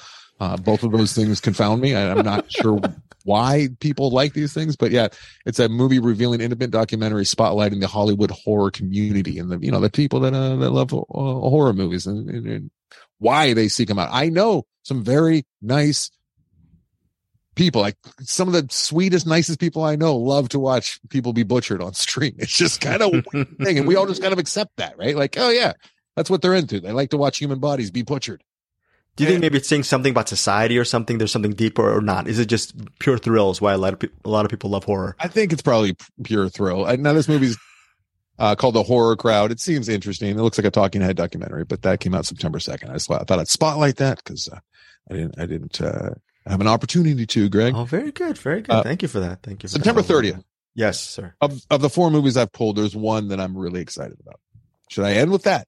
Uh, 0.41 0.57
both 0.57 0.83
of 0.83 0.93
those 0.93 1.13
things 1.13 1.41
confound 1.41 1.81
me. 1.81 1.95
I, 1.95 2.11
I'm 2.11 2.25
not 2.25 2.51
sure 2.53 2.81
why 3.25 3.69
people 3.81 4.11
like 4.11 4.35
these 4.35 4.53
things, 4.53 4.77
but 4.77 4.91
yeah, 4.91 5.09
it's 5.47 5.59
a 5.61 5.69
movie 5.69 5.99
revealing 6.01 6.41
intimate 6.41 6.71
documentary 6.71 7.25
spotlighting 7.25 7.81
the 7.81 7.87
Hollywood 7.87 8.31
horror 8.31 8.71
community 8.71 9.39
and 9.39 9.51
the 9.51 9.59
you 9.61 9.71
know 9.71 9.81
the 9.81 9.91
people 9.91 10.21
that 10.21 10.35
uh, 10.35 10.57
that 10.57 10.71
love 10.71 10.93
uh, 10.93 10.99
horror 11.09 11.73
movies 11.73 12.07
and, 12.07 12.29
and, 12.29 12.47
and 12.47 12.71
why 13.19 13.55
they 13.55 13.69
seek 13.69 13.89
them 13.89 13.99
out. 13.99 14.09
I 14.13 14.29
know 14.29 14.67
some 14.83 15.03
very 15.05 15.47
nice 15.63 16.11
people 17.55 17.81
like 17.81 17.97
some 18.21 18.49
of 18.49 18.55
the 18.55 18.67
sweetest 18.71 19.27
nicest 19.27 19.61
people 19.61 19.85
i 19.85 19.97
know 19.97 20.17
love 20.17 20.49
to 20.49 20.59
watch 20.59 20.99
people 21.09 21.33
be 21.33 21.43
butchered 21.43 21.83
on 21.83 21.95
stream 21.95 22.35
it's 22.39 22.57
just 22.57 22.81
kind 22.81 23.03
of 23.03 23.13
thing 23.63 23.79
and 23.79 23.87
we 23.87 23.97
all 23.97 24.07
just 24.07 24.21
kind 24.23 24.33
of 24.33 24.39
accept 24.39 24.77
that 24.77 24.97
right 24.99 25.17
like 25.17 25.37
oh 25.39 25.51
yeah 25.51 25.73
that's 26.17 26.31
what 26.31 26.43
they're 26.43 26.55
into 26.55 26.81
they 26.81 26.93
like 26.93 27.11
to 27.11 27.17
watch 27.17 27.39
human 27.39 27.59
bodies 27.59 27.91
be 27.91 28.03
butchered 28.03 28.43
Do 29.17 29.23
you 29.25 29.31
think 29.31 29.41
maybe 29.43 29.59
it's 29.59 29.69
saying 29.69 29.85
something 29.85 30.11
about 30.11 30.29
society 30.29 30.77
or 30.77 30.85
something? 30.85 31.19
There's 31.19 31.31
something 31.31 31.53
deeper 31.55 31.87
or 31.89 32.01
not? 32.01 32.27
Is 32.27 32.41
it 32.41 32.47
just 32.47 32.75
pure 32.99 33.17
thrills? 33.17 33.61
Why 33.61 33.73
a 33.73 33.79
lot 33.79 33.93
of 33.93 34.01
people, 34.01 34.19
a 34.25 34.29
lot 34.29 34.45
of 34.45 34.51
people 34.51 34.71
love 34.71 34.83
horror? 34.83 35.15
i 35.21 35.29
think 35.29 35.53
it's 35.53 35.63
probably 35.63 35.97
pure 36.25 36.49
thrill 36.49 36.85
I, 36.85 36.97
now 36.97 37.13
this 37.13 37.29
movie's 37.29 37.57
uh, 38.41 38.57
called 38.57 38.75
the 38.75 38.83
horror 38.83 39.15
crowd 39.15 39.53
it 39.53 39.61
seems 39.61 39.89
interesting 39.89 40.31
it 40.31 40.43
looks 40.43 40.59
like 40.59 40.67
a 40.67 40.71
talking 40.73 41.01
head 41.01 41.17
documentary 41.17 41.65
but 41.65 41.83
that 41.83 42.01
came 42.01 42.15
out 42.15 42.27
september 42.27 42.59
2nd 42.59 42.91
i, 42.91 42.95
just, 42.95 43.09
I 43.09 43.19
thought 43.19 43.39
i'd 43.39 43.47
spotlight 43.47 43.97
that 43.99 44.19
because 44.19 44.49
uh, 44.49 44.59
i 45.09 45.15
didn't 45.15 45.39
i 45.39 45.47
didn't 45.47 45.81
uh, 45.81 46.11
have 46.47 46.61
an 46.61 46.69
opportunity 46.69 47.27
to 47.27 47.49
greg 47.49 47.75
Oh, 47.75 47.85
very 47.85 48.13
good, 48.13 48.37
very 48.39 48.61
good. 48.63 48.71
Uh, 48.73 48.83
Thank 48.83 49.03
you 49.03 49.09
for 49.09 49.21
that. 49.21 49.43
Thank 49.43 49.63
you. 49.63 49.69
For 49.69 49.73
September 49.75 50.03
that. 50.03 50.13
30th. 50.13 50.45
Yes, 50.75 51.01
sir. 51.01 51.35
of, 51.41 51.63
of 51.71 51.81
the 51.83 51.89
four 51.91 52.11
movies 52.11 52.37
i've 52.37 52.53
pulled 52.53 52.77
there's 52.77 52.97
one 52.97 53.29
that 53.29 53.41
i'm 53.41 53.57
really 53.57 53.81
excited 53.81 54.19
about 54.21 54.41
should 54.91 55.05
i 55.05 55.13
end 55.13 55.31
with 55.31 55.45
that 55.45 55.67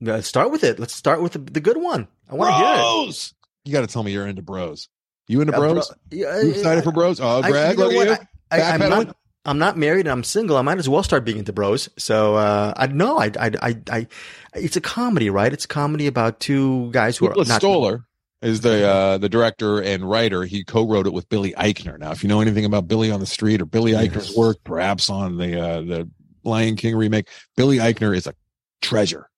Let's 0.00 0.26
start 0.28 0.50
with 0.50 0.64
it. 0.64 0.78
Let's 0.78 0.94
start 0.94 1.22
with 1.22 1.32
the, 1.32 1.38
the 1.38 1.60
good 1.60 1.78
one. 1.78 2.08
I 2.28 2.34
want 2.34 2.50
to 2.50 2.56
hear 2.58 2.74
it. 2.74 2.76
Bros! 2.76 3.32
You 3.64 3.72
got 3.72 3.80
to 3.82 3.86
tell 3.86 4.02
me 4.02 4.12
you're 4.12 4.26
into 4.26 4.42
bros. 4.42 4.88
You 5.28 5.40
into 5.40 5.54
Uh, 5.54 5.58
bro- 5.60 5.72
bros? 5.74 5.92
yeah, 6.10 6.42
you 6.42 6.50
excited 6.50 6.84
for 6.84 6.92
bros? 6.92 7.20
Oh, 7.20 7.40
I- 7.42 7.50
Greg, 7.50 7.78
you 7.78 7.84
know 7.84 8.04
look. 8.04 8.20
I, 8.50 8.60
I, 8.60 8.70
I'm 8.72 8.80
not. 8.90 9.16
I'm 9.46 9.58
not 9.58 9.78
married 9.78 10.00
and 10.06 10.10
I'm 10.10 10.24
single. 10.24 10.56
I 10.58 10.62
might 10.62 10.78
as 10.78 10.88
well 10.88 11.02
start 11.04 11.24
being 11.24 11.38
into 11.38 11.52
bros. 11.54 11.88
So 11.96 12.34
uh, 12.34 12.74
I 12.76 12.88
know 12.88 13.18
I, 13.18 13.30
I 13.38 13.50
I 13.62 13.76
I 13.90 14.06
it's 14.54 14.76
a 14.76 14.80
comedy, 14.82 15.30
right? 15.30 15.52
It's 15.52 15.64
a 15.64 15.68
comedy 15.68 16.06
about 16.06 16.40
two 16.40 16.90
guys 16.90 17.16
who 17.16 17.28
Nicholas 17.28 17.48
are 17.48 17.52
not. 17.52 17.60
Stoller 17.62 18.04
is 18.44 18.60
the 18.60 18.86
uh, 18.86 19.18
the 19.18 19.28
director 19.28 19.80
and 19.80 20.08
writer. 20.08 20.44
He 20.44 20.64
co-wrote 20.64 21.06
it 21.06 21.12
with 21.12 21.28
Billy 21.28 21.52
Eichner. 21.54 21.98
Now, 21.98 22.12
if 22.12 22.22
you 22.22 22.28
know 22.28 22.40
anything 22.40 22.64
about 22.64 22.86
Billy 22.86 23.10
on 23.10 23.20
the 23.20 23.26
Street 23.26 23.60
or 23.60 23.64
Billy 23.64 23.92
Yes. 23.92 24.04
Eichner's 24.04 24.36
work, 24.36 24.58
perhaps 24.64 25.08
on 25.10 25.38
the 25.38 25.60
uh, 25.60 25.80
the 25.80 26.10
Lion 26.44 26.76
King 26.76 26.94
remake, 26.94 27.28
Billy 27.56 27.78
Eichner 27.78 28.14
is 28.14 28.26
a 28.26 28.34
treasure. 28.82 29.28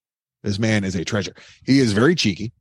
This 0.43 0.59
man 0.59 0.83
is 0.83 0.95
a 0.95 1.03
treasure. 1.03 1.33
He 1.65 1.79
is 1.79 1.93
very 1.93 2.15
cheeky. 2.15 2.51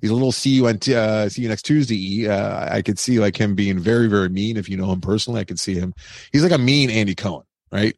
He's 0.00 0.10
a 0.10 0.14
little 0.14 0.32
see 0.32 0.50
you 0.50 0.68
on 0.68 0.78
t- 0.78 0.94
uh, 0.94 1.28
see 1.30 1.42
you 1.42 1.48
next 1.48 1.62
Tuesday. 1.62 2.28
Uh, 2.28 2.74
I 2.74 2.82
could 2.82 2.98
see 2.98 3.18
like 3.18 3.36
him 3.40 3.54
being 3.54 3.78
very 3.78 4.06
very 4.06 4.28
mean. 4.28 4.58
If 4.58 4.68
you 4.68 4.76
know 4.76 4.92
him 4.92 5.00
personally, 5.00 5.40
I 5.40 5.44
could 5.44 5.58
see 5.58 5.74
him. 5.74 5.94
He's 6.32 6.42
like 6.42 6.52
a 6.52 6.58
mean 6.58 6.90
Andy 6.90 7.14
Cohen, 7.14 7.44
right? 7.72 7.96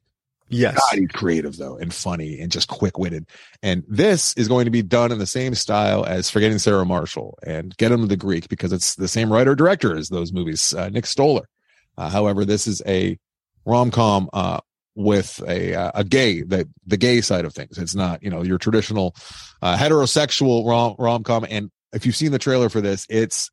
Yes. 0.49 0.75
God, 0.75 0.99
he's 0.99 1.11
creative 1.11 1.57
though, 1.57 1.77
and 1.77 1.93
funny, 1.93 2.41
and 2.41 2.53
just 2.53 2.69
quick 2.69 2.99
witted. 2.99 3.27
And 3.63 3.85
this 3.89 4.33
is 4.35 4.49
going 4.49 4.65
to 4.67 4.71
be 4.71 4.83
done 4.83 5.11
in 5.11 5.19
the 5.19 5.27
same 5.27 5.55
style 5.55 6.05
as 6.05 6.31
Forgetting 6.31 6.59
Sarah 6.59 6.87
Marshall 6.87 7.39
and 7.45 7.77
Get 7.77 7.91
Him 7.91 8.03
to 8.03 8.07
the 8.07 8.17
Greek 8.17 8.49
because 8.49 8.73
it's 8.73 8.95
the 8.95 9.09
same 9.09 9.33
writer 9.33 9.55
director 9.55 9.97
as 9.97 10.09
those 10.09 10.33
movies, 10.33 10.73
uh, 10.75 10.89
Nick 10.89 11.07
Stoller. 11.07 11.49
Uh, 11.99 12.09
however, 12.09 12.45
this 12.45 12.67
is 12.67 12.81
a 12.87 13.19
rom 13.65 13.91
com 13.91 14.31
uh, 14.33 14.61
with 14.95 15.43
a 15.49 15.75
uh, 15.75 15.93
a 15.95 16.05
gay 16.05 16.43
the 16.43 16.69
the 16.87 16.97
gay 16.97 17.21
side 17.21 17.45
of 17.45 17.53
things. 17.53 17.79
It's 17.79 17.95
not 17.95 18.23
you 18.23 18.31
know 18.31 18.43
your 18.43 18.59
traditional 18.59 19.17
uh, 19.63 19.77
heterosexual 19.77 20.67
rom 20.67 20.95
rom 20.99 21.25
com. 21.25 21.47
And 21.49 21.71
if 21.93 22.07
you've 22.07 22.17
seen 22.17 22.33
the 22.33 22.39
trailer 22.39 22.69
for 22.69 22.81
this, 22.81 23.07
it's 23.09 23.51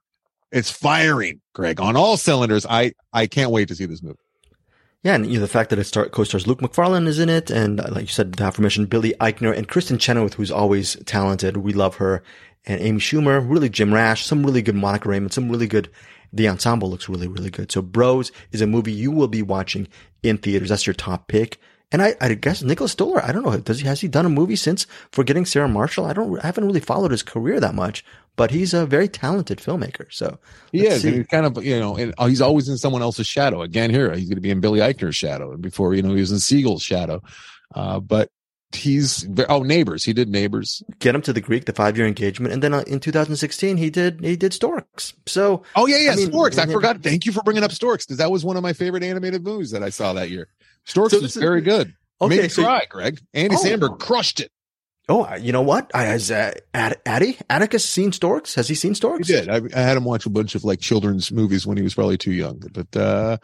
it's 0.52 0.70
firing, 0.70 1.41
Greg, 1.54 1.82
on 1.82 1.96
all 1.96 2.18
cylinders. 2.18 2.66
I 2.70 2.94
I 3.12 3.28
can't 3.28 3.52
wait 3.52 3.70
to 3.70 3.76
see 3.76 3.86
this 3.86 4.04
movie. 4.04 4.20
Yeah, 5.04 5.16
and 5.16 5.28
you 5.28 5.34
know 5.36 5.41
the 5.41 5.49
fact 5.49 5.70
that 5.70 5.80
it 5.80 5.84
star- 5.84 6.08
co-stars 6.08 6.47
Luke 6.47 6.62
Macfarlane 6.62 7.08
is 7.08 7.20
in 7.20 7.28
it, 7.28 7.51
and 7.51 7.82
uh, 7.82 7.89
like 7.91 8.04
you 8.04 8.08
said, 8.08 8.34
the 8.34 8.47
aforementioned 8.47 8.89
Billy 8.89 9.14
Eichner 9.20 9.56
and 9.56 9.68
Kristin 9.68 9.99
Chenoweth, 9.99 10.36
who's 10.36 10.51
always 10.51 10.95
talented. 11.06 11.58
We 11.58 11.74
love 11.74 11.97
her, 11.97 12.24
and 12.66 12.80
Amy 12.80 12.99
Schumer, 12.99 13.45
really 13.47 13.68
Jim 13.68 13.93
Rash, 13.93 14.26
some 14.26 14.45
really 14.45 14.62
good 14.62 14.76
Monica 14.76 15.10
Raymund, 15.10 15.34
some 15.34 15.49
really 15.49 15.68
good. 15.68 15.89
The 16.32 16.47
ensemble 16.47 16.89
looks 16.89 17.10
really, 17.10 17.28
really 17.28 17.51
good. 17.51 17.72
So, 17.72 17.82
Bros 17.82 18.32
is 18.51 18.62
a 18.62 18.66
movie 18.66 18.93
you 18.93 19.12
will 19.12 19.28
be 19.28 19.43
watching 19.43 19.88
in 20.24 20.38
theaters. 20.38 20.70
That's 20.70 20.88
your 20.88 20.95
top 20.95 21.28
pick. 21.28 21.60
And 21.91 22.01
I, 22.01 22.16
I 22.20 22.34
guess 22.34 22.64
Nicholas 22.64 22.93
Stoller. 22.93 23.24
I 23.24 23.32
don't 23.32 23.43
know. 23.43 23.56
Does 23.58 23.82
he 23.82 23.88
has 23.88 24.01
he 24.01 24.08
done 24.08 24.26
a 24.26 24.30
movie 24.30 24.56
since 24.56 24.88
Forgetting 25.12 25.45
Sarah 25.45 25.68
Marshall? 25.68 26.06
I 26.06 26.14
don't. 26.14 26.39
I 26.39 26.47
haven't 26.47 26.66
really 26.66 26.80
followed 26.80 27.12
his 27.12 27.22
career 27.22 27.60
that 27.60 27.76
much, 27.76 28.04
but 28.36 28.52
he's 28.52 28.74
a 28.74 28.86
very 28.86 29.08
talented 29.08 29.60
filmmaker. 29.60 30.06
So 30.12 30.40
He 30.72 30.86
is. 30.88 31.04
he's 31.04 31.28
kind 31.28 31.46
of, 31.46 31.64
you 31.64 31.80
know, 31.80 31.96
and 31.98 32.14
uh, 32.18 32.26
he's 32.28 32.42
always 32.42 32.68
in 32.70 32.78
someone 32.78 33.02
else's 33.02 33.28
shadow. 33.28 33.62
Again, 33.62 33.90
here, 33.90 34.14
he's 34.16 34.26
going 34.30 34.36
to 34.38 34.42
be 34.42 34.50
in 34.52 34.60
Billy 34.60 34.80
Eichner's 34.80 35.16
shadow. 35.16 35.52
And 35.54 35.62
before, 35.62 35.94
you 35.94 36.02
know, 36.02 36.14
he 36.14 36.22
was 36.22 36.32
in 36.32 36.40
Segel's 36.40 36.82
shadow. 36.84 37.22
Uh, 37.76 38.00
but 38.00 38.30
he's, 38.72 39.28
oh, 39.50 39.62
Neighbors. 39.64 40.04
He 40.04 40.14
did 40.14 40.30
Neighbors. 40.30 40.82
get 41.00 41.14
him 41.14 41.22
to 41.24 41.34
the 41.34 41.42
Greek, 41.42 41.66
the 41.66 41.74
five 41.74 41.96
year 41.98 42.08
engagement, 42.08 42.54
and 42.54 42.64
then 42.64 42.74
uh, 42.74 42.84
in 42.88 43.00
2016 43.00 43.78
he 43.78 43.90
did 43.92 44.20
he 44.24 44.36
did 44.36 44.54
Storks. 44.54 45.14
So 45.28 45.64
Oh, 45.76 45.86
yeah, 45.86 45.98
yeah. 45.98 46.12
I 46.14 46.16
mean, 46.16 46.30
Storks. 46.32 46.58
I 46.58 46.66
forgot. 46.66 47.02
Thank 47.04 47.26
you 47.28 47.32
for 47.32 47.44
bringing 47.44 47.64
up 47.64 47.72
Storks 47.72 48.06
because 48.06 48.18
that 48.18 48.32
was 48.32 48.44
one 48.44 48.58
of 48.58 48.64
my 48.64 48.74
favorite 48.74 49.04
animated 49.04 49.44
movies 49.44 49.72
that 49.72 49.84
I 49.84 49.90
saw 49.90 50.14
that 50.14 50.30
year. 50.32 50.48
Storks 50.86 51.14
So 51.14 51.20
was 51.22 51.36
is- 51.36 51.42
very 51.42 51.62
good. 51.62 51.94
Okay, 52.22 52.36
Made 52.38 52.44
me 52.44 52.50
so- 52.50 52.64
cry, 52.64 52.84
Greg. 52.90 53.20
Andy 53.34 53.56
Oh. 53.56 53.64
Samberg 53.64 54.00
crushed 54.00 54.40
it. 54.40 54.52
Oh, 55.10 55.36
you 55.36 55.51
know 55.51 55.62
what? 55.62 55.91
I, 55.93 56.04
has 56.04 56.32
uh, 56.32 56.54
Ad, 56.74 56.99
Addy 57.06 57.38
Atticus 57.49 57.88
seen 57.88 58.12
Storks? 58.12 58.56
Has 58.56 58.68
he 58.68 58.76
seen 58.76 58.95
Storks? 58.95 59.28
He 59.28 59.34
did. 59.34 59.49
I, 59.49 59.62
I 59.76 59.82
had 59.82 59.97
him 59.97 60.04
watch 60.04 60.26
a 60.26 60.30
bunch 60.30 60.56
of 60.56 60.64
like 60.64 60.80
children's 60.80 61.32
movies 61.32 61.66
when 61.66 61.78
he 61.78 61.84
was 61.84 61.93
probably 61.93 62.18
too 62.18 62.32
young. 62.32 62.62
But 62.72 62.95
uh, 62.95 63.38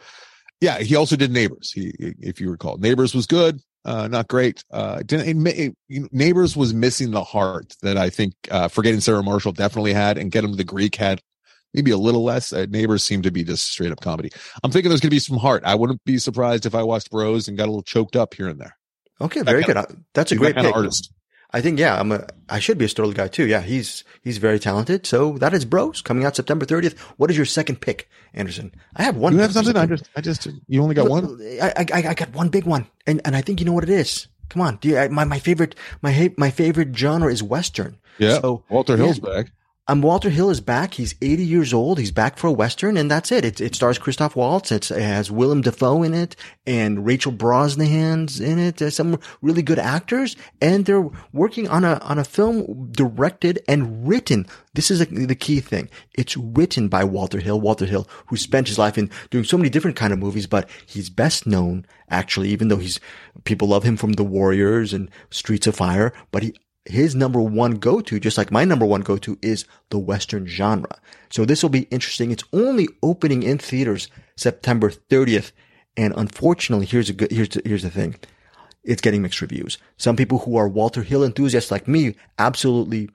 yeah, 0.60 0.78
he 0.78 0.96
also 0.96 1.16
did 1.16 1.30
Neighbors. 1.30 1.72
He, 1.72 1.92
if 1.98 2.40
you 2.40 2.50
recall, 2.50 2.78
Neighbors 2.78 3.14
was 3.14 3.26
good, 3.26 3.60
uh, 3.84 4.08
not 4.08 4.28
great. 4.28 4.64
Uh, 4.70 5.02
didn't 5.02 5.46
it, 5.46 5.74
it, 5.88 6.12
Neighbors 6.12 6.56
was 6.56 6.74
missing 6.74 7.10
the 7.10 7.24
heart 7.24 7.74
that 7.82 7.96
I 7.96 8.10
think 8.10 8.34
uh, 8.50 8.68
Forgetting 8.68 9.00
Sarah 9.00 9.22
Marshall 9.22 9.52
definitely 9.52 9.92
had, 9.92 10.18
and 10.18 10.30
Get 10.30 10.44
Him 10.44 10.50
to 10.50 10.56
the 10.56 10.64
Greek 10.64 10.96
had 10.96 11.20
maybe 11.72 11.90
a 11.90 11.98
little 11.98 12.24
less. 12.24 12.52
Uh, 12.52 12.66
Neighbors 12.68 13.04
seemed 13.04 13.24
to 13.24 13.30
be 13.30 13.44
just 13.44 13.66
straight 13.70 13.92
up 13.92 14.00
comedy. 14.00 14.30
I'm 14.62 14.70
thinking 14.70 14.88
there's 14.88 15.00
going 15.00 15.10
to 15.10 15.14
be 15.14 15.20
some 15.20 15.38
heart. 15.38 15.62
I 15.64 15.74
wouldn't 15.74 16.04
be 16.04 16.18
surprised 16.18 16.66
if 16.66 16.74
I 16.74 16.82
watched 16.82 17.10
Bros 17.10 17.48
and 17.48 17.56
got 17.56 17.64
a 17.64 17.70
little 17.70 17.82
choked 17.82 18.16
up 18.16 18.34
here 18.34 18.48
and 18.48 18.60
there. 18.60 18.76
Okay, 19.20 19.42
very 19.42 19.62
good. 19.62 19.76
Uh, 19.76 19.86
That's 20.14 20.32
a 20.32 20.36
great 20.36 20.54
that 20.54 20.64
of 20.64 20.72
artist. 20.72 21.12
I 21.52 21.60
think 21.60 21.78
yeah, 21.78 21.98
I'm 21.98 22.12
a 22.12 22.26
I 22.48 22.60
should 22.60 22.78
be 22.78 22.84
a 22.84 22.88
Stoller 22.88 23.12
guy 23.12 23.28
too. 23.28 23.46
Yeah, 23.46 23.62
he's 23.62 24.04
he's 24.22 24.38
very 24.38 24.58
talented. 24.58 25.06
So 25.06 25.38
that 25.38 25.52
is 25.52 25.64
Bros 25.64 26.00
coming 26.00 26.24
out 26.24 26.36
September 26.36 26.64
30th. 26.64 26.98
What 27.16 27.30
is 27.30 27.36
your 27.36 27.46
second 27.46 27.80
pick, 27.80 28.08
Anderson? 28.34 28.72
I 28.96 29.02
have 29.02 29.16
one. 29.16 29.32
You 29.32 29.40
have 29.40 29.52
something? 29.52 29.76
I 29.76 29.86
just, 29.86 30.08
I 30.16 30.20
just, 30.20 30.46
you 30.68 30.82
only 30.82 30.94
got 30.94 31.08
one. 31.08 31.38
I, 31.60 31.72
I, 31.76 32.08
I 32.10 32.14
got 32.14 32.32
one 32.34 32.48
big 32.48 32.64
one, 32.64 32.86
and 33.06 33.20
and 33.24 33.34
I 33.34 33.40
think 33.40 33.60
you 33.60 33.66
know 33.66 33.72
what 33.72 33.84
it 33.84 33.90
is. 33.90 34.28
Come 34.48 34.62
on, 34.62 34.76
do 34.76 34.88
you, 34.88 34.98
I, 34.98 35.08
my 35.08 35.24
my 35.24 35.38
favorite 35.38 35.74
my 36.02 36.32
my 36.36 36.50
favorite 36.50 36.96
genre 36.96 37.32
is 37.32 37.42
western. 37.42 37.98
Yeah, 38.18 38.40
So 38.40 38.64
Walter 38.68 38.96
yeah. 38.96 39.04
Hill's 39.04 39.20
back. 39.20 39.52
Um, 39.90 40.02
Walter 40.02 40.30
Hill 40.30 40.50
is 40.50 40.60
back. 40.60 40.94
He's 40.94 41.16
80 41.20 41.44
years 41.44 41.74
old. 41.74 41.98
He's 41.98 42.12
back 42.12 42.38
for 42.38 42.46
a 42.46 42.52
Western 42.52 42.96
and 42.96 43.10
that's 43.10 43.32
it. 43.32 43.44
It, 43.44 43.60
it 43.60 43.74
stars 43.74 43.98
Christoph 43.98 44.36
Waltz. 44.36 44.70
It's, 44.70 44.92
it 44.92 45.02
has 45.02 45.32
Willem 45.32 45.62
Dafoe 45.62 46.04
in 46.04 46.14
it 46.14 46.36
and 46.64 47.04
Rachel 47.04 47.32
Brosnahan's 47.32 48.38
in 48.38 48.60
it. 48.60 48.76
There's 48.76 48.94
some 48.94 49.18
really 49.42 49.62
good 49.62 49.80
actors 49.80 50.36
and 50.60 50.86
they're 50.86 51.10
working 51.32 51.66
on 51.68 51.84
a, 51.84 51.94
on 52.02 52.20
a 52.20 52.24
film 52.24 52.92
directed 52.92 53.64
and 53.66 54.06
written. 54.06 54.46
This 54.74 54.92
is 54.92 55.00
a, 55.00 55.06
the 55.06 55.34
key 55.34 55.58
thing. 55.58 55.90
It's 56.14 56.36
written 56.36 56.86
by 56.86 57.02
Walter 57.02 57.40
Hill. 57.40 57.60
Walter 57.60 57.86
Hill, 57.86 58.08
who 58.26 58.36
spent 58.36 58.68
his 58.68 58.78
life 58.78 58.96
in 58.96 59.10
doing 59.30 59.42
so 59.42 59.56
many 59.56 59.70
different 59.70 59.96
kind 59.96 60.12
of 60.12 60.20
movies, 60.20 60.46
but 60.46 60.70
he's 60.86 61.10
best 61.10 61.48
known 61.48 61.84
actually, 62.08 62.50
even 62.50 62.68
though 62.68 62.76
he's, 62.76 63.00
people 63.42 63.66
love 63.66 63.82
him 63.82 63.96
from 63.96 64.12
The 64.12 64.24
Warriors 64.24 64.92
and 64.92 65.10
Streets 65.30 65.66
of 65.66 65.74
Fire, 65.74 66.12
but 66.30 66.44
he 66.44 66.54
his 66.84 67.14
number 67.14 67.40
one 67.40 67.72
go-to, 67.72 68.18
just 68.18 68.38
like 68.38 68.50
my 68.50 68.64
number 68.64 68.86
one 68.86 69.02
go-to, 69.02 69.38
is 69.42 69.64
the 69.90 69.98
Western 69.98 70.46
genre. 70.46 70.98
So 71.30 71.44
this 71.44 71.62
will 71.62 71.70
be 71.70 71.82
interesting. 71.90 72.30
It's 72.30 72.44
only 72.52 72.88
opening 73.02 73.42
in 73.42 73.58
theaters 73.58 74.08
September 74.36 74.90
30th. 74.90 75.52
And 75.96 76.14
unfortunately, 76.16 76.86
here's 76.86 77.10
a 77.10 77.12
good, 77.12 77.30
here's 77.30 77.50
the, 77.50 77.62
here's 77.64 77.82
the 77.82 77.90
thing. 77.90 78.16
It's 78.82 79.02
getting 79.02 79.22
mixed 79.22 79.42
reviews. 79.42 79.76
Some 79.98 80.16
people 80.16 80.38
who 80.38 80.56
are 80.56 80.68
Walter 80.68 81.02
Hill 81.02 81.22
enthusiasts 81.22 81.70
like 81.70 81.86
me 81.86 82.14
absolutely 82.38 83.10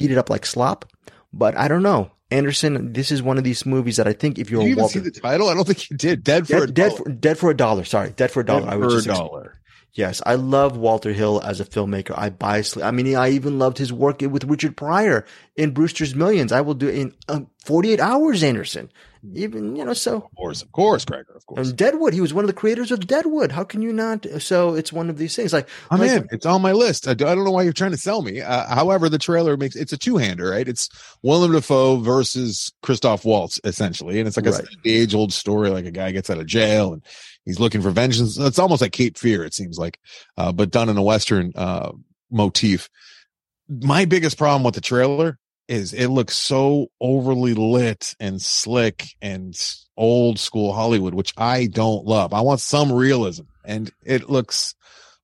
eat 0.00 0.10
it 0.10 0.18
up 0.18 0.30
like 0.30 0.46
slop. 0.46 0.86
But 1.32 1.56
I 1.56 1.68
don't 1.68 1.82
know. 1.82 2.10
Anderson, 2.30 2.92
this 2.92 3.12
is 3.12 3.22
one 3.22 3.38
of 3.38 3.44
these 3.44 3.66
movies 3.66 3.96
that 3.98 4.08
I 4.08 4.12
think 4.12 4.38
if 4.38 4.50
you're 4.50 4.62
did 4.62 4.68
you 4.68 4.70
a 4.70 4.72
even 4.72 4.82
Walter, 4.82 4.98
see 4.98 5.04
the 5.04 5.10
title? 5.10 5.48
I 5.48 5.54
don't 5.54 5.66
think 5.66 5.90
you 5.90 5.96
did. 5.96 6.24
Dead 6.24 6.46
for 6.46 6.52
dead, 6.54 6.62
a 6.62 6.72
dead 6.72 6.88
dollar. 6.88 6.96
for, 6.96 7.10
dead 7.10 7.38
for 7.38 7.50
a 7.50 7.56
dollar. 7.56 7.84
Sorry, 7.84 8.10
dead 8.16 8.30
for 8.30 8.40
a 8.40 8.46
dollar. 8.46 8.62
Dead 8.62 8.72
I 8.72 8.76
was 8.76 8.92
for 8.92 8.98
a 8.98 9.02
just 9.02 9.08
ex- 9.08 9.18
dollar. 9.18 9.60
Yes, 9.94 10.20
I 10.26 10.34
love 10.34 10.76
Walter 10.76 11.12
Hill 11.12 11.40
as 11.44 11.60
a 11.60 11.64
filmmaker. 11.64 12.14
I 12.18 12.28
biasly, 12.30 12.82
I 12.82 12.90
mean, 12.90 13.14
I 13.14 13.30
even 13.30 13.60
loved 13.60 13.78
his 13.78 13.92
work 13.92 14.22
with 14.22 14.42
Richard 14.44 14.76
Pryor 14.76 15.24
in 15.56 15.70
Brewster's 15.72 16.16
Millions. 16.16 16.50
I 16.50 16.62
will 16.62 16.74
do 16.74 16.88
it 16.88 16.96
in 16.96 17.14
um, 17.28 17.46
48 17.64 18.00
hours, 18.00 18.42
Anderson. 18.42 18.90
Even, 19.34 19.74
you 19.76 19.84
know, 19.84 19.94
so. 19.94 20.16
Of 20.16 20.34
course, 20.36 20.62
of 20.62 20.72
course, 20.72 21.04
Gregor, 21.06 21.32
of 21.34 21.46
course. 21.46 21.68
And 21.68 21.78
Deadwood, 21.78 22.12
he 22.12 22.20
was 22.20 22.34
one 22.34 22.44
of 22.44 22.48
the 22.48 22.52
creators 22.52 22.90
of 22.90 23.06
Deadwood. 23.06 23.52
How 23.52 23.62
can 23.64 23.80
you 23.80 23.90
not? 23.92 24.26
So 24.42 24.74
it's 24.74 24.92
one 24.92 25.08
of 25.08 25.16
these 25.16 25.34
things. 25.34 25.52
Like, 25.52 25.68
I'm 25.90 26.00
like- 26.00 26.10
in. 26.10 26.28
It's 26.32 26.44
on 26.44 26.60
my 26.60 26.72
list. 26.72 27.06
I 27.08 27.14
don't 27.14 27.42
know 27.44 27.50
why 27.52 27.62
you're 27.62 27.72
trying 27.72 27.92
to 27.92 27.96
sell 27.96 28.20
me. 28.20 28.40
Uh, 28.42 28.66
however, 28.74 29.08
the 29.08 29.16
trailer 29.16 29.56
makes 29.56 29.76
it's 29.76 29.92
a 29.94 29.96
two 29.96 30.16
hander, 30.18 30.50
right? 30.50 30.68
It's 30.68 30.90
Willem 31.22 31.52
Dafoe 31.52 31.98
versus 31.98 32.70
Christoph 32.82 33.24
Waltz, 33.24 33.60
essentially, 33.64 34.18
and 34.18 34.26
it's 34.28 34.36
like 34.36 34.44
Right. 34.46 34.62
a 34.64 34.66
age 34.84 35.14
old 35.14 35.32
story. 35.32 35.70
Like 35.70 35.86
a 35.86 35.90
guy 35.90 36.10
gets 36.10 36.28
out 36.28 36.38
of 36.38 36.46
jail 36.46 36.92
and 36.92 37.02
he's 37.44 37.60
looking 37.60 37.82
for 37.82 37.90
vengeance. 37.90 38.38
It's 38.38 38.58
almost 38.58 38.82
like 38.82 38.92
Cape 38.92 39.16
Fear, 39.18 39.44
it 39.44 39.54
seems 39.54 39.78
like, 39.78 39.98
uh, 40.36 40.52
but 40.52 40.70
done 40.70 40.88
in 40.88 40.96
a 40.96 41.02
western 41.02 41.52
uh, 41.56 41.92
motif. 42.30 42.88
My 43.68 44.04
biggest 44.04 44.36
problem 44.38 44.62
with 44.62 44.74
the 44.74 44.80
trailer 44.80 45.38
is 45.68 45.94
it 45.94 46.08
looks 46.08 46.36
so 46.38 46.88
overly 47.00 47.54
lit 47.54 48.14
and 48.20 48.40
slick 48.42 49.06
and 49.22 49.54
old 49.96 50.38
school 50.38 50.72
Hollywood, 50.74 51.14
which 51.14 51.32
I 51.38 51.66
don't 51.66 52.04
love. 52.04 52.34
I 52.34 52.42
want 52.42 52.60
some 52.60 52.92
realism, 52.92 53.44
and 53.64 53.90
it 54.04 54.28
looks 54.28 54.74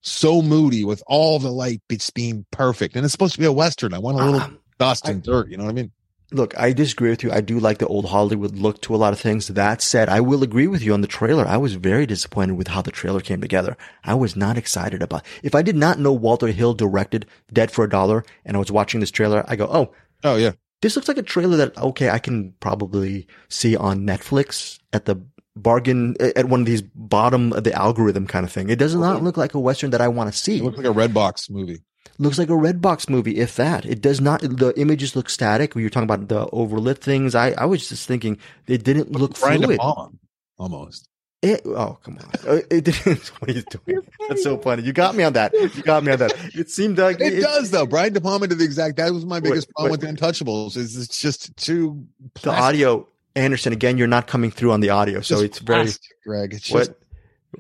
so 0.01 0.41
moody 0.41 0.83
with 0.85 1.03
all 1.07 1.39
the 1.39 1.51
light 1.51 1.83
being 2.15 2.47
perfect. 2.51 2.97
And 2.97 3.05
it's 3.05 3.13
supposed 3.13 3.35
to 3.35 3.41
be 3.41 3.45
a 3.45 3.53
western. 3.53 3.93
I 3.93 3.99
want 3.99 4.19
a 4.19 4.25
little 4.25 4.41
Um, 4.41 4.59
dust 4.79 5.07
I- 5.07 5.11
and 5.13 5.23
dirt. 5.23 5.51
You 5.51 5.59
know 5.59 5.65
what 5.65 5.71
I 5.71 5.75
mean? 5.75 5.93
Look, 6.33 6.57
I 6.59 6.73
disagree 6.73 7.11
with 7.11 7.25
you. 7.25 7.33
I 7.33 7.41
do 7.41 7.59
like 7.59 7.79
the 7.79 7.89
old 7.89 8.07
Hollywood 8.07 8.57
look 8.57 8.81
to 8.83 8.95
a 8.95 8.99
lot 8.99 9.13
of 9.13 9.19
things. 9.19 9.49
That 9.49 9.83
said, 9.83 10.09
I 10.09 10.21
will 10.21 10.45
agree 10.45 10.69
with 10.69 10.81
you 10.83 10.93
on 10.95 11.01
the 11.01 11.09
trailer. 11.09 11.45
I 11.47 11.57
was 11.57 11.75
very 11.75 12.07
disappointed 12.07 12.53
with 12.57 12.69
how 12.69 12.83
the 12.83 12.93
trailer 12.93 13.21
came 13.21 13.41
together. 13.41 13.77
I 14.05 14.15
was 14.15 14.37
not 14.37 14.57
excited 14.57 15.03
about. 15.03 15.25
If 15.43 15.55
I 15.57 15.63
did 15.63 15.75
not 15.77 15.99
know 15.99 16.13
Walter 16.13 16.49
Hill 16.49 16.75
directed 16.75 17.27
Dead 17.53 17.73
for 17.73 17.85
a 17.85 17.89
Dollar 17.89 18.25
and 18.45 18.57
I 18.57 18.61
was 18.61 18.71
watching 18.71 19.01
this 19.01 19.11
trailer, 19.11 19.45
I 19.49 19.57
go, 19.57 19.69
"Oh, 19.71 19.93
Oh 20.23 20.37
yeah. 20.37 20.53
this 20.83 20.95
looks 20.95 21.09
like 21.09 21.19
a 21.19 21.23
trailer 21.23 21.57
that 21.57 21.77
okay, 21.77 22.11
I 22.11 22.19
can 22.21 22.53
probably 22.61 23.27
see 23.49 23.77
on 23.77 24.07
Netflix 24.07 24.79
at 24.93 25.07
the 25.07 25.17
bargain 25.57 26.15
at 26.21 26.47
one 26.49 26.61
of 26.61 26.67
these 26.67 26.81
bottom 26.83 27.53
of 27.55 27.65
the 27.65 27.73
algorithm 27.75 28.27
kind 28.29 28.47
of 28.47 28.53
thing. 28.53 28.71
It 28.71 28.79
does 28.79 28.95
not 28.95 29.23
look 29.23 29.37
like 29.37 29.55
a 29.55 29.59
western 29.61 29.91
that 29.91 30.01
I 30.01 30.07
want 30.09 30.33
to 30.33 30.39
see. 30.39 30.59
It 30.59 30.63
looks 30.63 30.77
like 30.79 30.87
a 30.87 30.95
Redbox 30.95 31.51
movie. 31.51 31.81
Looks 32.21 32.39
like 32.39 32.49
a 32.51 32.53
Redbox 32.53 33.09
movie, 33.11 33.39
if 33.39 33.57
that. 33.57 33.85
It 33.85 34.01
does 34.01 34.21
not. 34.21 34.41
The 34.43 34.73
images 34.77 35.17
look 35.17 35.29
static. 35.29 35.75
When 35.75 35.83
you're 35.83 35.91
talking 35.91 36.09
about 36.11 36.29
the 36.29 36.47
overlit 36.49 36.99
things, 36.99 37.35
I 37.35 37.51
I 37.53 37.65
was 37.67 37.89
just 37.89 38.07
thinking 38.07 38.39
it 38.69 38.85
didn't 38.85 39.11
look 39.13 39.39
Brian 39.41 39.63
fluid. 39.63 39.79
Palma, 39.79 40.11
almost. 40.59 41.09
It, 41.43 41.63
oh 41.65 41.99
come 42.05 42.19
on! 42.19 42.31
Uh, 42.47 42.61
It 42.71 42.85
didn't. 42.85 43.29
what 43.41 43.51
are 43.51 43.55
you 43.55 43.63
doing? 43.63 44.03
That's 44.29 44.43
so 44.43 44.59
funny. 44.59 44.83
You 44.83 44.93
got 44.93 45.15
me 45.15 45.25
on 45.25 45.33
that. 45.33 45.55
You 45.55 45.83
got 45.83 46.05
me 46.05 46.13
on 46.13 46.19
that. 46.19 46.33
It 46.55 46.69
seemed 46.71 46.99
like 46.99 47.19
It, 47.19 47.41
does 47.41 47.71
though. 47.71 47.87
Brian 47.87 48.13
De 48.13 48.21
Palma 48.21 48.47
did 48.47 48.59
the 48.59 48.65
exact. 48.65 48.99
That 48.99 49.13
was 49.15 49.25
my 49.25 49.41
biggest 49.41 49.69
Wait, 49.69 49.75
problem 49.75 49.93
wait. 50.01 50.07
with 50.11 50.21
the 50.21 50.27
Untouchables. 50.27 50.77
Is 50.77 50.99
it's 50.99 51.19
just 51.19 51.57
too 51.57 52.07
The 52.43 52.51
audio, 52.51 53.09
Anderson. 53.35 53.73
Again, 53.73 53.97
you're 53.97 54.07
not 54.07 54.27
coming 54.27 54.51
through 54.51 54.73
on 54.73 54.81
the 54.81 54.91
audio, 54.91 55.23
so 55.23 55.37
Just 55.37 55.45
it's 55.45 55.59
very. 55.61 55.85
plastic, 55.85 56.11
Greg. 56.27 56.53
It's 56.53 56.63
just 56.65 56.91
What? 56.91 56.99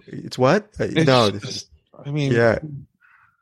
It's 0.08 0.38
what? 0.38 0.64
Uh, 0.78 0.84
it's 0.84 1.06
no. 1.06 1.30
just- 1.30 1.70
I 2.04 2.10
mean, 2.10 2.32
Yeah. 2.32 2.58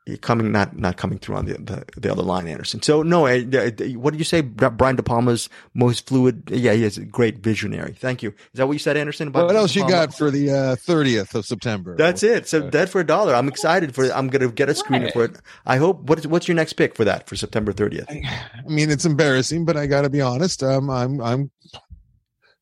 You're 0.05 0.17
coming, 0.17 0.51
not 0.51 0.75
not 0.75 0.97
coming 0.97 1.19
through 1.19 1.35
on 1.35 1.45
the 1.45 1.53
the, 1.53 1.85
the 1.99 2.11
other 2.11 2.23
line, 2.23 2.47
Anderson. 2.47 2.81
So 2.81 3.03
no, 3.03 3.27
I, 3.27 3.45
I- 3.53 3.91
what 3.95 4.09
did 4.11 4.17
you 4.17 4.23
say? 4.25 4.41
Brian 4.41 4.95
De 4.95 5.03
Palma's 5.03 5.49
most 5.75 6.07
fluid. 6.07 6.49
Yeah, 6.51 6.73
he 6.73 6.83
is 6.83 6.97
a 6.97 7.05
great 7.05 7.39
visionary. 7.39 7.93
Thank 7.93 8.23
you. 8.23 8.29
Is 8.29 8.35
that 8.55 8.65
what 8.65 8.73
you 8.73 8.79
said, 8.79 8.97
Anderson? 8.97 9.27
About 9.27 9.45
What 9.45 9.55
else 9.55 9.75
you 9.75 9.87
got 9.87 10.15
for 10.15 10.31
the 10.31 10.49
uh, 10.51 10.75
thirtieth 10.77 11.35
of 11.35 11.45
September? 11.45 11.95
That's 11.95 12.23
it. 12.23 12.47
So 12.47 12.65
Uh, 12.65 12.69
Dead 12.71 12.89
for 12.89 13.01
a 13.01 13.05
Dollar. 13.05 13.35
I'm 13.35 13.47
excited 13.47 13.93
for. 13.93 14.05
I'm 14.11 14.29
gonna 14.29 14.47
get 14.47 14.67
a 14.67 14.73
screener 14.73 15.13
for 15.13 15.25
it. 15.25 15.37
I 15.67 15.77
hope. 15.77 16.01
What 16.09 16.17
is, 16.17 16.25
what's 16.25 16.47
your 16.47 16.55
next 16.55 16.73
pick 16.73 16.95
for 16.95 17.05
that 17.05 17.29
for 17.29 17.35
September 17.35 17.71
30th? 17.71 18.05
I 18.09 18.67
mean, 18.67 18.89
it's 18.89 19.05
embarrassing, 19.05 19.63
but 19.65 19.77
I 19.77 19.85
got 19.85 20.01
to 20.03 20.09
be 20.09 20.21
honest. 20.21 20.63
Um, 20.63 20.89
I'm, 20.89 21.21
I'm, 21.21 21.51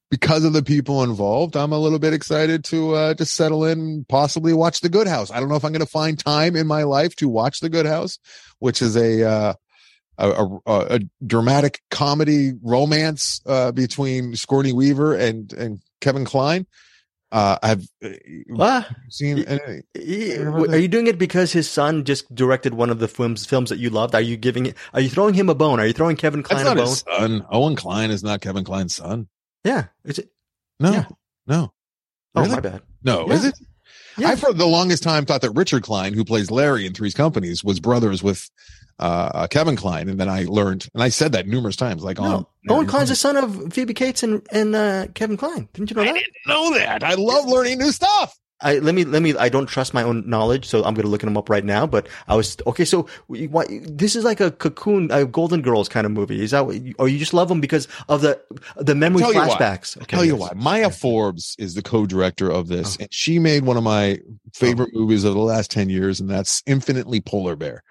because 0.10 0.44
of 0.46 0.54
the 0.54 0.64
people 0.64 1.04
involved, 1.04 1.56
I'm 1.58 1.72
a 1.74 1.80
little 1.80 2.00
bit 2.00 2.14
excited 2.14 2.64
to 2.66 2.96
uh, 2.96 3.14
just 3.14 3.34
settle 3.34 3.66
in, 3.66 3.80
and 3.80 4.08
possibly 4.08 4.54
watch 4.54 4.82
The 4.82 4.90
Good 4.90 5.08
House. 5.08 5.32
I 5.32 5.40
don't 5.40 5.50
know 5.50 5.56
if 5.56 5.66
I'm 5.66 5.72
going 5.74 5.86
to 5.86 5.92
find 5.92 6.18
time 6.18 6.56
in 6.56 6.68
my 6.68 6.84
life 6.84 7.16
to 7.18 7.28
watch 7.28 7.60
The 7.60 7.70
Good 7.70 7.86
House, 7.86 8.20
which 8.60 8.82
is 8.82 8.96
a 8.96 9.24
uh, 9.28 9.54
a, 10.18 10.30
a, 10.32 10.60
a 10.96 11.00
dramatic 11.26 11.82
comedy 11.92 12.54
romance 12.64 13.42
uh, 13.46 13.72
between 13.72 14.36
Sigourney 14.36 14.74
Weaver 14.74 15.16
and 15.16 15.52
and 15.54 15.80
Kevin 16.02 16.26
Kline. 16.26 16.66
Uh, 17.30 17.58
I've 17.62 17.86
uh, 18.02 18.84
seen. 19.10 19.44
any- 19.44 19.82
Are 19.98 20.78
you 20.78 20.88
doing 20.88 21.08
it 21.08 21.18
because 21.20 21.52
his 21.52 21.70
son 21.70 22.06
just 22.06 22.34
directed 22.34 22.74
one 22.74 22.90
of 22.90 23.00
the 23.00 23.08
films 23.10 23.46
films 23.46 23.70
that 23.70 23.80
you 23.80 23.90
loved? 23.90 24.16
Are 24.16 24.22
you 24.22 24.38
giving 24.38 24.68
it? 24.68 24.78
Are 24.94 25.02
you 25.02 25.10
throwing 25.10 25.34
him 25.34 25.50
a 25.50 25.56
bone? 25.56 25.82
Are 25.82 25.86
you 25.86 25.92
throwing 25.92 26.16
Kevin 26.16 26.42
That's 26.42 26.64
Kline 26.64 26.72
a 26.72 26.76
bone? 26.76 26.88
his 26.88 27.04
son. 27.06 27.46
Owen 27.52 27.76
Kline 27.76 28.12
is 28.12 28.24
not 28.24 28.40
Kevin 28.40 28.64
Kline's 28.64 28.96
son. 28.96 29.28
Yeah. 29.68 29.86
Is 30.06 30.20
it? 30.20 30.30
No, 30.80 30.92
Yeah. 30.92 31.06
no, 31.48 31.74
Oh, 32.36 32.42
Really? 32.42 32.54
my 32.56 32.60
bad. 32.62 32.82
no. 33.04 33.28
Yeah. 33.28 33.34
Is 33.34 33.46
it? 33.46 33.56
Yeah. 34.18 34.30
I 34.30 34.36
for 34.36 34.54
the 34.54 34.66
longest 34.66 35.04
time 35.04 35.26
thought 35.26 35.42
that 35.42 35.52
Richard 35.52 35.84
Kline, 35.84 36.14
who 36.14 36.24
plays 36.26 36.50
Larry 36.50 36.86
in 36.86 36.94
Three's 36.94 37.14
Companies, 37.14 37.64
was 37.64 37.80
brothers 37.80 38.24
with 38.24 38.50
uh, 39.00 39.30
uh, 39.34 39.48
Kevin 39.48 39.76
Kline, 39.76 40.10
and 40.10 40.20
then 40.20 40.28
I 40.30 40.44
learned, 40.46 40.88
and 40.94 41.04
I 41.04 41.10
said 41.10 41.34
that 41.34 41.48
numerous 41.48 41.76
times, 41.76 42.04
like 42.04 42.20
on. 42.20 42.46
Owen 42.70 42.88
Kline's 42.88 43.10
the 43.10 43.16
son 43.16 43.38
of 43.38 43.72
Phoebe 43.74 43.94
Cates 43.94 44.24
and 44.24 44.42
and 44.52 44.76
uh, 44.76 45.08
Kevin 45.14 45.38
Kline. 45.38 45.70
Didn't 45.74 45.92
you 45.92 45.96
know 45.98 46.04
that? 46.04 46.10
I 46.10 46.14
didn't 46.14 46.34
know 46.48 46.74
that. 46.74 47.04
I 47.04 47.14
love 47.14 47.46
learning 47.46 47.78
new 47.78 47.92
stuff. 47.92 48.36
I 48.62 48.80
let 48.80 48.96
me 48.96 49.04
let 49.04 49.22
me. 49.22 49.36
I 49.38 49.50
don't 49.50 49.68
trust 49.68 49.94
my 49.94 50.02
own 50.02 50.28
knowledge, 50.28 50.66
so 50.66 50.84
I'm 50.84 50.96
going 50.96 51.06
to 51.06 51.10
look 51.10 51.24
him 51.24 51.38
up 51.38 51.50
right 51.50 51.64
now. 51.64 51.86
But 51.86 52.08
I 52.28 52.36
was 52.36 52.58
okay. 52.66 52.86
So 52.86 53.08
what, 53.28 53.68
this 53.70 54.16
is 54.16 54.24
like 54.24 54.40
a 54.40 54.50
cocoon, 54.50 55.12
a 55.12 55.26
Golden 55.26 55.62
Girls 55.62 55.88
kind 55.88 56.06
of 56.06 56.12
movie. 56.12 56.44
Is 56.44 56.52
that 56.52 56.66
what 56.66 56.78
or 56.98 57.08
you 57.08 57.20
just 57.20 57.34
love 57.34 57.50
them 57.50 57.62
because 57.62 57.88
of 58.10 58.22
the 58.22 58.42
the 58.78 58.96
memory 58.96 59.22
flashbacks? 59.22 59.98
Okay, 59.98 60.06
Tell 60.08 60.26
you 60.26 60.36
why. 60.36 60.52
Maya 60.56 60.90
Forbes 60.90 61.56
is 61.60 61.76
the 61.76 61.84
co-director 61.84 62.50
of 62.50 62.68
this, 62.68 62.98
Oh. 62.98 63.04
and 63.04 63.14
she 63.14 63.38
made 63.38 63.64
one 63.64 63.78
of 63.78 63.84
my 63.84 64.14
oh. 64.14 64.34
favorite 64.54 64.90
movies 64.94 65.24
of 65.24 65.36
the 65.36 65.40
last 65.40 65.70
ten 65.70 65.90
years, 65.90 66.20
and 66.20 66.30
that's 66.30 66.64
Infinitely 66.66 67.22
Polar 67.22 67.56
Bear. 67.56 67.84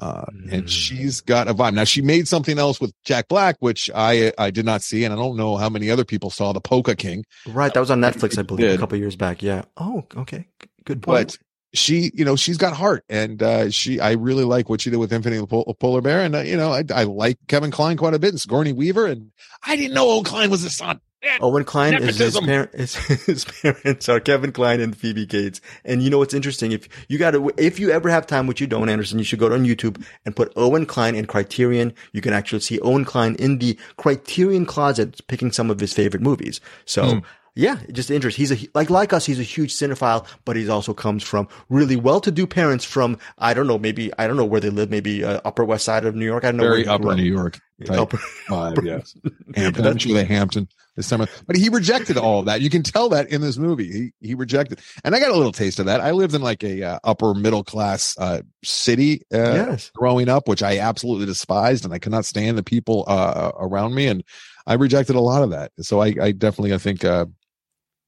Uh, 0.00 0.24
and 0.50 0.64
Mm. 0.64 0.68
she's 0.68 1.20
got 1.20 1.46
a 1.48 1.54
vibe. 1.54 1.74
Now 1.74 1.84
she 1.84 2.00
made 2.00 2.26
something 2.26 2.58
else 2.58 2.80
with 2.80 2.92
Jack 3.04 3.28
Black, 3.28 3.56
which 3.60 3.90
I 3.94 4.32
I 4.38 4.50
did 4.50 4.64
not 4.64 4.82
see, 4.82 5.04
and 5.04 5.12
I 5.12 5.16
don't 5.16 5.36
know 5.36 5.56
how 5.56 5.68
many 5.68 5.90
other 5.90 6.04
people 6.04 6.30
saw 6.30 6.52
the 6.52 6.60
Polka 6.60 6.96
King. 6.96 7.24
Right, 7.46 7.72
that 7.74 7.80
was 7.80 7.90
on 7.90 8.00
Netflix, 8.00 8.38
I 8.38 8.42
believe, 8.42 8.70
a 8.70 8.78
couple 8.78 8.96
years 8.98 9.16
back. 9.16 9.42
Yeah. 9.42 9.62
Oh, 9.76 10.04
okay. 10.16 10.46
Good 10.84 11.02
point. 11.02 11.28
but 11.28 11.38
she, 11.72 12.10
you 12.14 12.24
know, 12.24 12.34
she's 12.34 12.56
got 12.56 12.72
heart, 12.72 13.04
and 13.08 13.40
uh, 13.42 13.70
she, 13.70 14.00
I 14.00 14.12
really 14.12 14.42
like 14.44 14.68
what 14.68 14.80
she 14.80 14.90
did 14.90 14.96
with 14.96 15.12
Infinity 15.12 15.46
Pol- 15.46 15.76
Polar 15.78 16.00
Bear, 16.00 16.20
and 16.24 16.34
uh, 16.34 16.40
you 16.40 16.56
know, 16.56 16.72
I, 16.72 16.82
I 16.92 17.04
like 17.04 17.38
Kevin 17.46 17.70
Kline 17.70 17.96
quite 17.96 18.14
a 18.14 18.18
bit, 18.18 18.30
and 18.30 18.40
Sigourney 18.40 18.72
Weaver, 18.72 19.06
and 19.06 19.30
I 19.64 19.76
didn't 19.76 19.94
know 19.94 20.06
old 20.06 20.26
Kline 20.26 20.50
was 20.50 20.64
a 20.64 20.70
son. 20.70 21.00
Owen 21.40 21.64
Kline 21.64 21.94
is 21.94 22.18
his, 22.18 22.38
parent, 22.40 22.72
his, 22.74 23.44
parents 23.44 24.08
are 24.08 24.20
Kevin 24.20 24.52
Kline 24.52 24.80
and 24.80 24.96
Phoebe 24.96 25.26
Cates. 25.26 25.60
And 25.84 26.02
you 26.02 26.10
know 26.10 26.18
what's 26.18 26.34
interesting? 26.34 26.72
If 26.72 26.88
you 27.08 27.18
got 27.18 27.32
to, 27.32 27.50
if 27.58 27.78
you 27.78 27.90
ever 27.90 28.08
have 28.08 28.26
time, 28.26 28.46
which 28.46 28.60
you 28.60 28.66
don't, 28.66 28.88
Anderson, 28.88 29.18
you 29.18 29.24
should 29.24 29.38
go 29.38 29.52
on 29.52 29.64
YouTube 29.64 30.02
and 30.24 30.34
put 30.34 30.52
Owen 30.56 30.86
Kline 30.86 31.14
in 31.14 31.26
Criterion. 31.26 31.92
You 32.12 32.20
can 32.20 32.32
actually 32.32 32.60
see 32.60 32.80
Owen 32.80 33.04
Kline 33.04 33.34
in 33.34 33.58
the 33.58 33.78
Criterion 33.96 34.64
closet 34.64 35.20
picking 35.28 35.52
some 35.52 35.70
of 35.70 35.80
his 35.80 35.92
favorite 35.92 36.22
movies. 36.22 36.60
So. 36.84 37.14
Hmm. 37.14 37.18
Yeah, 37.60 37.78
just 37.92 38.10
interesting. 38.10 38.40
He's 38.46 38.52
a 38.64 38.68
like 38.74 38.88
like 38.88 39.12
us. 39.12 39.26
He's 39.26 39.38
a 39.38 39.42
huge 39.42 39.74
cinephile, 39.74 40.26
but 40.46 40.56
he 40.56 40.66
also 40.68 40.94
comes 40.94 41.22
from 41.22 41.46
really 41.68 41.96
well-to-do 41.96 42.46
parents 42.46 42.84
from 42.86 43.18
I 43.38 43.52
don't 43.52 43.66
know, 43.66 43.78
maybe 43.78 44.10
I 44.18 44.26
don't 44.26 44.36
know 44.38 44.46
where 44.46 44.60
they 44.60 44.70
live, 44.70 44.88
maybe 44.90 45.22
uh, 45.22 45.40
Upper 45.44 45.64
West 45.64 45.84
Side 45.84 46.06
of 46.06 46.14
New 46.14 46.24
York. 46.24 46.44
I 46.44 46.48
don't 46.52 46.56
know 46.56 46.62
Very 46.64 46.84
where 46.84 46.92
upper. 46.94 47.14
New 47.14 47.22
York. 47.22 47.58
type 47.84 47.98
Upper- 47.98 48.16
vibe. 48.48 48.84
Yes, 48.84 49.14
Hampton. 49.54 49.86
I'm 49.86 49.98
sure 49.98 50.14
they 50.14 50.24
Hampton 50.24 50.68
this 50.96 51.06
summer, 51.06 51.26
but 51.46 51.54
he 51.56 51.68
rejected 51.68 52.16
all 52.16 52.40
of 52.40 52.46
that. 52.46 52.62
You 52.62 52.70
can 52.70 52.82
tell 52.82 53.10
that 53.10 53.28
in 53.30 53.42
this 53.42 53.58
movie. 53.58 53.92
He 54.20 54.28
he 54.28 54.34
rejected, 54.34 54.80
and 55.04 55.14
I 55.14 55.20
got 55.20 55.30
a 55.30 55.36
little 55.36 55.52
taste 55.52 55.78
of 55.80 55.86
that. 55.86 56.00
I 56.00 56.12
lived 56.12 56.34
in 56.34 56.40
like 56.40 56.64
a 56.64 56.82
uh, 56.82 56.98
upper 57.04 57.34
middle 57.34 57.62
class 57.62 58.16
uh, 58.18 58.40
city 58.64 59.20
uh, 59.34 59.36
Yes. 59.68 59.90
growing 59.94 60.28
up, 60.30 60.48
which 60.48 60.62
I 60.62 60.78
absolutely 60.78 61.26
despised, 61.26 61.84
and 61.84 61.92
I 61.92 61.98
could 61.98 62.12
not 62.12 62.24
stand 62.24 62.56
the 62.56 62.62
people 62.62 63.04
uh, 63.06 63.52
around 63.58 63.94
me, 63.94 64.06
and 64.06 64.24
I 64.66 64.74
rejected 64.74 65.14
a 65.16 65.20
lot 65.20 65.42
of 65.42 65.50
that. 65.50 65.72
So 65.80 66.00
I, 66.00 66.14
I 66.22 66.32
definitely, 66.32 66.72
I 66.74 66.78
think, 66.78 67.04
uh, 67.04 67.26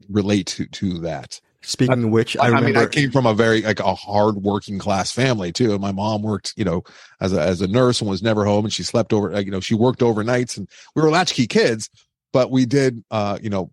relate 0.09 0.47
to 0.49 0.67
to 0.67 0.99
that. 1.01 1.41
Speaking 1.65 2.05
of 2.05 2.11
which, 2.11 2.37
I 2.37 2.45
I, 2.45 2.47
remember. 2.49 2.67
mean, 2.67 2.77
I 2.77 2.87
came 2.87 3.11
from 3.13 3.25
a 3.25 3.35
very 3.35 3.63
like 3.63 3.79
a 3.79 3.95
hard 3.95 4.37
working 4.37 4.79
class 4.79 5.13
family 5.13 5.53
too. 5.53 5.73
And 5.73 5.81
My 5.81 5.93
mom 5.93 6.23
worked, 6.23 6.55
you 6.57 6.65
know, 6.65 6.83
as 7.21 7.33
a 7.33 7.41
as 7.41 7.61
a 7.61 7.69
nurse 7.69 8.01
and 8.01 8.11
was 8.11 8.23
never 8.23 8.45
home, 8.45 8.65
and 8.65 8.73
she 8.73 8.83
slept 8.83 9.13
over. 9.13 9.41
You 9.41 9.51
know, 9.51 9.61
she 9.61 9.75
worked 9.75 10.01
overnights, 10.01 10.57
and 10.57 10.69
we 10.97 11.03
were 11.03 11.11
latchkey 11.11 11.47
kids, 11.47 11.89
but 12.33 12.51
we 12.51 12.67
did, 12.67 13.05
uh, 13.13 13.39
you 13.41 13.49
know, 13.49 13.71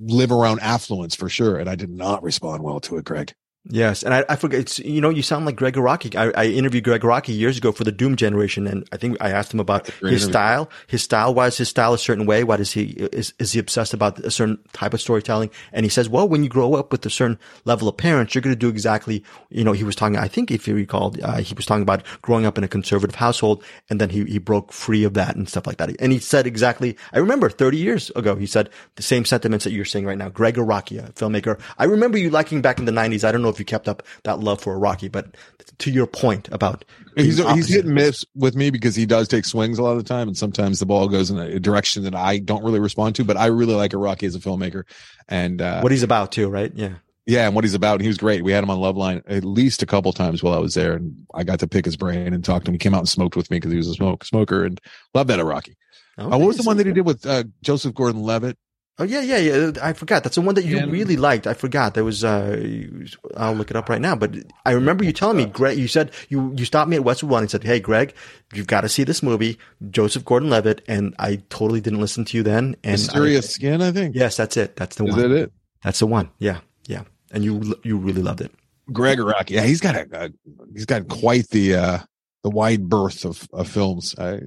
live 0.00 0.32
around 0.32 0.60
affluence 0.60 1.14
for 1.14 1.28
sure. 1.28 1.58
And 1.58 1.68
I 1.68 1.74
did 1.74 1.90
not 1.90 2.22
respond 2.22 2.62
well 2.62 2.80
to 2.80 2.96
it, 2.96 3.04
Greg. 3.04 3.34
Yes, 3.68 4.04
and 4.04 4.14
I, 4.14 4.24
I 4.28 4.36
forget. 4.36 4.60
It's, 4.60 4.78
you 4.78 5.00
know, 5.00 5.10
you 5.10 5.22
sound 5.22 5.44
like 5.44 5.56
Gregg 5.56 5.74
Araki. 5.74 6.14
I, 6.14 6.30
I 6.40 6.46
interviewed 6.46 6.84
Gregg 6.84 7.00
Araki 7.00 7.36
years 7.36 7.58
ago 7.58 7.72
for 7.72 7.82
the 7.82 7.90
Doom 7.90 8.14
Generation, 8.14 8.66
and 8.66 8.88
I 8.92 8.96
think 8.96 9.16
I 9.20 9.30
asked 9.30 9.52
him 9.52 9.58
about 9.58 9.86
his 9.86 9.96
interview. 10.02 10.18
style. 10.18 10.70
His 10.86 11.02
style. 11.02 11.34
Why 11.34 11.48
is 11.48 11.56
his 11.58 11.68
style 11.68 11.92
a 11.92 11.98
certain 11.98 12.26
way? 12.26 12.44
Why 12.44 12.58
does 12.58 12.72
he 12.72 12.84
is 13.12 13.34
is 13.40 13.52
he 13.52 13.58
obsessed 13.58 13.92
about 13.92 14.20
a 14.20 14.30
certain 14.30 14.58
type 14.72 14.94
of 14.94 15.00
storytelling? 15.00 15.50
And 15.72 15.84
he 15.84 15.90
says, 15.90 16.08
well, 16.08 16.28
when 16.28 16.44
you 16.44 16.48
grow 16.48 16.74
up 16.74 16.92
with 16.92 17.04
a 17.06 17.10
certain 17.10 17.38
level 17.64 17.88
of 17.88 17.96
parents, 17.96 18.34
you're 18.34 18.42
going 18.42 18.54
to 18.54 18.58
do 18.58 18.68
exactly. 18.68 19.24
You 19.50 19.64
know, 19.64 19.72
he 19.72 19.82
was 19.82 19.96
talking. 19.96 20.16
I 20.16 20.28
think 20.28 20.52
if 20.52 20.68
you 20.68 20.74
recall, 20.74 21.14
uh, 21.22 21.38
he 21.40 21.54
was 21.54 21.66
talking 21.66 21.82
about 21.82 22.04
growing 22.22 22.46
up 22.46 22.56
in 22.58 22.62
a 22.62 22.68
conservative 22.68 23.16
household, 23.16 23.64
and 23.90 24.00
then 24.00 24.10
he 24.10 24.24
he 24.26 24.38
broke 24.38 24.72
free 24.72 25.02
of 25.02 25.14
that 25.14 25.34
and 25.34 25.48
stuff 25.48 25.66
like 25.66 25.78
that. 25.78 25.90
And 26.00 26.12
he 26.12 26.20
said 26.20 26.46
exactly. 26.46 26.96
I 27.12 27.18
remember 27.18 27.50
30 27.50 27.78
years 27.78 28.10
ago, 28.10 28.36
he 28.36 28.46
said 28.46 28.70
the 28.94 29.02
same 29.02 29.24
sentiments 29.24 29.64
that 29.64 29.72
you're 29.72 29.84
saying 29.84 30.06
right 30.06 30.18
now. 30.18 30.28
Gregg 30.28 30.54
Araki, 30.54 31.00
filmmaker. 31.14 31.58
I 31.78 31.84
remember 31.84 32.16
you 32.16 32.30
liking 32.30 32.62
back 32.62 32.78
in 32.78 32.84
the 32.84 32.92
90s. 32.92 33.24
I 33.24 33.32
don't 33.32 33.42
know 33.42 33.55
if 33.56 33.60
you 33.60 33.64
kept 33.64 33.88
up 33.88 34.02
that 34.24 34.40
love 34.40 34.60
for 34.60 34.78
Araki, 34.78 35.10
but 35.10 35.36
to 35.78 35.90
your 35.90 36.06
point 36.06 36.48
about 36.52 36.84
He's 37.16 37.38
he's 37.38 37.68
hit 37.68 37.86
and 37.86 37.94
miss 37.94 38.26
with 38.34 38.54
me 38.56 38.68
because 38.68 38.94
he 38.94 39.06
does 39.06 39.26
take 39.26 39.46
swings 39.46 39.78
a 39.78 39.82
lot 39.82 39.92
of 39.92 39.98
the 39.98 40.04
time, 40.04 40.28
and 40.28 40.36
sometimes 40.36 40.80
the 40.80 40.86
ball 40.86 41.08
goes 41.08 41.30
in 41.30 41.38
a 41.38 41.58
direction 41.58 42.02
that 42.02 42.14
I 42.14 42.38
don't 42.38 42.62
really 42.62 42.78
respond 42.78 43.14
to. 43.16 43.24
But 43.24 43.38
I 43.38 43.46
really 43.46 43.74
like 43.74 43.92
Araki 43.92 44.24
as 44.24 44.34
a 44.34 44.38
filmmaker, 44.38 44.84
and 45.26 45.62
uh, 45.62 45.80
what 45.80 45.92
he's 45.92 46.02
about 46.02 46.30
too, 46.30 46.50
right? 46.50 46.70
Yeah. 46.74 46.96
yeah, 47.24 47.46
and 47.46 47.54
what 47.54 47.64
he's 47.64 47.72
about. 47.72 47.94
And 47.94 48.02
he 48.02 48.08
was 48.08 48.18
great. 48.18 48.44
We 48.44 48.52
had 48.52 48.62
him 48.62 48.68
on 48.68 48.78
Loveline 48.78 49.22
at 49.26 49.44
least 49.44 49.82
a 49.82 49.86
couple 49.86 50.12
times 50.12 50.42
while 50.42 50.52
I 50.52 50.58
was 50.58 50.74
there, 50.74 50.92
and 50.92 51.26
I 51.34 51.42
got 51.42 51.58
to 51.60 51.66
pick 51.66 51.86
his 51.86 51.96
brain 51.96 52.34
and 52.34 52.44
talk 52.44 52.64
to 52.64 52.70
him. 52.70 52.74
He 52.74 52.78
came 52.78 52.92
out 52.92 53.00
and 53.00 53.08
smoked 53.08 53.34
with 53.34 53.50
me 53.50 53.56
because 53.56 53.72
he 53.72 53.78
was 53.78 53.88
a 53.88 53.94
smoke 53.94 54.22
smoker, 54.24 54.64
and 54.64 54.78
loved 55.14 55.30
that 55.30 55.38
Araki. 55.38 55.74
Uh, 56.18 56.28
what 56.28 56.40
was 56.40 56.58
the 56.58 56.64
one 56.64 56.76
that 56.76 56.86
he 56.86 56.92
did 56.92 57.06
with 57.06 57.24
uh, 57.24 57.44
Joseph 57.62 57.94
Gordon-Levitt? 57.94 58.58
Oh 58.98 59.04
yeah, 59.04 59.20
yeah, 59.20 59.36
yeah. 59.36 59.70
I 59.82 59.92
forgot. 59.92 60.22
That's 60.22 60.36
the 60.36 60.40
one 60.40 60.54
that 60.54 60.64
you 60.64 60.78
And- 60.78 60.90
really 60.90 61.16
liked. 61.18 61.46
I 61.46 61.52
forgot. 61.52 61.92
There 61.92 62.04
was. 62.04 62.24
uh 62.24 62.88
I'll 63.36 63.52
look 63.52 63.70
it 63.70 63.76
up 63.76 63.90
right 63.90 64.00
now. 64.00 64.16
But 64.16 64.34
I 64.64 64.72
remember 64.72 65.04
you 65.04 65.12
telling 65.12 65.36
me, 65.36 65.44
Greg. 65.44 65.76
You 65.76 65.86
said 65.86 66.12
you 66.30 66.54
you 66.56 66.64
stopped 66.64 66.88
me 66.88 66.96
at 66.96 67.04
Westwood 67.04 67.30
One 67.30 67.42
and 67.42 67.50
said, 67.50 67.62
"Hey, 67.62 67.78
Greg, 67.78 68.14
you've 68.54 68.66
got 68.68 68.80
to 68.82 68.88
see 68.88 69.04
this 69.04 69.22
movie, 69.22 69.58
Joseph 69.90 70.24
Gordon-Levitt." 70.24 70.80
And 70.88 71.14
I 71.18 71.42
totally 71.50 71.82
didn't 71.82 72.00
listen 72.00 72.24
to 72.24 72.36
you 72.38 72.42
then. 72.42 72.74
And 72.84 72.92
Mysterious 72.92 73.46
I, 73.46 73.48
Skin, 73.48 73.82
I 73.82 73.92
think. 73.92 74.14
yes, 74.16 74.36
that's 74.38 74.56
it. 74.56 74.76
That's 74.76 74.96
the 74.96 75.04
Is 75.04 75.10
one. 75.14 75.20
that 75.28 75.30
it? 75.30 75.52
That's 75.82 75.98
the 75.98 76.06
one. 76.06 76.30
Yeah, 76.38 76.60
yeah. 76.86 77.02
And 77.32 77.44
you 77.44 77.78
you 77.84 77.98
really 77.98 78.22
loved 78.22 78.40
it. 78.40 78.50
Gregg 78.92 79.18
Araki. 79.18 79.50
Yeah, 79.50 79.64
he's 79.64 79.80
got 79.82 79.94
a, 79.96 80.08
a 80.12 80.30
he's 80.72 80.86
got 80.86 81.06
quite 81.08 81.48
the 81.50 81.74
uh 81.74 81.98
the 82.44 82.50
wide 82.50 82.88
berth 82.88 83.26
of, 83.26 83.46
of 83.52 83.68
films. 83.68 84.14
Uh, 84.16 84.38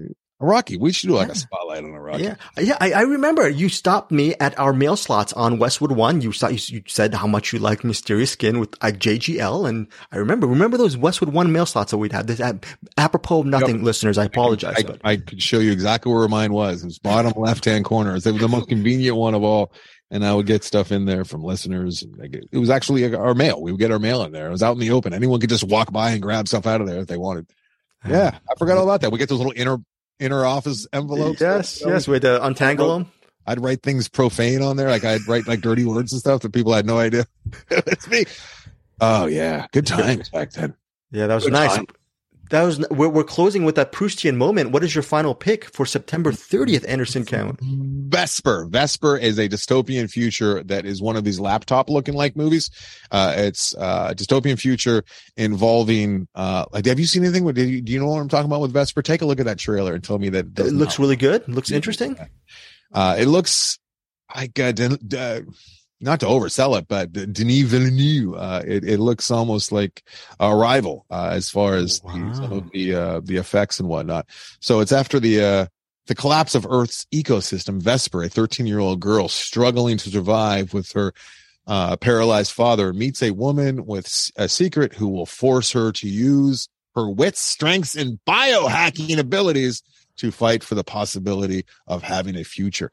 Araki, 0.42 0.80
we 0.80 0.94
should 0.94 1.08
do 1.08 1.16
like 1.16 1.28
Yeah. 1.28 1.34
a 1.34 1.36
spotlight 1.36 1.84
on 1.84 1.92
Araki. 1.92 2.20
Yeah, 2.22 2.36
yeah. 2.58 2.78
I, 2.80 2.92
I 2.94 3.02
remember 3.02 3.50
you 3.50 3.68
stopped 3.68 4.10
me 4.12 4.36
at 4.40 4.58
our 4.58 4.72
mail 4.72 4.96
slots 4.96 5.34
on 5.34 5.60
Westwood 5.60 5.92
One. 5.92 6.22
You, 6.22 6.32
saw, 6.32 6.48
you 6.48 6.82
said 6.88 7.14
how 7.14 7.28
much 7.28 7.52
you 7.52 7.60
liked 7.60 7.84
Mysterious 7.84 8.32
Skin 8.32 8.60
with 8.60 8.74
uh, 8.82 8.88
JGL, 8.88 9.68
and 9.68 9.88
I 10.14 10.18
remember 10.18 10.48
remember 10.48 10.78
those 10.78 10.96
Westwood 10.96 11.34
One 11.34 11.52
mail 11.52 11.66
slots 11.66 11.92
that 11.92 11.98
we'd 11.98 12.14
had. 12.14 12.28
This, 12.28 12.40
apropos 12.98 13.42
of 13.42 13.46
nothing, 13.48 13.84
listeners. 13.84 14.18
I 14.18 14.26
apologize. 14.26 14.76
I, 14.78 14.84
but 14.84 15.02
I 15.04 15.18
could 15.18 15.42
show 15.42 15.60
you 15.60 15.72
exactly 15.74 16.14
where 16.14 16.28
mine 16.30 16.54
was. 16.54 16.84
It 16.84 16.86
was 16.86 17.00
bottom 17.00 17.34
left 17.36 17.66
hand 17.66 17.84
corner. 17.84 18.12
It 18.12 18.14
was 18.14 18.24
the 18.24 18.48
most 18.48 18.70
convenient 18.70 19.18
one 19.18 19.34
of 19.34 19.44
all. 19.44 19.74
And 20.12 20.26
I 20.26 20.34
would 20.34 20.48
get 20.48 20.64
stuff 20.64 20.92
in 20.92 21.06
there 21.06 21.24
from 21.24 21.44
listeners. 21.44 22.04
It 22.52 22.58
was 22.58 22.72
actually 22.72 23.14
our 23.14 23.36
mail. 23.36 23.62
We 23.62 23.72
would 23.72 23.80
get 23.80 23.92
our 23.92 24.00
mail 24.00 24.24
in 24.24 24.32
there. 24.32 24.48
It 24.48 24.52
was 24.52 24.64
out 24.64 24.72
in 24.72 24.80
the 24.80 24.90
open. 24.90 25.14
Anyone 25.14 25.40
could 25.40 25.52
just 25.52 25.64
walk 25.66 25.92
by 25.92 26.10
and 26.12 26.22
grab 26.22 26.48
stuff 26.48 26.66
out 26.66 26.82
of 26.82 26.88
there 26.88 27.00
if 27.02 27.06
they 27.08 27.18
wanted. 27.18 27.46
Yeah, 28.08 28.40
I 28.50 28.56
forgot 28.58 28.78
all 28.78 28.86
about 28.86 29.02
that. 29.02 29.12
We 29.12 29.20
get 29.20 29.30
those 29.30 29.38
little 29.38 29.54
inner 29.56 29.78
inner 30.20 30.46
office 30.46 30.88
envelopes. 30.94 31.42
yes, 31.42 31.82
yes. 31.86 32.08
We 32.08 32.14
had 32.16 32.22
to 32.24 32.46
untangle 32.46 32.94
them. 32.98 33.12
I'd 33.46 33.60
write 33.62 33.82
things 33.82 34.08
profane 34.08 34.62
on 34.62 34.78
there. 34.78 34.90
Like 34.90 35.04
I'd 35.04 35.28
write 35.28 35.48
like 35.48 35.62
dirty 35.62 35.86
words 35.86 36.12
and 36.14 36.20
stuff 36.20 36.42
that 36.42 36.54
people 36.54 36.74
had 36.74 36.86
no 36.86 36.98
idea. 37.00 37.26
it's 37.72 38.08
me. 38.08 38.26
Oh 39.02 39.26
yeah, 39.26 39.66
good 39.72 39.88
times 39.88 40.30
back 40.30 40.52
then. 40.52 40.76
Yeah, 41.12 41.28
that 41.28 41.36
was 41.36 41.46
Good 41.46 41.54
nice. 41.54 41.76
time. 41.76 41.88
That 42.50 42.64
was 42.64 42.80
we're, 42.90 43.10
we're 43.10 43.24
closing 43.24 43.64
with 43.64 43.76
that 43.76 43.92
Proustian 43.92 44.36
moment. 44.36 44.72
What 44.72 44.84
is 44.84 44.96
your 44.96 45.04
final 45.04 45.36
pick 45.36 45.66
for 45.66 45.86
September 45.86 46.32
30th, 46.32 46.84
Anderson 46.88 47.24
Cowan? 47.26 47.58
Vesper. 48.10 48.66
Vesper 48.66 49.18
is 49.18 49.38
a 49.38 49.48
dystopian 49.48 50.10
future 50.10 50.64
that 50.64 50.86
is 50.86 51.02
one 51.02 51.16
of 51.16 51.24
these 51.24 51.40
laptop 51.40 51.90
looking 51.90 52.16
like 52.16 52.36
movies. 52.36 52.72
Uh, 53.12 53.34
it's 53.38 53.76
uh, 53.76 54.08
a 54.12 54.16
dystopian 54.16 54.60
future 54.60 55.04
involving. 55.38 56.28
Uh, 56.34 56.66
like, 56.72 56.86
have 56.88 57.00
you 57.00 57.06
seen 57.06 57.24
anything? 57.24 57.44
with- 57.44 57.56
Do 57.56 57.64
you, 57.68 57.82
do 57.82 57.92
you 57.92 58.00
know 58.00 58.08
what 58.08 58.20
I'm 58.20 58.30
talking 58.30 58.48
about 58.50 58.62
with 58.62 58.74
Vesper? 58.74 59.02
Take 59.02 59.22
a 59.22 59.26
look 59.26 59.40
at 59.40 59.46
that 59.46 59.60
trailer 59.60 59.94
and 59.94 60.04
tell 60.04 60.18
me 60.18 60.30
that 60.30 60.46
It 60.46 60.54
does 60.56 60.74
looks 60.74 60.94
not- 60.98 61.04
really 61.04 61.16
good. 61.18 61.42
It 61.44 61.50
looks 61.50 61.72
interesting. 61.72 62.18
Uh, 62.92 63.16
it 63.20 63.28
looks. 63.28 63.78
I 64.34 64.48
got 64.48 64.80
uh, 64.80 65.42
not 66.02 66.20
to 66.22 66.26
oversell 66.26 66.78
it, 66.78 66.88
but 66.88 67.12
Denis 67.12 67.64
Villeneuve. 67.64 68.36
Uh, 68.36 68.62
it, 68.66 68.84
it 68.84 69.00
looks 69.00 69.30
almost 69.30 69.72
like 69.72 70.04
Arrival 70.40 71.06
uh, 71.10 71.30
as 71.34 71.50
far 71.50 71.76
as 71.76 72.00
the, 72.02 72.34
some 72.34 72.52
of 72.52 72.72
the 72.72 72.96
uh, 72.96 73.22
the 73.24 73.38
effects 73.38 73.80
and 73.80 73.90
whatnot. 73.90 74.26
So 74.60 74.80
it's 74.80 74.92
after 74.92 75.20
the 75.20 75.44
uh, 75.44 75.66
the 76.08 76.16
collapse 76.16 76.56
of 76.56 76.66
Earth's 76.70 77.06
ecosystem. 77.14 77.82
Vesper, 77.82 78.24
a 78.24 78.30
13 78.30 78.66
year 78.66 78.80
old 78.80 79.00
girl 79.00 79.28
struggling 79.28 79.98
to 79.98 80.10
survive 80.10 80.74
with 80.74 80.92
her 80.94 81.14
uh, 81.68 81.96
paralyzed 81.98 82.52
father, 82.52 82.94
meets 82.94 83.22
a 83.22 83.32
woman 83.32 83.86
with 83.86 84.32
a 84.38 84.50
secret 84.50 84.94
who 84.94 85.08
will 85.08 85.26
force 85.26 85.72
her 85.72 85.92
to 85.92 86.08
use 86.08 86.68
her 86.96 87.10
wits, 87.10 87.40
strengths, 87.40 87.96
and 87.96 88.20
biohacking 88.28 89.20
abilities 89.20 89.84
to 90.18 90.32
fight 90.32 90.64
for 90.64 90.76
the 90.76 90.84
possibility 90.84 91.66
of 91.88 92.04
having 92.04 92.36
a 92.36 92.44
future. 92.44 92.92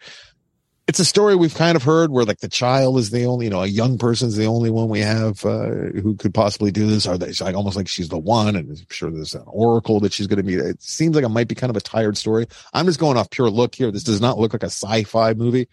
It's 0.88 1.00
a 1.00 1.04
story 1.04 1.34
we've 1.34 1.54
kind 1.54 1.74
of 1.74 1.82
heard 1.82 2.12
where 2.12 2.24
like 2.24 2.38
the 2.38 2.48
child 2.48 2.96
is 2.98 3.10
the 3.10 3.24
only, 3.24 3.46
you 3.46 3.50
know, 3.50 3.62
a 3.62 3.66
young 3.66 3.98
person's 3.98 4.36
the 4.36 4.46
only 4.46 4.70
one 4.70 4.88
we 4.88 5.00
have 5.00 5.44
uh, 5.44 5.66
who 6.00 6.14
could 6.14 6.32
possibly 6.32 6.70
do 6.70 6.86
this. 6.86 7.08
Or 7.08 7.14
it's 7.20 7.40
like 7.40 7.56
almost 7.56 7.76
like 7.76 7.88
she's 7.88 8.08
the 8.08 8.18
one, 8.18 8.54
and 8.54 8.70
I'm 8.70 8.86
sure 8.90 9.10
there's 9.10 9.34
an 9.34 9.42
oracle 9.46 9.98
that 10.00 10.12
she's 10.12 10.28
going 10.28 10.36
to 10.36 10.44
meet. 10.44 10.60
It 10.60 10.80
seems 10.80 11.16
like 11.16 11.24
it 11.24 11.28
might 11.30 11.48
be 11.48 11.56
kind 11.56 11.70
of 11.70 11.76
a 11.76 11.80
tired 11.80 12.16
story. 12.16 12.46
I'm 12.72 12.86
just 12.86 13.00
going 13.00 13.16
off 13.16 13.30
pure 13.30 13.50
look 13.50 13.74
here. 13.74 13.90
This 13.90 14.04
does 14.04 14.20
not 14.20 14.38
look 14.38 14.52
like 14.52 14.62
a 14.62 14.66
sci-fi 14.66 15.34
movie, 15.34 15.66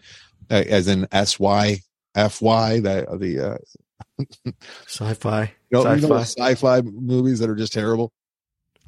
uh, 0.50 0.64
as 0.66 0.88
in 0.88 1.06
S 1.12 1.38
Y 1.38 1.78
F 2.16 2.42
Y. 2.42 2.80
That 2.80 3.20
the 3.20 3.52
uh, 4.18 4.22
Sci-fi. 4.88 5.52
you 5.70 5.84
know, 5.84 5.94
you 5.94 6.08
know 6.08 6.16
Sci-fi. 6.18 6.54
sci-fi 6.54 6.80
movies 6.82 7.38
that 7.38 7.48
are 7.48 7.54
just 7.54 7.72
terrible. 7.72 8.12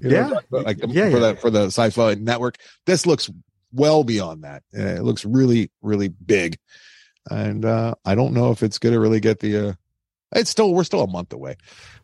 You 0.00 0.10
know 0.10 0.40
Yeah. 0.52 0.58
like 0.60 0.78
Yeah, 0.88 1.10
for 1.10 1.18
yeah. 1.18 1.18
the 1.32 1.36
for 1.40 1.50
the 1.50 1.66
sci-fi 1.66 2.14
network. 2.14 2.56
This 2.84 3.06
looks 3.06 3.30
well 3.76 4.04
beyond 4.04 4.44
that. 4.44 4.62
Uh, 4.76 4.82
it 4.82 5.02
looks 5.02 5.24
really 5.24 5.70
really 5.82 6.08
big, 6.08 6.58
and 7.30 7.64
uh 7.64 7.94
I 8.04 8.14
don't 8.14 8.34
know 8.34 8.50
if 8.50 8.62
it's 8.62 8.78
going 8.78 8.94
to 8.94 9.00
really 9.00 9.20
get 9.20 9.40
the. 9.40 9.56
uh 9.68 9.72
It's 10.34 10.50
still 10.50 10.72
we're 10.74 10.84
still 10.84 11.02
a 11.02 11.06
month 11.06 11.32
away. 11.32 11.56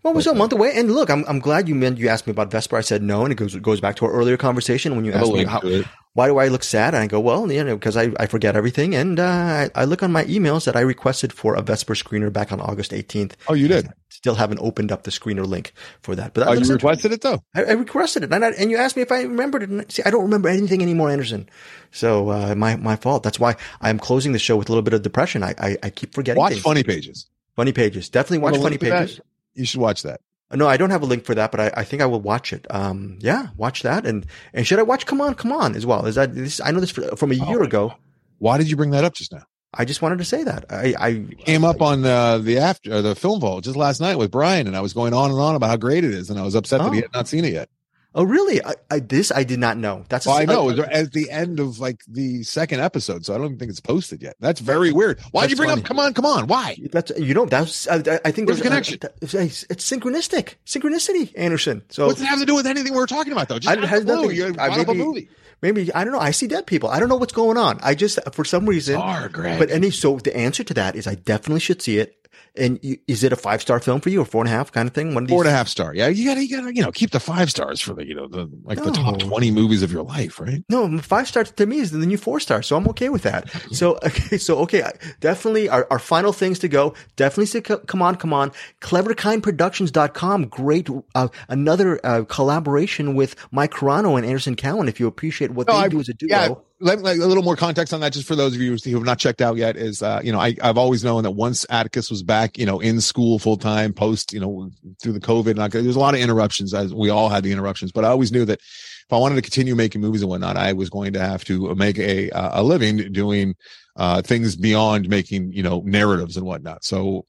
Well, 0.03 0.15
we're 0.15 0.21
still 0.21 0.35
a 0.35 0.37
month 0.39 0.53
away, 0.53 0.73
and 0.75 0.93
look, 0.93 1.11
I'm 1.11 1.25
I'm 1.29 1.39
glad 1.39 1.69
you 1.69 1.75
meant 1.75 1.99
you 1.99 2.09
asked 2.09 2.27
me 2.27 2.31
about 2.33 2.51
Vesper. 2.51 2.77
I 2.77 2.83
said 2.83 3.03
no, 3.03 3.23
and 3.25 3.33
it 3.33 3.37
goes 3.37 3.55
goes 3.57 3.81
back 3.81 3.97
to 3.97 4.05
our 4.07 4.13
earlier 4.13 4.37
conversation 4.37 4.97
when 4.97 5.05
you 5.05 5.13
I 5.13 5.19
have 5.19 5.27
a 5.27 5.27
asked 5.29 5.35
me 5.37 5.45
how. 5.45 5.85
Why 6.15 6.27
do 6.27 6.39
I 6.39 6.49
look 6.49 6.63
sad, 6.63 6.95
and 6.95 7.03
I 7.03 7.07
go, 7.07 7.21
well, 7.21 7.51
you 7.51 7.65
know, 7.65 7.77
because 7.77 7.97
I, 7.97 8.13
I 8.19 8.27
forget 8.27 8.55
everything, 8.55 8.95
and 8.95 9.19
uh, 9.19 9.25
I, 9.25 9.71
I 9.75 9.85
look 9.85 10.03
on 10.03 10.13
my 10.13 10.25
emails 10.25 10.67
that 10.67 10.77
I 10.77 10.81
requested 10.81 11.33
for 11.33 11.55
a 11.55 11.63
Vesper 11.63 11.95
screener 11.95 12.33
back 12.33 12.53
on 12.53 12.61
August 12.61 12.91
18th. 12.93 13.33
Oh, 13.49 13.55
you 13.55 13.67
did. 13.69 13.89
Still 14.11 14.35
haven't 14.35 14.59
opened 14.59 14.93
up 14.93 15.05
the 15.05 15.11
screener 15.11 15.47
link 15.47 15.73
for 16.03 16.15
that, 16.15 16.35
but 16.35 16.45
that 16.45 16.51
Oh, 16.51 16.53
you 16.53 16.71
requested 16.73 17.13
it 17.13 17.23
though. 17.23 17.43
I, 17.55 17.65
I 17.65 17.73
requested 17.73 18.25
it, 18.25 18.33
and, 18.33 18.45
I, 18.45 18.51
and 18.51 18.71
you 18.71 18.77
asked 18.77 18.95
me 18.95 19.03
if 19.03 19.11
I 19.11 19.23
remembered 19.23 19.63
it. 19.63 19.71
And 19.71 19.91
see, 19.91 20.03
I 20.05 20.11
don't 20.11 20.23
remember 20.23 20.49
anything 20.49 20.83
anymore, 20.83 21.11
Anderson. 21.11 21.49
So 21.91 22.29
uh, 22.29 22.55
my 22.55 22.77
my 22.77 22.97
fault. 22.97 23.23
That's 23.23 23.41
why 23.41 23.57
I'm 23.81 23.99
closing 23.99 24.33
the 24.33 24.39
show 24.39 24.57
with 24.57 24.69
a 24.69 24.73
little 24.73 24.83
bit 24.83 24.95
of 24.95 25.03
depression. 25.03 25.43
I 25.43 25.55
I, 25.59 25.77
I 25.83 25.91
keep 25.91 26.15
forgetting. 26.15 26.41
Watch 26.41 26.53
things. 26.53 26.63
Funny 26.63 26.83
Pages. 26.85 27.27
Funny 27.57 27.73
pages. 27.73 28.09
Definitely 28.09 28.39
watch 28.39 28.57
funny 28.57 28.79
pages. 28.79 29.21
You 29.55 29.67
should 29.67 29.81
watch 29.81 30.03
that. 30.05 30.21
No, 30.55 30.67
I 30.69 30.77
don't 30.77 30.91
have 30.91 31.03
a 31.03 31.07
link 31.07 31.25
for 31.25 31.35
that, 31.35 31.51
but 31.51 31.61
I, 31.61 31.73
I 31.79 31.85
think 31.85 32.03
I 32.03 32.07
will 32.07 32.21
watch 32.21 32.53
it. 32.53 32.67
Um, 32.71 33.19
yeah, 33.21 33.49
watch 33.57 33.83
that, 33.83 34.07
and 34.07 34.27
and 34.53 34.67
should 34.67 34.79
I 34.79 34.83
watch 34.83 35.07
Come 35.07 35.21
On, 35.21 35.35
Come 35.35 35.53
On 35.53 35.75
as 35.75 35.87
well? 35.87 36.07
Is 36.07 36.15
that 36.17 36.35
this? 36.35 36.61
I 36.61 36.71
know 36.71 36.81
this 36.81 36.91
fr- 36.91 37.17
from 37.17 37.33
a 37.33 37.39
Oh, 37.41 37.49
year 37.49 37.61
my 37.61 37.67
ago. 37.67 37.95
Why 38.39 38.59
did 38.59 38.69
you 38.71 38.77
bring 38.77 38.91
that 38.91 39.05
up 39.05 39.15
just 39.15 39.33
now? 39.33 39.45
I 39.75 39.87
just 39.87 40.03
wanted 40.03 40.19
to 40.19 40.25
say 40.27 40.45
that. 40.45 40.67
I, 40.69 40.95
I 40.99 41.27
Came 41.47 41.65
up 41.65 41.81
on 41.81 42.05
uh, 42.05 42.37
the 42.39 42.59
after 42.59 42.93
uh, 42.93 43.01
the 43.03 43.15
film 43.15 43.41
vault 43.41 43.65
just 43.65 43.77
last 43.77 44.01
night 44.01 44.17
with 44.19 44.31
Brian, 44.31 44.67
and 44.67 44.77
I 44.77 44.81
was 44.83 44.93
going 44.93 45.15
on 45.15 45.31
and 45.31 45.41
on 45.41 45.55
about 45.55 45.71
how 45.71 45.77
great 45.79 46.05
it 46.05 46.13
is, 46.13 46.29
and 46.29 46.39
I 46.39 46.43
was 46.43 46.55
upset 46.55 46.81
that 46.81 46.93
he 46.93 46.99
Oh. 46.99 47.03
had 47.03 47.13
not 47.15 47.29
seen 47.29 47.45
it 47.47 47.53
yet. 47.55 47.71
Oh, 48.15 48.25
really? 48.25 48.63
I, 48.63 48.75
I, 48.91 48.99
this 48.99 49.33
I 49.33 49.43
did 49.43 49.59
not 49.59 49.79
know. 49.79 50.05
That's 50.09 50.27
well, 50.27 50.37
I 50.37 50.45
know 50.45 50.69
uh, 50.71 50.87
at 50.91 51.13
the 51.13 51.31
end 51.31 51.61
of 51.61 51.79
like 51.79 52.03
the 52.07 52.43
second 52.43 52.81
episode, 52.81 53.25
so 53.25 53.35
I 53.35 53.39
don't 53.39 53.47
even 53.47 53.59
think 53.59 53.71
it's 53.71 53.81
posted 53.81 54.23
yet. 54.23 54.37
That's 54.39 54.61
very 54.61 54.93
weird. 54.93 55.21
Why 55.31 55.43
did 55.43 55.53
you 55.53 55.57
bring 55.57 55.71
funny. 55.71 55.81
up? 55.81 55.89
Come 55.89 55.99
on, 55.99 56.13
come 56.13 56.27
on. 56.27 56.47
Why? 56.47 56.77
That's 56.93 57.11
you 57.19 57.33
know 57.33 57.47
that's 57.47 57.89
I, 57.89 57.97
I 58.25 58.31
think 58.31 58.49
there's 58.49 58.61
a 58.61 58.65
connection. 58.65 58.99
it's, 59.23 59.35
it's, 59.35 59.91
synchronistic, 59.91 60.57
synchronicity, 60.67 61.33
Anderson. 61.37 61.83
So 61.89 62.07
what's 62.07 62.21
it 62.21 62.27
have 62.27 62.39
to 62.41 62.47
do 62.47 62.55
with 62.55 62.67
anything 62.67 62.93
we 62.93 62.99
are 62.99 63.07
talking 63.07 63.33
about 63.33 63.49
though? 63.49 63.59
Just 63.59 63.79
I, 63.79 63.87
has 63.87 64.05
nothing. 64.05 64.33
You 64.33 64.55
I, 64.59 64.77
maybe, 64.77 64.91
a 64.91 64.95
movie. 64.95 65.29
Maybe 65.63 65.95
I 65.95 66.05
don't 66.05 66.13
know. 66.13 66.21
I 66.21 66.33
see 66.33 66.49
dead 66.49 66.67
people. 66.67 66.91
I 66.91 67.01
don't 67.01 67.09
know 67.09 67.17
what's 67.17 67.33
going 67.33 67.57
on. 67.57 67.79
I 67.83 67.95
just 67.95 68.19
for 68.33 68.45
some 68.45 68.67
reason. 68.67 68.97
Sorry, 68.97 69.31
Greg. 69.31 69.59
But 69.59 69.71
any 69.71 69.91
so 69.91 70.19
the 70.19 70.37
answer 70.37 70.65
to 70.65 70.75
that 70.75 70.97
is 70.97 71.07
I 71.07 71.15
definitely 71.15 71.61
should 71.61 71.81
see 71.81 71.99
it. 71.99 72.22
And 72.57 72.79
you, 72.83 72.99
is 73.09 73.25
it 73.25 73.33
a 73.33 73.37
five 73.37 73.63
star 73.63 73.81
film 73.81 74.01
for 74.01 74.11
you, 74.11 74.21
or 74.21 74.25
four 74.25 74.43
and 74.43 74.49
a 74.49 74.53
half 74.53 74.73
kind 74.73 74.87
of 74.87 74.95
thing? 74.95 75.15
One 75.15 75.25
of 75.25 75.29
these? 75.29 75.35
Four 75.35 75.43
and 75.43 75.49
a 75.49 75.57
half 75.57 75.69
star. 75.69 75.95
Yeah, 75.95 76.09
you 76.09 76.27
gotta, 76.27 76.45
you 76.45 76.57
gotta, 76.57 76.75
you 76.75 76.83
know, 76.83 76.93
keep 76.93 77.11
the 77.11 77.21
five 77.21 77.51
stars 77.51 77.81
for 77.81 77.95
the, 77.95 78.07
you 78.07 78.15
know, 78.15 78.29
the 78.29 78.51
like 78.65 78.79
no. 78.79 78.85
the 78.85 78.91
top 78.91 79.19
twenty 79.19 79.51
movies 79.51 79.83
of 79.83 79.91
your 79.91 80.03
life, 80.03 80.39
right? 80.39 80.63
No, 80.69 80.99
five 80.99 81.29
stars 81.29 81.51
to 81.51 81.67
me 81.67 81.79
is 81.79 81.93
the 81.93 82.05
new 82.05 82.19
four 82.19 82.41
stars, 82.41 82.67
so 82.67 82.77
I'm 82.77 82.87
okay 82.89 83.09
with 83.09 83.23
that. 83.23 83.51
so, 83.71 83.99
okay, 84.03 84.37
so 84.37 84.59
okay, 84.59 84.83
definitely 85.21 85.69
our, 85.69 85.87
our 85.91 85.99
final 85.99 86.33
things 86.33 86.59
to 86.61 86.69
go. 86.69 86.95
Definitely 87.17 87.47
say, 87.47 87.61
come 87.63 88.03
on, 88.03 88.17
come 88.17 88.33
on. 88.33 88.53
CleverKindProductions.com. 88.81 90.49
Great, 90.49 90.89
uh, 91.15 91.29
another 91.49 92.01
uh, 92.05 92.25
collaboration 92.25 93.15
with 93.15 93.35
Mike 93.51 93.73
Carano 93.73 94.17
and 94.17 94.27
Anderson 94.27 94.57
Cowan. 94.57 94.89
If 94.89 95.01
you 95.01 95.07
appreciate 95.07 95.53
what 95.53 95.69
no, 95.69 95.75
they 95.75 95.85
I, 95.85 95.89
do 95.89 96.01
as 96.01 96.09
a 96.09 96.15
duo. 96.15 96.29
Yeah 96.29 96.43
let, 96.49 96.59
like, 96.83 97.19
a 97.19 97.27
little 97.27 97.43
more 97.43 97.57
context 97.57 97.95
on 97.95 98.01
that, 98.01 98.13
just 98.13 98.27
for 98.27 98.35
those 98.35 98.55
of 98.55 98.61
you 98.61 98.77
who 98.77 98.95
have 98.95 99.05
not 99.05 99.19
checked 99.19 99.41
out 99.41 99.57
yet, 99.57 99.77
is 99.77 100.03
uh, 100.03 100.21
you 100.23 100.33
know 100.33 100.41
I, 100.41 100.57
I've 100.63 100.79
always 100.79 101.05
known 101.05 101.23
that 101.23 101.31
once 101.31 101.65
Atticus 101.71 102.11
was 102.11 102.23
back, 102.23 102.59
you 102.59 102.67
know, 102.67 102.81
in 102.81 103.01
school 103.01 103.39
full 103.39 103.57
time, 103.57 103.93
post, 103.93 104.33
you 104.33 104.41
know, 104.41 104.71
through 105.01 105.13
the 105.13 105.21
COVID, 105.21 105.59
and 105.59 105.73
there's 105.73 105.97
a 105.97 106.01
lot 106.01 106.15
of 106.15 106.21
interruptions, 106.21 106.75
as 106.75 106.93
we 106.93 107.09
all 107.09 107.29
had 107.29 107.45
the 107.45 107.53
interruptions, 107.53 107.93
but 107.93 108.05
I 108.05 108.09
always 108.09 108.33
knew 108.33 108.45
that 108.45 108.59
if 108.59 109.13
I 109.13 109.17
wanted 109.17 109.37
to 109.37 109.43
continue 109.43 109.75
making 109.75 110.01
movies 110.01 110.23
and 110.23 110.31
whatnot, 110.31 110.57
I 110.57 110.73
was 110.73 110.91
going 110.91 111.13
to 111.15 111.21
have 111.21 111.45
to 111.45 111.75
make 111.75 111.99
a 111.99 112.31
a 112.35 112.63
living 112.63 113.13
doing 113.13 113.55
uh, 113.97 114.23
things 114.23 114.57
beyond 114.57 115.09
making 115.09 115.53
you 115.53 115.63
know 115.63 115.83
narratives 115.85 116.37
and 116.37 116.47
whatnot. 116.47 116.85
So 116.85 117.27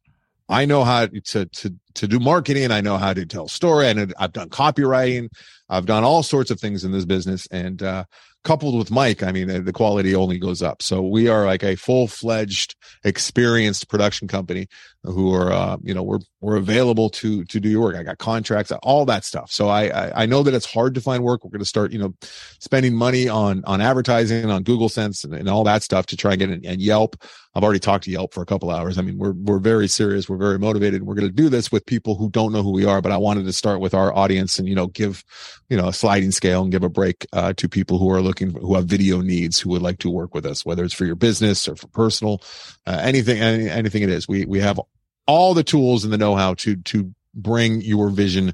I 0.49 0.65
know 0.65 0.83
how 0.83 1.07
to 1.07 1.45
to 1.45 1.73
to 1.95 2.07
do 2.07 2.19
marketing. 2.19 2.71
I 2.71 2.81
know 2.81 2.97
how 2.97 3.13
to 3.13 3.25
tell 3.25 3.47
story. 3.47 3.87
and 3.87 4.13
I've 4.17 4.33
done 4.33 4.49
copywriting. 4.49 5.29
I've 5.69 5.85
done 5.85 6.03
all 6.03 6.23
sorts 6.23 6.51
of 6.51 6.59
things 6.59 6.83
in 6.83 6.91
this 6.91 7.05
business, 7.05 7.47
and 7.51 7.81
uh, 7.81 8.05
coupled 8.43 8.77
with 8.77 8.91
Mike, 8.91 9.23
I 9.23 9.31
mean, 9.31 9.63
the 9.63 9.73
quality 9.73 10.15
only 10.15 10.37
goes 10.37 10.61
up. 10.61 10.81
So 10.81 11.01
we 11.01 11.27
are 11.27 11.45
like 11.45 11.63
a 11.63 11.75
full 11.75 12.07
fledged, 12.07 12.75
experienced 13.03 13.87
production 13.89 14.27
company 14.27 14.67
who 15.03 15.33
are, 15.33 15.51
uh, 15.51 15.77
you 15.83 15.93
know, 15.93 16.03
we're, 16.03 16.19
we're 16.39 16.55
available 16.55 17.09
to, 17.09 17.43
to 17.45 17.59
do 17.59 17.69
your 17.69 17.81
work. 17.81 17.95
I 17.95 18.03
got 18.03 18.17
contracts, 18.17 18.71
all 18.83 19.05
that 19.05 19.25
stuff. 19.25 19.51
So 19.51 19.67
I, 19.67 19.87
I, 19.87 20.23
I 20.23 20.25
know 20.25 20.43
that 20.43 20.53
it's 20.53 20.65
hard 20.65 20.95
to 20.95 21.01
find 21.01 21.23
work. 21.23 21.43
We're 21.43 21.51
going 21.51 21.59
to 21.59 21.65
start, 21.65 21.91
you 21.91 21.99
know, 21.99 22.13
spending 22.59 22.95
money 22.95 23.27
on, 23.27 23.63
on 23.65 23.81
advertising, 23.81 24.49
on 24.49 24.63
Google 24.63 24.89
Sense 24.89 25.23
and, 25.23 25.33
and 25.33 25.49
all 25.49 25.65
that 25.65 25.83
stuff 25.83 26.05
to 26.07 26.17
try 26.17 26.31
and 26.31 26.39
get 26.39 26.49
it 26.49 26.65
and 26.65 26.81
Yelp. 26.81 27.21
I've 27.55 27.63
already 27.63 27.79
talked 27.79 28.05
to 28.05 28.11
Yelp 28.11 28.33
for 28.33 28.41
a 28.41 28.45
couple 28.47 28.71
hours. 28.71 28.97
I 28.97 29.03
mean, 29.03 29.17
we're, 29.17 29.33
we're 29.33 29.59
very 29.59 29.87
serious. 29.87 30.27
We're 30.27 30.37
very 30.37 30.57
motivated. 30.57 31.03
We're 31.03 31.15
going 31.15 31.27
to 31.27 31.33
do 31.33 31.49
this 31.49 31.71
with 31.71 31.85
people 31.85 32.15
who 32.15 32.29
don't 32.29 32.51
know 32.51 32.63
who 32.63 32.71
we 32.71 32.85
are, 32.85 33.01
but 33.01 33.11
I 33.11 33.17
wanted 33.17 33.45
to 33.45 33.53
start 33.53 33.79
with 33.79 33.93
our 33.93 34.15
audience 34.15 34.57
and, 34.57 34.67
you 34.67 34.73
know, 34.73 34.87
give, 34.87 35.23
you 35.69 35.77
know, 35.77 35.89
a 35.89 35.93
sliding 35.93 36.31
scale 36.31 36.63
and 36.63 36.71
give 36.71 36.83
a 36.83 36.89
break, 36.89 37.27
uh, 37.33 37.53
to 37.53 37.69
people 37.69 37.99
who 37.99 38.09
are 38.09 38.21
looking, 38.21 38.51
who 38.51 38.73
have 38.75 38.85
video 38.85 39.21
needs, 39.21 39.59
who 39.59 39.69
would 39.69 39.83
like 39.83 39.99
to 39.99 40.09
work 40.09 40.33
with 40.33 40.45
us, 40.45 40.65
whether 40.65 40.83
it's 40.83 40.93
for 40.93 41.05
your 41.05 41.15
business 41.15 41.67
or 41.67 41.75
for 41.75 41.87
personal, 41.87 42.41
uh, 42.87 42.99
anything, 43.03 43.39
any, 43.39 43.69
anything 43.69 44.01
it 44.01 44.09
is. 44.09 44.27
We, 44.27 44.45
we 44.45 44.59
have 44.61 44.79
all 45.27 45.53
the 45.53 45.63
tools 45.63 46.03
and 46.03 46.11
the 46.11 46.17
know-how 46.17 46.53
to, 46.55 46.75
to 46.75 47.13
bring 47.33 47.81
your 47.81 48.09
vision 48.09 48.53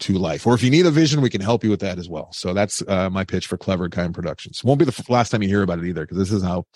to 0.00 0.14
life. 0.14 0.46
Or 0.46 0.54
if 0.54 0.62
you 0.62 0.70
need 0.70 0.86
a 0.86 0.90
vision, 0.90 1.20
we 1.20 1.30
can 1.30 1.40
help 1.40 1.62
you 1.64 1.70
with 1.70 1.80
that 1.80 1.98
as 1.98 2.08
well. 2.08 2.32
So 2.32 2.52
that's 2.52 2.82
uh, 2.88 3.08
my 3.10 3.24
pitch 3.24 3.46
for 3.46 3.56
Clever 3.56 3.88
Kind 3.88 4.14
Productions. 4.14 4.64
Won't 4.64 4.78
be 4.78 4.84
the 4.84 5.04
last 5.08 5.30
time 5.30 5.42
you 5.42 5.48
hear 5.48 5.62
about 5.62 5.78
it 5.78 5.86
either, 5.86 6.02
because 6.02 6.18
this 6.18 6.32
is 6.32 6.42
how 6.42 6.66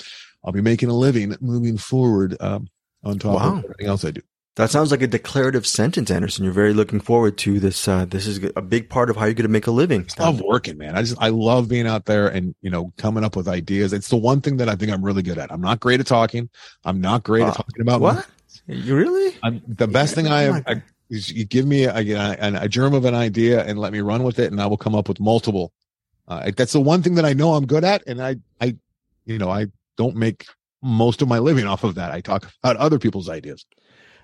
I'll 0.45 0.53
be 0.53 0.61
making 0.61 0.89
a 0.89 0.95
living 0.95 1.34
moving 1.41 1.76
forward 1.76 2.37
um, 2.41 2.68
on 3.03 3.18
top 3.18 3.37
wow. 3.37 3.59
of 3.59 3.64
everything 3.64 3.87
else 3.87 4.05
I 4.05 4.12
do. 4.12 4.22
That 4.57 4.70
sounds 4.70 4.91
like 4.91 5.03
a 5.03 5.07
declarative 5.07 5.66
sentence, 5.66 6.11
Anderson. 6.11 6.45
You're 6.45 6.55
very 6.55 6.72
looking 6.72 6.99
forward 6.99 7.37
to 7.39 7.61
this. 7.61 7.87
Uh, 7.87 8.07
this 8.07 8.26
is 8.26 8.41
a 8.57 8.62
big 8.62 8.89
part 8.89 9.11
of 9.11 9.16
how 9.16 9.26
you're 9.26 9.34
going 9.34 9.43
to 9.43 9.51
make 9.51 9.66
a 9.66 9.70
living. 9.70 10.07
I 10.18 10.24
love 10.24 10.41
working, 10.41 10.78
man. 10.78 10.97
I 10.97 11.03
just 11.03 11.20
I 11.20 11.28
love 11.28 11.68
being 11.68 11.87
out 11.87 12.07
there 12.07 12.28
and 12.28 12.55
you 12.62 12.70
know 12.70 12.91
coming 12.97 13.22
up 13.22 13.37
with 13.37 13.49
ideas. 13.49 13.93
It's 13.93 14.09
the 14.09 14.16
one 14.16 14.41
thing 14.41 14.57
that 14.57 14.70
I 14.70 14.74
think 14.74 14.91
I'm 14.93 15.05
really 15.05 15.22
good 15.22 15.37
at. 15.37 15.53
I'm 15.53 15.61
not 15.61 15.80
great 15.80 16.01
at 16.01 16.07
talking. 16.07 16.49
I'm 16.87 17.03
not 17.03 17.22
great 17.22 17.43
uh, 17.43 17.49
at 17.49 17.57
talking 17.57 17.82
about 17.82 18.01
what. 18.01 18.26
You 18.66 18.96
really? 18.96 19.36
I'm, 19.42 19.62
the 19.66 19.86
best 19.86 20.14
thing 20.14 20.26
I 20.26 20.42
have 20.42 20.62
I, 20.66 20.82
is 21.08 21.30
you 21.30 21.44
give 21.44 21.66
me 21.66 21.84
a, 21.84 21.94
a, 21.94 22.62
a, 22.62 22.68
germ 22.68 22.94
of 22.94 23.04
an 23.04 23.14
idea 23.14 23.64
and 23.64 23.78
let 23.78 23.92
me 23.92 24.00
run 24.00 24.24
with 24.24 24.38
it, 24.38 24.50
and 24.50 24.60
I 24.60 24.66
will 24.66 24.76
come 24.76 24.94
up 24.94 25.08
with 25.08 25.20
multiple. 25.20 25.72
Uh, 26.26 26.50
that's 26.56 26.72
the 26.72 26.80
one 26.80 27.02
thing 27.02 27.14
that 27.14 27.24
I 27.24 27.32
know 27.32 27.54
I'm 27.54 27.66
good 27.66 27.84
at, 27.84 28.02
and 28.06 28.20
I 28.20 28.36
I 28.60 28.76
you 29.24 29.38
know 29.38 29.50
I 29.50 29.66
don't 29.96 30.16
make 30.16 30.46
most 30.82 31.22
of 31.22 31.28
my 31.28 31.38
living 31.38 31.66
off 31.66 31.84
of 31.84 31.94
that. 31.94 32.10
I 32.10 32.20
talk 32.20 32.50
about 32.62 32.76
other 32.76 32.98
people's 32.98 33.28
ideas. 33.28 33.64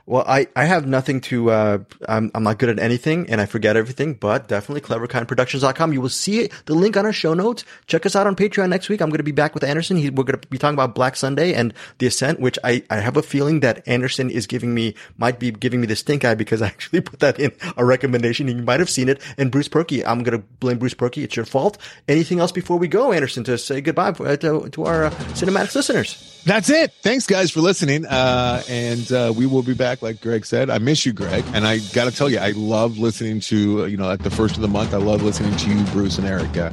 Well, 0.04 0.24
I, 0.26 0.48
I 0.56 0.64
have 0.64 0.86
nothing 0.86 1.20
to, 1.22 1.50
uh, 1.50 1.78
I'm, 2.08 2.30
I'm 2.34 2.42
not 2.42 2.58
good 2.58 2.68
at 2.68 2.80
anything 2.80 3.30
and 3.30 3.40
I 3.40 3.46
forget 3.46 3.76
everything, 3.76 4.14
but 4.14 4.48
definitely 4.48 4.80
cleverkindproductions.com. 4.80 5.92
You 5.92 6.00
will 6.00 6.08
see 6.08 6.48
the 6.66 6.74
link 6.74 6.96
on 6.96 7.06
our 7.06 7.12
show 7.12 7.34
notes. 7.34 7.64
Check 7.86 8.04
us 8.04 8.16
out 8.16 8.26
on 8.26 8.34
Patreon 8.34 8.68
next 8.68 8.88
week. 8.88 9.00
I'm 9.00 9.10
going 9.10 9.18
to 9.18 9.24
be 9.24 9.32
back 9.32 9.54
with 9.54 9.62
Anderson. 9.62 9.96
He, 9.96 10.10
we're 10.10 10.24
going 10.24 10.40
to 10.40 10.48
be 10.48 10.58
talking 10.58 10.74
about 10.74 10.96
Black 10.96 11.14
Sunday 11.14 11.54
and 11.54 11.72
the 11.98 12.06
Ascent, 12.06 12.40
which 12.40 12.58
I, 12.64 12.82
I 12.90 12.96
have 12.96 13.16
a 13.16 13.22
feeling 13.22 13.60
that 13.60 13.86
Anderson 13.86 14.28
is 14.28 14.46
giving 14.48 14.74
me, 14.74 14.94
might 15.18 15.38
be 15.38 15.52
giving 15.52 15.80
me 15.80 15.86
the 15.86 15.96
stink 15.96 16.24
eye 16.24 16.34
because 16.34 16.62
I 16.62 16.66
actually 16.66 17.00
put 17.02 17.20
that 17.20 17.38
in 17.38 17.52
a 17.76 17.84
recommendation. 17.84 18.48
You 18.48 18.56
might 18.56 18.80
have 18.80 18.90
seen 18.90 19.08
it. 19.08 19.20
And 19.38 19.52
Bruce 19.52 19.68
Perky, 19.68 20.04
I'm 20.04 20.24
going 20.24 20.38
to 20.38 20.44
blame 20.58 20.78
Bruce 20.78 20.94
Perky. 20.94 21.22
It's 21.22 21.36
your 21.36 21.44
fault. 21.44 21.78
Anything 22.08 22.40
else 22.40 22.50
before 22.50 22.78
we 22.78 22.88
go, 22.88 23.12
Anderson, 23.12 23.44
to 23.44 23.56
say 23.56 23.80
goodbye 23.80 24.12
to, 24.12 24.68
to 24.68 24.84
our 24.84 25.04
uh, 25.04 25.10
CinemAddicts 25.10 25.76
listeners? 25.76 26.31
That's 26.44 26.70
it. 26.70 26.92
Thanks, 27.02 27.26
guys, 27.26 27.52
for 27.52 27.60
listening. 27.60 28.04
Uh, 28.04 28.62
and 28.68 29.12
uh, 29.12 29.32
we 29.34 29.46
will 29.46 29.62
be 29.62 29.74
back, 29.74 30.02
like 30.02 30.20
Greg 30.20 30.44
said. 30.44 30.70
I 30.70 30.78
miss 30.78 31.06
you, 31.06 31.12
Greg. 31.12 31.44
And 31.54 31.64
I 31.64 31.78
got 31.78 32.06
to 32.06 32.10
tell 32.10 32.28
you, 32.28 32.38
I 32.38 32.50
love 32.50 32.98
listening 32.98 33.38
to, 33.40 33.86
you 33.86 33.96
know, 33.96 34.10
at 34.10 34.20
the 34.20 34.30
first 34.30 34.56
of 34.56 34.62
the 34.62 34.68
month, 34.68 34.92
I 34.92 34.96
love 34.96 35.22
listening 35.22 35.56
to 35.56 35.70
you, 35.70 35.84
Bruce 35.86 36.18
and 36.18 36.26
Eric. 36.26 36.56
Uh, 36.56 36.72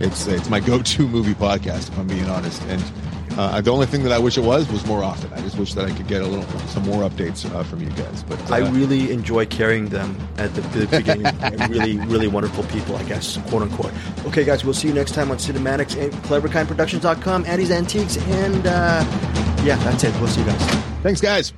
it's, 0.00 0.26
it's 0.26 0.48
my 0.48 0.58
go 0.58 0.80
to 0.80 1.08
movie 1.08 1.34
podcast, 1.34 1.88
if 1.88 1.98
I'm 1.98 2.06
being 2.06 2.30
honest. 2.30 2.62
And 2.62 2.82
uh, 3.38 3.60
the 3.60 3.70
only 3.70 3.86
thing 3.86 4.02
that 4.02 4.12
I 4.12 4.18
wish 4.18 4.36
it 4.36 4.44
was 4.44 4.70
was 4.70 4.84
more 4.86 5.02
often. 5.02 5.32
I 5.32 5.40
just 5.40 5.58
wish 5.58 5.74
that 5.74 5.84
I 5.84 5.92
could 5.92 6.06
get 6.06 6.22
a 6.22 6.26
little 6.26 6.44
some 6.68 6.84
more 6.84 7.08
updates 7.08 7.50
uh, 7.54 7.62
from 7.62 7.80
you 7.80 7.90
guys. 7.90 8.22
But 8.24 8.50
uh, 8.50 8.54
I 8.54 8.58
really 8.70 9.12
enjoy 9.12 9.46
carrying 9.46 9.88
them 9.88 10.16
at 10.38 10.54
the, 10.54 10.60
the 10.62 10.86
beginning. 10.86 11.68
really, 11.70 11.98
really 12.06 12.28
wonderful 12.28 12.64
people, 12.64 12.96
I 12.96 13.04
guess, 13.04 13.36
quote 13.48 13.62
unquote. 13.62 13.92
Okay, 14.26 14.44
guys, 14.44 14.64
we'll 14.64 14.74
see 14.74 14.88
you 14.88 14.94
next 14.94 15.12
time 15.12 15.30
on 15.30 15.38
CinemAddicts 15.38 16.00
and 16.02 16.12
CleverKindProductions.com, 16.24 17.44
Atty's 17.46 17.70
Antiques, 17.70 18.16
and 18.16 18.66
uh, 18.66 19.04
yeah, 19.64 19.76
that's 19.84 20.04
it. 20.04 20.14
We'll 20.20 20.28
see 20.28 20.40
you 20.40 20.46
guys. 20.46 20.62
Thanks, 21.02 21.20
guys. 21.20 21.52